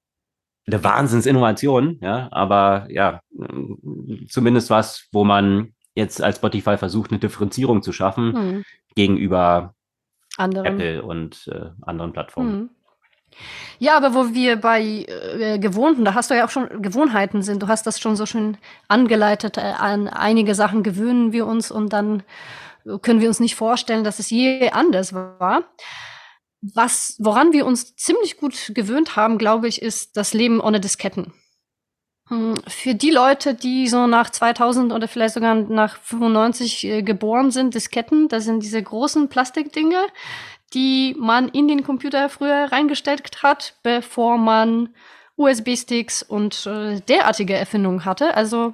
eine 0.67 0.83
Wahnsinnsinnovation, 0.83 1.99
ja, 2.01 2.29
aber 2.31 2.87
ja, 2.89 3.21
zumindest 4.29 4.69
was, 4.69 5.07
wo 5.11 5.23
man 5.23 5.73
jetzt 5.95 6.21
als 6.21 6.37
Spotify 6.37 6.77
versucht, 6.77 7.11
eine 7.11 7.19
Differenzierung 7.19 7.81
zu 7.81 7.91
schaffen 7.91 8.31
mhm. 8.31 8.63
gegenüber 8.95 9.73
Anderen. 10.37 10.65
Apple 10.65 11.03
und 11.03 11.49
äh, 11.51 11.69
anderen 11.81 12.13
Plattformen. 12.13 12.53
Mhm. 12.53 12.69
Ja, 13.79 13.97
aber 13.97 14.13
wo 14.13 14.33
wir 14.33 14.57
bei 14.57 14.81
äh, 14.81 15.59
Gewohnten, 15.59 16.05
da 16.05 16.13
hast 16.13 16.29
du 16.29 16.35
ja 16.35 16.45
auch 16.45 16.49
schon 16.49 16.81
Gewohnheiten 16.81 17.41
sind. 17.41 17.63
Du 17.63 17.67
hast 17.67 17.87
das 17.87 17.99
schon 17.99 18.15
so 18.15 18.25
schön 18.25 18.57
angeleitet. 18.87 19.57
Äh, 19.57 19.73
an 19.77 20.07
einige 20.07 20.55
Sachen 20.55 20.83
gewöhnen 20.83 21.31
wir 21.31 21.47
uns 21.47 21.71
und 21.71 21.93
dann 21.93 22.23
können 23.01 23.21
wir 23.21 23.27
uns 23.27 23.39
nicht 23.39 23.55
vorstellen, 23.55 24.03
dass 24.03 24.19
es 24.19 24.29
je 24.29 24.69
anders 24.71 25.13
war. 25.13 25.63
Was, 26.61 27.15
woran 27.19 27.53
wir 27.53 27.65
uns 27.65 27.95
ziemlich 27.95 28.37
gut 28.37 28.71
gewöhnt 28.75 29.15
haben, 29.15 29.37
glaube 29.37 29.67
ich, 29.67 29.81
ist 29.81 30.15
das 30.15 30.33
Leben 30.33 30.59
ohne 30.61 30.79
Disketten. 30.79 31.33
Hm, 32.31 32.55
für 32.67 32.95
die 32.95 33.11
Leute, 33.11 33.55
die 33.55 33.87
so 33.87 34.07
nach 34.07 34.29
2000 34.29 34.93
oder 34.93 35.07
vielleicht 35.07 35.33
sogar 35.33 35.55
nach 35.55 35.97
95 36.01 36.83
äh, 36.85 37.01
geboren 37.03 37.51
sind, 37.51 37.73
Disketten, 37.73 38.29
das 38.29 38.45
sind 38.45 38.63
diese 38.63 38.81
großen 38.81 39.27
Plastikdinge, 39.27 39.97
die 40.73 41.15
man 41.19 41.49
in 41.49 41.67
den 41.67 41.83
Computer 41.83 42.29
früher 42.29 42.71
reingestellt 42.71 43.43
hat, 43.43 43.75
bevor 43.83 44.37
man 44.37 44.89
USB-Sticks 45.35 46.23
und 46.23 46.65
äh, 46.65 46.99
derartige 47.01 47.55
Erfindungen 47.55 48.05
hatte. 48.05 48.35
Also 48.35 48.73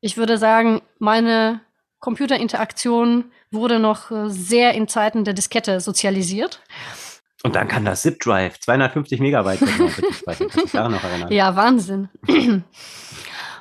ich 0.00 0.16
würde 0.16 0.38
sagen, 0.38 0.82
meine 0.98 1.60
Computerinteraktion 2.00 3.32
wurde 3.50 3.78
noch 3.78 4.10
äh, 4.10 4.28
sehr 4.28 4.74
in 4.74 4.88
Zeiten 4.88 5.24
der 5.24 5.34
Diskette 5.34 5.80
sozialisiert. 5.80 6.60
Und 7.42 7.54
dann 7.56 7.68
kann 7.68 7.84
das 7.84 8.02
Zip 8.02 8.20
Drive 8.20 8.58
250 8.60 9.20
Megabyte 9.20 9.60
noch 10.72 11.04
erinnern. 11.04 11.32
Ja, 11.32 11.56
Wahnsinn. 11.56 12.08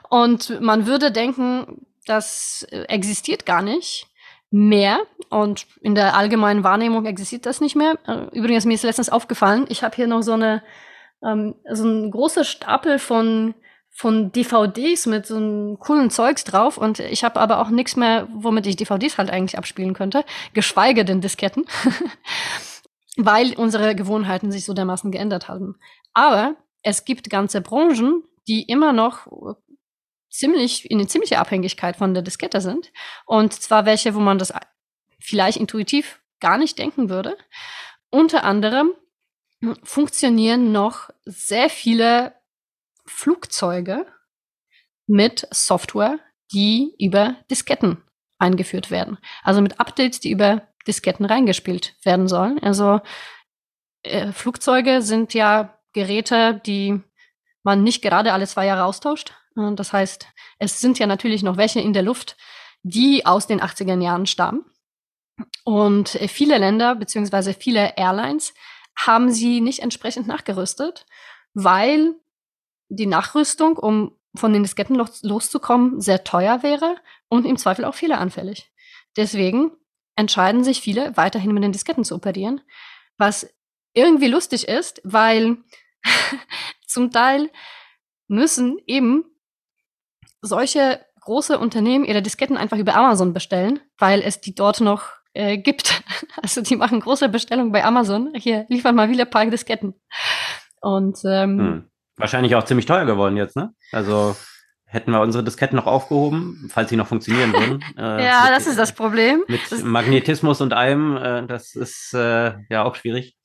Und 0.09 0.61
man 0.61 0.85
würde 0.85 1.11
denken, 1.11 1.85
das 2.05 2.65
existiert 2.69 3.45
gar 3.45 3.61
nicht 3.61 4.07
mehr 4.53 4.99
und 5.29 5.65
in 5.81 5.95
der 5.95 6.15
allgemeinen 6.15 6.63
Wahrnehmung 6.63 7.07
existiert 7.07 7.47
das 7.47 7.59
nicht 7.59 7.75
mehr. 7.75 7.97
Äh, 8.05 8.37
übrigens, 8.37 8.65
mir 8.65 8.75
ist 8.75 8.83
letztens 8.83 9.09
aufgefallen, 9.09 9.65
ich 9.67 9.83
habe 9.83 9.95
hier 9.95 10.07
noch 10.07 10.21
so 10.21 10.33
eine 10.33 10.61
ähm, 11.23 11.55
so 11.71 11.85
ein 11.85 12.11
großer 12.11 12.43
Stapel 12.43 12.99
von 12.99 13.55
von 13.89 14.31
DVDs 14.31 15.05
mit 15.07 15.25
so 15.25 15.37
einem 15.37 15.79
coolen 15.79 16.09
Zeugs 16.09 16.43
drauf 16.43 16.77
und 16.77 16.99
ich 16.99 17.23
habe 17.23 17.39
aber 17.39 17.59
auch 17.59 17.69
nichts 17.69 17.95
mehr, 17.95 18.27
womit 18.33 18.67
ich 18.67 18.75
DVDs 18.75 19.17
halt 19.17 19.29
eigentlich 19.29 19.57
abspielen 19.57 19.93
könnte, 19.93 20.23
geschweige 20.53 21.03
denn 21.03 21.21
Disketten, 21.21 21.65
weil 23.17 23.53
unsere 23.53 23.95
Gewohnheiten 23.95 24.51
sich 24.51 24.65
so 24.65 24.73
dermaßen 24.73 25.11
geändert 25.11 25.47
haben. 25.47 25.77
Aber 26.13 26.55
es 26.81 27.05
gibt 27.05 27.29
ganze 27.29 27.61
Branchen, 27.61 28.23
die 28.47 28.63
immer 28.63 28.93
noch 28.93 29.27
ziemlich, 30.33 30.89
in 30.89 30.97
eine 30.97 31.07
ziemliche 31.07 31.39
Abhängigkeit 31.39 31.95
von 31.95 32.13
der 32.13 32.23
Diskette 32.23 32.59
sind. 32.59 32.91
Und 33.25 33.53
zwar 33.53 33.85
welche, 33.85 34.15
wo 34.15 34.19
man 34.19 34.39
das 34.39 34.51
vielleicht 35.19 35.57
intuitiv 35.57 36.21
gar 36.39 36.57
nicht 36.57 36.77
denken 36.77 37.09
würde. 37.09 37.37
Unter 38.09 38.43
anderem 38.43 38.91
funktionieren 39.83 40.71
noch 40.71 41.09
sehr 41.23 41.69
viele 41.69 42.33
Flugzeuge 43.05 44.05
mit 45.07 45.47
Software, 45.51 46.19
die 46.51 46.95
über 46.99 47.35
Disketten 47.49 48.03
eingeführt 48.39 48.91
werden. 48.91 49.19
Also 49.43 49.61
mit 49.61 49.79
Updates, 49.79 50.19
die 50.19 50.31
über 50.31 50.67
Disketten 50.87 51.25
reingespielt 51.25 51.95
werden 52.03 52.27
sollen. 52.27 52.59
Also 52.59 52.99
äh, 54.01 54.31
Flugzeuge 54.31 55.01
sind 55.01 55.33
ja 55.33 55.79
Geräte, 55.93 56.59
die 56.65 57.01
man 57.61 57.83
nicht 57.83 58.01
gerade 58.01 58.33
alle 58.33 58.47
zwei 58.47 58.65
Jahre 58.65 58.83
austauscht, 58.83 59.33
das 59.55 59.93
heißt, 59.93 60.27
es 60.59 60.79
sind 60.79 60.99
ja 60.99 61.07
natürlich 61.07 61.43
noch 61.43 61.57
welche 61.57 61.79
in 61.79 61.93
der 61.93 62.03
Luft, 62.03 62.37
die 62.83 63.25
aus 63.25 63.47
den 63.47 63.61
80er 63.61 64.01
Jahren 64.01 64.25
stammen. 64.25 64.65
Und 65.63 66.15
äh, 66.15 66.27
viele 66.27 66.57
Länder 66.57 66.95
beziehungsweise 66.95 67.53
viele 67.53 67.93
Airlines 67.97 68.53
haben 68.95 69.31
sie 69.31 69.61
nicht 69.61 69.79
entsprechend 69.79 70.27
nachgerüstet, 70.27 71.05
weil 71.53 72.15
die 72.89 73.07
Nachrüstung, 73.07 73.77
um 73.77 74.15
von 74.35 74.53
den 74.53 74.63
Disketten 74.63 74.95
loszukommen, 75.21 76.01
sehr 76.01 76.23
teuer 76.23 76.63
wäre 76.63 76.97
und 77.29 77.45
im 77.45 77.57
Zweifel 77.57 77.85
auch 77.85 77.95
fehleranfällig. 77.95 78.71
Deswegen 79.15 79.71
entscheiden 80.15 80.63
sich 80.63 80.81
viele, 80.81 81.15
weiterhin 81.17 81.53
mit 81.53 81.63
den 81.63 81.71
Disketten 81.71 82.03
zu 82.03 82.15
operieren, 82.15 82.61
was 83.17 83.51
irgendwie 83.93 84.27
lustig 84.27 84.67
ist, 84.67 85.01
weil 85.03 85.57
zum 86.87 87.11
Teil 87.11 87.49
müssen 88.27 88.79
eben 88.87 89.25
solche 90.43 90.99
große 91.21 91.57
Unternehmen 91.57 92.05
ihre 92.05 92.21
Disketten 92.21 92.57
einfach 92.57 92.77
über 92.77 92.95
Amazon 92.95 93.33
bestellen, 93.33 93.79
weil 93.97 94.21
es 94.21 94.41
die 94.41 94.53
dort 94.53 94.81
noch 94.81 95.03
äh, 95.33 95.57
gibt. 95.57 96.03
Also 96.41 96.61
die 96.61 96.75
machen 96.75 96.99
große 96.99 97.29
Bestellungen 97.29 97.71
bei 97.71 97.85
Amazon. 97.85 98.33
Hier 98.35 98.65
liefern 98.67 98.95
mal 98.95 99.09
wieder 99.09 99.23
ein 99.25 99.29
paar 99.29 99.45
Disketten. 99.45 99.93
Und 100.81 101.19
ähm, 101.25 101.59
hm. 101.59 101.89
wahrscheinlich 102.17 102.55
auch 102.55 102.65
ziemlich 102.65 102.87
teuer 102.87 103.05
geworden 103.05 103.37
jetzt, 103.37 103.55
ne? 103.55 103.73
Also 103.91 104.35
hätten 104.93 105.11
wir 105.11 105.21
unsere 105.21 105.43
Disketten 105.43 105.75
noch 105.75 105.85
aufgehoben, 105.85 106.69
falls 106.69 106.89
sie 106.89 106.95
noch 106.95 107.07
funktionieren 107.07 107.53
würden. 107.53 107.83
Äh, 107.97 108.25
ja, 108.25 108.49
das 108.49 108.67
ist 108.67 108.79
das 108.79 108.93
Problem. 108.93 109.43
Mit 109.47 109.61
das 109.69 109.83
Magnetismus 109.83 110.59
und 110.59 110.73
allem, 110.73 111.15
äh, 111.15 111.45
das 111.45 111.75
ist 111.75 112.13
äh, 112.13 112.53
ja 112.69 112.83
auch 112.83 112.95
schwierig. 112.95 113.37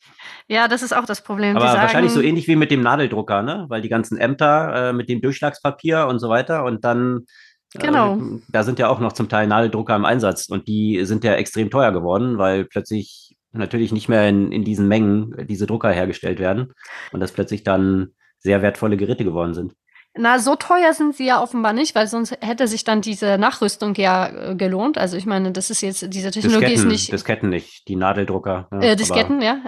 Ja, 0.47 0.67
das 0.67 0.83
ist 0.83 0.97
auch 0.97 1.05
das 1.05 1.23
Problem. 1.23 1.57
Aber 1.57 1.67
sagen, 1.67 1.83
wahrscheinlich 1.83 2.13
so 2.13 2.23
ähnlich 2.23 2.49
wie 2.49 2.57
mit 2.57 2.71
dem 2.71 2.81
Nadeldrucker, 2.81 3.43
ne? 3.43 3.67
Weil 3.69 3.83
die 3.83 3.89
ganzen 3.89 4.17
Ämter 4.17 4.91
äh, 4.91 4.93
mit 4.93 5.09
dem 5.09 5.21
Durchschlagspapier 5.21 6.07
und 6.07 6.19
so 6.19 6.29
weiter 6.29 6.65
und 6.65 6.85
dann 6.85 7.27
äh, 7.75 7.79
Genau. 7.79 8.17
Äh, 8.17 8.41
da 8.49 8.63
sind 8.63 8.79
ja 8.79 8.89
auch 8.89 9.01
noch 9.01 9.13
zum 9.13 9.29
Teil 9.29 9.47
Nadeldrucker 9.47 9.95
im 9.95 10.05
Einsatz 10.05 10.49
und 10.49 10.69
die 10.69 11.05
sind 11.05 11.25
ja 11.25 11.35
extrem 11.35 11.71
teuer 11.71 11.93
geworden, 11.93 12.39
weil 12.39 12.65
plötzlich 12.65 13.37
natürlich 13.53 13.93
nicht 13.93 14.09
mehr 14.09 14.29
in, 14.29 14.53
in 14.53 14.65
diesen 14.65 14.89
Mengen 14.89 15.35
diese 15.49 15.67
Drucker 15.67 15.91
hergestellt 15.91 16.39
werden 16.39 16.73
und 17.13 17.21
das 17.21 17.33
plötzlich 17.33 17.65
dann 17.65 18.15
sehr 18.39 18.63
wertvolle 18.63 18.97
Geräte 18.97 19.25
geworden 19.25 19.55
sind. 19.55 19.75
Na, 20.19 20.41
so 20.41 20.57
teuer 20.57 20.93
sind 20.93 21.15
sie 21.15 21.27
ja 21.27 21.41
offenbar 21.41 21.73
nicht, 21.73 21.95
weil 21.95 22.09
sonst 22.09 22.37
hätte 22.41 22.67
sich 22.67 22.83
dann 22.83 23.01
diese 23.01 23.39
Nachrüstung 23.39 23.95
ja 23.95 24.51
äh, 24.51 24.55
gelohnt. 24.57 24.99
Also 24.99 25.17
ich 25.17 25.27
meine, 25.27 25.53
das 25.53 25.71
ist 25.71 25.81
jetzt, 25.81 26.13
diese 26.13 26.31
Technologie 26.33 26.67
Disketten, 26.67 26.91
ist 26.91 26.93
nicht. 26.93 27.13
Disketten 27.13 27.49
nicht, 27.51 27.89
die 27.89 27.97
Nadeldrucker. 27.97 28.69
Ja, 28.73 28.81
äh, 28.81 28.97
Disketten, 28.97 29.41
ja. 29.41 29.59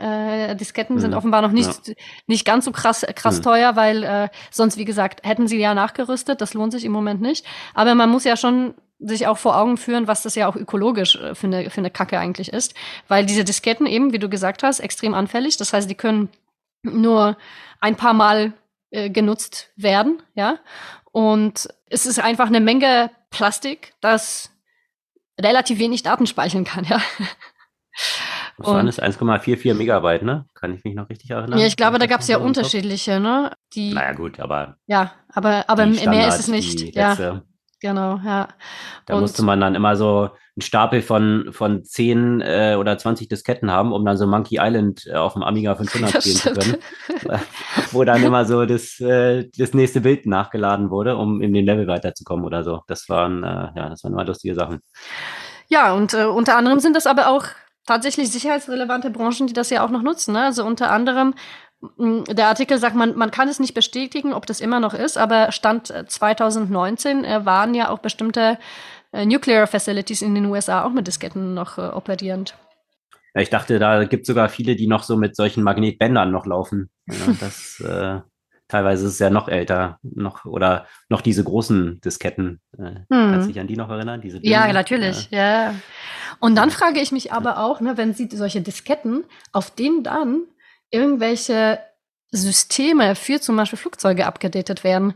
Äh, 0.50 0.56
Disketten 0.56 0.96
mh, 0.96 1.02
sind 1.02 1.14
offenbar 1.14 1.40
noch 1.42 1.52
nicht, 1.52 1.88
ja. 1.88 1.94
nicht 2.26 2.44
ganz 2.44 2.64
so 2.64 2.72
krass, 2.72 3.06
krass 3.14 3.38
mh. 3.38 3.42
teuer, 3.44 3.76
weil 3.76 4.02
äh, 4.02 4.28
sonst, 4.50 4.76
wie 4.76 4.84
gesagt, 4.84 5.24
hätten 5.24 5.46
sie 5.46 5.58
ja 5.58 5.72
nachgerüstet. 5.74 6.40
Das 6.40 6.52
lohnt 6.52 6.72
sich 6.72 6.84
im 6.84 6.92
Moment 6.92 7.20
nicht. 7.20 7.46
Aber 7.74 7.94
man 7.94 8.10
muss 8.10 8.24
ja 8.24 8.36
schon 8.36 8.74
sich 8.98 9.28
auch 9.28 9.38
vor 9.38 9.56
Augen 9.56 9.76
führen, 9.76 10.08
was 10.08 10.22
das 10.22 10.34
ja 10.34 10.48
auch 10.48 10.56
ökologisch 10.56 11.16
äh, 11.16 11.34
für 11.34 11.46
eine, 11.46 11.70
für 11.70 11.78
eine 11.78 11.90
Kacke 11.90 12.18
eigentlich 12.18 12.52
ist. 12.52 12.74
Weil 13.06 13.24
diese 13.24 13.44
Disketten 13.44 13.86
eben, 13.86 14.12
wie 14.12 14.18
du 14.18 14.28
gesagt 14.28 14.62
hast, 14.64 14.80
extrem 14.80 15.14
anfällig. 15.14 15.56
Das 15.56 15.72
heißt, 15.72 15.88
die 15.88 15.94
können 15.94 16.28
nur 16.82 17.36
ein 17.80 17.96
paar 17.96 18.14
Mal 18.14 18.52
äh, 18.90 19.10
genutzt 19.10 19.70
werden, 19.76 20.22
ja. 20.34 20.58
Und 21.12 21.68
es 21.86 22.06
ist 22.06 22.20
einfach 22.20 22.46
eine 22.46 22.60
Menge 22.60 23.10
Plastik, 23.30 23.94
das 24.00 24.50
relativ 25.40 25.78
wenig 25.78 26.02
Daten 26.02 26.26
speichern 26.26 26.64
kann, 26.64 26.84
ja. 26.84 27.00
Was 28.56 28.66
waren 28.66 28.86
das? 28.86 29.00
1,44 29.00 29.74
Megabyte, 29.74 30.22
ne? 30.22 30.46
Kann 30.54 30.74
ich 30.74 30.84
mich 30.84 30.94
noch 30.94 31.08
richtig 31.08 31.30
erinnern? 31.30 31.58
Ja, 31.58 31.66
ich 31.66 31.76
glaube, 31.76 31.98
da 31.98 32.06
gab 32.06 32.20
es 32.20 32.28
ja 32.28 32.38
unterschiedliche, 32.38 33.18
ne? 33.18 33.52
Die, 33.74 33.94
naja, 33.94 34.12
gut, 34.12 34.38
aber. 34.38 34.76
Ja, 34.86 35.12
aber, 35.28 35.64
aber 35.68 35.86
mehr 35.86 36.28
ist 36.28 36.40
es 36.40 36.48
nicht. 36.48 36.94
Ja. 36.94 37.42
Genau, 37.80 38.20
ja. 38.22 38.48
Da 39.06 39.14
und 39.14 39.22
musste 39.22 39.42
man 39.42 39.58
dann 39.60 39.74
immer 39.74 39.96
so 39.96 40.24
einen 40.24 40.62
Stapel 40.62 41.00
von, 41.00 41.48
von 41.50 41.82
10 41.82 42.42
äh, 42.42 42.76
oder 42.78 42.98
20 42.98 43.28
Disketten 43.28 43.70
haben, 43.70 43.92
um 43.92 44.04
dann 44.04 44.18
so 44.18 44.26
Monkey 44.26 44.58
Island 44.60 45.06
äh, 45.06 45.14
auf 45.14 45.32
dem 45.32 45.42
Amiga 45.42 45.74
500 45.74 46.10
spielen 46.22 46.36
zu 46.36 46.52
können. 46.52 46.76
Wo 47.92 48.04
dann 48.04 48.22
immer 48.22 48.44
so 48.44 48.66
das, 48.66 49.00
äh, 49.00 49.48
das 49.56 49.72
nächste 49.72 50.02
Bild 50.02 50.26
nachgeladen 50.26 50.90
wurde, 50.90 51.16
um 51.16 51.40
in 51.40 51.54
den 51.54 51.64
Level 51.64 51.86
weiterzukommen 51.86 52.44
oder 52.44 52.64
so. 52.64 52.82
Das 52.86 53.08
waren, 53.08 53.42
äh, 53.42 53.46
ja, 53.74 53.88
das 53.88 54.04
waren 54.04 54.12
immer 54.12 54.26
lustige 54.26 54.54
Sachen. 54.54 54.80
Ja, 55.68 55.94
und 55.94 56.12
äh, 56.12 56.24
unter 56.24 56.56
anderem 56.56 56.80
sind 56.80 56.94
das 56.94 57.06
aber 57.06 57.28
auch 57.28 57.46
tatsächlich 57.86 58.30
sicherheitsrelevante 58.30 59.10
Branchen, 59.10 59.46
die 59.46 59.54
das 59.54 59.70
ja 59.70 59.84
auch 59.84 59.90
noch 59.90 60.02
nutzen. 60.02 60.34
Ne? 60.34 60.42
Also 60.42 60.64
unter 60.64 60.90
anderem 60.90 61.34
der 61.98 62.48
Artikel 62.48 62.78
sagt, 62.78 62.94
man, 62.94 63.16
man 63.16 63.30
kann 63.30 63.48
es 63.48 63.58
nicht 63.58 63.74
bestätigen, 63.74 64.34
ob 64.34 64.46
das 64.46 64.60
immer 64.60 64.80
noch 64.80 64.92
ist, 64.92 65.16
aber 65.16 65.50
Stand 65.50 65.86
2019 65.86 67.24
äh, 67.24 67.44
waren 67.46 67.74
ja 67.74 67.88
auch 67.88 68.00
bestimmte 68.00 68.58
äh, 69.12 69.24
Nuclear 69.24 69.66
Facilities 69.66 70.22
in 70.22 70.34
den 70.34 70.46
USA 70.46 70.84
auch 70.84 70.92
mit 70.92 71.06
Disketten 71.06 71.54
noch 71.54 71.78
äh, 71.78 71.82
operierend. 71.82 72.54
Ja, 73.34 73.40
ich 73.40 73.50
dachte, 73.50 73.78
da 73.78 74.04
gibt 74.04 74.22
es 74.22 74.26
sogar 74.26 74.48
viele, 74.48 74.76
die 74.76 74.88
noch 74.88 75.04
so 75.04 75.16
mit 75.16 75.36
solchen 75.36 75.62
Magnetbändern 75.62 76.30
noch 76.30 76.46
laufen. 76.46 76.90
Ja, 77.08 77.32
das, 77.40 77.80
äh, 77.80 78.20
teilweise 78.68 79.06
ist 79.06 79.14
es 79.14 79.18
ja 79.18 79.30
noch 79.30 79.48
älter, 79.48 79.98
noch 80.02 80.44
oder 80.44 80.86
noch 81.08 81.20
diese 81.20 81.44
großen 81.44 82.00
Disketten. 82.00 82.60
Äh, 82.78 82.82
hm. 82.82 83.06
Kannst 83.08 83.48
du 83.48 83.52
dich 83.52 83.60
an 83.60 83.66
die 83.66 83.76
noch 83.76 83.88
erinnern? 83.88 84.20
Diese 84.20 84.38
ja, 84.42 84.72
natürlich, 84.72 85.28
ja. 85.30 85.74
Und 86.40 86.56
dann 86.56 86.70
frage 86.70 87.00
ich 87.00 87.12
mich 87.12 87.32
aber 87.32 87.58
auch, 87.58 87.80
ne, 87.80 87.96
wenn 87.96 88.14
Sie 88.14 88.28
solche 88.32 88.60
Disketten, 88.60 89.24
auf 89.52 89.70
denen 89.70 90.02
dann 90.02 90.42
irgendwelche 90.90 91.78
Systeme 92.30 93.14
für 93.14 93.40
zum 93.40 93.56
Beispiel 93.56 93.78
Flugzeuge 93.78 94.26
abgedatet 94.26 94.84
werden. 94.84 95.14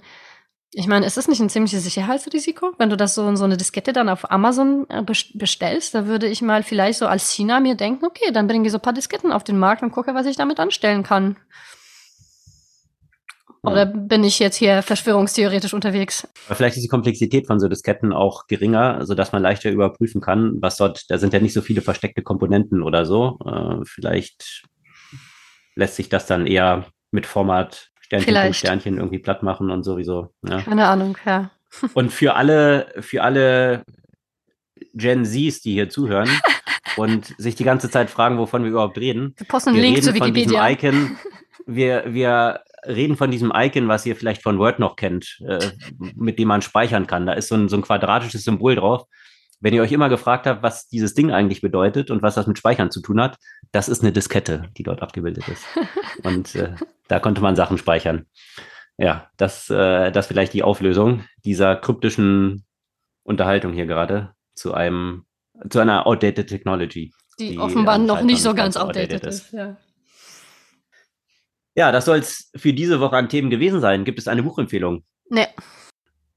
Ich 0.77 0.89
meine, 0.89 1.07
ist 1.07 1.17
das 1.17 1.29
nicht 1.29 1.41
ein 1.41 1.49
ziemliches 1.49 1.85
Sicherheitsrisiko, 1.85 2.73
wenn 2.79 2.91
du 2.91 2.97
das 2.97 3.15
so 3.15 3.37
so 3.37 3.45
eine 3.45 3.57
Diskette 3.57 3.93
dann 3.93 4.09
auf 4.09 4.31
Amazon 4.33 4.87
äh, 4.89 5.05
bestellst? 5.35 5.95
Da 5.95 6.07
würde 6.07 6.27
ich 6.27 6.43
mal 6.43 6.65
vielleicht 6.65 6.99
so 6.99 7.07
als 7.07 7.31
China 7.31 7.61
mir 7.61 7.77
denken, 7.77 8.05
okay, 8.05 8.33
dann 8.33 8.49
bringe 8.49 8.67
ich 8.67 8.73
so 8.73 8.79
ein 8.79 8.83
paar 8.83 8.93
Disketten 8.93 9.31
auf 9.31 9.45
den 9.45 9.59
Markt 9.59 9.83
und 9.83 9.93
gucke, 9.93 10.15
was 10.15 10.27
ich 10.27 10.37
damit 10.37 10.59
anstellen 10.59 11.05
kann. 11.05 11.37
Oder 13.63 13.87
bin 13.87 14.25
ich 14.25 14.41
jetzt 14.41 14.57
hier 14.57 14.83
verschwörungstheoretisch 14.83 15.73
unterwegs? 15.73 16.29
Aber 16.47 16.57
vielleicht 16.57 16.77
ist 16.77 16.83
die 16.83 16.89
Komplexität 16.89 17.47
von 17.47 17.59
so 17.59 17.69
Disketten 17.69 18.13
auch 18.13 18.47
geringer, 18.47 19.07
sodass 19.07 19.33
man 19.33 19.43
leichter 19.43 19.71
überprüfen 19.71 20.21
kann, 20.21 20.61
was 20.61 20.77
dort, 20.77 21.11
da 21.11 21.17
sind 21.17 21.33
ja 21.33 21.41
nicht 21.41 21.55
so 21.55 21.63
viele 21.63 21.81
versteckte 21.81 22.23
Komponenten 22.23 22.83
oder 22.83 23.07
so. 23.07 23.39
Äh, 23.47 23.85
vielleicht 23.87 24.65
lässt 25.75 25.97
sich 25.97 26.09
das 26.09 26.27
dann 26.27 26.47
eher 26.47 26.87
mit 27.11 27.27
Format 27.27 27.91
Sternchen 28.01 28.27
Vielleicht. 28.27 28.59
Sternchen 28.59 28.99
irgendwie 28.99 29.19
platt 29.19 29.43
machen 29.43 29.71
und 29.71 29.83
sowieso. 29.83 30.33
Ja. 30.47 30.61
Keine 30.61 30.87
Ahnung, 30.87 31.17
ja. 31.25 31.51
Und 31.95 32.13
für 32.13 32.35
alle, 32.35 32.93
für 33.01 33.23
alle 33.23 33.83
Gen 34.93 35.25
Zs, 35.25 35.61
die 35.63 35.73
hier 35.73 35.89
zuhören 35.89 36.29
und 36.97 37.35
sich 37.39 37.57
die 37.57 37.65
ganze 37.65 37.91
Zeit 37.91 38.11
fragen, 38.11 38.39
wovon 38.39 38.63
wir 38.63 38.71
überhaupt 38.71 38.99
reden. 38.99 39.35
Wir 39.37 39.47
posten 39.47 39.71
einen 39.71 39.81
Link 39.81 40.03
zu 40.03 40.15
Wikipedia. 40.15 40.71
Icon, 40.71 41.17
wir, 41.67 42.05
wir 42.07 42.61
reden 42.87 43.17
von 43.17 43.33
diesem 43.33 43.53
Icon, 43.53 43.89
was 43.89 44.07
ihr 44.07 44.15
vielleicht 44.15 44.43
von 44.43 44.59
Word 44.59 44.79
noch 44.79 44.95
kennt, 44.95 45.41
äh, 45.49 45.71
mit 46.15 46.39
dem 46.39 46.49
man 46.49 46.63
speichern 46.63 47.09
kann. 47.09 47.27
Da 47.27 47.33
ist 47.33 47.49
so 47.49 47.57
ein, 47.57 47.69
so 47.69 47.77
ein 47.77 47.83
quadratisches 47.83 48.45
Symbol 48.45 48.77
drauf. 48.77 49.07
Wenn 49.65 49.73
ihr 49.73 49.81
euch 49.81 49.93
immer 49.93 50.11
gefragt 50.11 50.47
habt, 50.47 50.63
was 50.63 50.89
dieses 50.89 51.15
Ding 51.15 51.33
eigentlich 51.33 51.63
bedeutet 51.63 52.11
und 52.11 52.21
was 52.21 52.35
das 52.35 52.47
mit 52.47 52.59
Speichern 52.59 52.91
zu 52.91 53.01
tun 53.01 53.19
hat, 53.19 53.39
das 53.73 53.89
ist 53.89 54.03
eine 54.03 54.13
Diskette, 54.13 54.69
die 54.77 54.83
dort 54.83 55.01
abgebildet 55.01 55.49
ist. 55.49 55.65
Und 56.23 56.55
äh, 56.55 56.75
da 57.09 57.19
konnte 57.19 57.41
man 57.41 57.57
Sachen 57.57 57.79
speichern. 57.79 58.27
Ja, 58.99 59.31
das, 59.39 59.71
äh, 59.71 60.13
das 60.13 60.27
vielleicht 60.27 60.53
die 60.53 60.63
Auflösung 60.63 61.25
dieser 61.47 61.77
kryptischen 61.77 62.67
Unterhaltung 63.23 63.73
hier 63.73 63.87
gerade 63.87 64.35
zu 64.55 64.75
einem, 64.75 65.25
zu 65.71 65.81
einer 65.81 66.07
outdated 66.07 66.47
Technology. 66.47 67.15
Die, 67.39 67.53
die 67.53 67.59
offenbar 67.59 67.97
noch 67.97 68.21
nicht 68.21 68.43
so 68.43 68.53
ganz 68.53 68.77
outdated, 68.77 69.15
outdated 69.15 69.29
ist. 69.29 69.45
ist. 69.45 69.53
Ja. 69.55 69.77
ja, 71.75 71.91
das 71.91 72.05
soll 72.05 72.19
es 72.19 72.51
für 72.55 72.75
diese 72.75 73.01
Woche 73.01 73.17
an 73.17 73.31
Themen 73.31 73.49
gewesen 73.49 73.81
sein. 73.81 74.05
Gibt 74.05 74.19
es 74.19 74.29
eine 74.29 74.43
Buchempfehlung? 74.43 75.05
Nee. 75.31 75.47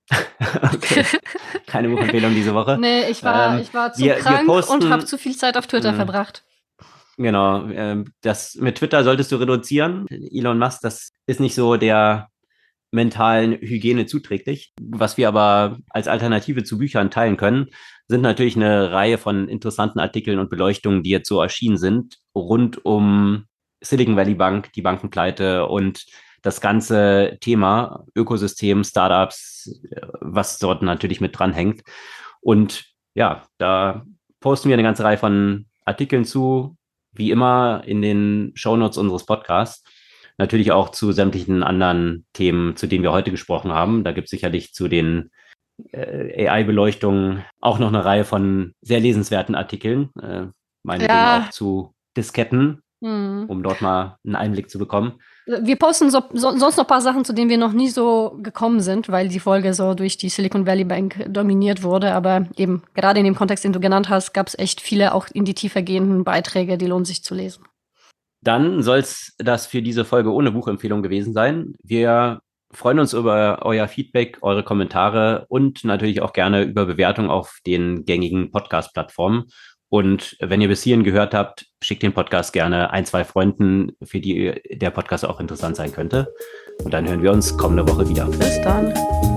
okay. 0.74 1.06
Keine 1.68 1.90
Buchempfehlung 1.90 2.34
diese 2.34 2.54
Woche. 2.54 2.78
Nee, 2.80 3.10
ich 3.10 3.24
war, 3.24 3.56
ähm, 3.56 3.62
ich 3.62 3.74
war 3.74 3.94
zu 3.94 4.04
wir, 4.04 4.16
krank 4.16 4.42
wir 4.42 4.46
posten, 4.46 4.74
und 4.74 4.90
habe 4.90 5.06
zu 5.06 5.18
viel 5.18 5.36
Zeit 5.36 5.58
auf 5.58 5.68
Twitter 5.68 5.92
mh. 5.92 5.98
verbracht. 5.98 6.44
Genau, 7.18 7.68
äh, 7.68 8.04
das 8.22 8.56
mit 8.56 8.78
Twitter 8.78 9.04
solltest 9.04 9.32
du 9.32 9.38
reduzieren. 9.38 10.06
Elon 10.10 10.60
Musk, 10.60 10.82
das 10.82 11.12
ist 11.26 11.40
nicht 11.40 11.56
so 11.56 11.76
der 11.76 12.30
mentalen 12.92 13.54
Hygiene 13.54 14.06
zuträglich. 14.06 14.74
Was 14.82 15.18
wir 15.18 15.28
aber 15.28 15.78
als 15.90 16.08
Alternative 16.08 16.64
zu 16.64 16.78
Büchern 16.78 17.12
teilen 17.12 17.38
können, 17.38 17.68
sind 18.08 18.22
natürlich 18.22 18.56
eine 18.56 18.92
Reihe 18.92 19.18
von 19.18 19.50
interessanten 19.50 20.00
Artikeln 20.00 20.40
und 20.40 20.50
Beleuchtungen, 20.50 21.04
die 21.04 21.10
jetzt 21.10 21.28
so 21.28 21.42
erschienen 21.42 21.78
sind, 21.78 22.18
rund 22.36 22.86
um 22.86 23.46
Silicon 23.82 24.16
Valley 24.16 24.36
Bank, 24.36 24.72
die 24.74 24.82
Bankenpleite 24.82 25.68
und 25.68 26.06
das 26.48 26.62
ganze 26.62 27.38
Thema 27.42 28.06
Ökosystem, 28.16 28.86
Startups, 28.86 29.82
was 30.22 30.60
dort 30.60 30.82
natürlich 30.82 31.20
mit 31.20 31.38
dranhängt. 31.38 31.82
Und 32.40 32.86
ja, 33.16 33.44
da 33.58 34.06
posten 34.40 34.70
wir 34.70 34.76
eine 34.76 34.84
ganze 34.84 35.04
Reihe 35.04 35.18
von 35.18 35.66
Artikeln 35.84 36.24
zu, 36.24 36.78
wie 37.12 37.32
immer 37.32 37.84
in 37.86 38.02
den 38.02 38.54
Shownotes 38.56 38.98
unseres 38.98 39.26
Podcasts. 39.26 39.84
Natürlich 40.38 40.72
auch 40.72 40.92
zu 40.92 41.12
sämtlichen 41.12 41.64
anderen 41.64 42.26
Themen, 42.32 42.78
zu 42.78 42.88
denen 42.88 43.04
wir 43.04 43.12
heute 43.12 43.32
gesprochen 43.32 43.74
haben. 43.74 44.06
Da 44.06 44.14
gibt 44.14 44.28
es 44.28 44.32
sicherlich 44.32 44.74
zu 44.74 44.88
den 44.88 45.32
äh, 45.92 46.48
AI-Beleuchtungen 46.48 47.44
auch 47.60 47.78
noch 47.78 47.90
eine 47.90 48.06
Reihe 48.06 48.24
von 48.24 48.74
sehr 48.80 49.02
lesenswerten 49.02 49.54
Artikeln. 49.54 50.12
Äh, 50.22 50.46
meinetwegen 50.84 51.14
ja. 51.14 51.44
auch 51.44 51.50
zu 51.50 51.94
Disketten, 52.16 52.84
mhm. 53.02 53.48
um 53.50 53.64
dort 53.64 53.82
mal 53.82 54.18
einen 54.24 54.36
Einblick 54.36 54.70
zu 54.70 54.80
bekommen. 54.80 55.20
Wir 55.48 55.78
posten 55.78 56.12
so, 56.12 56.24
so, 56.34 56.58
sonst 56.58 56.76
noch 56.76 56.84
ein 56.84 56.88
paar 56.88 57.02
Sachen, 57.02 57.24
zu 57.24 57.34
denen 57.34 57.50
wir 57.50 57.58
noch 57.58 57.72
nie 57.72 57.88
so 57.88 58.38
gekommen 58.44 58.82
sind, 58.82 59.08
weil 59.08 59.30
die 59.30 59.40
Folge 59.40 59.74
so 59.74 59.94
durch 59.94 60.18
die 60.18 60.28
Silicon 60.28 60.66
Valley 60.66 60.84
Bank 60.84 61.26
dominiert 61.30 61.84
wurde. 61.84 62.14
Aber 62.14 62.48
eben 62.58 62.84
gerade 62.96 63.20
in 63.20 63.26
dem 63.26 63.36
Kontext, 63.36 63.64
den 63.64 63.72
du 63.72 63.80
genannt 63.80 64.10
hast, 64.10 64.34
gab 64.34 64.48
es 64.48 64.60
echt 64.60 64.82
viele 64.82 65.14
auch 65.14 65.28
in 65.34 65.46
die 65.46 65.54
tiefer 65.54 65.82
gehenden 65.82 66.26
Beiträge, 66.26 66.78
die 66.78 66.88
lohnen 66.88 67.06
sich 67.06 67.24
zu 67.24 67.34
lesen. 67.34 67.64
Dann 68.44 68.84
soll 68.84 69.00
es 69.00 69.34
das 69.38 69.66
für 69.66 69.82
diese 69.82 70.04
Folge 70.04 70.34
ohne 70.34 70.52
Buchempfehlung 70.52 71.02
gewesen 71.02 71.34
sein. 71.34 71.76
Wir 71.82 72.40
freuen 72.74 73.00
uns 73.00 73.14
über 73.14 73.60
euer 73.64 73.88
Feedback, 73.88 74.40
eure 74.42 74.64
Kommentare 74.64 75.46
und 75.48 75.84
natürlich 75.84 76.22
auch 76.22 76.34
gerne 76.34 76.64
über 76.64 76.86
Bewertungen 76.86 77.30
auf 77.30 77.60
den 77.66 78.06
gängigen 78.06 78.52
Podcast-Plattformen. 78.52 79.46
Und 79.90 80.36
wenn 80.40 80.62
ihr 80.62 80.68
bis 80.68 80.84
hierhin 80.84 81.04
gehört 81.04 81.34
habt, 81.34 81.68
schickt 81.82 82.04
den 82.04 82.14
Podcast 82.14 82.52
gerne 82.52 82.92
ein, 82.92 83.06
zwei 83.06 83.24
Freunden, 83.24 83.94
für 84.04 84.20
die 84.20 84.62
der 84.70 84.90
Podcast 84.90 85.26
auch 85.26 85.40
interessant 85.40 85.76
sein 85.78 85.92
könnte. 85.92 86.34
Und 86.84 86.94
dann 86.94 87.08
hören 87.08 87.24
wir 87.24 87.32
uns 87.32 87.56
kommende 87.58 87.88
Woche 87.88 88.08
wieder. 88.10 88.26
Bis 88.26 88.62
dann. 88.62 89.37